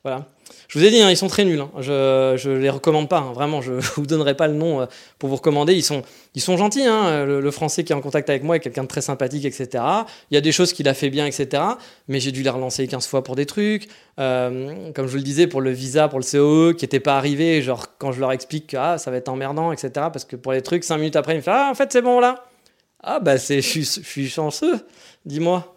Voilà. 0.04 0.26
Je 0.68 0.78
vous 0.78 0.84
ai 0.84 0.90
dit, 0.90 1.00
hein, 1.00 1.10
ils 1.10 1.16
sont 1.16 1.28
très 1.28 1.44
nuls. 1.44 1.60
Hein. 1.60 1.70
Je 1.78 2.48
ne 2.48 2.58
les 2.58 2.70
recommande 2.70 3.08
pas. 3.08 3.18
Hein. 3.18 3.32
Vraiment, 3.32 3.62
je 3.62 3.72
ne 3.72 3.80
vous 3.96 4.06
donnerai 4.06 4.34
pas 4.34 4.48
le 4.48 4.54
nom 4.54 4.80
euh, 4.80 4.86
pour 5.18 5.28
vous 5.28 5.36
recommander. 5.36 5.74
Ils 5.74 5.82
sont, 5.82 6.02
ils 6.34 6.40
sont 6.40 6.56
gentils. 6.56 6.84
Le, 6.84 7.50
français 7.50 7.84
qui 7.84 7.92
est 7.92 7.96
en 7.96 8.00
contact 8.00 8.28
avec 8.28 8.42
moi 8.42 8.56
est 8.56 8.60
quelqu'un 8.60 8.82
de 8.82 8.88
très 8.88 9.00
sympathique, 9.00 9.44
etc. 9.44 9.82
Il 10.30 10.34
y 10.34 10.36
a 10.36 10.40
des 10.40 10.52
choses 10.52 10.72
qu'il 10.72 10.88
a 10.88 10.94
fait 10.94 11.10
bien, 11.10 11.26
etc. 11.26 11.62
Mais 12.06 12.20
j'ai 12.20 12.32
dû 12.32 12.42
les 12.42 12.50
relancer 12.50 12.86
15 12.86 13.06
fois 13.06 13.24
pour 13.24 13.36
des 13.36 13.46
trucs. 13.46 13.88
Euh, 14.20 14.92
comme 14.94 15.06
je 15.06 15.12
vous 15.12 15.18
le 15.18 15.22
disais, 15.22 15.46
pour 15.46 15.60
le 15.60 15.70
visa, 15.70 16.08
pour 16.08 16.18
le 16.18 16.24
COE, 16.24 16.74
qui 16.74 16.84
n'était 16.84 17.00
pas 17.00 17.16
arrivé. 17.16 17.62
Genre, 17.62 17.86
quand 17.98 18.12
je 18.12 18.20
leur 18.20 18.32
explique 18.32 18.68
que 18.68 18.76
ah, 18.76 18.98
ça 18.98 19.10
va 19.10 19.16
être 19.16 19.28
emmerdant, 19.28 19.72
etc. 19.72 19.90
Parce 19.94 20.24
que 20.24 20.36
pour 20.36 20.52
les 20.52 20.62
trucs, 20.62 20.84
5 20.84 20.98
minutes 20.98 21.16
après, 21.16 21.32
il 21.32 21.36
me 21.38 21.42
fait 21.42 21.50
Ah, 21.50 21.68
en 21.70 21.74
fait, 21.74 21.90
c'est 21.92 22.02
bon 22.02 22.20
là. 22.20 22.44
Ah, 23.01 23.20
bah, 23.20 23.36
je 23.36 23.61
suis, 23.61 23.84
je 23.84 24.01
suis 24.01 24.28
chanceux. 24.28 24.86
Dis-moi. 25.24 25.74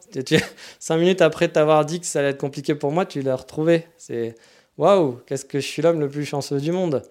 5 0.80 0.98
minutes 0.98 1.22
après 1.22 1.48
t'avoir 1.48 1.86
dit 1.86 2.00
que 2.00 2.06
ça 2.06 2.20
allait 2.20 2.30
être 2.30 2.38
compliqué 2.38 2.76
pour 2.76 2.92
moi, 2.92 3.06
tu 3.06 3.22
l'as 3.22 3.36
retrouvé. 3.36 3.88
C'est 3.98 4.36
waouh, 4.78 5.20
qu'est-ce 5.26 5.46
que 5.46 5.60
je 5.60 5.66
suis 5.66 5.82
l'homme 5.82 6.00
le 6.00 6.10
plus 6.10 6.26
chanceux 6.26 6.60
du 6.60 6.72
monde. 6.72 7.04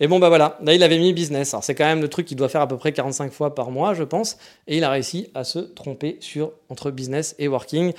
Et 0.00 0.06
bon, 0.06 0.18
bah 0.18 0.28
voilà, 0.28 0.58
là 0.62 0.74
il 0.74 0.82
avait 0.82 0.98
mis 0.98 1.12
business. 1.12 1.54
Alors 1.54 1.64
c'est 1.64 1.74
quand 1.74 1.84
même 1.84 2.00
le 2.00 2.08
truc 2.08 2.26
qu'il 2.26 2.36
doit 2.36 2.48
faire 2.48 2.60
à 2.60 2.68
peu 2.68 2.76
près 2.76 2.92
45 2.92 3.32
fois 3.32 3.54
par 3.54 3.70
mois, 3.70 3.94
je 3.94 4.04
pense. 4.04 4.38
Et 4.66 4.76
il 4.76 4.84
a 4.84 4.90
réussi 4.90 5.30
à 5.34 5.44
se 5.44 5.58
tromper 5.58 6.18
sur 6.20 6.52
entre 6.68 6.90
business 6.90 7.34
et 7.38 7.48
working. 7.48 7.92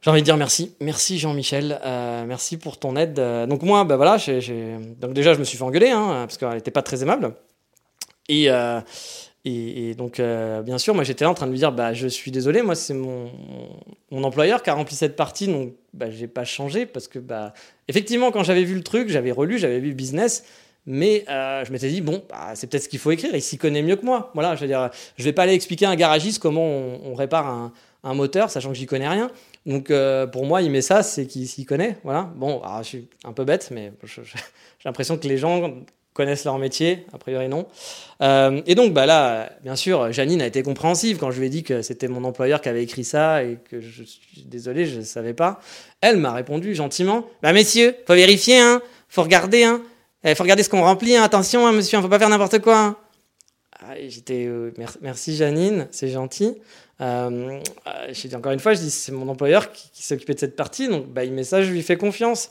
J'ai 0.00 0.10
envie 0.10 0.20
de 0.20 0.24
dire 0.24 0.36
merci. 0.36 0.74
Merci 0.80 1.18
Jean-Michel. 1.18 1.80
Euh, 1.84 2.24
merci 2.26 2.56
pour 2.56 2.78
ton 2.78 2.96
aide. 2.96 3.20
Donc 3.48 3.62
moi, 3.62 3.84
bah 3.84 3.96
voilà, 3.96 4.16
donc 4.98 5.12
déjà 5.12 5.34
je 5.34 5.38
me 5.38 5.44
suis 5.44 5.58
fait 5.58 5.64
engueuler, 5.64 5.90
hein, 5.90 6.24
parce 6.26 6.38
qu'elle 6.38 6.50
n'était 6.50 6.70
pas 6.70 6.82
très 6.82 7.02
aimable. 7.02 7.34
Et, 8.28 8.50
euh, 8.50 8.80
et, 9.44 9.94
donc, 9.94 10.20
euh, 10.20 10.62
bien 10.62 10.78
sûr, 10.78 10.94
moi 10.94 11.04
j'étais 11.04 11.24
là 11.24 11.30
en 11.30 11.34
train 11.34 11.46
de 11.46 11.52
lui 11.52 11.58
dire 11.58 11.72
bah, 11.72 11.94
Je 11.94 12.06
suis 12.06 12.30
désolé, 12.30 12.62
moi 12.62 12.74
c'est 12.74 12.92
mon, 12.92 13.30
mon, 14.10 14.24
employeur 14.24 14.62
qui 14.62 14.70
a 14.70 14.74
rempli 14.74 14.94
cette 14.94 15.16
partie, 15.16 15.46
donc 15.46 15.74
bah, 15.94 16.10
j'ai 16.10 16.26
pas 16.26 16.44
changé 16.44 16.86
parce 16.86 17.08
que, 17.08 17.18
bah, 17.18 17.54
effectivement, 17.86 18.30
quand 18.30 18.42
j'avais 18.42 18.64
vu 18.64 18.74
le 18.74 18.82
truc, 18.82 19.08
j'avais 19.08 19.30
relu, 19.30 19.58
j'avais 19.58 19.78
vu 19.78 19.94
business, 19.94 20.44
mais 20.86 21.24
euh, 21.28 21.64
je 21.64 21.72
m'étais 21.72 21.88
dit 21.88 22.00
Bon, 22.00 22.22
bah, 22.28 22.52
c'est 22.54 22.66
peut-être 22.66 22.84
ce 22.84 22.88
qu'il 22.88 22.98
faut 22.98 23.10
écrire, 23.10 23.34
il 23.34 23.40
s'y 23.40 23.58
connaît 23.58 23.82
mieux 23.82 23.96
que 23.96 24.04
moi. 24.04 24.30
Voilà, 24.34 24.54
je 24.54 24.60
veux 24.60 24.66
dire, 24.66 24.90
je 25.16 25.24
vais 25.24 25.32
pas 25.32 25.44
aller 25.44 25.54
expliquer 25.54 25.86
à 25.86 25.90
un 25.90 25.96
garagiste 25.96 26.42
comment 26.42 26.66
on, 26.66 27.14
répare 27.14 27.46
un, 27.46 27.72
un, 28.04 28.14
moteur, 28.14 28.50
sachant 28.50 28.70
que 28.70 28.76
j'y 28.76 28.86
connais 28.86 29.08
rien. 29.08 29.30
Donc, 29.66 29.90
euh, 29.90 30.26
pour 30.26 30.46
moi, 30.46 30.62
il 30.62 30.70
met 30.70 30.82
ça, 30.82 31.02
c'est 31.02 31.26
qu'il 31.26 31.46
s'y 31.46 31.64
connaît. 31.64 31.96
Voilà, 32.04 32.30
bon, 32.34 32.60
je 32.78 32.82
suis 32.82 33.08
un 33.24 33.32
peu 33.32 33.44
bête, 33.44 33.70
mais 33.70 33.92
j'ai 34.04 34.22
l'impression 34.84 35.16
que 35.16 35.28
les 35.28 35.38
gens 35.38 35.74
connaissent 36.18 36.44
leur 36.44 36.58
métier, 36.58 37.06
a 37.12 37.18
priori 37.18 37.48
non. 37.48 37.68
Euh, 38.22 38.60
et 38.66 38.74
donc 38.74 38.92
bah 38.92 39.06
là, 39.06 39.52
bien 39.62 39.76
sûr, 39.76 40.12
Janine 40.12 40.42
a 40.42 40.46
été 40.46 40.64
compréhensive 40.64 41.16
quand 41.16 41.30
je 41.30 41.38
lui 41.38 41.46
ai 41.46 41.48
dit 41.48 41.62
que 41.62 41.80
c'était 41.80 42.08
mon 42.08 42.24
employeur 42.24 42.60
qui 42.60 42.68
avait 42.68 42.82
écrit 42.82 43.04
ça 43.04 43.44
et 43.44 43.56
que 43.70 43.80
je 43.80 44.02
suis 44.02 44.42
désolé, 44.44 44.84
je 44.84 44.98
ne 44.98 45.04
savais 45.04 45.32
pas. 45.32 45.60
Elle 46.00 46.16
m'a 46.16 46.32
répondu 46.32 46.74
gentiment, 46.74 47.24
bah 47.40 47.52
messieurs, 47.52 47.94
faut 48.04 48.14
vérifier, 48.14 48.58
hein, 48.58 48.82
faut 49.08 49.22
regarder, 49.22 49.62
hein, 49.62 49.80
eh, 50.24 50.34
faut 50.34 50.42
regarder 50.42 50.64
ce 50.64 50.68
qu'on 50.68 50.82
remplit, 50.82 51.14
hein. 51.14 51.22
attention, 51.22 51.64
hein, 51.68 51.70
monsieur, 51.70 52.00
faut 52.00 52.08
pas 52.08 52.18
faire 52.18 52.28
n'importe 52.28 52.58
quoi. 52.58 52.78
Hein. 52.78 52.96
Ah, 53.80 53.94
j'étais, 54.08 54.44
euh, 54.46 54.72
merci 55.00 55.36
Janine, 55.36 55.86
c'est 55.92 56.08
gentil. 56.08 56.56
Euh, 57.00 57.60
dit 58.12 58.34
encore 58.34 58.50
une 58.50 58.58
fois, 58.58 58.74
je 58.74 58.80
dis 58.80 58.90
c'est 58.90 59.12
mon 59.12 59.28
employeur 59.28 59.70
qui, 59.70 59.88
qui 59.92 60.02
s'occupait 60.02 60.34
de 60.34 60.40
cette 60.40 60.56
partie, 60.56 60.88
donc 60.88 61.06
bah, 61.06 61.24
il 61.24 61.32
met 61.32 61.44
ça, 61.44 61.62
je 61.62 61.70
lui 61.70 61.82
fais 61.82 61.96
confiance. 61.96 62.50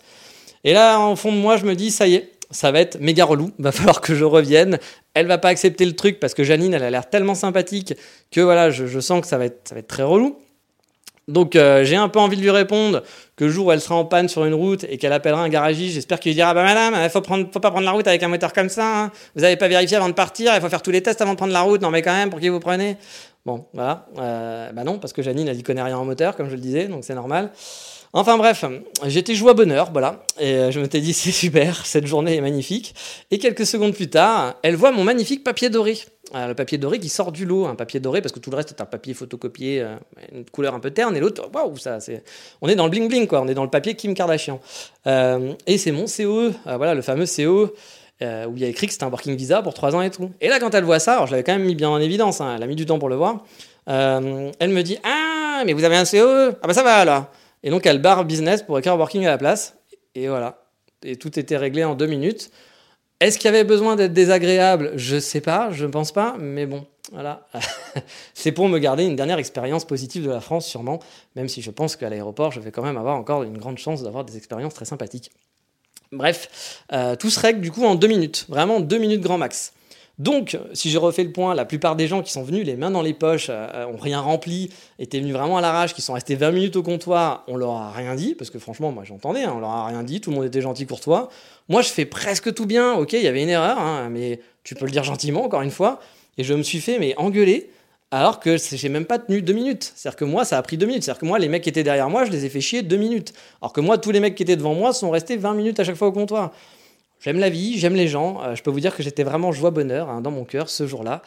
Et 0.63 0.71
là, 0.71 0.99
en 0.99 1.17
fond 1.17 1.33
de 1.33 1.37
moi, 1.37 1.57
je 1.57 1.65
me 1.65 1.75
dis, 1.75 1.91
ça 1.91 2.07
y 2.07 2.15
est, 2.15 2.36
ça 2.51 2.71
va 2.71 2.79
être 2.79 2.99
méga 2.99 3.25
relou, 3.25 3.51
va 3.59 3.71
falloir 3.71 4.01
que 4.01 4.15
je 4.15 4.23
revienne. 4.23 4.79
Elle 5.13 5.27
va 5.27 5.37
pas 5.37 5.49
accepter 5.49 5.85
le 5.85 5.95
truc 5.95 6.19
parce 6.19 6.33
que 6.33 6.43
Janine, 6.43 6.73
elle 6.73 6.83
a 6.83 6.89
l'air 6.89 7.09
tellement 7.09 7.35
sympathique 7.35 7.93
que 8.31 8.41
voilà, 8.41 8.69
je, 8.69 8.99
sens 8.99 9.21
que 9.21 9.27
ça 9.27 9.37
va 9.37 9.45
être, 9.45 9.73
très 9.87 10.03
relou. 10.03 10.37
Donc 11.27 11.57
euh, 11.57 11.83
j'ai 11.83 11.97
un 11.97 12.07
peu 12.07 12.19
envie 12.19 12.37
de 12.37 12.41
lui 12.41 12.51
répondre 12.51 13.03
que 13.35 13.43
le 13.43 13.51
jour 13.51 13.67
où 13.67 13.71
elle 13.73 13.81
sera 13.81 13.95
en 13.95 14.05
panne 14.05 14.29
sur 14.29 14.45
une 14.45 14.53
route 14.53 14.85
et 14.85 14.97
qu'elle 14.97 15.11
appellera 15.11 15.41
un 15.41 15.49
garagiste, 15.49 15.95
j'espère 15.95 16.21
qu'il 16.21 16.29
lui 16.29 16.35
dira 16.35 16.53
bah 16.53 16.63
madame, 16.63 16.95
il 17.03 17.09
faut 17.09 17.21
faut 17.21 17.59
pas 17.59 17.69
prendre 17.69 17.85
la 17.85 17.91
route 17.91 18.07
avec 18.07 18.23
un 18.23 18.29
moteur 18.29 18.53
comme 18.53 18.69
ça. 18.69 19.03
Hein. 19.03 19.11
Vous 19.35 19.41
n'avez 19.41 19.57
pas 19.57 19.67
vérifié 19.67 19.97
avant 19.97 20.07
de 20.07 20.13
partir, 20.13 20.55
il 20.55 20.61
faut 20.61 20.69
faire 20.69 20.81
tous 20.81 20.91
les 20.91 21.03
tests 21.03 21.19
avant 21.19 21.33
de 21.33 21.37
prendre 21.37 21.51
la 21.51 21.61
route. 21.61 21.81
Non 21.81 21.91
mais 21.91 22.01
quand 22.01 22.13
même, 22.13 22.29
pour 22.29 22.39
qui 22.39 22.47
vous 22.47 22.61
prenez? 22.61 22.95
Bon, 23.45 23.65
voilà. 23.73 24.05
Euh, 24.19 24.71
bah 24.73 24.83
non, 24.83 24.99
parce 24.99 25.13
que 25.13 25.21
Janine, 25.21 25.47
elle 25.47 25.57
y 25.57 25.63
connaît 25.63 25.81
rien 25.81 25.97
en 25.97 26.03
moteur, 26.03 26.35
comme 26.35 26.49
je 26.49 26.55
le 26.55 26.59
disais, 26.59 26.87
donc 26.87 27.05
c'est 27.05 27.15
normal. 27.15 27.51
Enfin 28.19 28.35
bref, 28.35 28.65
j'étais 29.05 29.35
joie 29.35 29.53
bonheur, 29.53 29.91
voilà, 29.91 30.23
et 30.39 30.55
euh, 30.55 30.71
je 30.71 30.79
m'étais 30.79 31.01
dit 31.01 31.13
c'est 31.13 31.29
super, 31.29 31.85
cette 31.85 32.07
journée 32.07 32.35
est 32.35 32.41
magnifique. 32.41 32.95
Et 33.29 33.37
quelques 33.37 33.67
secondes 33.67 33.93
plus 33.93 34.09
tard, 34.09 34.55
elle 34.63 34.75
voit 34.75 34.91
mon 34.91 35.03
magnifique 35.03 35.43
papier 35.43 35.69
doré. 35.69 35.99
Euh, 36.33 36.47
le 36.47 36.55
papier 36.55 36.79
doré 36.79 36.97
qui 36.97 37.09
sort 37.09 37.31
du 37.31 37.45
lot, 37.45 37.67
un 37.67 37.75
papier 37.75 37.99
doré 37.99 38.23
parce 38.23 38.31
que 38.31 38.39
tout 38.39 38.49
le 38.49 38.57
reste 38.57 38.71
est 38.71 38.81
un 38.81 38.85
papier 38.85 39.13
photocopié, 39.13 39.81
euh, 39.81 39.97
une 40.33 40.45
couleur 40.45 40.73
un 40.73 40.79
peu 40.79 40.89
terne, 40.89 41.15
et 41.15 41.19
l'autre, 41.19 41.47
waouh, 41.53 41.77
ça, 41.77 41.99
c'est, 41.99 42.23
on 42.63 42.67
est 42.67 42.73
dans 42.73 42.85
le 42.85 42.89
bling 42.89 43.07
bling 43.07 43.27
quoi, 43.27 43.39
on 43.39 43.47
est 43.47 43.53
dans 43.53 43.63
le 43.63 43.69
papier 43.69 43.93
Kim 43.93 44.15
Kardashian. 44.15 44.59
et 45.05 45.77
c'est 45.77 45.91
mon 45.91 46.05
COE, 46.05 46.53
voilà, 46.65 46.95
le 46.95 47.03
fameux 47.03 47.25
COE. 47.27 47.71
où 48.21 48.55
il 48.55 48.59
y 48.59 48.65
a 48.65 48.67
écrit 48.67 48.87
que 48.87 48.93
c'était 48.93 49.05
un 49.05 49.09
working 49.09 49.35
visa 49.35 49.61
pour 49.61 49.75
3 49.75 49.95
ans 49.95 50.01
et 50.01 50.09
tout. 50.09 50.31
Et 50.41 50.47
là, 50.49 50.59
quand 50.59 50.73
elle 50.73 50.85
voit 50.85 50.97
ça, 50.97 51.13
alors 51.13 51.27
je 51.27 51.33
l'avais 51.33 51.43
quand 51.43 51.53
même 51.53 51.67
mis 51.67 51.75
bien 51.75 51.89
en 51.89 51.99
évidence, 51.99 52.41
hein, 52.41 52.55
elle 52.57 52.63
a 52.63 52.65
mis 52.65 52.75
du 52.75 52.87
temps 52.87 52.97
pour 52.97 53.09
le 53.09 53.15
voir, 53.15 53.45
elle 53.85 54.69
me 54.69 54.81
dit 54.81 54.97
Ah, 55.03 55.61
mais 55.67 55.73
vous 55.73 55.83
avez 55.83 55.97
un 55.97 56.05
COE 56.05 56.57
Ah 56.63 56.67
bah 56.67 56.73
ça 56.73 56.81
va 56.81 57.05
là 57.05 57.29
et 57.63 57.69
donc, 57.69 57.85
elle 57.85 58.01
barre 58.01 58.25
business 58.25 58.63
pour 58.63 58.77
écrire 58.77 58.97
working 58.97 59.25
à 59.25 59.29
la 59.29 59.37
place. 59.37 59.77
Et 60.15 60.27
voilà. 60.27 60.63
Et 61.03 61.15
tout 61.15 61.37
était 61.39 61.57
réglé 61.57 61.83
en 61.83 61.95
deux 61.95 62.07
minutes. 62.07 62.51
Est-ce 63.19 63.39
qu'il 63.39 63.45
y 63.45 63.53
avait 63.53 63.63
besoin 63.63 63.95
d'être 63.95 64.13
désagréable? 64.13 64.91
Je 64.95 65.19
sais 65.19 65.41
pas, 65.41 65.71
je 65.71 65.85
ne 65.85 65.91
pense 65.91 66.11
pas, 66.11 66.35
mais 66.39 66.67
bon, 66.67 66.85
voilà. 67.11 67.47
c'est 68.35 68.51
pour 68.51 68.69
me 68.69 68.77
garder 68.77 69.05
une 69.05 69.15
dernière 69.15 69.39
expérience 69.39 69.85
positive 69.85 70.23
de 70.23 70.29
la 70.29 70.39
France, 70.39 70.67
sûrement, 70.67 70.99
même 71.35 71.47
si 71.47 71.63
je 71.63 71.71
pense 71.71 71.95
qu'à 71.95 72.09
l'aéroport, 72.09 72.51
je 72.51 72.59
vais 72.59 72.71
quand 72.71 72.83
même 72.83 72.97
avoir 72.97 73.15
encore 73.15 73.41
une 73.41 73.57
grande 73.57 73.79
chance 73.79 74.03
d'avoir 74.03 74.23
des 74.23 74.37
expériences 74.37 74.75
très 74.75 74.85
sympathiques. 74.85 75.31
Bref, 76.11 76.83
euh, 76.93 77.15
tout 77.15 77.31
se 77.31 77.39
règle 77.39 77.59
du 77.59 77.71
coup 77.71 77.83
en 77.83 77.95
deux 77.95 78.07
minutes, 78.07 78.45
vraiment 78.49 78.79
deux 78.79 78.99
minutes 78.99 79.21
grand 79.21 79.37
max. 79.37 79.73
Donc, 80.19 80.57
si 80.73 80.89
je 80.89 80.97
refais 80.97 81.23
le 81.23 81.31
point, 81.31 81.53
la 81.53 81.65
plupart 81.65 81.95
des 81.95 82.07
gens 82.07 82.23
qui 82.23 82.31
sont 82.31 82.41
venus 82.41 82.65
les 82.65 82.75
mains 82.75 82.89
dans 82.89 83.03
les 83.03 83.13
poches, 83.13 83.47
euh, 83.49 83.85
ont 83.85 83.97
rien 83.97 84.19
rempli, 84.19 84.71
étaient 84.97 85.19
venus 85.19 85.33
vraiment 85.33 85.57
à 85.57 85.61
l'arrache, 85.61 85.93
qui 85.93 86.01
sont 86.01 86.13
restés 86.13 86.35
20 86.35 86.51
minutes 86.51 86.75
au 86.75 86.81
comptoir, 86.81 87.43
on 87.47 87.55
leur 87.55 87.73
a 87.73 87.91
rien 87.91 88.15
dit, 88.15 88.33
parce 88.33 88.49
que 88.49 88.57
franchement, 88.57 88.91
moi 88.91 89.03
j'entendais, 89.03 89.43
hein, 89.43 89.53
on 89.55 89.59
leur 89.59 89.69
a 89.69 89.85
rien 89.85 90.01
dit, 90.01 90.19
tout 90.19 90.31
le 90.31 90.37
monde 90.37 90.45
était 90.45 90.61
gentil, 90.61 90.87
courtois. 90.87 91.29
Moi, 91.69 91.83
je 91.83 91.89
fais 91.89 92.05
presque 92.05 92.51
tout 92.53 92.65
bien, 92.65 92.93
ok, 92.93 93.13
il 93.13 93.21
y 93.21 93.27
avait 93.27 93.43
une 93.43 93.49
erreur, 93.49 93.77
hein, 93.77 94.09
mais 94.09 94.39
tu 94.63 94.73
peux 94.73 94.85
le 94.85 94.91
dire 94.91 95.03
gentiment, 95.03 95.43
encore 95.43 95.61
une 95.61 95.71
fois, 95.71 95.99
et 96.39 96.43
je 96.43 96.55
me 96.55 96.63
suis 96.63 96.79
fait 96.79 96.97
mais 96.97 97.13
engueuler, 97.17 97.69
alors 98.09 98.39
que 98.39 98.57
j'ai 98.57 98.89
même 98.89 99.05
pas 99.05 99.19
tenu 99.19 99.41
deux 99.41 99.53
minutes. 99.53 99.91
C'est-à-dire 99.95 100.17
que 100.17 100.25
moi, 100.25 100.45
ça 100.45 100.57
a 100.57 100.61
pris 100.61 100.77
deux 100.77 100.85
minutes. 100.85 101.03
C'est-à-dire 101.03 101.19
que 101.19 101.25
moi, 101.25 101.39
les 101.39 101.49
mecs 101.49 101.63
qui 101.63 101.69
étaient 101.69 101.83
derrière 101.83 102.09
moi, 102.09 102.23
je 102.23 102.31
les 102.31 102.45
ai 102.45 102.49
fait 102.49 102.61
chier 102.61 102.81
deux 102.81 102.95
minutes. 102.95 103.33
Alors 103.61 103.73
que 103.73 103.81
moi, 103.81 103.97
tous 103.97 104.11
les 104.11 104.19
mecs 104.19 104.35
qui 104.35 104.43
étaient 104.43 104.55
devant 104.55 104.73
moi 104.73 104.93
sont 104.93 105.09
restés 105.09 105.35
20 105.35 105.53
minutes 105.55 105.79
à 105.79 105.83
chaque 105.83 105.95
fois 105.95 106.07
au 106.07 106.13
comptoir. 106.13 106.53
J'aime 107.19 107.39
la 107.39 107.49
vie, 107.49 107.79
j'aime 107.79 107.95
les 107.95 108.07
gens. 108.07 108.41
Euh, 108.43 108.55
je 108.55 108.63
peux 108.63 108.71
vous 108.71 108.79
dire 108.79 108.95
que 108.95 109.03
j'étais 109.03 109.23
vraiment 109.23 109.51
joie-bonheur 109.51 110.09
hein, 110.09 110.21
dans 110.21 110.31
mon 110.31 110.45
cœur 110.45 110.69
ce 110.69 110.85
jour-là. 110.85 111.21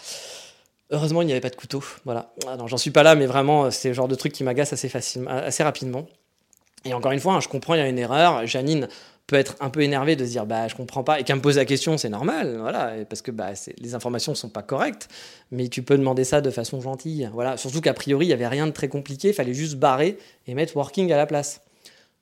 Heureusement, 0.91 1.22
il 1.22 1.26
n'y 1.26 1.32
avait 1.32 1.41
pas 1.41 1.51
de 1.51 1.57
couteau. 1.57 1.82
Voilà. 2.05 2.32
Ah 2.47 2.57
j'en 2.66 2.76
suis 2.76 2.91
pas 2.91 3.03
là, 3.03 3.14
mais 3.14 3.26
vraiment, 3.26 3.64
euh, 3.64 3.70
c'est 3.70 3.88
le 3.88 3.95
genre 3.95 4.09
de 4.09 4.14
truc 4.14 4.32
qui 4.32 4.45
m'agace 4.45 4.72
assez, 4.72 4.88
facilement, 4.88 5.30
assez 5.30 5.62
rapidement. 5.62 6.07
Et 6.84 6.95
encore 6.95 7.12
une 7.12 7.20
fois, 7.20 7.34
hein, 7.34 7.41
je 7.41 7.49
comprends, 7.49 7.74
il 7.74 7.78
y 7.78 7.82
a 7.82 7.88
une 7.88 7.99
erreur. 7.99 8.47
Janine 8.47 8.88
peut 9.30 9.36
être 9.36 9.55
un 9.61 9.70
peu 9.70 9.82
énervée 9.82 10.16
de 10.16 10.24
se 10.24 10.30
dire 10.30 10.45
bah 10.45 10.66
je 10.66 10.74
comprends 10.74 11.05
pas 11.05 11.20
et 11.20 11.24
qu'elle 11.24 11.36
me 11.36 11.41
pose 11.41 11.57
la 11.57 11.64
question 11.64 11.97
c'est 11.97 12.09
normal 12.09 12.57
voilà 12.59 12.95
parce 13.09 13.22
que 13.22 13.30
bah, 13.30 13.51
les 13.78 13.95
informations 13.95 14.34
sont 14.34 14.49
pas 14.49 14.62
correctes 14.62 15.09
mais 15.53 15.68
tu 15.68 15.84
peux 15.84 15.97
demander 15.97 16.24
ça 16.24 16.41
de 16.41 16.51
façon 16.51 16.80
gentille 16.80 17.30
voilà 17.32 17.57
surtout 17.57 17.80
qu'a 17.80 17.95
priori 17.95 18.26
il 18.26 18.30
y 18.30 18.32
avait 18.32 18.49
rien 18.49 18.66
de 18.66 18.72
très 18.72 18.88
compliqué 18.88 19.28
il 19.28 19.34
fallait 19.34 19.55
juste 19.55 19.76
barrer 19.76 20.18
et 20.49 20.55
mettre 20.55 20.76
working 20.76 21.12
à 21.12 21.16
la 21.16 21.26
place 21.26 21.61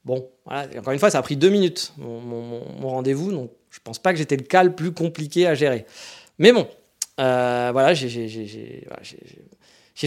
bon 0.05 0.29
voilà 0.45 0.67
encore 0.77 0.93
une 0.93 0.99
fois 0.99 1.09
ça 1.09 1.21
a 1.21 1.23
pris 1.23 1.39
deux 1.39 1.49
minutes 1.49 1.95
mon, 1.97 2.21
mon 2.21 2.89
rendez-vous 2.91 3.33
donc 3.33 3.51
je 3.71 3.79
pense 3.83 3.99
pas 3.99 4.13
que 4.13 4.19
j'étais 4.19 4.37
le 4.37 4.45
cas 4.45 4.63
le 4.63 4.73
plus 4.73 4.93
compliqué 4.93 5.47
à 5.47 5.55
gérer. 5.55 5.85
Mais 6.39 6.53
bon, 6.53 6.69
euh, 7.21 7.71
voilà, 7.73 7.95
j'ai 7.95 8.85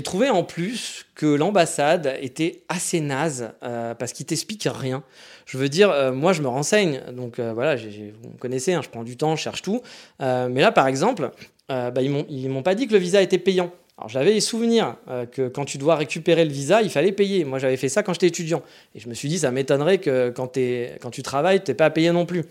trouvé 0.01 0.29
en 0.29 0.43
plus 0.43 1.05
que 1.15 1.25
l'ambassade 1.25 2.17
était 2.21 2.63
assez 2.69 3.01
naze 3.01 3.51
euh, 3.63 3.93
parce 3.93 4.13
qu'il 4.13 4.25
t'explique 4.25 4.67
rien. 4.71 5.03
Je 5.45 5.57
veux 5.57 5.67
dire, 5.67 5.91
euh, 5.91 6.13
moi 6.13 6.31
je 6.31 6.41
me 6.41 6.47
renseigne, 6.47 7.01
donc 7.11 7.39
voilà, 7.39 7.75
vous 7.75 8.29
me 8.29 8.37
connaissez, 8.39 8.73
hein, 8.73 8.81
je 8.81 8.89
prends 8.89 9.03
du 9.03 9.17
temps, 9.17 9.35
je 9.35 9.41
cherche 9.41 9.61
tout. 9.61 9.81
mais 10.19 10.61
là 10.61 10.71
par 10.71 10.87
exemple, 10.87 11.31
bah, 11.67 12.01
ils 12.01 12.49
m'ont 12.49 12.63
pas 12.63 12.75
dit 12.75 12.87
que 12.87 12.93
le 12.93 12.99
visa 12.99 13.21
était 13.21 13.37
payant. 13.37 13.71
Alors 13.97 14.09
j'avais 14.09 14.33
les 14.33 14.41
souvenirs 14.41 14.95
que 15.31 15.47
quand 15.47 15.65
tu 15.65 15.77
dois 15.77 15.95
récupérer 15.95 16.43
le 16.43 16.51
visa, 16.51 16.81
il 16.81 16.89
fallait 16.89 17.11
payer. 17.11 17.43
Moi 17.43 17.59
j'avais 17.59 17.77
fait 17.77 17.89
ça 17.89 18.03
quand 18.03 18.13
j'étais 18.13 18.27
étudiant. 18.27 18.63
Et 18.95 18.99
je 18.99 19.07
me 19.07 19.13
suis 19.13 19.27
dit, 19.27 19.39
ça 19.39 19.51
m'étonnerait 19.51 19.99
que 19.99 20.29
quand, 20.29 20.47
tu 20.47 21.23
travailles, 21.23 21.63
tu 21.63 21.71
n'es 21.71 21.75
pas 21.75 21.85
à 21.85 21.89
payer 21.91 22.11
non 22.11 22.25
plus. 22.25 22.45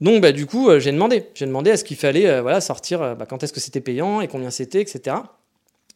Donc 0.00 0.20
bah, 0.20 0.32
du 0.32 0.46
coup, 0.46 0.68
euh, 0.68 0.78
j'ai 0.78 0.92
demandé. 0.92 1.24
J'ai 1.34 1.46
demandé 1.46 1.70
à 1.70 1.76
ce 1.76 1.84
qu'il 1.84 1.96
fallait 1.96 2.26
euh, 2.26 2.42
voilà, 2.42 2.60
sortir, 2.60 3.02
euh, 3.02 3.14
bah, 3.14 3.26
quand 3.26 3.42
est-ce 3.42 3.52
que 3.52 3.60
c'était 3.60 3.80
payant 3.80 4.20
et 4.20 4.28
combien 4.28 4.50
c'était, 4.50 4.80
etc. 4.80 5.16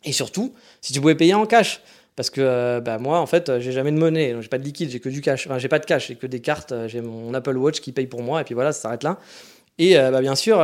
Et 0.05 0.12
surtout, 0.12 0.55
si 0.80 0.92
tu 0.92 1.01
pouvais 1.01 1.14
payer 1.14 1.34
en 1.34 1.46
cash. 1.46 1.82
Parce 2.16 2.28
que 2.28 2.80
bah, 2.80 2.98
moi, 2.98 3.18
en 3.18 3.26
fait, 3.26 3.61
j'ai 3.61 3.72
jamais 3.72 3.92
de 3.92 3.96
monnaie, 3.96 4.36
j'ai 4.40 4.48
pas 4.48 4.59
de 4.59 4.64
liquide, 4.64 4.90
j'ai 4.90 5.01
que 5.01 5.09
du 5.09 5.22
cash. 5.22 5.46
Enfin, 5.46 5.59
j'ai 5.59 5.68
pas 5.68 5.78
de 5.78 5.86
cash, 5.86 6.09
j'ai 6.09 6.16
que 6.16 6.26
des 6.26 6.40
cartes, 6.40 6.74
j'ai 6.86 7.01
mon 7.01 7.32
Apple 7.32 7.57
Watch 7.57 7.80
qui 7.80 7.92
paye 7.92 8.09
pour 8.09 8.22
moi, 8.22 8.42
et 8.42 8.44
puis 8.44 8.53
voilà, 8.53 8.72
ça 8.72 8.82
s'arrête 8.82 9.05
là. 9.05 9.18
Et 9.78 9.94
bah, 9.94 10.20
bien 10.20 10.34
sûr, 10.34 10.62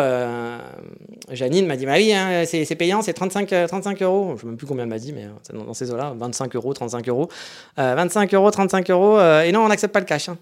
Janine 1.31 1.67
m'a 1.67 1.77
dit, 1.77 1.87
bah 1.87 1.95
oui, 1.97 2.13
hein, 2.13 2.45
c'est 2.45 2.75
payant, 2.75 3.01
c'est 3.01 3.15
35, 3.15 3.69
35 3.69 4.03
euros. 4.03 4.27
Je 4.31 4.33
ne 4.33 4.39
sais 4.39 4.47
même 4.49 4.57
plus 4.59 4.67
combien 4.67 4.83
elle 4.83 4.91
m'a 4.91 4.99
dit, 4.99 5.15
mais 5.15 5.29
dans, 5.55 5.65
dans 5.65 5.73
ces 5.73 5.91
eaux-là, 5.91 6.15
25 6.19 6.55
euros, 6.57 6.75
35 6.75 7.09
euros. 7.09 7.31
25 7.79 8.35
euros, 8.35 8.51
35 8.51 8.91
euros. 8.91 9.19
et 9.19 9.51
non, 9.53 9.61
on 9.61 9.69
n'accepte 9.69 9.95
pas 9.95 10.01
le 10.01 10.07
cash. 10.07 10.29
Hein. 10.29 10.37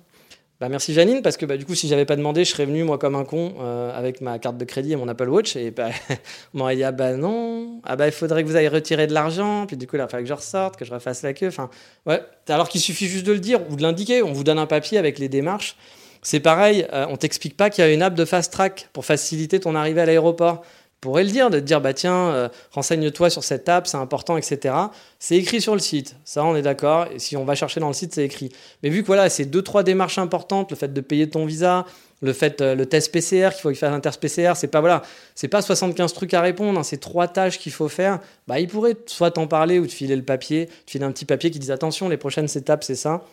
Bah, 0.60 0.68
merci 0.68 0.94
Janine, 0.94 1.20
parce 1.20 1.36
que 1.36 1.46
bah, 1.46 1.56
du 1.56 1.64
coup, 1.64 1.74
si 1.74 1.88
j'avais 1.88 2.04
pas 2.04 2.14
demandé, 2.14 2.44
je 2.44 2.50
serais 2.50 2.64
venu 2.64 2.84
moi 2.84 2.96
comme 2.96 3.16
un 3.16 3.24
con 3.24 3.54
euh, 3.60 3.96
avec 3.96 4.20
ma 4.20 4.38
carte 4.38 4.56
de 4.56 4.64
crédit 4.64 4.92
et 4.92 4.96
mon 4.96 5.08
Apple 5.08 5.28
Watch. 5.28 5.56
Et 5.56 5.72
bah, 5.72 5.88
on 6.54 6.58
m'aurait 6.58 6.76
dit, 6.76 6.84
ah 6.84 6.92
bah 6.92 7.14
non, 7.14 7.80
ah 7.84 7.96
bah 7.96 8.06
il 8.06 8.12
faudrait 8.12 8.44
que 8.44 8.48
vous 8.48 8.56
ayez 8.56 8.68
retiré 8.68 9.06
de 9.06 9.12
l'argent. 9.12 9.66
Puis 9.66 9.76
du 9.76 9.86
coup, 9.86 9.96
il 9.96 10.06
fallait 10.08 10.22
que 10.22 10.28
je 10.28 10.34
ressorte, 10.34 10.76
que 10.76 10.84
je 10.84 10.92
refasse 10.92 11.22
la 11.22 11.32
queue. 11.32 11.48
Enfin, 11.48 11.70
ouais. 12.06 12.22
Alors 12.48 12.68
qu'il 12.68 12.80
suffit 12.80 13.06
juste 13.06 13.26
de 13.26 13.32
le 13.32 13.40
dire 13.40 13.60
ou 13.70 13.76
de 13.76 13.82
l'indiquer. 13.82 14.22
On 14.22 14.32
vous 14.32 14.44
donne 14.44 14.58
un 14.58 14.66
papier 14.66 14.96
avec 14.98 15.18
les 15.18 15.28
démarches. 15.28 15.76
C'est 16.22 16.40
pareil, 16.40 16.86
euh, 16.94 17.04
on 17.10 17.18
t'explique 17.18 17.54
pas 17.54 17.68
qu'il 17.68 17.84
y 17.84 17.86
a 17.86 17.92
une 17.92 18.00
app 18.00 18.14
de 18.14 18.24
fast 18.24 18.50
track 18.50 18.88
pour 18.94 19.04
faciliter 19.04 19.60
ton 19.60 19.74
arrivée 19.74 20.00
à 20.00 20.06
l'aéroport 20.06 20.64
pourrait 21.04 21.24
le 21.24 21.30
dire, 21.30 21.50
de 21.50 21.60
te 21.60 21.64
dire, 21.64 21.82
bah 21.82 21.92
tiens, 21.92 22.30
euh, 22.30 22.48
renseigne-toi 22.72 23.28
sur 23.28 23.44
cette 23.44 23.68
app, 23.68 23.86
c'est 23.86 23.98
important, 23.98 24.38
etc. 24.38 24.74
C'est 25.18 25.36
écrit 25.36 25.60
sur 25.60 25.74
le 25.74 25.78
site, 25.78 26.16
ça 26.24 26.42
on 26.44 26.56
est 26.56 26.62
d'accord, 26.62 27.06
et 27.14 27.18
si 27.18 27.36
on 27.36 27.44
va 27.44 27.54
chercher 27.54 27.78
dans 27.78 27.88
le 27.88 27.94
site, 27.94 28.14
c'est 28.14 28.24
écrit. 28.24 28.50
Mais 28.82 28.88
vu 28.88 29.02
que 29.02 29.06
voilà, 29.06 29.28
c'est 29.28 29.44
deux, 29.44 29.60
trois 29.60 29.82
démarches 29.82 30.16
importantes, 30.16 30.70
le 30.70 30.76
fait 30.78 30.92
de 30.92 31.00
payer 31.02 31.28
ton 31.28 31.44
visa, 31.44 31.84
le 32.22 32.32
fait, 32.32 32.62
euh, 32.62 32.74
le 32.74 32.86
test 32.86 33.12
PCR, 33.12 33.50
qu'il 33.50 33.60
faut 33.60 33.68
qu'il 33.68 33.76
fasse 33.76 33.92
un 33.92 34.00
test 34.00 34.18
PCR, 34.18 34.52
c'est 34.56 34.68
pas, 34.68 34.80
voilà, 34.80 35.02
c'est 35.34 35.48
pas 35.48 35.60
75 35.60 36.14
trucs 36.14 36.32
à 36.32 36.40
répondre, 36.40 36.80
hein, 36.80 36.82
c'est 36.82 36.96
trois 36.96 37.28
tâches 37.28 37.58
qu'il 37.58 37.72
faut 37.72 37.88
faire, 37.88 38.18
bah 38.48 38.58
il 38.58 38.66
pourrait 38.66 38.96
soit 39.04 39.30
t'en 39.30 39.46
parler 39.46 39.78
ou 39.78 39.86
te 39.86 39.92
filer 39.92 40.16
le 40.16 40.22
papier, 40.22 40.68
te 40.86 40.90
filer 40.90 41.04
un 41.04 41.12
petit 41.12 41.26
papier 41.26 41.50
qui 41.50 41.58
dit 41.58 41.70
attention, 41.70 42.08
les 42.08 42.16
prochaines 42.16 42.48
étapes, 42.54 42.82
c'est 42.82 42.94
ça. 42.94 43.24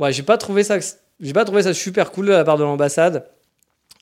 Ouais, 0.00 0.12
j'ai 0.12 0.24
pas 0.24 0.36
trouvé 0.36 0.64
ça, 0.64 0.78
j'ai 1.20 1.32
pas 1.32 1.44
trouvé 1.44 1.62
ça 1.62 1.74
super 1.74 2.10
cool 2.10 2.26
de 2.26 2.32
la 2.32 2.42
part 2.42 2.58
de 2.58 2.64
l'ambassade. 2.64 3.24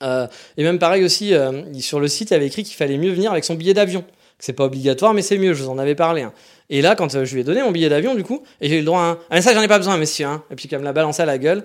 Euh, 0.03 0.27
et 0.57 0.63
même 0.63 0.79
pareil 0.79 1.05
aussi, 1.05 1.35
euh, 1.35 1.63
sur 1.81 2.01
le 2.01 2.09
site, 2.09 2.31
il 2.31 2.35
avait 2.35 2.47
écrit 2.47 2.63
qu'il 2.63 2.77
fallait 2.77 2.99
mieux 2.99 3.13
venir 3.13 3.33
avec 3.33 3.45
son 3.45 3.55
billet 3.55 3.75
d'avion. 3.75 4.05
C'est 4.39 4.53
pas 4.53 4.65
obligatoire, 4.65 5.15
mais 5.15 5.23
c'est 5.23 5.39
mieux, 5.39 5.53
je 5.53 5.65
vous 5.65 5.71
en 5.71 5.79
avais 5.79 5.97
parlé. 5.97 6.23
Hein. 6.23 6.33
Et 6.71 6.81
là, 6.81 6.95
quand 6.95 7.15
euh, 7.15 7.25
je 7.25 7.35
lui 7.35 7.41
ai 7.41 7.45
donné 7.45 7.63
mon 7.63 7.73
billet 7.73 7.89
d'avion, 7.89 8.15
du 8.15 8.23
coup, 8.23 8.43
et 8.61 8.69
j'ai 8.69 8.77
eu 8.77 8.81
le 8.81 8.85
droit 8.85 9.01
à 9.01 9.05
un. 9.05 9.19
Ah, 9.31 9.43
ça, 9.43 9.53
j'en 9.55 9.63
ai 9.63 9.69
pas 9.69 9.79
besoin, 9.79 9.97
monsieur. 9.97 10.27
Hein. 10.27 10.45
Et 10.51 10.55
puis, 10.55 10.69
comme 10.69 10.81
me 10.81 10.85
l'a 10.85 10.93
balancé 10.93 11.23
à 11.23 11.27
la 11.27 11.39
gueule, 11.39 11.65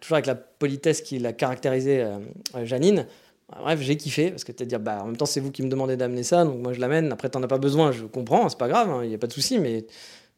toujours 0.00 0.14
avec 0.14 0.26
la 0.26 0.36
politesse 0.36 1.02
qui 1.02 1.18
l'a 1.18 1.32
caractérisé 1.32 2.06
Janine, 2.62 3.06
bah, 3.50 3.58
bref, 3.62 3.80
j'ai 3.80 3.96
kiffé, 3.96 4.30
parce 4.30 4.44
que 4.44 4.52
tu 4.52 4.64
dire, 4.64 4.78
bah, 4.78 5.00
en 5.02 5.06
même 5.06 5.16
temps, 5.16 5.26
c'est 5.26 5.40
vous 5.40 5.50
qui 5.50 5.62
me 5.62 5.68
demandez 5.68 5.96
d'amener 5.96 6.22
ça, 6.22 6.44
donc 6.44 6.58
moi 6.62 6.72
je 6.72 6.80
l'amène. 6.80 7.10
Après, 7.12 7.28
t'en 7.28 7.42
as 7.42 7.48
pas 7.48 7.58
besoin, 7.58 7.90
je 7.90 8.04
comprends, 8.04 8.48
c'est 8.48 8.58
pas 8.58 8.68
grave, 8.68 8.88
il 8.88 8.92
hein, 8.92 9.06
n'y 9.06 9.14
a 9.14 9.18
pas 9.18 9.26
de 9.26 9.32
souci, 9.32 9.58
mais 9.58 9.84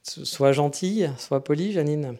sois 0.03 0.53
gentille, 0.53 1.11
sois 1.19 1.45
poli, 1.45 1.73
Janine. 1.73 2.17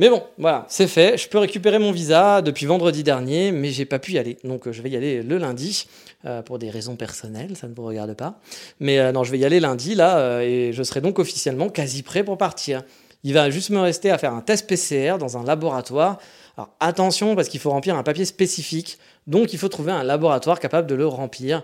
Mais 0.00 0.08
bon, 0.08 0.22
voilà, 0.38 0.64
c'est 0.70 0.86
fait. 0.86 1.18
Je 1.18 1.28
peux 1.28 1.36
récupérer 1.36 1.78
mon 1.78 1.92
visa 1.92 2.40
depuis 2.40 2.64
vendredi 2.64 3.02
dernier, 3.02 3.52
mais 3.52 3.68
j'ai 3.68 3.84
pas 3.84 3.98
pu 3.98 4.12
y 4.12 4.18
aller. 4.18 4.38
Donc 4.44 4.66
euh, 4.66 4.72
je 4.72 4.80
vais 4.80 4.88
y 4.88 4.96
aller 4.96 5.22
le 5.22 5.36
lundi 5.36 5.86
euh, 6.24 6.40
pour 6.40 6.58
des 6.58 6.70
raisons 6.70 6.96
personnelles, 6.96 7.54
ça 7.54 7.68
ne 7.68 7.74
vous 7.74 7.84
regarde 7.84 8.14
pas. 8.14 8.40
Mais 8.78 8.98
euh, 8.98 9.12
non, 9.12 9.24
je 9.24 9.30
vais 9.30 9.38
y 9.38 9.44
aller 9.44 9.60
lundi 9.60 9.94
là 9.94 10.40
et 10.40 10.72
je 10.72 10.82
serai 10.82 11.02
donc 11.02 11.18
officiellement 11.18 11.68
quasi 11.68 12.02
prêt 12.02 12.24
pour 12.24 12.38
partir. 12.38 12.82
Il 13.24 13.34
va 13.34 13.50
juste 13.50 13.68
me 13.68 13.78
rester 13.78 14.10
à 14.10 14.16
faire 14.16 14.32
un 14.32 14.40
test 14.40 14.66
PCR 14.66 15.18
dans 15.18 15.36
un 15.36 15.44
laboratoire. 15.44 16.16
Alors 16.56 16.70
attention 16.80 17.36
parce 17.36 17.50
qu'il 17.50 17.60
faut 17.60 17.68
remplir 17.68 17.94
un 17.94 18.02
papier 18.02 18.24
spécifique, 18.24 18.98
donc 19.26 19.52
il 19.52 19.58
faut 19.58 19.68
trouver 19.68 19.92
un 19.92 20.02
laboratoire 20.02 20.60
capable 20.60 20.86
de 20.86 20.94
le 20.94 21.06
remplir 21.06 21.62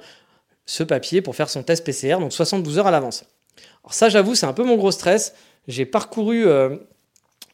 ce 0.67 0.83
papier 0.83 1.23
pour 1.23 1.37
faire 1.37 1.49
son 1.49 1.63
test 1.63 1.87
PCR, 1.87 2.19
donc 2.21 2.35
72 2.35 2.79
heures 2.79 2.87
à 2.87 2.91
l'avance. 2.91 3.25
Alors 3.83 3.95
ça, 3.95 4.11
j'avoue, 4.11 4.35
c'est 4.35 4.45
un 4.45 4.53
peu 4.53 4.63
mon 4.63 4.77
gros 4.77 4.91
stress. 4.91 5.33
J'ai 5.69 5.87
parcouru 5.87 6.45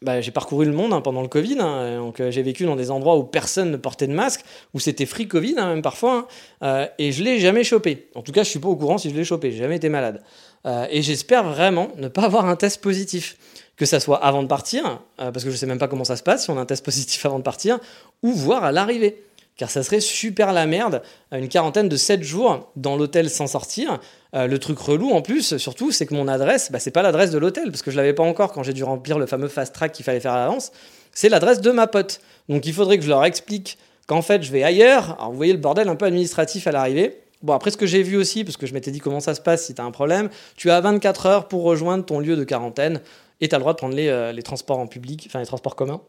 bah, 0.03 0.21
j'ai 0.21 0.31
parcouru 0.31 0.65
le 0.65 0.73
monde 0.73 0.93
hein, 0.93 1.01
pendant 1.01 1.21
le 1.21 1.27
Covid. 1.27 1.57
Hein, 1.59 1.97
donc, 1.97 2.19
euh, 2.19 2.29
j'ai 2.29 2.43
vécu 2.43 2.65
dans 2.65 2.75
des 2.75 2.91
endroits 2.91 3.17
où 3.17 3.23
personne 3.23 3.71
ne 3.71 3.77
portait 3.77 4.07
de 4.07 4.13
masque, 4.13 4.43
où 4.73 4.79
c'était 4.79 5.05
free 5.05 5.27
Covid, 5.27 5.55
hein, 5.57 5.67
même 5.73 5.81
parfois. 5.81 6.27
Euh, 6.61 6.87
et 6.99 7.11
je 7.11 7.23
l'ai 7.23 7.39
jamais 7.39 7.63
chopé. 7.63 8.07
En 8.15 8.21
tout 8.21 8.31
cas, 8.31 8.43
je 8.43 8.49
suis 8.49 8.59
pas 8.59 8.67
au 8.67 8.75
courant 8.75 8.97
si 8.97 9.09
je 9.09 9.15
l'ai 9.15 9.23
chopé. 9.23 9.51
J'ai 9.51 9.59
jamais 9.59 9.77
été 9.77 9.89
malade. 9.89 10.21
Euh, 10.65 10.85
et 10.89 11.01
j'espère 11.01 11.43
vraiment 11.43 11.89
ne 11.97 12.07
pas 12.07 12.23
avoir 12.23 12.45
un 12.45 12.55
test 12.55 12.81
positif. 12.81 13.37
Que 13.75 13.87
ça 13.87 13.99
soit 13.99 14.23
avant 14.23 14.43
de 14.43 14.47
partir, 14.47 14.99
parce 15.17 15.43
que 15.43 15.49
je 15.49 15.55
sais 15.55 15.65
même 15.65 15.79
pas 15.79 15.87
comment 15.87 16.03
ça 16.03 16.15
se 16.15 16.21
passe 16.21 16.43
si 16.43 16.51
on 16.51 16.59
a 16.59 16.61
un 16.61 16.65
test 16.65 16.85
positif 16.85 17.25
avant 17.25 17.39
de 17.39 17.43
partir, 17.43 17.79
ou 18.21 18.31
voir 18.31 18.63
à 18.63 18.71
l'arrivée 18.71 19.23
car 19.57 19.69
ça 19.69 19.83
serait 19.83 19.99
super 19.99 20.51
la 20.51 20.65
merde, 20.65 21.01
une 21.31 21.47
quarantaine 21.47 21.89
de 21.89 21.95
7 21.95 22.23
jours 22.23 22.71
dans 22.75 22.95
l'hôtel 22.95 23.29
sans 23.29 23.47
sortir. 23.47 23.99
Euh, 24.35 24.47
le 24.47 24.57
truc 24.57 24.79
relou 24.79 25.11
en 25.11 25.21
plus, 25.21 25.57
surtout, 25.57 25.91
c'est 25.91 26.05
que 26.05 26.13
mon 26.15 26.27
adresse, 26.27 26.71
bah, 26.71 26.79
c'est 26.79 26.91
pas 26.91 27.03
l'adresse 27.03 27.31
de 27.31 27.37
l'hôtel, 27.37 27.69
parce 27.69 27.83
que 27.83 27.91
je 27.91 27.97
l'avais 27.97 28.13
pas 28.13 28.23
encore 28.23 28.51
quand 28.51 28.63
j'ai 28.63 28.73
dû 28.73 28.83
remplir 28.83 29.19
le 29.19 29.27
fameux 29.27 29.47
fast 29.47 29.73
track 29.75 29.91
qu'il 29.91 30.05
fallait 30.05 30.19
faire 30.19 30.33
à 30.33 30.39
l'avance. 30.39 30.71
C'est 31.11 31.29
l'adresse 31.29 31.61
de 31.61 31.71
ma 31.71 31.87
pote. 31.87 32.19
Donc 32.49 32.65
il 32.65 32.73
faudrait 32.73 32.97
que 32.97 33.03
je 33.03 33.09
leur 33.09 33.23
explique 33.23 33.77
qu'en 34.07 34.21
fait 34.21 34.43
je 34.43 34.51
vais 34.51 34.63
ailleurs. 34.63 35.15
Alors 35.19 35.31
vous 35.31 35.37
voyez 35.37 35.53
le 35.53 35.59
bordel 35.59 35.87
un 35.87 35.95
peu 35.95 36.05
administratif 36.05 36.65
à 36.67 36.71
l'arrivée. 36.71 37.19
Bon, 37.43 37.53
après 37.53 37.71
ce 37.71 37.77
que 37.77 37.85
j'ai 37.85 38.01
vu 38.01 38.17
aussi, 38.17 38.43
parce 38.43 38.57
que 38.57 38.65
je 38.65 38.73
m'étais 38.73 38.89
dit 38.89 38.99
comment 38.99 39.19
ça 39.19 39.35
se 39.35 39.41
passe 39.41 39.65
si 39.65 39.75
tu 39.75 39.81
as 39.81 39.85
un 39.85 39.91
problème, 39.91 40.29
tu 40.55 40.71
as 40.71 40.81
24 40.81 41.25
heures 41.25 41.47
pour 41.47 41.63
rejoindre 41.63 42.05
ton 42.05 42.19
lieu 42.19 42.35
de 42.35 42.43
quarantaine 42.43 43.01
et 43.41 43.49
tu 43.49 43.55
as 43.55 43.57
le 43.57 43.61
droit 43.61 43.73
de 43.73 43.77
prendre 43.77 43.95
les, 43.95 44.07
euh, 44.07 44.33
transports 44.41 44.79
en 44.79 44.87
public, 44.87 45.25
enfin 45.27 45.39
les 45.39 45.45
transports 45.45 45.75
communs. 45.75 46.01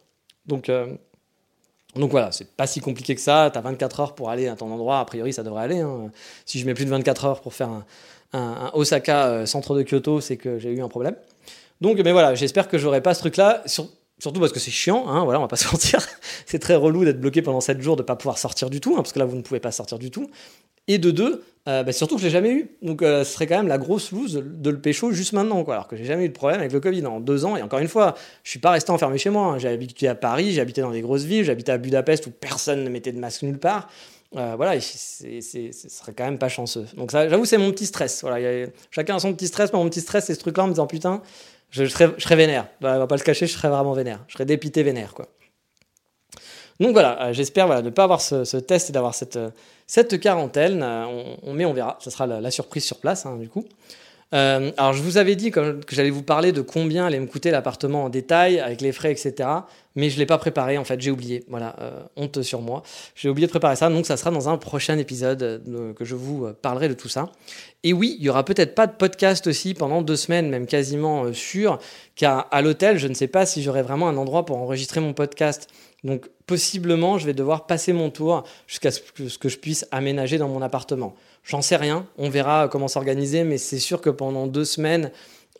Donc. 0.46 0.68
Euh, 0.68 0.86
donc 1.96 2.10
voilà, 2.10 2.32
c'est 2.32 2.48
pas 2.48 2.66
si 2.66 2.80
compliqué 2.80 3.14
que 3.14 3.20
ça. 3.20 3.50
Tu 3.52 3.58
as 3.58 3.60
24 3.60 4.00
heures 4.00 4.14
pour 4.14 4.30
aller 4.30 4.48
à 4.48 4.56
ton 4.56 4.70
endroit. 4.70 4.98
A 5.00 5.04
priori, 5.04 5.32
ça 5.32 5.42
devrait 5.42 5.62
aller. 5.62 5.80
Hein. 5.80 6.10
Si 6.44 6.58
je 6.58 6.66
mets 6.66 6.74
plus 6.74 6.84
de 6.84 6.90
24 6.90 7.24
heures 7.24 7.40
pour 7.40 7.54
faire 7.54 7.70
un, 8.32 8.70
Osaka 8.72 9.26
euh, 9.26 9.46
centre 9.46 9.76
de 9.76 9.82
Kyoto, 9.82 10.20
c'est 10.20 10.36
que 10.36 10.58
j'ai 10.58 10.72
eu 10.72 10.82
un 10.82 10.88
problème. 10.88 11.14
Donc, 11.80 11.98
mais 11.98 12.12
voilà, 12.12 12.34
j'espère 12.34 12.68
que 12.68 12.78
j'aurai 12.78 13.00
pas 13.00 13.14
ce 13.14 13.20
truc-là. 13.20 13.62
Surtout 14.18 14.40
parce 14.40 14.52
que 14.52 14.60
c'est 14.60 14.70
chiant, 14.70 15.08
hein, 15.08 15.24
voilà, 15.24 15.38
on 15.38 15.42
va 15.42 15.48
pas 15.48 15.56
se 15.56 15.66
mentir. 15.70 16.06
c'est 16.46 16.58
très 16.58 16.74
relou 16.74 17.04
d'être 17.04 17.20
bloqué 17.20 17.42
pendant 17.42 17.60
7 17.60 17.80
jours, 17.80 17.96
de 17.96 18.02
pas 18.02 18.16
pouvoir 18.16 18.38
sortir 18.38 18.70
du 18.70 18.80
tout, 18.80 18.92
hein, 18.92 18.98
parce 18.98 19.12
que 19.12 19.18
là, 19.18 19.24
vous 19.24 19.36
ne 19.36 19.42
pouvez 19.42 19.60
pas 19.60 19.72
sortir 19.72 19.98
du 19.98 20.10
tout. 20.10 20.30
Et 20.86 20.98
de 20.98 21.10
deux, 21.10 21.42
euh, 21.66 21.82
bah, 21.82 21.92
surtout 21.92 22.16
que 22.16 22.20
je 22.20 22.26
l'ai 22.26 22.32
jamais 22.32 22.50
eu. 22.50 22.70
Donc 22.82 23.00
euh, 23.00 23.24
ce 23.24 23.32
serait 23.32 23.46
quand 23.46 23.56
même 23.56 23.68
la 23.68 23.78
grosse 23.78 24.12
loose 24.12 24.34
de 24.44 24.70
le 24.70 24.78
pécho 24.78 25.12
juste 25.12 25.32
maintenant, 25.32 25.64
quoi. 25.64 25.74
Alors 25.74 25.88
que 25.88 25.96
j'ai 25.96 26.04
jamais 26.04 26.26
eu 26.26 26.28
de 26.28 26.34
problème 26.34 26.60
avec 26.60 26.72
le 26.72 26.80
Covid 26.80 27.06
en 27.06 27.20
deux 27.20 27.46
ans. 27.46 27.56
Et 27.56 27.62
encore 27.62 27.78
une 27.78 27.88
fois, 27.88 28.14
je 28.42 28.50
suis 28.50 28.58
pas 28.58 28.70
resté 28.70 28.90
enfermé 28.90 29.16
chez 29.16 29.30
moi. 29.30 29.46
Hein. 29.46 29.58
J'ai 29.58 29.68
habité 29.68 30.08
à 30.08 30.14
Paris, 30.14 30.52
j'ai 30.52 30.60
habité 30.60 30.82
dans 30.82 30.90
des 30.90 31.00
grosses 31.00 31.24
villes, 31.24 31.50
habité 31.50 31.72
à 31.72 31.78
Budapest 31.78 32.26
où 32.26 32.30
personne 32.30 32.84
ne 32.84 32.90
mettait 32.90 33.12
de 33.12 33.18
masque 33.18 33.42
nulle 33.42 33.58
part. 33.58 33.88
Euh, 34.36 34.54
voilà, 34.56 34.78
ce 34.80 35.70
serait 35.72 36.12
quand 36.12 36.24
même 36.24 36.38
pas 36.38 36.48
chanceux. 36.48 36.86
Donc 36.96 37.12
j'avoue, 37.12 37.44
c'est 37.46 37.56
mon 37.56 37.70
petit 37.70 37.86
stress. 37.86 38.20
Voilà, 38.22 38.66
chacun 38.90 39.16
a 39.16 39.18
son 39.18 39.32
petit 39.32 39.46
stress. 39.46 39.72
mon 39.72 39.88
petit 39.88 40.00
stress, 40.00 40.26
c'est 40.26 40.34
ce 40.34 40.40
truc-là 40.40 40.64
en 40.64 40.66
me 40.66 40.72
disant 40.72 40.86
putain, 40.86 41.22
je, 41.82 41.84
serais, 41.86 42.36
vénère. 42.36 42.68
Bah, 42.80 42.94
on 42.96 42.98
va 42.98 43.06
pas 43.06 43.16
le 43.16 43.22
cacher, 43.22 43.46
je 43.46 43.52
serais 43.52 43.68
vraiment 43.68 43.92
vénère. 43.92 44.24
Je 44.28 44.34
serais 44.34 44.46
dépité 44.46 44.82
vénère, 44.82 45.14
quoi. 45.14 45.28
Donc 46.80 46.92
voilà, 46.92 47.32
j'espère 47.32 47.66
voilà, 47.66 47.82
ne 47.82 47.90
pas 47.90 48.02
avoir 48.02 48.20
ce 48.20 48.56
test 48.56 48.90
et 48.90 48.92
d'avoir 48.92 49.14
cette 49.14 49.38
cette 49.86 50.18
quarantaine, 50.18 50.82
euh, 50.82 51.34
on, 51.42 51.52
met, 51.52 51.64
on 51.64 51.72
verra. 51.72 51.98
Ce 52.00 52.10
sera 52.10 52.26
la, 52.26 52.50
surprise 52.50 52.84
sur 52.84 52.98
place, 52.98 53.26
hein, 53.26 53.36
du 53.36 53.48
coup. 53.48 53.64
Euh, 54.34 54.72
alors, 54.76 54.92
je 54.92 55.02
vous 55.02 55.16
avais 55.16 55.36
dit 55.36 55.50
que, 55.50 55.80
j'allais 55.90 56.10
vous 56.10 56.22
parler 56.22 56.52
de 56.52 56.60
combien 56.60 57.06
allait 57.06 57.20
me 57.20 57.26
coûter 57.26 57.50
l'appartement 57.50 58.04
en 58.04 58.08
détail, 58.08 58.58
avec 58.58 58.80
les 58.80 58.92
frais, 58.92 59.12
etc. 59.12 59.48
Mais 59.94 60.10
je 60.10 60.16
ne 60.16 60.20
l'ai 60.20 60.26
pas 60.26 60.38
préparé, 60.38 60.76
en 60.76 60.84
fait, 60.84 61.00
j'ai 61.00 61.12
oublié. 61.12 61.44
Voilà, 61.48 61.76
euh, 61.80 62.00
honte 62.16 62.42
sur 62.42 62.60
moi. 62.60 62.82
J'ai 63.14 63.28
oublié 63.28 63.46
de 63.46 63.50
préparer 63.50 63.76
ça, 63.76 63.88
donc 63.88 64.06
ça 64.06 64.16
sera 64.16 64.32
dans 64.32 64.48
un 64.48 64.58
prochain 64.58 64.98
épisode 64.98 65.62
que 65.96 66.04
je 66.04 66.16
vous 66.16 66.48
parlerai 66.62 66.88
de 66.88 66.94
tout 66.94 67.08
ça. 67.08 67.30
Et 67.84 67.92
oui, 67.92 68.16
il 68.18 68.24
y 68.24 68.28
aura 68.28 68.44
peut-être 68.44 68.74
pas 68.74 68.88
de 68.88 68.92
podcast 68.92 69.46
aussi 69.46 69.74
pendant 69.74 70.02
deux 70.02 70.16
semaines, 70.16 70.48
même 70.48 70.66
quasiment 70.66 71.32
sûr, 71.32 71.78
car 72.16 72.48
à 72.50 72.60
l'hôtel, 72.60 72.98
je 72.98 73.06
ne 73.06 73.14
sais 73.14 73.28
pas 73.28 73.46
si 73.46 73.62
j'aurai 73.62 73.82
vraiment 73.82 74.08
un 74.08 74.16
endroit 74.16 74.44
pour 74.44 74.58
enregistrer 74.58 75.00
mon 75.00 75.12
podcast. 75.12 75.68
Donc 76.02 76.28
possiblement, 76.46 77.18
je 77.18 77.26
vais 77.26 77.34
devoir 77.34 77.66
passer 77.66 77.92
mon 77.92 78.10
tour 78.10 78.44
jusqu'à 78.66 78.90
ce 78.90 79.00
que 79.38 79.48
je 79.48 79.58
puisse 79.58 79.86
aménager 79.90 80.38
dans 80.38 80.48
mon 80.48 80.62
appartement. 80.62 81.14
J'en 81.42 81.62
sais 81.62 81.76
rien, 81.76 82.06
on 82.18 82.28
verra 82.28 82.68
comment 82.68 82.88
s'organiser, 82.88 83.44
mais 83.44 83.58
c'est 83.58 83.78
sûr 83.78 84.00
que 84.00 84.10
pendant 84.10 84.46
deux 84.46 84.64
semaines, 84.64 85.10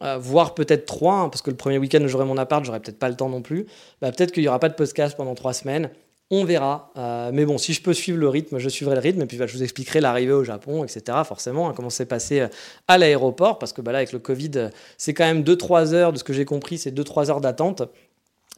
euh, 0.02 0.18
voire 0.18 0.54
peut-être 0.54 0.86
trois, 0.86 1.14
hein, 1.14 1.28
parce 1.28 1.42
que 1.42 1.50
le 1.50 1.56
premier 1.56 1.78
week-end 1.78 2.02
j'aurai 2.06 2.24
mon 2.24 2.36
appart, 2.36 2.64
j'aurai 2.64 2.80
peut-être 2.80 2.98
pas 2.98 3.08
le 3.08 3.16
temps 3.16 3.28
non 3.28 3.42
plus, 3.42 3.66
bah, 4.00 4.10
peut-être 4.12 4.32
qu'il 4.32 4.42
n'y 4.42 4.48
aura 4.48 4.58
pas 4.58 4.68
de 4.68 4.74
podcast 4.74 5.16
pendant 5.16 5.34
trois 5.34 5.52
semaines. 5.52 5.90
On 6.30 6.44
verra. 6.44 6.90
Euh, 6.96 7.30
mais 7.34 7.44
bon, 7.44 7.58
si 7.58 7.74
je 7.74 7.82
peux 7.82 7.92
suivre 7.92 8.18
le 8.18 8.28
rythme, 8.28 8.58
je 8.58 8.68
suivrai 8.70 8.94
le 8.94 9.00
rythme. 9.00 9.20
Et 9.20 9.26
puis, 9.26 9.36
bah, 9.36 9.46
je 9.46 9.52
vous 9.52 9.62
expliquerai 9.62 10.00
l'arrivée 10.00 10.32
au 10.32 10.42
Japon, 10.42 10.82
etc. 10.82 11.18
Forcément, 11.24 11.68
hein, 11.68 11.74
comment 11.76 11.90
c'est 11.90 12.06
passé 12.06 12.40
euh, 12.40 12.48
à 12.88 12.96
l'aéroport. 12.96 13.58
Parce 13.58 13.74
que 13.74 13.82
bah, 13.82 13.92
là, 13.92 13.98
avec 13.98 14.12
le 14.12 14.18
Covid, 14.18 14.70
c'est 14.96 15.12
quand 15.12 15.24
même 15.24 15.42
2-3 15.42 15.92
heures, 15.92 16.12
de 16.14 16.18
ce 16.18 16.24
que 16.24 16.32
j'ai 16.32 16.46
compris, 16.46 16.78
c'est 16.78 16.90
2-3 16.90 17.30
heures 17.30 17.40
d'attente 17.42 17.82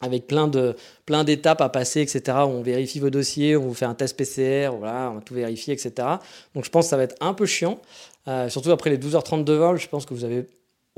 avec 0.01 0.27
plein 0.27 0.49
de 0.49 0.77
plein 1.07 1.25
d'étapes 1.25 1.61
à 1.61 1.69
passer, 1.69 2.01
etc. 2.01 2.39
On 2.47 2.63
vérifie 2.63 3.01
vos 3.01 3.11
dossiers, 3.11 3.57
on 3.57 3.63
vous 3.63 3.75
fait 3.75 3.87
un 3.87 3.95
test 3.95 4.17
PCR, 4.17 4.71
voilà, 4.77 5.11
on 5.11 5.15
va 5.17 5.21
tout 5.21 5.35
vérifier, 5.35 5.75
etc. 5.75 5.93
Donc 6.55 6.65
je 6.65 6.71
pense 6.71 6.87
que 6.87 6.91
ça 6.91 6.97
va 6.97 7.05
être 7.05 7.17
un 7.21 7.35
peu 7.35 7.47
chiant, 7.47 7.79
euh, 8.29 8.49
surtout 8.49 8.71
après 8.71 8.91
les 8.91 8.99
12h30 8.99 9.45
de 9.45 9.53
vol. 9.55 9.79
Je 9.79 9.89
pense 9.89 10.07
que 10.07 10.15
vous 10.15 10.25
avez 10.25 10.47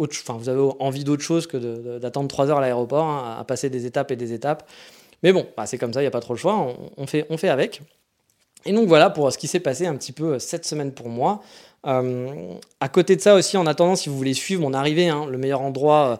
enfin 0.00 0.36
vous 0.36 0.48
avez 0.48 0.70
envie 0.78 1.04
d'autre 1.04 1.22
chose 1.22 1.46
que 1.46 1.98
d'attendre 1.98 2.28
3 2.28 2.50
heures 2.50 2.58
à 2.58 2.60
l'aéroport, 2.60 3.04
hein, 3.04 3.36
à 3.38 3.44
passer 3.44 3.70
des 3.70 3.86
étapes 3.86 4.10
et 4.10 4.16
des 4.16 4.32
étapes. 4.32 4.68
Mais 5.22 5.32
bon, 5.32 5.46
bah, 5.56 5.66
c'est 5.66 5.78
comme 5.78 5.92
ça, 5.92 6.00
il 6.00 6.04
n'y 6.04 6.08
a 6.08 6.12
pas 6.12 6.20
trop 6.20 6.34
le 6.34 6.38
choix, 6.38 6.76
on, 6.96 7.06
fait 7.06 7.26
on 7.30 7.36
fait 7.36 7.48
avec. 7.48 7.82
Et 8.64 8.72
donc 8.72 8.88
voilà 8.88 9.10
pour 9.10 9.32
ce 9.32 9.38
qui 9.38 9.48
s'est 9.48 9.60
passé 9.60 9.86
un 9.86 9.96
petit 9.96 10.12
peu 10.12 10.38
cette 10.38 10.64
semaine 10.64 10.92
pour 10.92 11.08
moi. 11.08 11.40
Euh, 11.86 12.54
à 12.80 12.88
côté 12.88 13.16
de 13.16 13.20
ça 13.20 13.34
aussi, 13.34 13.56
en 13.56 13.66
attendant, 13.66 13.96
si 13.96 14.08
vous 14.08 14.16
voulez 14.16 14.34
suivre 14.34 14.62
mon 14.62 14.74
arrivée, 14.74 15.08
hein, 15.08 15.26
le 15.26 15.38
meilleur 15.38 15.62
endroit, 15.62 16.08
euh, 16.08 16.16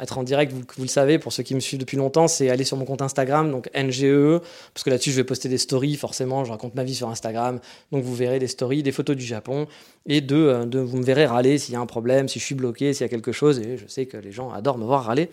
être 0.00 0.18
en 0.18 0.22
direct, 0.22 0.52
vous, 0.52 0.82
le 0.82 0.88
savez, 0.88 1.18
pour 1.18 1.32
ceux 1.32 1.42
qui 1.42 1.54
me 1.54 1.60
suivent 1.60 1.80
depuis 1.80 1.96
longtemps, 1.96 2.28
c'est 2.28 2.50
aller 2.50 2.64
sur 2.64 2.76
mon 2.76 2.84
compte 2.84 3.02
Instagram, 3.02 3.50
donc 3.50 3.68
NGE, 3.74 4.04
e, 4.04 4.40
parce 4.72 4.84
que 4.84 4.90
là-dessus, 4.90 5.10
je 5.10 5.16
vais 5.16 5.24
poster 5.24 5.48
des 5.48 5.58
stories, 5.58 5.96
forcément, 5.96 6.44
je 6.44 6.50
raconte 6.50 6.74
ma 6.74 6.84
vie 6.84 6.94
sur 6.94 7.08
Instagram, 7.08 7.60
donc 7.90 8.04
vous 8.04 8.14
verrez 8.14 8.38
des 8.38 8.46
stories, 8.46 8.82
des 8.82 8.92
photos 8.92 9.16
du 9.16 9.24
Japon, 9.24 9.66
et 10.06 10.22
euh, 10.30 10.64
de 10.64 10.78
vous 10.78 10.96
me 10.96 11.04
verrez 11.04 11.26
râler 11.26 11.58
s'il 11.58 11.74
y 11.74 11.76
a 11.76 11.80
un 11.80 11.86
problème, 11.86 12.28
si 12.28 12.38
je 12.38 12.44
suis 12.44 12.54
bloqué, 12.54 12.92
s'il 12.92 13.04
y 13.04 13.06
a 13.06 13.10
quelque 13.10 13.32
chose, 13.32 13.58
et 13.58 13.76
je 13.76 13.86
sais 13.86 14.06
que 14.06 14.16
les 14.16 14.32
gens 14.32 14.50
adorent 14.50 14.78
me 14.78 14.84
voir 14.84 15.04
râler, 15.04 15.30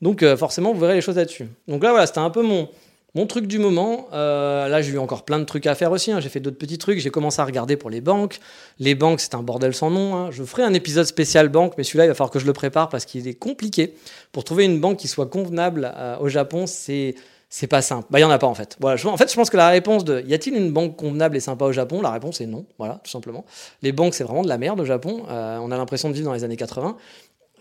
donc 0.00 0.24
forcément, 0.36 0.72
vous 0.72 0.80
verrez 0.80 0.94
les 0.94 1.00
choses 1.00 1.16
là-dessus. 1.16 1.46
Donc 1.68 1.82
là, 1.82 1.90
voilà, 1.90 2.06
c'était 2.06 2.18
un 2.18 2.30
peu 2.30 2.42
mon 2.42 2.68
mon 3.14 3.26
truc 3.26 3.46
du 3.46 3.58
moment, 3.58 4.08
euh, 4.14 4.68
là 4.68 4.80
j'ai 4.80 4.92
eu 4.92 4.98
encore 4.98 5.24
plein 5.24 5.38
de 5.38 5.44
trucs 5.44 5.66
à 5.66 5.74
faire 5.74 5.92
aussi, 5.92 6.12
hein. 6.12 6.20
j'ai 6.20 6.30
fait 6.30 6.40
d'autres 6.40 6.56
petits 6.56 6.78
trucs, 6.78 6.98
j'ai 6.98 7.10
commencé 7.10 7.42
à 7.42 7.44
regarder 7.44 7.76
pour 7.76 7.90
les 7.90 8.00
banques. 8.00 8.40
Les 8.78 8.94
banques 8.94 9.20
c'est 9.20 9.34
un 9.34 9.42
bordel 9.42 9.74
sans 9.74 9.90
nom, 9.90 10.16
hein. 10.16 10.30
je 10.30 10.42
ferai 10.44 10.62
un 10.62 10.72
épisode 10.72 11.04
spécial 11.04 11.50
banque, 11.50 11.74
mais 11.76 11.84
celui-là 11.84 12.06
il 12.06 12.08
va 12.08 12.14
falloir 12.14 12.30
que 12.30 12.38
je 12.38 12.46
le 12.46 12.54
prépare 12.54 12.88
parce 12.88 13.04
qu'il 13.04 13.28
est 13.28 13.34
compliqué. 13.34 13.94
Pour 14.32 14.44
trouver 14.44 14.64
une 14.64 14.80
banque 14.80 14.96
qui 14.96 15.08
soit 15.08 15.26
convenable 15.26 15.92
euh, 15.94 16.16
au 16.20 16.28
Japon, 16.28 16.66
c'est... 16.66 17.14
C'est 17.54 17.66
pas 17.66 17.82
simple. 17.82 18.06
Bah, 18.08 18.18
il 18.18 18.22
n'y 18.22 18.26
en 18.26 18.30
a 18.30 18.38
pas 18.38 18.46
en 18.46 18.54
fait. 18.54 18.78
En 18.82 18.96
fait, 19.18 19.30
je 19.30 19.36
pense 19.36 19.50
que 19.50 19.58
la 19.58 19.68
réponse 19.68 20.06
de 20.06 20.22
y 20.26 20.32
a-t-il 20.32 20.56
une 20.56 20.72
banque 20.72 20.96
convenable 20.96 21.36
et 21.36 21.40
sympa 21.40 21.66
au 21.66 21.72
Japon? 21.72 22.00
La 22.00 22.10
réponse 22.10 22.40
est 22.40 22.46
non. 22.46 22.64
Voilà, 22.78 22.98
tout 23.04 23.10
simplement. 23.10 23.44
Les 23.82 23.92
banques, 23.92 24.14
c'est 24.14 24.24
vraiment 24.24 24.40
de 24.40 24.48
la 24.48 24.56
merde 24.56 24.80
au 24.80 24.86
Japon. 24.86 25.24
Euh, 25.28 25.58
on 25.60 25.70
a 25.70 25.76
l'impression 25.76 26.08
de 26.08 26.14
vivre 26.14 26.24
dans 26.24 26.32
les 26.32 26.44
années 26.44 26.56
80 26.56 26.96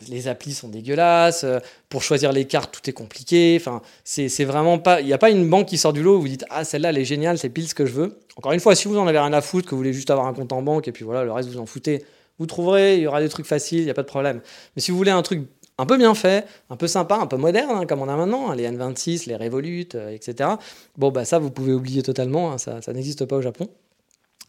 les 0.08 0.28
applis 0.28 0.54
sont 0.54 0.70
dégueulasses, 0.70 1.44
euh, 1.44 1.60
pour 1.90 2.04
choisir 2.04 2.32
les 2.32 2.46
cartes, 2.46 2.74
tout 2.74 2.90
est 2.90 2.94
compliqué. 2.94 3.58
Enfin, 3.60 3.82
c'est 4.04 4.46
vraiment 4.46 4.80
pas. 4.80 5.02
Il 5.02 5.08
n'y 5.08 5.14
a 5.14 5.18
pas 5.18 5.30
une 5.30 5.50
banque 5.50 5.68
qui 5.68 5.78
sort 5.78 5.94
du 5.94 6.04
lot 6.04 6.18
où 6.18 6.22
vous 6.22 6.28
dites 6.28 6.46
Ah, 6.50 6.64
celle-là, 6.64 6.90
elle 6.90 6.98
est 6.98 7.06
géniale, 7.06 7.38
c'est 7.38 7.50
pile 7.50 7.68
ce 7.68 7.76
que 7.76 7.86
je 7.86 7.94
veux. 7.94 8.20
Encore 8.36 8.52
une 8.52 8.60
fois, 8.60 8.76
si 8.76 8.88
vous 8.88 8.98
en 8.98 9.08
avez 9.08 9.20
rien 9.20 9.34
à 9.34 9.42
foutre, 9.42 9.68
que 9.68 9.72
vous 9.72 9.78
voulez 9.78 9.94
juste 9.94 10.10
avoir 10.10 10.28
un 10.28 10.34
compte 10.34 10.54
en 10.54 10.62
banque 10.62 10.88
et 10.88 10.92
puis 10.92 11.04
voilà, 11.04 11.24
le 11.24 11.32
reste 11.32 11.50
vous 11.50 11.60
en 11.60 11.66
foutez, 11.66 12.04
vous 12.40 12.46
trouverez, 12.46 12.98
il 12.98 13.04
y 13.04 13.08
aura 13.08 13.22
des 13.22 13.30
trucs 13.30 13.46
faciles, 13.46 13.80
il 13.80 13.86
n'y 13.86 13.92
a 13.92 13.94
pas 13.94 14.04
de 14.04 14.08
problème. 14.08 14.42
Mais 14.76 14.82
si 14.82 14.92
vous 14.92 14.98
voulez 14.98 15.12
un 15.12 15.22
truc 15.22 15.48
un 15.78 15.86
peu 15.86 15.98
bien 15.98 16.14
fait, 16.14 16.46
un 16.70 16.76
peu 16.76 16.88
sympa, 16.88 17.16
un 17.16 17.28
peu 17.28 17.38
moderne, 17.38 17.72
hein, 17.72 17.86
comme 17.86 18.02
on 18.02 18.08
a 18.08 18.16
maintenant, 18.16 18.52
hein, 18.52 18.56
les 18.56 18.70
N26, 18.70 19.28
les 19.28 19.36
Revolut, 19.36 19.90
euh, 19.96 20.10
etc. 20.12 20.50
Bon, 20.98 21.12
bah 21.12 21.26
ça, 21.26 21.40
vous 21.40 21.50
pouvez 21.50 21.74
oublier 21.74 22.04
totalement, 22.04 22.52
hein, 22.52 22.58
ça, 22.58 22.82
ça 22.82 22.94
n'existe 22.94 23.26
pas 23.26 23.38
au 23.38 23.42
Japon. 23.42 23.68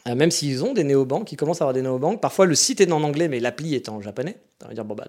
Euh, 0.08 0.14
même 0.14 0.30
s'ils 0.30 0.64
ont 0.64 0.72
des 0.72 0.84
néobanques, 0.84 1.30
ils 1.32 1.36
commencent 1.36 1.60
à 1.60 1.64
avoir 1.64 1.74
des 1.74 1.82
néobanques. 1.82 2.20
Parfois, 2.20 2.46
le 2.46 2.54
site 2.54 2.80
est 2.80 2.90
en 2.90 3.02
anglais, 3.02 3.28
mais 3.28 3.40
l'appli 3.40 3.74
est 3.74 3.88
en 3.88 4.00
japonais. 4.00 4.36
Ça 4.60 4.68
veut 4.68 4.74
dire, 4.74 4.84
bon, 4.84 4.94
bah, 4.94 5.08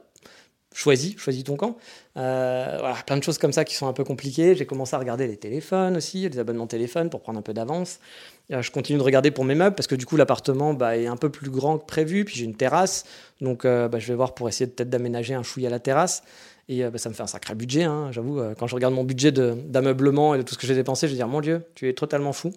choisis, 0.74 1.18
choisis 1.18 1.44
ton 1.44 1.56
camp. 1.56 1.78
Euh, 2.18 2.94
plein 3.06 3.18
de 3.18 3.24
choses 3.24 3.38
comme 3.38 3.54
ça 3.54 3.66
qui 3.66 3.76
sont 3.76 3.88
un 3.88 3.94
peu 3.94 4.04
compliquées. 4.04 4.56
J'ai 4.56 4.66
commencé 4.66 4.96
à 4.96 5.00
regarder 5.00 5.28
les 5.28 5.38
téléphones 5.38 5.98
aussi, 5.98 6.28
les 6.30 6.40
abonnements 6.40 6.68
téléphone 6.68 7.10
pour 7.10 7.22
prendre 7.22 7.40
un 7.40 7.44
peu 7.44 7.54
d'avance. 7.54 8.00
Euh, 8.52 8.62
je 8.62 8.72
continue 8.72 9.00
de 9.00 9.04
regarder 9.04 9.32
pour 9.32 9.46
mes 9.46 9.56
meubles 9.56 9.76
parce 9.76 9.88
que 9.88 9.96
du 9.96 10.06
coup 10.06 10.18
l'appartement 10.18 10.74
bah, 10.74 10.98
est 10.98 11.08
un 11.08 11.18
peu 11.18 11.30
plus 11.30 11.50
grand 11.50 11.78
que 11.78 11.86
prévu, 11.86 12.26
puis 12.26 12.36
j'ai 12.36 12.46
une 12.46 12.56
terrasse, 12.56 13.06
donc 13.40 13.66
bah, 13.66 14.00
je 14.00 14.08
vais 14.08 14.16
voir 14.16 14.34
pour 14.34 14.50
essayer 14.50 14.68
peut-être 14.68 14.90
d'aménager 14.90 15.34
un 15.34 15.44
chouïa 15.44 15.68
à 15.68 15.72
la 15.72 15.80
terrasse. 15.80 16.24
Et 16.70 16.84
bah, 16.84 16.98
ça 16.98 17.10
me 17.10 17.14
fait 17.14 17.24
un 17.24 17.28
sacré 17.28 17.56
budget, 17.56 17.84
hein, 17.84 18.10
j'avoue. 18.12 18.42
quand 18.58 18.68
je 18.68 18.76
regarde 18.76 18.94
mon 18.94 19.04
budget 19.04 19.32
d'ameublement 19.32 20.34
et 20.34 20.38
de 20.38 20.44
tout 20.44 20.54
ce 20.54 20.60
que 20.60 20.66
j'ai 20.66 20.76
dépensé, 20.76 21.08
je 21.08 21.12
vais 21.12 21.18
dire 21.18 21.28
mon 21.28 21.42
Dieu, 21.42 21.64
tu 21.76 21.90
es 21.90 21.94
totalement 21.94 22.34
fou. 22.34 22.54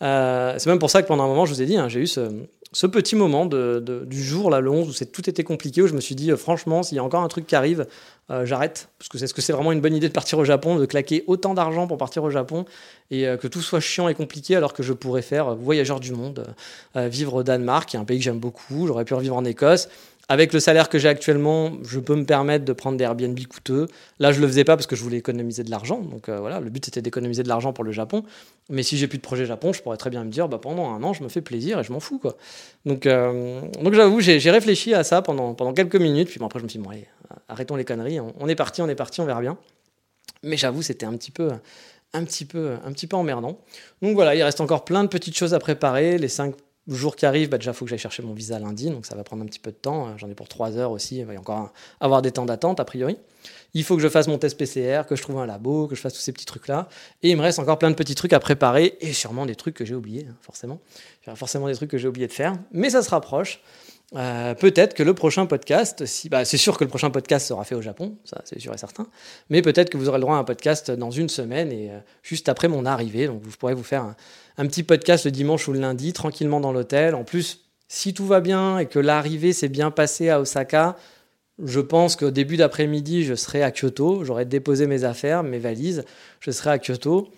C'est 0.00 0.66
même 0.66 0.78
pour 0.78 0.90
ça 0.90 1.02
que 1.02 1.08
pendant 1.08 1.24
un 1.24 1.28
moment, 1.28 1.46
je 1.46 1.52
vous 1.52 1.62
ai 1.62 1.66
dit, 1.66 1.76
hein, 1.76 1.88
j'ai 1.88 2.00
eu 2.00 2.06
ce, 2.06 2.86
petit 2.86 3.16
moment 3.16 3.46
du 3.46 4.22
jour, 4.22 4.50
là, 4.50 4.60
le 4.60 4.70
11, 4.70 4.88
où 4.88 4.92
c'est, 4.92 5.06
tout 5.06 5.28
était 5.28 5.44
compliqué, 5.44 5.82
où 5.82 5.86
je 5.86 5.94
me 5.94 6.00
suis 6.00 6.14
dit, 6.14 6.30
euh, 6.30 6.36
franchement, 6.36 6.82
s'il 6.82 6.96
y 6.96 6.98
a 6.98 7.04
encore 7.04 7.22
un 7.22 7.28
truc 7.28 7.46
qui 7.46 7.56
arrive, 7.56 7.86
euh, 8.30 8.44
j'arrête. 8.44 8.88
Parce 8.98 9.08
que 9.08 9.18
c'est 9.18 9.26
ce 9.26 9.34
que 9.34 9.42
c'est 9.42 9.52
vraiment 9.52 9.72
une 9.72 9.80
bonne 9.80 9.94
idée 9.94 10.08
de 10.08 10.12
partir 10.12 10.38
au 10.38 10.44
Japon, 10.44 10.76
de 10.76 10.86
claquer 10.86 11.24
autant 11.26 11.54
d'argent 11.54 11.86
pour 11.86 11.98
partir 11.98 12.22
au 12.24 12.30
Japon, 12.30 12.64
et 13.10 13.26
euh, 13.26 13.36
que 13.36 13.48
tout 13.48 13.62
soit 13.62 13.80
chiant 13.80 14.08
et 14.08 14.14
compliqué, 14.14 14.54
alors 14.54 14.72
que 14.72 14.82
je 14.82 14.92
pourrais 14.92 15.22
faire 15.22 15.54
voyageur 15.56 16.00
du 16.00 16.12
monde, 16.12 16.46
vivre 16.94 17.34
au 17.34 17.42
Danemark, 17.42 17.88
qui 17.88 17.96
est 17.96 18.00
un 18.00 18.04
pays 18.04 18.18
que 18.18 18.24
j'aime 18.24 18.38
beaucoup, 18.38 18.86
j'aurais 18.86 19.04
pu 19.04 19.14
revivre 19.14 19.36
en 19.36 19.44
Écosse, 19.44 19.88
avec 20.28 20.52
le 20.52 20.60
salaire 20.60 20.90
que 20.90 20.98
j'ai 20.98 21.08
actuellement, 21.08 21.72
je 21.82 21.98
peux 21.98 22.14
me 22.14 22.24
permettre 22.24 22.66
de 22.66 22.72
prendre 22.74 22.98
des 22.98 23.04
Airbnb 23.04 23.38
coûteux. 23.46 23.88
Là, 24.18 24.30
je 24.30 24.40
le 24.42 24.46
faisais 24.46 24.64
pas 24.64 24.76
parce 24.76 24.86
que 24.86 24.94
je 24.94 25.02
voulais 25.02 25.16
économiser 25.16 25.64
de 25.64 25.70
l'argent. 25.70 26.00
Donc 26.00 26.28
euh, 26.28 26.38
voilà, 26.38 26.60
le 26.60 26.68
but 26.68 26.84
c'était 26.84 27.00
d'économiser 27.00 27.42
de 27.42 27.48
l'argent 27.48 27.72
pour 27.72 27.82
le 27.82 27.92
Japon. 27.92 28.22
Mais 28.68 28.82
si 28.82 28.98
j'ai 28.98 29.08
plus 29.08 29.16
de 29.16 29.22
projet 29.22 29.46
Japon, 29.46 29.72
je 29.72 29.80
pourrais 29.82 29.96
très 29.96 30.10
bien 30.10 30.22
me 30.24 30.30
dire, 30.30 30.48
bah, 30.48 30.58
pendant 30.58 30.90
un 30.90 31.02
an, 31.02 31.14
je 31.14 31.22
me 31.22 31.30
fais 31.30 31.40
plaisir 31.40 31.80
et 31.80 31.84
je 31.84 31.92
m'en 31.92 32.00
fous. 32.00 32.18
Quoi. 32.18 32.36
Donc, 32.84 33.06
euh, 33.06 33.62
donc 33.82 33.94
j'avoue, 33.94 34.20
j'ai 34.20 34.50
réfléchi 34.50 34.92
à 34.92 35.02
ça 35.02 35.22
pendant, 35.22 35.54
pendant 35.54 35.72
quelques 35.72 35.96
minutes. 35.96 36.28
Puis 36.28 36.38
bon, 36.38 36.46
après, 36.46 36.58
je 36.58 36.64
me 36.64 36.68
suis 36.68 36.78
dit, 36.78 36.86
arrêtons 37.48 37.76
les 37.76 37.86
conneries. 37.86 38.20
On, 38.20 38.48
est 38.48 38.54
parti, 38.54 38.82
on 38.82 38.88
est 38.88 38.94
parti, 38.94 39.22
on 39.22 39.24
verra 39.24 39.40
bien. 39.40 39.56
Mais 40.42 40.58
j'avoue, 40.58 40.82
c'était 40.82 41.06
un 41.06 41.16
petit 41.16 41.30
peu 41.30 41.50
un 42.14 42.24
petit 42.24 42.44
peu 42.44 42.76
un 42.84 42.92
petit 42.92 43.06
peu 43.06 43.16
emmerdant. 43.16 43.58
Donc 44.02 44.14
voilà, 44.14 44.34
il 44.34 44.42
reste 44.42 44.60
encore 44.60 44.84
plein 44.84 45.04
de 45.04 45.08
petites 45.08 45.36
choses 45.36 45.54
à 45.54 45.58
préparer. 45.58 46.18
Les 46.18 46.28
cinq 46.28 46.54
le 46.88 46.94
jour 46.94 47.16
qui 47.16 47.26
arrive, 47.26 47.50
bah 47.50 47.58
déjà, 47.58 47.72
il 47.72 47.74
faut 47.74 47.84
que 47.84 47.90
j'aille 47.90 47.98
chercher 47.98 48.22
mon 48.22 48.32
visa 48.32 48.58
lundi, 48.58 48.88
donc 48.88 49.04
ça 49.04 49.14
va 49.14 49.22
prendre 49.22 49.42
un 49.42 49.46
petit 49.46 49.58
peu 49.58 49.70
de 49.70 49.76
temps. 49.76 50.16
J'en 50.16 50.28
ai 50.30 50.34
pour 50.34 50.48
trois 50.48 50.76
heures 50.78 50.90
aussi, 50.90 51.18
il 51.18 51.26
va 51.26 51.34
y 51.34 51.38
encore 51.38 51.72
avoir 52.00 52.22
des 52.22 52.32
temps 52.32 52.46
d'attente, 52.46 52.80
a 52.80 52.84
priori. 52.84 53.18
Il 53.74 53.84
faut 53.84 53.94
que 53.94 54.02
je 54.02 54.08
fasse 54.08 54.26
mon 54.26 54.38
test 54.38 54.56
PCR, 54.56 55.02
que 55.06 55.14
je 55.14 55.20
trouve 55.22 55.38
un 55.38 55.46
labo, 55.46 55.86
que 55.86 55.94
je 55.94 56.00
fasse 56.00 56.14
tous 56.14 56.20
ces 56.20 56.32
petits 56.32 56.46
trucs-là. 56.46 56.88
Et 57.22 57.30
il 57.30 57.36
me 57.36 57.42
reste 57.42 57.58
encore 57.58 57.78
plein 57.78 57.90
de 57.90 57.94
petits 57.94 58.14
trucs 58.14 58.32
à 58.32 58.40
préparer, 58.40 58.96
et 59.02 59.12
sûrement 59.12 59.44
des 59.44 59.54
trucs 59.54 59.74
que 59.74 59.84
j'ai 59.84 59.94
oubliés, 59.94 60.26
hein, 60.30 60.34
forcément. 60.40 60.80
Il 61.26 61.32
y 61.32 61.36
forcément 61.36 61.68
des 61.68 61.74
trucs 61.74 61.90
que 61.90 61.98
j'ai 61.98 62.08
oublié 62.08 62.26
de 62.26 62.32
faire, 62.32 62.54
mais 62.72 62.88
ça 62.88 63.02
se 63.02 63.10
rapproche. 63.10 63.60
Euh, 64.16 64.54
peut-être 64.54 64.94
que 64.94 65.02
le 65.02 65.12
prochain 65.12 65.44
podcast, 65.44 66.06
si, 66.06 66.30
bah, 66.30 66.46
c'est 66.46 66.56
sûr 66.56 66.78
que 66.78 66.84
le 66.84 66.88
prochain 66.88 67.10
podcast 67.10 67.46
sera 67.46 67.62
fait 67.64 67.74
au 67.74 67.82
Japon, 67.82 68.16
ça 68.24 68.40
c'est 68.44 68.58
sûr 68.58 68.72
et 68.72 68.78
certain, 68.78 69.06
mais 69.50 69.60
peut-être 69.60 69.90
que 69.90 69.98
vous 69.98 70.08
aurez 70.08 70.16
le 70.16 70.22
droit 70.22 70.36
à 70.36 70.38
un 70.38 70.44
podcast 70.44 70.90
dans 70.90 71.10
une 71.10 71.28
semaine 71.28 71.70
et 71.70 71.90
euh, 71.90 71.98
juste 72.22 72.48
après 72.48 72.68
mon 72.68 72.86
arrivée, 72.86 73.26
donc 73.26 73.42
vous 73.42 73.50
pourrez 73.58 73.74
vous 73.74 73.82
faire 73.82 74.04
un, 74.04 74.16
un 74.58 74.66
petit 74.66 74.82
podcast 74.82 75.24
le 75.24 75.30
dimanche 75.30 75.68
ou 75.68 75.72
le 75.72 75.78
lundi, 75.78 76.12
tranquillement 76.12 76.60
dans 76.60 76.72
l'hôtel. 76.72 77.14
En 77.14 77.24
plus, 77.24 77.64
si 77.86 78.12
tout 78.12 78.26
va 78.26 78.40
bien 78.40 78.78
et 78.78 78.86
que 78.86 78.98
l'arrivée 78.98 79.52
s'est 79.52 79.68
bien 79.68 79.90
passée 79.90 80.28
à 80.28 80.40
Osaka, 80.40 80.96
je 81.64 81.80
pense 81.80 82.16
qu'au 82.16 82.30
début 82.30 82.56
d'après-midi, 82.56 83.24
je 83.24 83.34
serai 83.34 83.62
à 83.62 83.70
Kyoto. 83.70 84.24
J'aurai 84.24 84.44
déposé 84.44 84.86
mes 84.86 85.04
affaires, 85.04 85.42
mes 85.42 85.58
valises. 85.58 86.04
Je 86.40 86.50
serai 86.50 86.70
à 86.70 86.78
Kyoto. 86.78 87.30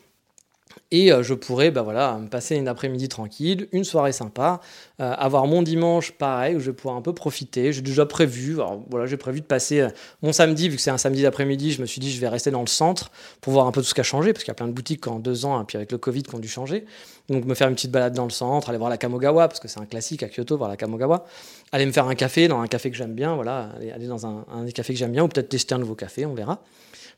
Et 0.93 1.13
euh, 1.13 1.23
je 1.23 1.35
pourrais 1.35 1.71
bah 1.71 1.83
voilà, 1.83 2.19
me 2.19 2.27
passer 2.27 2.57
une 2.57 2.67
après-midi 2.67 3.09
tranquille, 3.09 3.69
une 3.71 3.85
soirée 3.85 4.11
sympa, 4.11 4.61
euh, 5.01 5.13
avoir 5.13 5.47
mon 5.47 5.63
dimanche 5.63 6.11
pareil, 6.11 6.57
où 6.57 6.61
je 6.61 6.71
vais 6.71 6.77
pouvoir 6.77 6.97
un 6.97 7.03
peu 7.03 7.13
profiter. 7.13 7.73
J'ai 7.73 7.83
déjà 7.83 8.07
prévu, 8.07 8.59
voilà, 8.91 9.07
j'ai 9.07 9.17
prévu 9.17 9.41
de 9.41 9.47
passer 9.47 9.81
euh, 9.81 9.89
mon 10.23 10.33
samedi, 10.33 10.69
vu 10.69 10.77
que 10.77 10.83
c'est 10.83 10.91
un 10.91 10.99
samedi 10.99 11.23
d'après-midi, 11.23 11.71
je 11.73 11.81
me 11.81 11.87
suis 11.87 12.01
dit 12.01 12.11
je 12.11 12.21
vais 12.21 12.29
rester 12.29 12.51
dans 12.51 12.63
le 12.63 12.67
centre 12.67 13.13
pour 13.41 13.53
voir 13.53 13.69
un 13.69 13.73
peu 13.73 13.83
tout 13.83 13.87
ce 13.87 13.95
qui 13.95 14.01
a 14.01 14.05
changé, 14.05 14.33
parce 14.33 14.43
qu'il 14.43 14.51
y 14.51 14.53
a 14.53 14.55
plein 14.55 14.67
de 14.67 14.73
boutiques 14.73 15.07
en 15.07 15.21
deux 15.21 15.45
ans, 15.45 15.57
hein, 15.57 15.65
puis 15.65 15.77
avec 15.77 15.93
le 15.93 15.99
Covid 15.99 16.25
qui 16.25 16.35
ont 16.35 16.41
dû 16.41 16.49
changer. 16.49 16.85
Donc 17.29 17.45
me 17.45 17.55
faire 17.55 17.69
une 17.69 17.77
petite 17.77 17.93
balade 17.93 18.15
dans 18.15 18.25
le 18.25 18.31
centre, 18.31 18.69
aller 18.71 18.79
voir 18.79 18.91
la 18.91 18.97
Kamogawa, 18.97 19.47
parce 19.47 19.61
que 19.61 19.69
c'est 19.69 19.79
un 19.79 19.87
classique 19.87 20.25
à 20.25 20.29
Kyoto, 20.29 20.57
voir 20.57 20.69
la 20.69 20.77
Kamogawa. 20.77 21.25
Aller 21.71 21.87
me 21.87 21.93
faire 21.93 22.09
un 22.09 22.17
café 22.17 22.49
dans 22.49 22.61
un 22.61 22.67
café 22.67 22.91
que 22.91 22.97
j'aime 22.97 23.15
bien, 23.15 23.37
voilà, 23.37 23.69
aller, 23.95 24.09
dans 24.09 24.27
un, 24.27 24.45
un 24.53 24.65
des 24.65 24.73
cafés 24.73 24.93
que 24.93 24.99
j'aime 24.99 25.13
bien, 25.13 25.23
ou 25.23 25.29
peut-être 25.29 25.49
tester 25.49 25.77
un 25.77 25.79
nouveau 25.79 25.95
café, 25.95 26.27
on 26.27 26.35
verra 26.35 26.61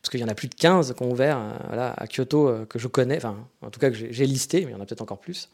parce 0.03 0.11
qu'il 0.11 0.19
y 0.19 0.23
en 0.25 0.27
a 0.27 0.35
plus 0.35 0.49
de 0.49 0.55
15 0.55 0.95
qui 0.97 1.01
ont 1.01 1.11
ouvert 1.11 1.37
euh, 1.71 1.91
à 1.95 2.07
Kyoto 2.07 2.49
euh, 2.49 2.65
que 2.65 2.77
je 2.77 2.89
connais, 2.89 3.15
enfin 3.15 3.37
en 3.61 3.69
tout 3.69 3.79
cas 3.79 3.89
que 3.89 3.95
j'ai 3.95 4.25
listé, 4.25 4.65
mais 4.65 4.71
il 4.71 4.73
y 4.73 4.75
en 4.75 4.81
a 4.81 4.85
peut-être 4.85 5.01
encore 5.01 5.19
plus. 5.19 5.47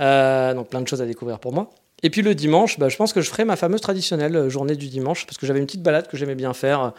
Euh, 0.00 0.54
donc 0.54 0.68
plein 0.68 0.80
de 0.80 0.86
choses 0.86 1.02
à 1.02 1.06
découvrir 1.06 1.40
pour 1.40 1.52
moi. 1.52 1.70
Et 2.04 2.08
puis 2.08 2.22
le 2.22 2.36
dimanche, 2.36 2.78
bah, 2.78 2.88
je 2.88 2.96
pense 2.96 3.12
que 3.12 3.20
je 3.20 3.28
ferai 3.28 3.44
ma 3.44 3.56
fameuse 3.56 3.80
traditionnelle 3.80 4.48
journée 4.48 4.76
du 4.76 4.86
dimanche, 4.86 5.26
parce 5.26 5.38
que 5.38 5.44
j'avais 5.44 5.58
une 5.58 5.66
petite 5.66 5.82
balade 5.82 6.06
que 6.06 6.16
j'aimais 6.16 6.36
bien 6.36 6.54
faire, 6.54 6.92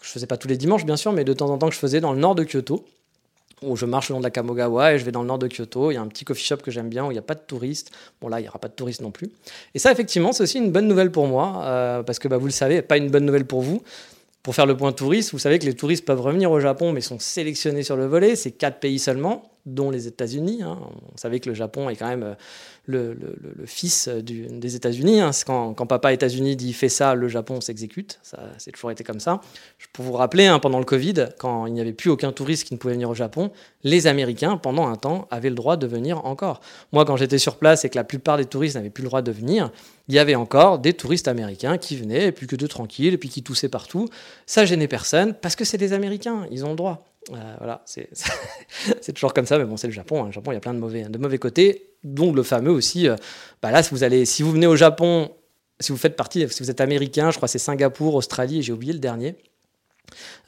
que 0.00 0.06
je 0.06 0.10
faisais 0.10 0.26
pas 0.26 0.38
tous 0.38 0.48
les 0.48 0.56
dimanches 0.56 0.86
bien 0.86 0.96
sûr, 0.96 1.12
mais 1.12 1.24
de 1.24 1.34
temps 1.34 1.50
en 1.50 1.58
temps 1.58 1.68
que 1.68 1.74
je 1.74 1.78
faisais 1.78 2.00
dans 2.00 2.14
le 2.14 2.18
nord 2.18 2.34
de 2.34 2.44
Kyoto, 2.44 2.86
où 3.60 3.76
je 3.76 3.84
marche 3.84 4.08
le 4.08 4.14
long 4.14 4.20
de 4.20 4.24
la 4.24 4.30
Kamogawa 4.30 4.94
et 4.94 4.98
je 4.98 5.04
vais 5.04 5.12
dans 5.12 5.20
le 5.20 5.28
nord 5.28 5.38
de 5.38 5.48
Kyoto. 5.48 5.90
Il 5.90 5.94
y 5.94 5.96
a 5.98 6.00
un 6.00 6.08
petit 6.08 6.24
coffee 6.24 6.44
shop 6.44 6.56
que 6.56 6.70
j'aime 6.70 6.88
bien 6.88 7.04
où 7.04 7.10
il 7.10 7.14
n'y 7.14 7.18
a 7.18 7.22
pas 7.22 7.34
de 7.34 7.42
touristes. 7.46 7.92
Bon, 8.22 8.28
là, 8.28 8.40
il 8.40 8.44
n'y 8.44 8.48
aura 8.48 8.58
pas 8.58 8.68
de 8.68 8.72
touristes 8.72 9.02
non 9.02 9.10
plus. 9.10 9.30
Et 9.74 9.78
ça, 9.78 9.92
effectivement, 9.92 10.32
c'est 10.32 10.42
aussi 10.42 10.58
une 10.58 10.72
bonne 10.72 10.88
nouvelle 10.88 11.12
pour 11.12 11.26
moi, 11.26 12.02
parce 12.06 12.18
que 12.18 12.26
bah, 12.26 12.38
vous 12.38 12.46
le 12.46 12.52
savez, 12.52 12.80
pas 12.80 12.96
une 12.96 13.10
bonne 13.10 13.26
nouvelle 13.26 13.44
pour 13.44 13.60
vous. 13.60 13.82
Pour 14.42 14.56
faire 14.56 14.66
le 14.66 14.76
point 14.76 14.92
touriste, 14.92 15.32
vous 15.32 15.38
savez 15.38 15.58
que 15.58 15.66
les 15.66 15.76
touristes 15.76 16.04
peuvent 16.04 16.20
revenir 16.20 16.50
au 16.50 16.58
Japon, 16.58 16.92
mais 16.92 17.00
sont 17.00 17.20
sélectionnés 17.20 17.84
sur 17.84 17.96
le 17.96 18.06
volet. 18.06 18.34
C'est 18.34 18.50
quatre 18.50 18.80
pays 18.80 18.98
seulement, 18.98 19.51
dont 19.64 19.90
les 19.90 20.06
États-Unis. 20.06 20.62
Hein. 20.62 20.78
On 21.12 21.16
savait 21.16 21.38
que 21.38 21.48
le 21.48 21.54
Japon 21.54 21.88
est 21.88 21.96
quand 21.96 22.08
même 22.08 22.34
euh, 22.88 23.14
le, 23.14 23.66
fils 23.66 24.08
des 24.08 24.76
États-Unis. 24.76 25.20
Hein. 25.20 25.30
Quand, 25.46 25.86
papa 25.86 26.12
États-Unis 26.12 26.56
dit 26.56 26.72
fait 26.72 26.88
ça, 26.88 27.14
le 27.14 27.28
Japon 27.28 27.60
s'exécute. 27.60 28.18
Ça, 28.22 28.40
c'est 28.58 28.72
toujours 28.72 28.90
été 28.90 29.04
comme 29.04 29.20
ça. 29.20 29.40
Je 29.78 29.86
peux 29.92 30.02
vous 30.02 30.12
rappeler, 30.12 30.46
hein, 30.46 30.58
pendant 30.58 30.78
le 30.78 30.84
Covid, 30.84 31.28
quand 31.38 31.66
il 31.66 31.74
n'y 31.74 31.80
avait 31.80 31.92
plus 31.92 32.10
aucun 32.10 32.32
touriste 32.32 32.66
qui 32.66 32.74
ne 32.74 32.78
pouvait 32.78 32.94
venir 32.94 33.08
au 33.08 33.14
Japon, 33.14 33.52
les 33.84 34.06
Américains, 34.06 34.56
pendant 34.56 34.88
un 34.88 34.96
temps, 34.96 35.28
avaient 35.30 35.50
le 35.50 35.54
droit 35.54 35.76
de 35.76 35.86
venir 35.86 36.24
encore. 36.24 36.60
Moi, 36.92 37.04
quand 37.04 37.16
j'étais 37.16 37.38
sur 37.38 37.56
place 37.56 37.84
et 37.84 37.88
que 37.88 37.96
la 37.96 38.04
plupart 38.04 38.38
des 38.38 38.46
touristes 38.46 38.74
n'avaient 38.74 38.90
plus 38.90 39.02
le 39.02 39.08
droit 39.08 39.22
de 39.22 39.30
venir, 39.30 39.70
il 40.08 40.14
y 40.14 40.18
avait 40.18 40.34
encore 40.34 40.80
des 40.80 40.92
touristes 40.92 41.28
américains 41.28 41.78
qui 41.78 41.96
venaient, 41.96 42.26
et 42.26 42.32
puis 42.32 42.48
que 42.48 42.56
de 42.56 42.66
tranquilles, 42.66 43.14
et 43.14 43.18
puis 43.18 43.28
qui 43.28 43.42
toussaient 43.42 43.68
partout. 43.68 44.08
Ça 44.46 44.64
gênait 44.64 44.88
personne, 44.88 45.34
parce 45.34 45.54
que 45.54 45.64
c'est 45.64 45.78
des 45.78 45.92
Américains, 45.92 46.46
ils 46.50 46.64
ont 46.64 46.70
le 46.70 46.76
droit. 46.76 47.11
Euh, 47.30 47.54
voilà, 47.58 47.82
c'est 47.86 49.12
toujours 49.12 49.32
comme 49.32 49.46
ça, 49.46 49.58
mais 49.58 49.64
bon, 49.64 49.76
c'est 49.76 49.86
le 49.86 49.92
Japon. 49.92 50.22
Hein. 50.22 50.26
Le 50.26 50.32
Japon, 50.32 50.50
il 50.50 50.54
y 50.54 50.56
a 50.56 50.60
plein 50.60 50.74
de 50.74 51.18
mauvais, 51.18 51.38
côtés, 51.38 51.94
dont 52.02 52.32
le 52.32 52.42
fameux 52.42 52.72
aussi. 52.72 53.08
Euh, 53.08 53.16
bah 53.62 53.70
là, 53.70 53.82
si 53.82 53.90
vous, 53.90 54.02
allez, 54.04 54.24
si 54.24 54.42
vous 54.42 54.52
venez 54.52 54.66
au 54.66 54.76
Japon, 54.76 55.30
si 55.78 55.92
vous 55.92 55.98
faites 55.98 56.16
partie, 56.16 56.48
si 56.48 56.62
vous 56.62 56.70
êtes 56.70 56.80
américain, 56.80 57.30
je 57.30 57.36
crois 57.36 57.48
c'est 57.48 57.58
Singapour, 57.58 58.14
Australie, 58.14 58.62
j'ai 58.62 58.72
oublié 58.72 58.92
le 58.92 58.98
dernier. 58.98 59.36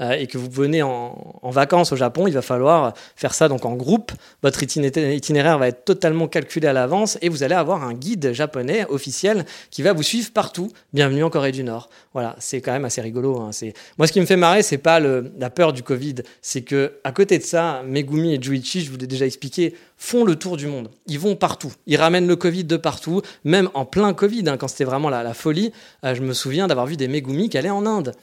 Euh, 0.01 0.13
et 0.13 0.27
que 0.27 0.39
vous 0.39 0.51
venez 0.51 0.83
en, 0.83 1.15
vacances 1.45 1.93
au 1.93 1.97
Japon, 1.97 2.27
il 2.27 2.35
va 2.35 2.43
falloir 2.43 2.95
faire 3.17 3.35
ça 3.35 3.49
donc 3.49 3.65
en 3.65 3.75
groupe. 3.75 4.13
Votre 4.43 4.63
itinéraire 4.63 5.59
va 5.59 5.69
être 5.69 5.85
totalement 5.85 6.27
calculé 6.27 6.67
à 6.67 6.73
l'avance 6.73 7.17
et 7.23 7.29
vous 7.29 7.43
allez 7.43 7.55
avoir 7.55 7.85
un 7.85 7.95
guide 7.95 8.33
japonais 8.33 8.87
officiel 8.89 9.45
qui 9.71 9.83
va 9.83 9.93
vous 9.93 10.03
suivre 10.03 10.33
partout. 10.33 10.73
Bienvenue 10.93 11.23
en 11.23 11.31
Corée 11.31 11.53
du 11.53 11.63
Nord. 11.63 11.91
Voilà, 12.13 12.35
c'est 12.41 12.61
quand 12.61 12.73
même 12.73 12.85
assez 12.85 13.01
rigolo. 13.01 13.41
Hein. 13.41 13.51
Moi, 13.99 14.07
ce 14.07 14.13
qui 14.13 14.21
me 14.21 14.27
fait 14.27 14.37
marrer, 14.37 14.63
c'est 14.63 14.79
pas 14.79 14.99
la 15.01 15.51
peur 15.51 15.73
du 15.73 15.83
Covid, 15.83 16.17
c'est 16.43 16.63
que 16.63 16.95
à 17.05 17.13
côté 17.13 17.39
de 17.39 17.45
ça, 17.45 17.83
Megumi 17.87 18.35
et 18.35 18.43
Juichi, 18.43 18.81
je 18.81 18.91
vous 18.91 18.97
l'ai 18.97 19.07
déjà 19.07 19.27
expliqué, 19.27 19.75
font 19.97 20.25
le 20.25 20.35
tour 20.37 20.57
du 20.57 20.67
monde. 20.67 20.91
Ils 21.07 21.21
vont 21.21 21.37
partout. 21.37 21.73
Ils 21.87 21.97
ramènent 21.97 22.27
le 22.27 22.37
Covid 22.37 22.65
de 22.65 22.77
partout, 22.77 23.23
même 23.45 23.71
en 23.75 23.85
plein 23.85 24.13
Covid, 24.13 24.49
hein, 24.49 24.57
quand 24.57 24.69
c'était 24.69 24.85
vraiment 24.85 25.09
la, 25.09 25.35
folie. 25.35 25.73
Euh, 26.05 26.15
je 26.15 26.23
me 26.23 26.33
souviens 26.33 26.67
d'avoir 26.67 26.87
vu 26.87 26.97
des 26.97 27.09
Megumi 27.09 27.49
qui 27.49 27.59
allaient 27.59 27.71
en 27.71 27.87
Inde 27.87 28.15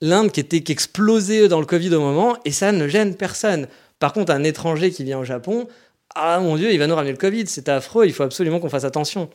l'Inde 0.00 0.30
qui 0.30 0.40
était 0.40 0.60
qui 0.62 0.76
dans 1.48 1.60
le 1.60 1.66
Covid 1.66 1.94
au 1.94 2.00
moment, 2.00 2.36
et 2.44 2.52
ça 2.52 2.72
ne 2.72 2.88
gêne 2.88 3.14
personne. 3.14 3.68
Par 3.98 4.12
contre, 4.12 4.32
un 4.32 4.44
étranger 4.44 4.90
qui 4.90 5.04
vient 5.04 5.18
au 5.18 5.24
Japon, 5.24 5.66
ah 6.14 6.40
mon 6.40 6.56
Dieu, 6.56 6.72
il 6.72 6.78
va 6.78 6.86
nous 6.86 6.94
ramener 6.94 7.12
le 7.12 7.18
Covid, 7.18 7.46
c'est 7.46 7.68
affreux, 7.68 8.06
il 8.06 8.12
faut 8.12 8.22
absolument 8.22 8.60
qu'on 8.60 8.68
fasse 8.68 8.84
attention. 8.84 9.28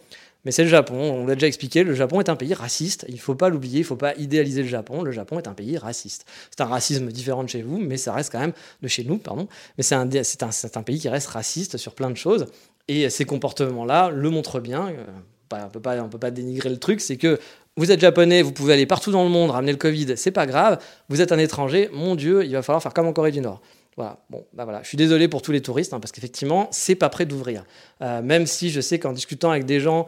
Mais 0.45 0.51
c'est 0.51 0.63
le 0.63 0.69
Japon, 0.69 0.95
on 0.95 1.25
l'a 1.25 1.35
déjà 1.35 1.47
expliqué, 1.47 1.83
le 1.83 1.93
Japon 1.93 2.19
est 2.19 2.27
un 2.27 2.35
pays 2.35 2.53
raciste, 2.53 3.05
il 3.07 3.15
ne 3.15 3.19
faut 3.19 3.35
pas 3.35 3.47
l'oublier, 3.47 3.77
il 3.77 3.83
ne 3.83 3.87
faut 3.87 3.95
pas 3.95 4.13
idéaliser 4.15 4.61
le 4.61 4.67
Japon, 4.67 5.01
le 5.01 5.11
Japon 5.11 5.39
est 5.39 5.47
un 5.47 5.53
pays 5.53 5.77
raciste. 5.77 6.25
C'est 6.49 6.61
un 6.61 6.65
racisme 6.65 7.07
différent 7.07 7.43
de 7.43 7.49
chez 7.49 7.61
vous, 7.61 7.77
mais 7.77 7.95
ça 7.95 8.11
reste 8.11 8.31
quand 8.31 8.39
même 8.39 8.51
de 8.81 8.87
chez 8.89 9.05
nous, 9.05 9.17
pardon, 9.17 9.47
mais 9.77 9.83
c'est 9.83 9.95
un, 9.95 10.83
pays 10.83 10.99
qui 10.99 11.07
reste 11.07 11.27
raciste 11.27 11.77
sur 11.77 11.95
plein 11.95 12.09
de 12.09 12.17
choses, 12.17 12.47
et 12.89 13.09
ces 13.09 13.23
comportements-là 13.23 14.09
le 14.09 14.29
montrent 14.29 14.59
bien, 14.59 14.89
euh, 14.89 15.05
pas, 15.47 15.69
on 16.01 16.09
peut 16.09 16.19
pas 16.19 16.31
dénigrer 16.31 16.69
le 16.69 16.77
truc, 16.77 16.99
c'est 16.99 17.17
que 17.17 17.39
vous 17.75 17.91
êtes 17.91 17.99
japonais, 17.99 18.41
vous 18.41 18.51
pouvez 18.51 18.73
aller 18.73 18.85
partout 18.85 19.11
dans 19.11 19.23
le 19.23 19.29
monde, 19.29 19.51
ramener 19.51 19.71
le 19.71 19.77
Covid, 19.77 20.15
c'est 20.15 20.31
pas 20.31 20.45
grave. 20.45 20.77
Vous 21.09 21.21
êtes 21.21 21.31
un 21.31 21.39
étranger, 21.39 21.89
mon 21.91 22.15
Dieu, 22.15 22.45
il 22.45 22.51
va 22.51 22.61
falloir 22.61 22.83
faire 22.83 22.93
comme 22.93 23.07
en 23.07 23.13
Corée 23.13 23.31
du 23.31 23.41
Nord. 23.41 23.61
Voilà, 23.95 24.19
bon, 24.29 24.45
bah 24.53 24.63
voilà. 24.63 24.81
Je 24.83 24.87
suis 24.87 24.97
désolé 24.97 25.27
pour 25.27 25.41
tous 25.41 25.51
les 25.51 25.61
touristes, 25.61 25.93
hein, 25.93 25.99
parce 25.99 26.11
qu'effectivement, 26.11 26.67
c'est 26.71 26.95
pas 26.95 27.09
prêt 27.09 27.25
d'ouvrir. 27.25 27.63
Euh, 28.01 28.21
même 28.21 28.45
si 28.47 28.69
je 28.69 28.81
sais 28.81 28.99
qu'en 28.99 29.13
discutant 29.13 29.51
avec 29.51 29.65
des 29.65 29.79
gens, 29.79 30.07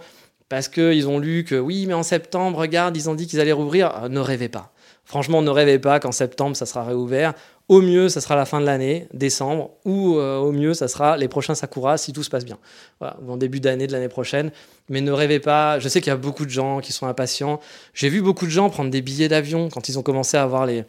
parce 0.49 0.67
qu'ils 0.67 1.07
ont 1.07 1.19
lu 1.19 1.43
que 1.43 1.55
oui, 1.55 1.85
mais 1.87 1.93
en 1.93 2.03
septembre, 2.03 2.59
regarde, 2.59 2.95
ils 2.97 3.09
ont 3.09 3.15
dit 3.15 3.27
qu'ils 3.27 3.39
allaient 3.39 3.51
rouvrir, 3.51 4.03
euh, 4.03 4.09
ne 4.09 4.19
rêvez 4.19 4.49
pas. 4.49 4.71
Franchement, 5.03 5.41
ne 5.41 5.49
rêvez 5.49 5.77
pas 5.77 5.99
qu'en 5.99 6.11
septembre, 6.11 6.55
ça 6.55 6.65
sera 6.65 6.83
réouvert. 6.83 7.33
Au 7.67 7.81
mieux, 7.81 8.09
ça 8.09 8.21
sera 8.21 8.35
la 8.35 8.45
fin 8.45 8.61
de 8.61 8.65
l'année, 8.65 9.07
décembre, 9.11 9.71
ou 9.85 10.17
euh, 10.17 10.37
au 10.37 10.51
mieux, 10.51 10.75
ça 10.75 10.87
sera 10.87 11.17
les 11.17 11.27
prochains 11.27 11.55
Sakura 11.55 11.97
si 11.97 12.13
tout 12.13 12.21
se 12.21 12.29
passe 12.29 12.45
bien. 12.45 12.59
Voilà, 12.99 13.17
ou 13.25 13.31
en 13.31 13.37
début 13.37 13.59
d'année 13.59 13.87
de 13.87 13.91
l'année 13.91 14.07
prochaine. 14.07 14.51
Mais 14.87 15.01
ne 15.01 15.11
rêvez 15.11 15.39
pas, 15.39 15.79
je 15.79 15.89
sais 15.89 15.99
qu'il 15.99 16.11
y 16.11 16.13
a 16.13 16.17
beaucoup 16.17 16.45
de 16.45 16.51
gens 16.51 16.79
qui 16.79 16.93
sont 16.93 17.07
impatients. 17.07 17.59
J'ai 17.95 18.09
vu 18.09 18.21
beaucoup 18.21 18.45
de 18.45 18.51
gens 18.51 18.69
prendre 18.69 18.91
des 18.91 19.01
billets 19.01 19.29
d'avion 19.29 19.69
quand 19.69 19.89
ils 19.89 19.97
ont 19.97 20.03
commencé 20.03 20.37
à 20.37 20.43
avoir 20.43 20.67
les, 20.67 20.83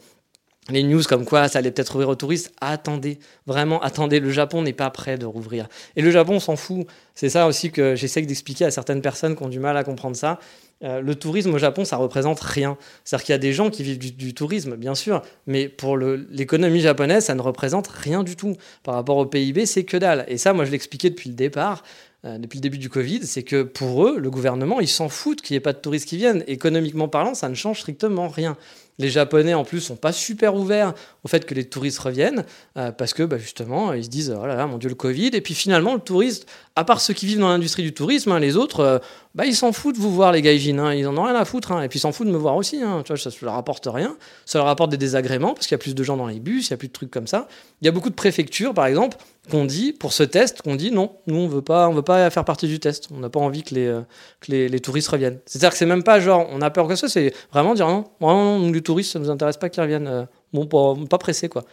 les 0.68 0.82
news 0.82 1.02
comme 1.08 1.24
quoi 1.24 1.48
ça 1.48 1.60
allait 1.60 1.70
peut-être 1.70 1.94
ouvrir 1.94 2.08
aux 2.08 2.14
touristes. 2.14 2.52
Attendez, 2.60 3.18
vraiment 3.46 3.80
attendez, 3.82 4.20
le 4.20 4.30
Japon 4.30 4.62
n'est 4.62 4.72
pas 4.72 4.90
prêt 4.90 5.16
de 5.16 5.26
rouvrir. 5.26 5.68
Et 5.96 6.02
le 6.02 6.10
Japon 6.10 6.40
s'en 6.40 6.56
fout. 6.56 6.86
C'est 7.14 7.28
ça 7.30 7.46
aussi 7.46 7.70
que 7.70 7.94
j'essaie 7.94 8.22
d'expliquer 8.22 8.66
à 8.66 8.70
certaines 8.70 9.00
personnes 9.00 9.36
qui 9.36 9.42
ont 9.42 9.48
du 9.48 9.60
mal 9.60 9.76
à 9.76 9.84
comprendre 9.84 10.16
ça. 10.16 10.38
Euh, 10.84 11.00
le 11.00 11.14
tourisme 11.14 11.54
au 11.54 11.58
Japon, 11.58 11.84
ça 11.84 11.96
représente 11.96 12.40
rien. 12.40 12.76
C'est-à-dire 13.04 13.24
qu'il 13.24 13.32
y 13.32 13.36
a 13.36 13.38
des 13.38 13.52
gens 13.52 13.70
qui 13.70 13.82
vivent 13.82 13.98
du, 13.98 14.34
tourisme, 14.34 14.76
bien 14.76 14.94
sûr, 14.94 15.22
mais 15.46 15.68
pour 15.68 15.96
l'économie 15.96 16.80
japonaise, 16.80 17.24
ça 17.24 17.34
ne 17.34 17.40
représente 17.40 17.86
rien 17.88 18.22
du 18.22 18.36
tout. 18.36 18.56
Par 18.82 18.94
rapport 18.94 19.16
au 19.16 19.26
PIB, 19.26 19.64
c'est 19.64 19.84
que 19.84 19.96
dalle. 19.96 20.24
Et 20.28 20.36
ça, 20.36 20.52
moi, 20.52 20.64
je 20.64 20.70
l'expliquais 20.70 21.10
depuis 21.10 21.30
le 21.30 21.34
départ. 21.34 21.82
Euh, 22.24 22.38
depuis 22.38 22.58
le 22.58 22.62
début 22.62 22.78
du 22.78 22.88
Covid, 22.88 23.26
c'est 23.26 23.42
que 23.42 23.62
pour 23.62 24.06
eux, 24.06 24.18
le 24.18 24.30
gouvernement, 24.30 24.80
ils 24.80 24.88
s'en 24.88 25.08
foutent 25.08 25.42
qu'il 25.42 25.54
n'y 25.54 25.58
ait 25.58 25.60
pas 25.60 25.72
de 25.72 25.78
touristes 25.78 26.08
qui 26.08 26.16
viennent. 26.16 26.44
Économiquement 26.46 27.08
parlant, 27.08 27.34
ça 27.34 27.48
ne 27.48 27.54
change 27.54 27.80
strictement 27.80 28.28
rien. 28.28 28.56
Les 28.98 29.10
Japonais, 29.10 29.54
en 29.54 29.64
plus, 29.64 29.80
sont 29.80 29.96
pas 29.96 30.12
super 30.12 30.54
ouverts 30.54 30.94
au 31.22 31.28
fait 31.28 31.44
que 31.44 31.54
les 31.54 31.66
touristes 31.66 31.98
reviennent, 31.98 32.44
euh, 32.76 32.90
parce 32.90 33.14
que 33.14 33.22
bah, 33.22 33.38
justement, 33.38 33.92
ils 33.92 34.04
se 34.04 34.08
disent, 34.08 34.34
oh 34.36 34.46
là 34.46 34.56
là, 34.56 34.66
mon 34.66 34.78
Dieu, 34.78 34.88
le 34.88 34.94
Covid. 34.94 35.30
Et 35.34 35.40
puis 35.40 35.54
finalement, 35.54 35.94
le 35.94 36.00
touriste, 36.00 36.46
à 36.76 36.84
part 36.84 37.00
ceux 37.00 37.14
qui 37.14 37.24
vivent 37.24 37.40
dans 37.40 37.48
l'industrie 37.48 37.82
du 37.82 37.94
tourisme, 37.94 38.32
hein, 38.32 38.38
les 38.38 38.58
autres, 38.58 38.80
euh, 38.80 38.98
bah, 39.34 39.46
ils 39.46 39.56
s'en 39.56 39.72
foutent 39.72 39.96
de 39.96 40.00
vous 40.00 40.12
voir, 40.12 40.30
les 40.30 40.42
gaijins. 40.42 40.78
Hein, 40.78 40.94
ils 40.94 41.06
en 41.06 41.16
ont 41.16 41.22
rien 41.22 41.34
à 41.34 41.46
foutre. 41.46 41.72
Hein, 41.72 41.82
et 41.82 41.88
puis 41.88 41.98
ils 41.98 42.02
s'en 42.02 42.12
foutent 42.12 42.26
de 42.26 42.32
me 42.32 42.36
voir 42.36 42.54
aussi. 42.54 42.80
Ça 42.80 42.84
ne 42.84 43.44
leur 43.44 43.54
apporte 43.54 43.88
rien. 43.90 44.16
Ça 44.44 44.58
leur 44.58 44.68
apporte 44.68 44.90
des 44.90 44.98
désagréments, 44.98 45.54
parce 45.54 45.66
qu'il 45.66 45.74
y 45.74 45.80
a 45.80 45.82
plus 45.82 45.94
de 45.94 46.04
gens 46.04 46.18
dans 46.18 46.26
les 46.26 46.38
bus, 46.38 46.68
il 46.68 46.70
y 46.72 46.74
a 46.74 46.76
plus 46.76 46.88
de 46.88 46.92
trucs 46.92 47.10
comme 47.10 47.26
ça. 47.26 47.48
Il 47.80 47.86
y 47.86 47.88
a 47.88 47.92
beaucoup 47.92 48.10
de 48.10 48.14
préfectures, 48.14 48.74
par 48.74 48.84
exemple, 48.84 49.16
qu'on 49.50 49.64
dit, 49.64 49.94
pour 49.94 50.12
ce 50.12 50.22
test, 50.22 50.60
qu'on 50.60 50.76
dit 50.76 50.90
non, 50.90 51.16
nous, 51.26 51.36
on 51.36 51.48
veut 51.48 51.62
pas, 51.62 51.88
on 51.88 51.94
veut 51.94 52.02
pas 52.02 52.28
faire 52.28 52.44
partie 52.44 52.66
du 52.66 52.78
test. 52.78 53.08
On 53.10 53.20
n'a 53.20 53.30
pas 53.30 53.40
envie 53.40 53.62
que 53.62 53.74
les, 53.74 53.86
euh, 53.86 54.02
que 54.40 54.52
les, 54.52 54.80
touristes 54.80 55.08
reviennent. 55.08 55.38
C'est-à-dire 55.46 55.70
que 55.70 55.76
c'est 55.78 55.86
même 55.86 56.02
pas 56.02 56.20
genre, 56.20 56.46
on 56.52 56.60
a 56.60 56.68
peur 56.68 56.88
que 56.88 56.94
ça, 56.94 57.08
c'est 57.08 57.32
vraiment 57.52 57.72
dire 57.74 57.88
non, 57.88 58.04
vraiment, 58.20 58.58
nous, 58.58 58.72
les 58.72 58.82
touristes, 58.82 59.12
ça 59.12 59.18
nous 59.18 59.30
intéresse 59.30 59.56
pas 59.56 59.70
qu'ils 59.70 59.82
reviennent. 59.82 60.08
Euh, 60.08 60.24
bon, 60.52 60.66
pas 61.06 61.18
pressé, 61.18 61.48
quoi. 61.48 61.64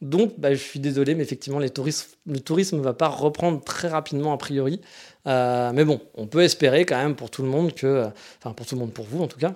Donc, 0.00 0.34
bah, 0.38 0.54
je 0.54 0.58
suis 0.58 0.80
désolé, 0.80 1.14
mais 1.14 1.24
effectivement, 1.24 1.58
le 1.58 1.70
tourisme 2.40 2.76
ne 2.76 2.82
va 2.82 2.94
pas 2.94 3.08
reprendre 3.08 3.62
très 3.64 3.88
rapidement, 3.88 4.32
a 4.32 4.36
priori. 4.38 4.80
Euh, 5.26 5.72
mais 5.74 5.84
bon, 5.84 6.00
on 6.14 6.26
peut 6.26 6.42
espérer 6.42 6.86
quand 6.86 6.96
même 6.96 7.16
pour 7.16 7.30
tout 7.30 7.42
le 7.42 7.48
monde 7.48 7.74
que, 7.74 8.06
enfin, 8.38 8.52
pour 8.52 8.64
tout 8.66 8.76
le 8.76 8.80
monde, 8.80 8.92
pour 8.92 9.04
vous 9.06 9.22
en 9.22 9.26
tout 9.26 9.38
cas, 9.38 9.54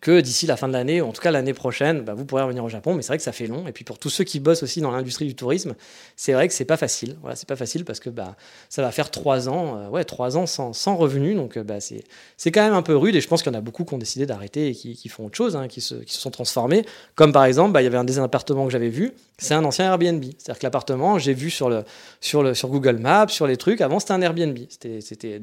que 0.00 0.20
d'ici 0.20 0.46
la 0.46 0.56
fin 0.56 0.68
de 0.68 0.72
l'année, 0.72 1.00
ou 1.00 1.06
en 1.06 1.12
tout 1.12 1.22
cas 1.22 1.30
l'année 1.30 1.54
prochaine, 1.54 2.02
bah, 2.02 2.14
vous 2.14 2.24
pourrez 2.24 2.42
revenir 2.42 2.64
au 2.64 2.68
Japon. 2.68 2.94
Mais 2.94 3.02
c'est 3.02 3.08
vrai 3.08 3.16
que 3.16 3.22
ça 3.22 3.32
fait 3.32 3.46
long. 3.46 3.66
Et 3.66 3.72
puis 3.72 3.84
pour 3.84 3.98
tous 3.98 4.10
ceux 4.10 4.24
qui 4.24 4.40
bossent 4.40 4.62
aussi 4.62 4.80
dans 4.80 4.90
l'industrie 4.90 5.26
du 5.26 5.34
tourisme, 5.34 5.74
c'est 6.16 6.32
vrai 6.32 6.48
que 6.48 6.54
c'est 6.54 6.64
pas 6.64 6.76
facile. 6.76 7.16
Voilà, 7.20 7.36
c'est 7.36 7.48
pas 7.48 7.56
facile 7.56 7.84
parce 7.84 8.00
que 8.00 8.10
bah, 8.10 8.36
ça 8.68 8.82
va 8.82 8.90
faire 8.92 9.10
trois 9.10 9.48
ans, 9.48 9.78
euh, 9.78 9.88
ouais, 9.88 10.04
trois 10.04 10.36
ans 10.36 10.46
sans, 10.46 10.96
revenus. 10.96 11.36
Donc 11.36 11.56
euh, 11.56 11.62
bah, 11.62 11.80
c'est, 11.80 12.04
c'est 12.36 12.50
quand 12.50 12.62
même 12.62 12.74
un 12.74 12.82
peu 12.82 12.96
rude. 12.96 13.14
Et 13.14 13.20
je 13.20 13.28
pense 13.28 13.42
qu'il 13.42 13.52
y 13.52 13.56
en 13.56 13.58
a 13.58 13.62
beaucoup 13.62 13.84
qui 13.84 13.94
ont 13.94 13.98
décidé 13.98 14.26
d'arrêter 14.26 14.68
et 14.68 14.74
qui, 14.74 15.08
font 15.08 15.26
autre 15.26 15.36
chose, 15.36 15.56
hein, 15.56 15.68
qui, 15.68 15.80
se, 15.80 15.94
qui, 15.94 16.14
se, 16.14 16.20
sont 16.20 16.30
transformés. 16.30 16.84
Comme 17.14 17.32
par 17.32 17.44
exemple, 17.44 17.78
il 17.80 17.84
y 17.84 17.86
avait 17.86 17.96
un 17.96 18.04
des 18.04 18.18
appartements 18.18 18.66
que 18.66 18.72
j'avais 18.72 18.90
vu, 18.90 19.12
c'est 19.38 19.54
un 19.54 19.64
ancien 19.64 19.86
Airbnb. 19.86 20.22
C'est-à-dire 20.22 20.58
que 20.58 20.66
l'appartement, 20.66 21.18
j'ai 21.18 21.34
vu 21.34 21.50
sur, 21.50 21.70
le, 21.70 21.84
sur, 22.20 22.42
le, 22.42 22.54
sur 22.54 22.68
Google 22.68 22.98
Maps, 22.98 23.28
sur 23.28 23.46
les 23.46 23.56
trucs, 23.56 23.80
avant 23.80 24.00
c'était 24.00 24.12
un 24.12 24.20
Airbnb. 24.20 24.58
C'était, 24.68 25.38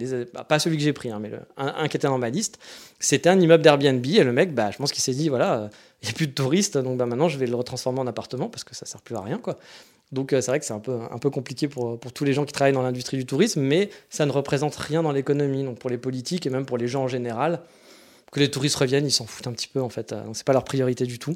pas 0.47 0.59
celui 0.59 0.77
que 0.77 0.83
j'ai 0.83 0.93
pris, 0.93 1.09
hein, 1.09 1.19
mais 1.19 1.31
un, 1.57 1.73
un 1.77 1.87
qui 1.87 1.97
était 1.97 2.07
dans. 2.07 2.19
C'était 2.99 3.29
un 3.29 3.39
immeuble 3.39 3.63
d'Airbnb 3.63 4.05
et 4.05 4.23
le 4.23 4.31
mec, 4.31 4.53
bah, 4.53 4.71
je 4.71 4.77
pense 4.77 4.91
qu'il 4.91 5.03
s'est 5.03 5.13
dit 5.13 5.29
voilà, 5.29 5.55
euh, 5.55 5.67
il 6.01 6.05
n'y 6.05 6.11
a 6.11 6.13
plus 6.13 6.27
de 6.27 6.31
touristes, 6.31 6.77
donc 6.77 6.97
bah, 6.97 7.05
maintenant 7.05 7.27
je 7.27 7.37
vais 7.37 7.45
le 7.45 7.55
retransformer 7.55 7.99
en 7.99 8.07
appartement 8.07 8.49
parce 8.49 8.63
que 8.63 8.75
ça 8.75 8.85
sert 8.85 9.01
plus 9.01 9.15
à 9.15 9.21
rien. 9.21 9.37
quoi. 9.37 9.57
Donc 10.11 10.33
euh, 10.33 10.41
c'est 10.41 10.51
vrai 10.51 10.59
que 10.59 10.65
c'est 10.65 10.73
un 10.73 10.79
peu, 10.79 10.97
un 11.11 11.17
peu 11.17 11.29
compliqué 11.29 11.67
pour, 11.67 11.99
pour 11.99 12.13
tous 12.13 12.23
les 12.23 12.33
gens 12.33 12.45
qui 12.45 12.53
travaillent 12.53 12.73
dans 12.73 12.83
l'industrie 12.83 13.17
du 13.17 13.25
tourisme, 13.25 13.61
mais 13.61 13.89
ça 14.09 14.25
ne 14.25 14.31
représente 14.31 14.75
rien 14.75 15.03
dans 15.03 15.11
l'économie. 15.11 15.63
Donc 15.63 15.79
pour 15.79 15.89
les 15.89 15.97
politiques 15.97 16.45
et 16.45 16.49
même 16.49 16.65
pour 16.65 16.77
les 16.77 16.87
gens 16.87 17.03
en 17.03 17.07
général, 17.07 17.61
que 18.31 18.39
les 18.39 18.49
touristes 18.49 18.75
reviennent, 18.77 19.05
ils 19.05 19.11
s'en 19.11 19.25
foutent 19.25 19.47
un 19.47 19.53
petit 19.53 19.67
peu 19.67 19.81
en 19.81 19.89
fait. 19.89 20.13
Euh, 20.13 20.23
c'est 20.33 20.45
pas 20.45 20.53
leur 20.53 20.63
priorité 20.63 21.05
du 21.05 21.19
tout. 21.19 21.35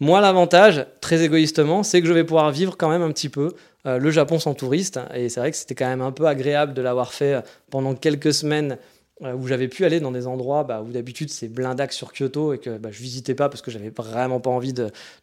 Moi, 0.00 0.20
l'avantage, 0.20 0.86
très 1.00 1.24
égoïstement, 1.24 1.82
c'est 1.82 2.00
que 2.00 2.06
je 2.06 2.12
vais 2.12 2.22
pouvoir 2.22 2.52
vivre 2.52 2.76
quand 2.76 2.88
même 2.88 3.02
un 3.02 3.10
petit 3.10 3.28
peu 3.28 3.56
le 3.84 4.10
Japon 4.12 4.38
sans 4.38 4.54
touristes. 4.54 5.00
Et 5.12 5.28
c'est 5.28 5.40
vrai 5.40 5.50
que 5.50 5.56
c'était 5.56 5.74
quand 5.74 5.88
même 5.88 6.02
un 6.02 6.12
peu 6.12 6.26
agréable 6.26 6.72
de 6.72 6.82
l'avoir 6.82 7.12
fait 7.12 7.42
pendant 7.68 7.96
quelques 7.96 8.32
semaines 8.32 8.78
où 9.20 9.46
j'avais 9.46 9.68
pu 9.68 9.84
aller 9.84 10.00
dans 10.00 10.12
des 10.12 10.26
endroits 10.26 10.64
bah, 10.64 10.82
où 10.82 10.92
d'habitude 10.92 11.30
c'est 11.30 11.48
blindax 11.48 11.96
sur 11.96 12.12
Kyoto 12.12 12.52
et 12.52 12.58
que 12.58 12.78
bah, 12.78 12.90
je 12.92 13.00
visitais 13.02 13.34
pas 13.34 13.48
parce 13.48 13.62
que 13.62 13.70
j'avais 13.70 13.90
vraiment 13.90 14.40
pas 14.40 14.50
envie 14.50 14.72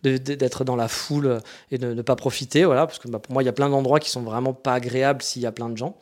d'être 0.04 0.64
dans 0.66 0.76
la 0.76 0.88
foule 0.88 1.40
et 1.72 1.78
de 1.78 1.94
ne 1.94 2.02
pas 2.02 2.16
profiter. 2.16 2.66
Voilà, 2.66 2.88
parce 2.88 3.00
que 3.00 3.08
bah, 3.08 3.20
pour 3.20 3.34
moi, 3.34 3.44
il 3.44 3.46
y 3.46 3.50
a 3.50 3.54
plein 3.54 3.70
d'endroits 3.70 4.00
qui 4.00 4.10
sont 4.10 4.24
vraiment 4.24 4.54
pas 4.54 4.74
agréables 4.74 5.22
s'il 5.22 5.42
y 5.42 5.46
a 5.46 5.52
plein 5.52 5.70
de 5.70 5.78
gens. 5.78 5.96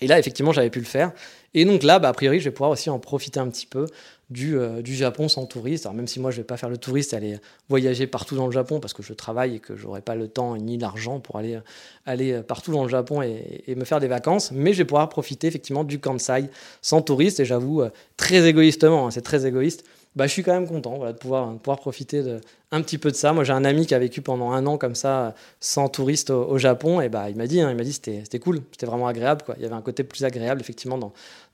Et 0.00 0.08
là, 0.08 0.18
effectivement, 0.18 0.52
j'avais 0.52 0.70
pu 0.70 0.80
le 0.80 0.84
faire. 0.84 1.12
Et 1.54 1.64
donc 1.64 1.82
là, 1.82 1.94
a 1.94 2.12
priori, 2.12 2.40
je 2.40 2.44
vais 2.44 2.50
pouvoir 2.50 2.70
aussi 2.70 2.90
en 2.90 2.98
profiter 2.98 3.38
un 3.38 3.48
petit 3.48 3.66
peu 3.66 3.86
du, 4.32 4.58
euh, 4.58 4.82
du 4.82 4.94
Japon 4.94 5.28
sans 5.28 5.46
touriste. 5.46 5.86
Alors 5.86 5.94
même 5.94 6.08
si 6.08 6.18
moi, 6.18 6.30
je 6.30 6.38
vais 6.38 6.44
pas 6.44 6.56
faire 6.56 6.68
le 6.68 6.78
touriste, 6.78 7.14
aller 7.14 7.38
voyager 7.68 8.06
partout 8.06 8.34
dans 8.34 8.46
le 8.46 8.52
Japon 8.52 8.80
parce 8.80 8.94
que 8.94 9.02
je 9.02 9.12
travaille 9.12 9.56
et 9.56 9.58
que 9.60 9.76
j'aurai 9.76 10.00
pas 10.00 10.14
le 10.14 10.28
temps 10.28 10.56
ni 10.56 10.78
l'argent 10.78 11.20
pour 11.20 11.36
aller, 11.36 11.58
aller 12.06 12.40
partout 12.42 12.72
dans 12.72 12.82
le 12.82 12.88
Japon 12.88 13.22
et, 13.22 13.74
me 13.76 13.84
faire 13.84 14.00
des 14.00 14.08
vacances. 14.08 14.50
Mais 14.52 14.72
je 14.72 14.78
vais 14.78 14.84
pouvoir 14.84 15.08
profiter 15.08 15.46
effectivement 15.46 15.84
du 15.84 15.98
Kansai 15.98 16.44
sans 16.80 17.02
touriste. 17.02 17.40
Et 17.40 17.44
j'avoue, 17.44 17.82
euh, 17.82 17.90
très 18.16 18.46
égoïstement, 18.46 19.06
hein, 19.06 19.10
c'est 19.10 19.22
très 19.22 19.46
égoïste, 19.46 19.84
bah, 20.14 20.26
je 20.26 20.32
suis 20.32 20.42
quand 20.42 20.52
même 20.52 20.68
content 20.68 20.96
voilà, 20.96 21.12
de, 21.12 21.18
pouvoir, 21.18 21.56
pouvoir 21.56 21.78
profiter 21.78 22.22
de, 22.22 22.40
un 22.70 22.82
petit 22.82 22.98
peu 22.98 23.10
de 23.10 23.16
ça. 23.16 23.32
Moi, 23.32 23.44
j'ai 23.44 23.52
un 23.52 23.64
ami 23.64 23.86
qui 23.86 23.94
a 23.94 23.98
vécu 23.98 24.20
pendant 24.20 24.50
un 24.52 24.66
an 24.66 24.76
comme 24.76 24.94
ça, 24.94 25.34
sans 25.60 25.88
touriste 25.88 26.30
au, 26.30 26.58
Japon, 26.58 27.00
et 27.00 27.08
bah, 27.08 27.30
il 27.30 27.36
m'a 27.36 27.46
dit, 27.46 27.60
hein, 27.60 27.74
dit 27.74 27.92
c'était 27.92 28.38
cool, 28.38 28.62
c'était 28.72 28.86
vraiment 28.86 29.08
agréable. 29.08 29.42
Quoi. 29.44 29.54
Il 29.58 29.62
y 29.62 29.66
avait 29.66 29.74
un 29.74 29.82
côté 29.82 30.04
plus 30.04 30.24
agréable, 30.24 30.60
effectivement, 30.60 30.98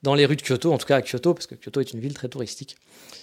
dans, 0.02 0.14
les 0.14 0.26
rues 0.26 0.36
de 0.36 0.42
Kyoto, 0.42 0.72
en 0.72 0.78
tout 0.78 0.86
cas 0.86 0.96
à 0.96 1.02
Kyoto, 1.02 1.34
parce 1.34 1.46
que 1.46 1.54
Kyoto 1.54 1.80
est 1.80 1.92
une 1.92 2.00
ville 2.00 2.14
très 2.14 2.28
touristique. 2.28 2.76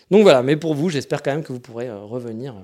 Donc 0.09 0.23
voilà, 0.23 0.41
mais 0.41 0.55
pour 0.55 0.73
vous, 0.73 0.89
j'espère 0.89 1.21
quand 1.21 1.31
même 1.31 1.43
que 1.43 1.51
vous 1.51 1.59
pourrez 1.59 1.89
euh, 1.89 1.99
revenir. 1.99 2.55
Euh, 2.55 2.63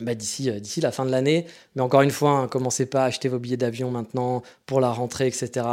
bah, 0.00 0.16
d'ici, 0.16 0.50
euh, 0.50 0.58
la 0.82 0.90
fin 0.90 1.06
de 1.06 1.10
l'année. 1.10 1.46
Mais 1.76 1.82
encore 1.82 2.02
une 2.02 2.10
fois, 2.10 2.30
hein, 2.30 2.48
commencez 2.48 2.86
pas 2.86 3.04
à 3.04 3.06
acheter 3.06 3.28
vos 3.28 3.38
billets 3.38 3.56
d'avion 3.56 3.92
maintenant 3.92 4.42
pour 4.66 4.80
la 4.80 4.90
rentrée, 4.90 5.28
etc. 5.28 5.66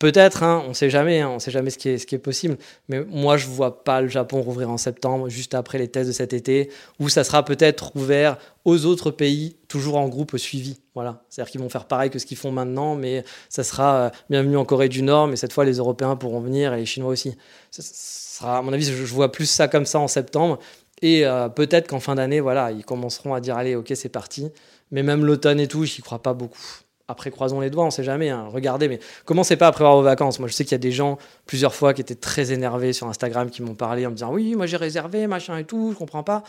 Peut-être, 0.00 0.42
hein, 0.42 0.62
on 0.66 0.70
ne 0.70 0.74
sait 0.74 0.90
jamais, 0.90 1.20
hein, 1.20 1.30
on 1.30 1.38
sait 1.38 1.52
jamais 1.52 1.70
ce 1.70 1.78
qui, 1.78 1.88
est, 1.88 1.98
ce 1.98 2.06
qui 2.06 2.16
est 2.16 2.18
possible. 2.18 2.58
Mais 2.88 3.04
moi, 3.04 3.36
je 3.36 3.46
ne 3.46 3.52
vois 3.52 3.84
pas 3.84 4.00
le 4.00 4.08
Japon 4.08 4.42
rouvrir 4.42 4.68
en 4.70 4.76
septembre, 4.76 5.28
juste 5.28 5.54
après 5.54 5.78
les 5.78 5.88
tests 5.88 6.08
de 6.08 6.12
cet 6.12 6.32
été, 6.32 6.70
où 6.98 7.08
ça 7.08 7.22
sera 7.22 7.44
peut-être 7.44 7.94
ouvert 7.94 8.36
aux 8.64 8.86
autres 8.86 9.12
pays, 9.12 9.56
toujours 9.68 9.96
en 9.96 10.08
groupe 10.08 10.36
suivi. 10.36 10.80
Voilà. 10.94 11.22
C'est-à-dire 11.30 11.52
qu'ils 11.52 11.60
vont 11.60 11.68
faire 11.68 11.86
pareil 11.86 12.10
que 12.10 12.18
ce 12.18 12.26
qu'ils 12.26 12.36
font 12.36 12.50
maintenant, 12.50 12.96
mais 12.96 13.24
ça 13.48 13.62
sera 13.62 13.96
euh, 13.96 14.10
bienvenue 14.30 14.56
en 14.56 14.64
Corée 14.64 14.88
du 14.88 15.02
Nord, 15.02 15.28
mais 15.28 15.36
cette 15.36 15.52
fois, 15.52 15.64
les 15.64 15.76
Européens 15.76 16.16
pourront 16.16 16.40
venir 16.40 16.74
et 16.74 16.78
les 16.78 16.86
Chinois 16.86 17.10
aussi. 17.10 17.36
Ça, 17.70 17.82
sera, 17.82 18.58
à 18.58 18.62
mon 18.62 18.72
avis, 18.72 18.84
je, 18.84 18.92
je 18.92 19.14
vois 19.14 19.30
plus 19.30 19.46
ça 19.46 19.68
comme 19.68 19.86
ça 19.86 20.00
en 20.00 20.08
septembre. 20.08 20.58
Et 21.02 21.24
euh, 21.24 21.48
peut-être 21.48 21.88
qu'en 21.88 22.00
fin 22.00 22.14
d'année, 22.14 22.40
voilà, 22.40 22.72
ils 22.72 22.84
commenceront 22.84 23.34
à 23.34 23.40
dire 23.40 23.56
allez, 23.56 23.74
ok, 23.76 23.92
c'est 23.94 24.08
parti. 24.08 24.50
Mais 24.90 25.02
même 25.02 25.24
l'automne 25.24 25.60
et 25.60 25.68
tout, 25.68 25.84
j'y 25.84 26.02
crois 26.02 26.22
pas 26.22 26.34
beaucoup. 26.34 26.58
Après, 27.06 27.30
croisons 27.30 27.60
les 27.60 27.68
doigts, 27.68 27.84
on 27.84 27.90
sait 27.90 28.04
jamais. 28.04 28.30
Hein. 28.30 28.48
Regardez, 28.50 28.88
mais 28.88 28.98
commencez 29.26 29.56
pas 29.56 29.66
à 29.66 29.72
prévoir 29.72 29.96
vos 29.96 30.02
vacances. 30.02 30.38
Moi, 30.38 30.48
je 30.48 30.54
sais 30.54 30.64
qu'il 30.64 30.72
y 30.72 30.76
a 30.76 30.78
des 30.78 30.92
gens, 30.92 31.18
plusieurs 31.44 31.74
fois, 31.74 31.92
qui 31.92 32.00
étaient 32.00 32.14
très 32.14 32.52
énervés 32.52 32.92
sur 32.92 33.06
Instagram, 33.08 33.50
qui 33.50 33.62
m'ont 33.62 33.74
parlé 33.74 34.06
en 34.06 34.10
me 34.10 34.14
disant 34.14 34.32
oui, 34.32 34.54
moi 34.54 34.66
j'ai 34.66 34.78
réservé, 34.78 35.26
machin 35.26 35.58
et 35.58 35.64
tout, 35.64 35.90
je 35.92 35.98
comprends 35.98 36.22
pas. 36.22 36.42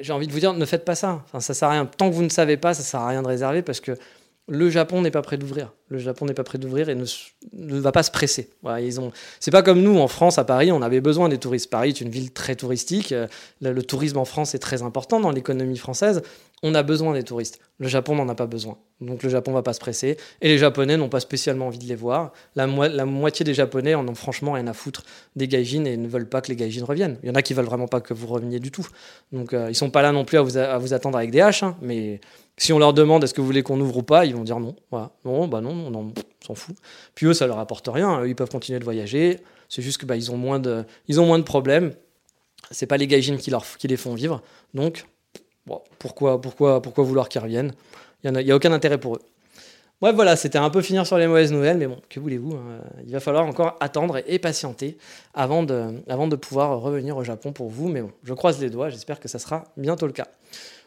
J'ai 0.00 0.12
envie 0.12 0.26
de 0.26 0.32
vous 0.32 0.40
dire, 0.40 0.54
ne 0.54 0.64
faites 0.64 0.84
pas 0.84 0.94
ça. 0.94 1.22
Enfin, 1.26 1.40
ça 1.40 1.54
sert 1.54 1.68
à 1.68 1.72
rien. 1.72 1.86
Tant 1.86 2.08
que 2.08 2.14
vous 2.14 2.22
ne 2.22 2.30
savez 2.30 2.56
pas, 2.56 2.74
ça 2.74 2.82
sert 2.82 3.00
à 3.00 3.08
rien 3.08 3.22
de 3.22 3.28
réserver 3.28 3.62
parce 3.62 3.80
que 3.80 3.92
le 4.46 4.68
Japon 4.68 5.00
n'est 5.00 5.10
pas 5.10 5.22
prêt 5.22 5.38
d'ouvrir. 5.38 5.72
Le 5.88 5.98
Japon 5.98 6.26
n'est 6.26 6.34
pas 6.34 6.44
prêt 6.44 6.58
d'ouvrir 6.58 6.90
et 6.90 6.94
ne, 6.94 7.80
va 7.80 7.92
pas 7.92 8.02
se 8.02 8.10
presser. 8.10 8.50
Voilà, 8.62 8.80
ils 8.80 9.00
ont. 9.00 9.10
C'est 9.40 9.50
pas 9.50 9.62
comme 9.62 9.80
nous 9.80 9.98
en 9.98 10.08
France, 10.08 10.38
à 10.38 10.44
Paris, 10.44 10.70
on 10.70 10.82
avait 10.82 11.00
besoin 11.00 11.28
des 11.28 11.38
touristes. 11.38 11.70
Paris 11.70 11.90
est 11.90 12.00
une 12.00 12.10
ville 12.10 12.30
très 12.30 12.54
touristique. 12.54 13.12
Euh, 13.12 13.26
le 13.62 13.82
tourisme 13.82 14.18
en 14.18 14.24
France 14.24 14.54
est 14.54 14.58
très 14.58 14.82
important 14.82 15.18
dans 15.20 15.30
l'économie 15.30 15.78
française. 15.78 16.22
On 16.66 16.74
a 16.74 16.82
besoin 16.82 17.12
des 17.12 17.22
touristes. 17.22 17.60
Le 17.78 17.88
Japon 17.88 18.16
n'en 18.16 18.26
a 18.30 18.34
pas 18.34 18.46
besoin. 18.46 18.78
Donc 19.02 19.22
le 19.22 19.28
Japon 19.28 19.52
va 19.52 19.62
pas 19.62 19.74
se 19.74 19.80
presser. 19.80 20.16
Et 20.40 20.48
les 20.48 20.56
Japonais 20.56 20.96
n'ont 20.96 21.10
pas 21.10 21.20
spécialement 21.20 21.66
envie 21.66 21.78
de 21.78 21.84
les 21.84 21.94
voir. 21.94 22.32
La, 22.56 22.66
mo 22.66 22.88
la, 22.88 23.04
moitié 23.04 23.44
des 23.44 23.52
Japonais 23.52 23.94
en 23.94 24.08
ont 24.08 24.14
franchement 24.14 24.52
rien 24.52 24.66
à 24.66 24.72
foutre 24.72 25.02
des 25.36 25.46
gaijins 25.46 25.84
et 25.84 25.98
ne 25.98 26.08
veulent 26.08 26.28
pas 26.28 26.40
que 26.40 26.48
les 26.48 26.56
gaijins 26.56 26.86
reviennent. 26.86 27.18
Il 27.22 27.28
y 27.28 27.30
en 27.30 27.34
a 27.34 27.42
qui 27.42 27.52
veulent 27.52 27.66
vraiment 27.66 27.86
pas 27.86 28.00
que 28.00 28.14
vous 28.14 28.26
reveniez 28.26 28.60
du 28.60 28.70
tout. 28.70 28.88
Donc 29.30 29.52
euh, 29.52 29.66
ils 29.68 29.74
sont 29.74 29.90
pas 29.90 30.00
là 30.00 30.10
non 30.10 30.24
plus 30.24 30.38
à 30.38 30.42
vous, 30.42 30.94
attendre 30.94 31.18
avec 31.18 31.30
des 31.30 31.42
haches. 31.42 31.64
Hein, 31.64 31.76
mais 31.82 32.18
si 32.56 32.72
on 32.72 32.78
leur 32.78 32.94
demande 32.94 33.22
est-ce 33.24 33.34
que 33.34 33.42
vous 33.42 33.46
voulez 33.46 33.62
qu'on 33.62 33.78
ouvre 33.78 33.98
ou 33.98 34.02
pas, 34.02 34.24
ils 34.24 34.34
vont 34.34 34.44
dire 34.44 34.58
non. 34.58 34.74
Voilà. 34.90 35.10
Non, 35.26 35.46
bah 35.46 35.60
non, 35.60 35.92
on 35.94 36.14
s'en 36.46 36.54
fout. 36.54 36.76
Puis 37.14 37.26
eux, 37.26 37.34
ça 37.34 37.46
leur 37.46 37.58
apporte 37.58 37.86
rien. 37.88 38.22
Eux, 38.22 38.28
ils 38.30 38.36
peuvent 38.36 38.48
continuer 38.48 38.78
de 38.78 38.84
voyager. 38.84 39.40
C'est 39.68 39.82
juste 39.82 39.98
que 39.98 40.06
bah, 40.06 40.14
ont 40.30 40.38
moins 40.38 40.60
de, 40.60 40.86
ils 41.08 41.20
ont 41.20 41.26
moins 41.26 41.42
problèmes. 41.42 41.92
C'est 42.70 42.86
pas 42.86 42.96
les 42.96 43.06
gaijins 43.06 43.36
qui, 43.36 43.52
qui 43.78 43.86
les 43.86 43.98
font 43.98 44.14
vivre. 44.14 44.40
Donc 44.72 45.04
Bon, 45.66 45.80
pourquoi, 45.98 46.40
pourquoi, 46.40 46.80
vouloir 46.98 47.28
qu'ils 47.28 47.40
reviennent? 47.40 47.72
Il 48.22 48.32
n'y 48.32 48.50
a, 48.50 48.56
aucun 48.56 48.72
intérêt 48.72 48.98
pour 48.98 49.16
eux. 49.16 49.22
Bref, 50.00 50.14
voilà, 50.14 50.36
c'était 50.36 50.58
un 50.58 50.70
peu 50.70 50.82
finir 50.82 51.06
sur 51.06 51.16
les 51.16 51.26
mauvaises 51.26 51.52
nouvelles, 51.52 51.78
mais 51.78 51.86
bon, 51.86 51.98
que 52.10 52.20
voulez-vous 52.20 52.54
hein 52.54 52.80
Il 53.06 53.12
va 53.12 53.20
falloir 53.20 53.46
encore 53.46 53.76
attendre 53.80 54.20
et 54.26 54.38
patienter 54.38 54.98
avant 55.32 55.62
de, 55.62 56.36
pouvoir 56.36 56.80
revenir 56.80 57.16
au 57.16 57.24
Japon 57.24 57.52
pour 57.52 57.70
vous. 57.70 57.88
Mais 57.88 58.02
bon, 58.02 58.10
je 58.22 58.34
croise 58.34 58.60
les 58.60 58.70
doigts, 58.70 58.90
j'espère 58.90 59.20
que 59.20 59.28
ça 59.28 59.38
sera 59.38 59.64
bientôt 59.76 60.06
le 60.06 60.12
cas. 60.12 60.28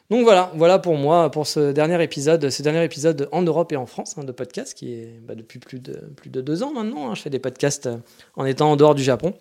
Donc 0.09 0.23
voilà, 0.23 0.51
voilà 0.55 0.79
pour 0.79 0.95
moi, 0.95 1.29
pour 1.31 1.47
ce 1.47 1.71
dernier 1.71 2.01
épisode, 2.01 2.49
ce 2.49 2.63
dernier 2.63 2.83
épisode 2.83 3.27
en 3.31 3.41
Europe 3.41 3.71
et 3.73 3.75
en 3.75 3.85
France 3.85 4.15
hein, 4.17 4.23
de 4.23 4.31
podcast, 4.31 4.73
qui 4.73 4.93
est 4.93 5.19
bah, 5.21 5.35
depuis 5.35 5.59
plus 5.59 5.79
de, 5.79 6.41
deux 6.41 6.63
ans 6.63 6.71
maintenant. 6.71 7.09
Hein, 7.09 7.15
je 7.15 7.23
fais 7.23 7.29
des 7.29 7.39
podcasts 7.39 7.89
en 8.35 8.45
étant 8.45 8.71
en 8.71 8.75
dehors 8.75 8.95
du 8.95 9.03
Japon. 9.03 9.33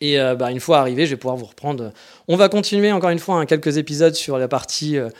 Et 0.00 0.18
euh, 0.18 0.34
bah, 0.34 0.50
une 0.50 0.60
fois 0.60 0.78
arrivé, 0.78 1.06
je 1.06 1.10
vais 1.10 1.16
pouvoir 1.16 1.36
vous 1.36 1.46
reprendre. 1.46 1.92
On 2.28 2.36
va 2.36 2.48
continuer 2.48 2.92
encore 2.92 3.10
une 3.10 3.18
fois 3.18 3.36
hein, 3.36 3.46
quelques 3.46 3.76
épisodes 3.76 4.14
sur 4.14 4.38
la 4.38 4.48
partie 4.48 4.96
euh, 4.96 5.10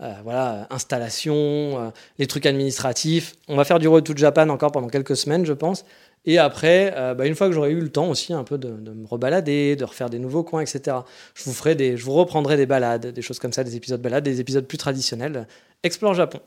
euh, 0.00 0.12
voilà, 0.22 0.66
installation, 0.70 1.92
les 2.18 2.26
trucs 2.26 2.46
administratifs. 2.46 3.34
On 3.48 3.56
va 3.56 3.64
faire 3.64 3.80
du 3.80 3.88
Road 3.88 4.04
to 4.04 4.16
Japan 4.16 4.48
encore 4.48 4.70
pendant 4.70 4.88
quelques 4.88 5.16
semaines, 5.16 5.44
je 5.44 5.52
pense. 5.52 5.84
Et 6.24 6.38
après, 6.38 6.94
bah, 7.16 7.26
une 7.26 7.34
fois 7.34 7.48
que 7.48 7.54
j'aurai 7.54 7.70
eu 7.70 7.80
le 7.80 7.88
temps 7.88 8.08
aussi 8.10 8.32
un 8.32 8.44
peu 8.44 8.58
de, 8.58 8.68
de, 8.68 8.92
me 8.92 9.06
rebalader, 9.06 9.76
de 9.76 9.84
refaire 9.84 10.10
des 10.10 10.18
nouveaux 10.18 10.42
coins, 10.42 10.60
etc., 10.60 10.98
je 11.34 11.44
vous, 11.44 11.52
ferai 11.52 11.74
des, 11.74 11.96
je 11.96 12.04
vous 12.04 12.12
reprendrai 12.12 12.56
des 12.56 12.66
balades, 12.66 13.06
des 13.06 13.22
choses 13.22 13.38
comme 13.38 13.52
ça, 13.52 13.64
des 13.64 13.76
épisodes 13.76 14.00
balades, 14.00 14.24
des 14.24 14.40
épisodes 14.40 14.66
plus 14.66 14.78
traditionnels. 14.78 15.46
Explore 15.82 16.14
Japon. 16.14 16.40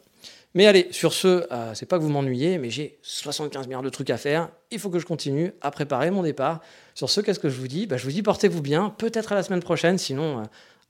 Mais 0.54 0.68
allez, 0.68 0.88
sur 0.91 1.14
ce, 1.14 1.45
euh, 1.52 1.74
c'est 1.74 1.86
pas 1.86 1.97
que 1.97 2.04
vous 2.04 2.10
m'ennuyez, 2.10 2.58
mais 2.58 2.70
j'ai 2.70 2.97
75 3.04 3.68
milliards 3.68 3.84
de 3.84 3.89
trucs 3.89 4.10
à 4.10 4.18
faire. 4.18 4.49
Il 4.70 4.80
faut 4.80 4.89
que 4.89 4.99
je 4.99 5.06
continue 5.06 5.54
à 5.62 5.72
préparer 5.72 6.12
mon 6.12 6.24
départ. 6.24 6.60
Sur 6.93 7.10
ce, 7.10 7.22
qu'est-ce 7.22 7.39
que 7.39 7.49
je 7.49 7.58
vous 7.58 7.68
dis? 7.68 7.88
Bah, 7.88 7.97
Je 7.97 8.04
vous 8.04 8.12
dis 8.12 8.22
portez-vous 8.22 8.62
bien, 8.62 8.89
peut-être 8.97 9.32
à 9.32 9.36
la 9.36 9.43
semaine 9.43 9.62
prochaine, 9.62 9.97
sinon 9.97 10.39
euh, 10.39 10.43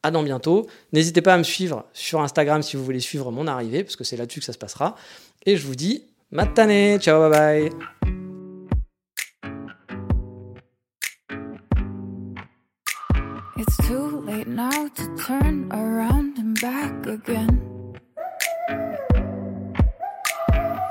à 0.04 0.10
dans 0.10 0.24
bientôt. 0.24 0.68
N'hésitez 0.94 1.22
pas 1.22 1.36
à 1.36 1.38
me 1.38 1.44
suivre 1.44 1.86
sur 1.94 2.22
Instagram 2.22 2.64
si 2.64 2.76
vous 2.76 2.84
voulez 2.84 3.00
suivre 3.00 3.32
mon 3.32 3.46
arrivée, 3.48 3.84
parce 3.84 3.96
que 3.96 4.04
c'est 4.04 4.18
là-dessus 4.18 4.40
que 4.40 4.46
ça 4.46 4.54
se 4.54 4.58
passera. 4.58 4.96
Et 5.46 5.58
je 5.58 5.66
vous 5.66 5.76
dis 5.76 6.06
matane, 6.32 7.00
ciao, 7.00 7.30
bye 7.30 7.70
bye. 7.70 7.70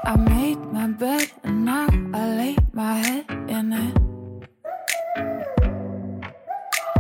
I 0.05 0.17
made 0.17 0.59
my 0.73 0.87
bed 0.89 1.31
and 1.45 1.65
now 1.65 1.89
I 2.15 2.37
lay 2.37 2.57
my 2.73 2.95
head 2.95 3.25
in 3.49 3.73
it. 3.73 3.97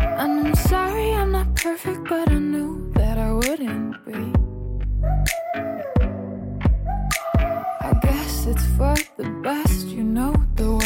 And 0.03 0.47
I'm 0.47 0.55
sorry 0.55 1.13
I'm 1.15 1.33
not 1.33 1.55
perfect, 1.55 2.05
but 2.09 2.29
I 2.31 2.39
knew 2.39 2.93
that 2.95 3.17
I 3.19 3.33
wouldn't 3.33 4.05
be. 4.05 4.33
I 7.81 7.93
guess 8.03 8.47
it's 8.47 8.67
for 8.77 8.95
the 9.17 9.31
best, 9.43 9.87
you 9.87 10.05
know 10.05 10.35
the 10.57 10.75
way. 10.75 10.80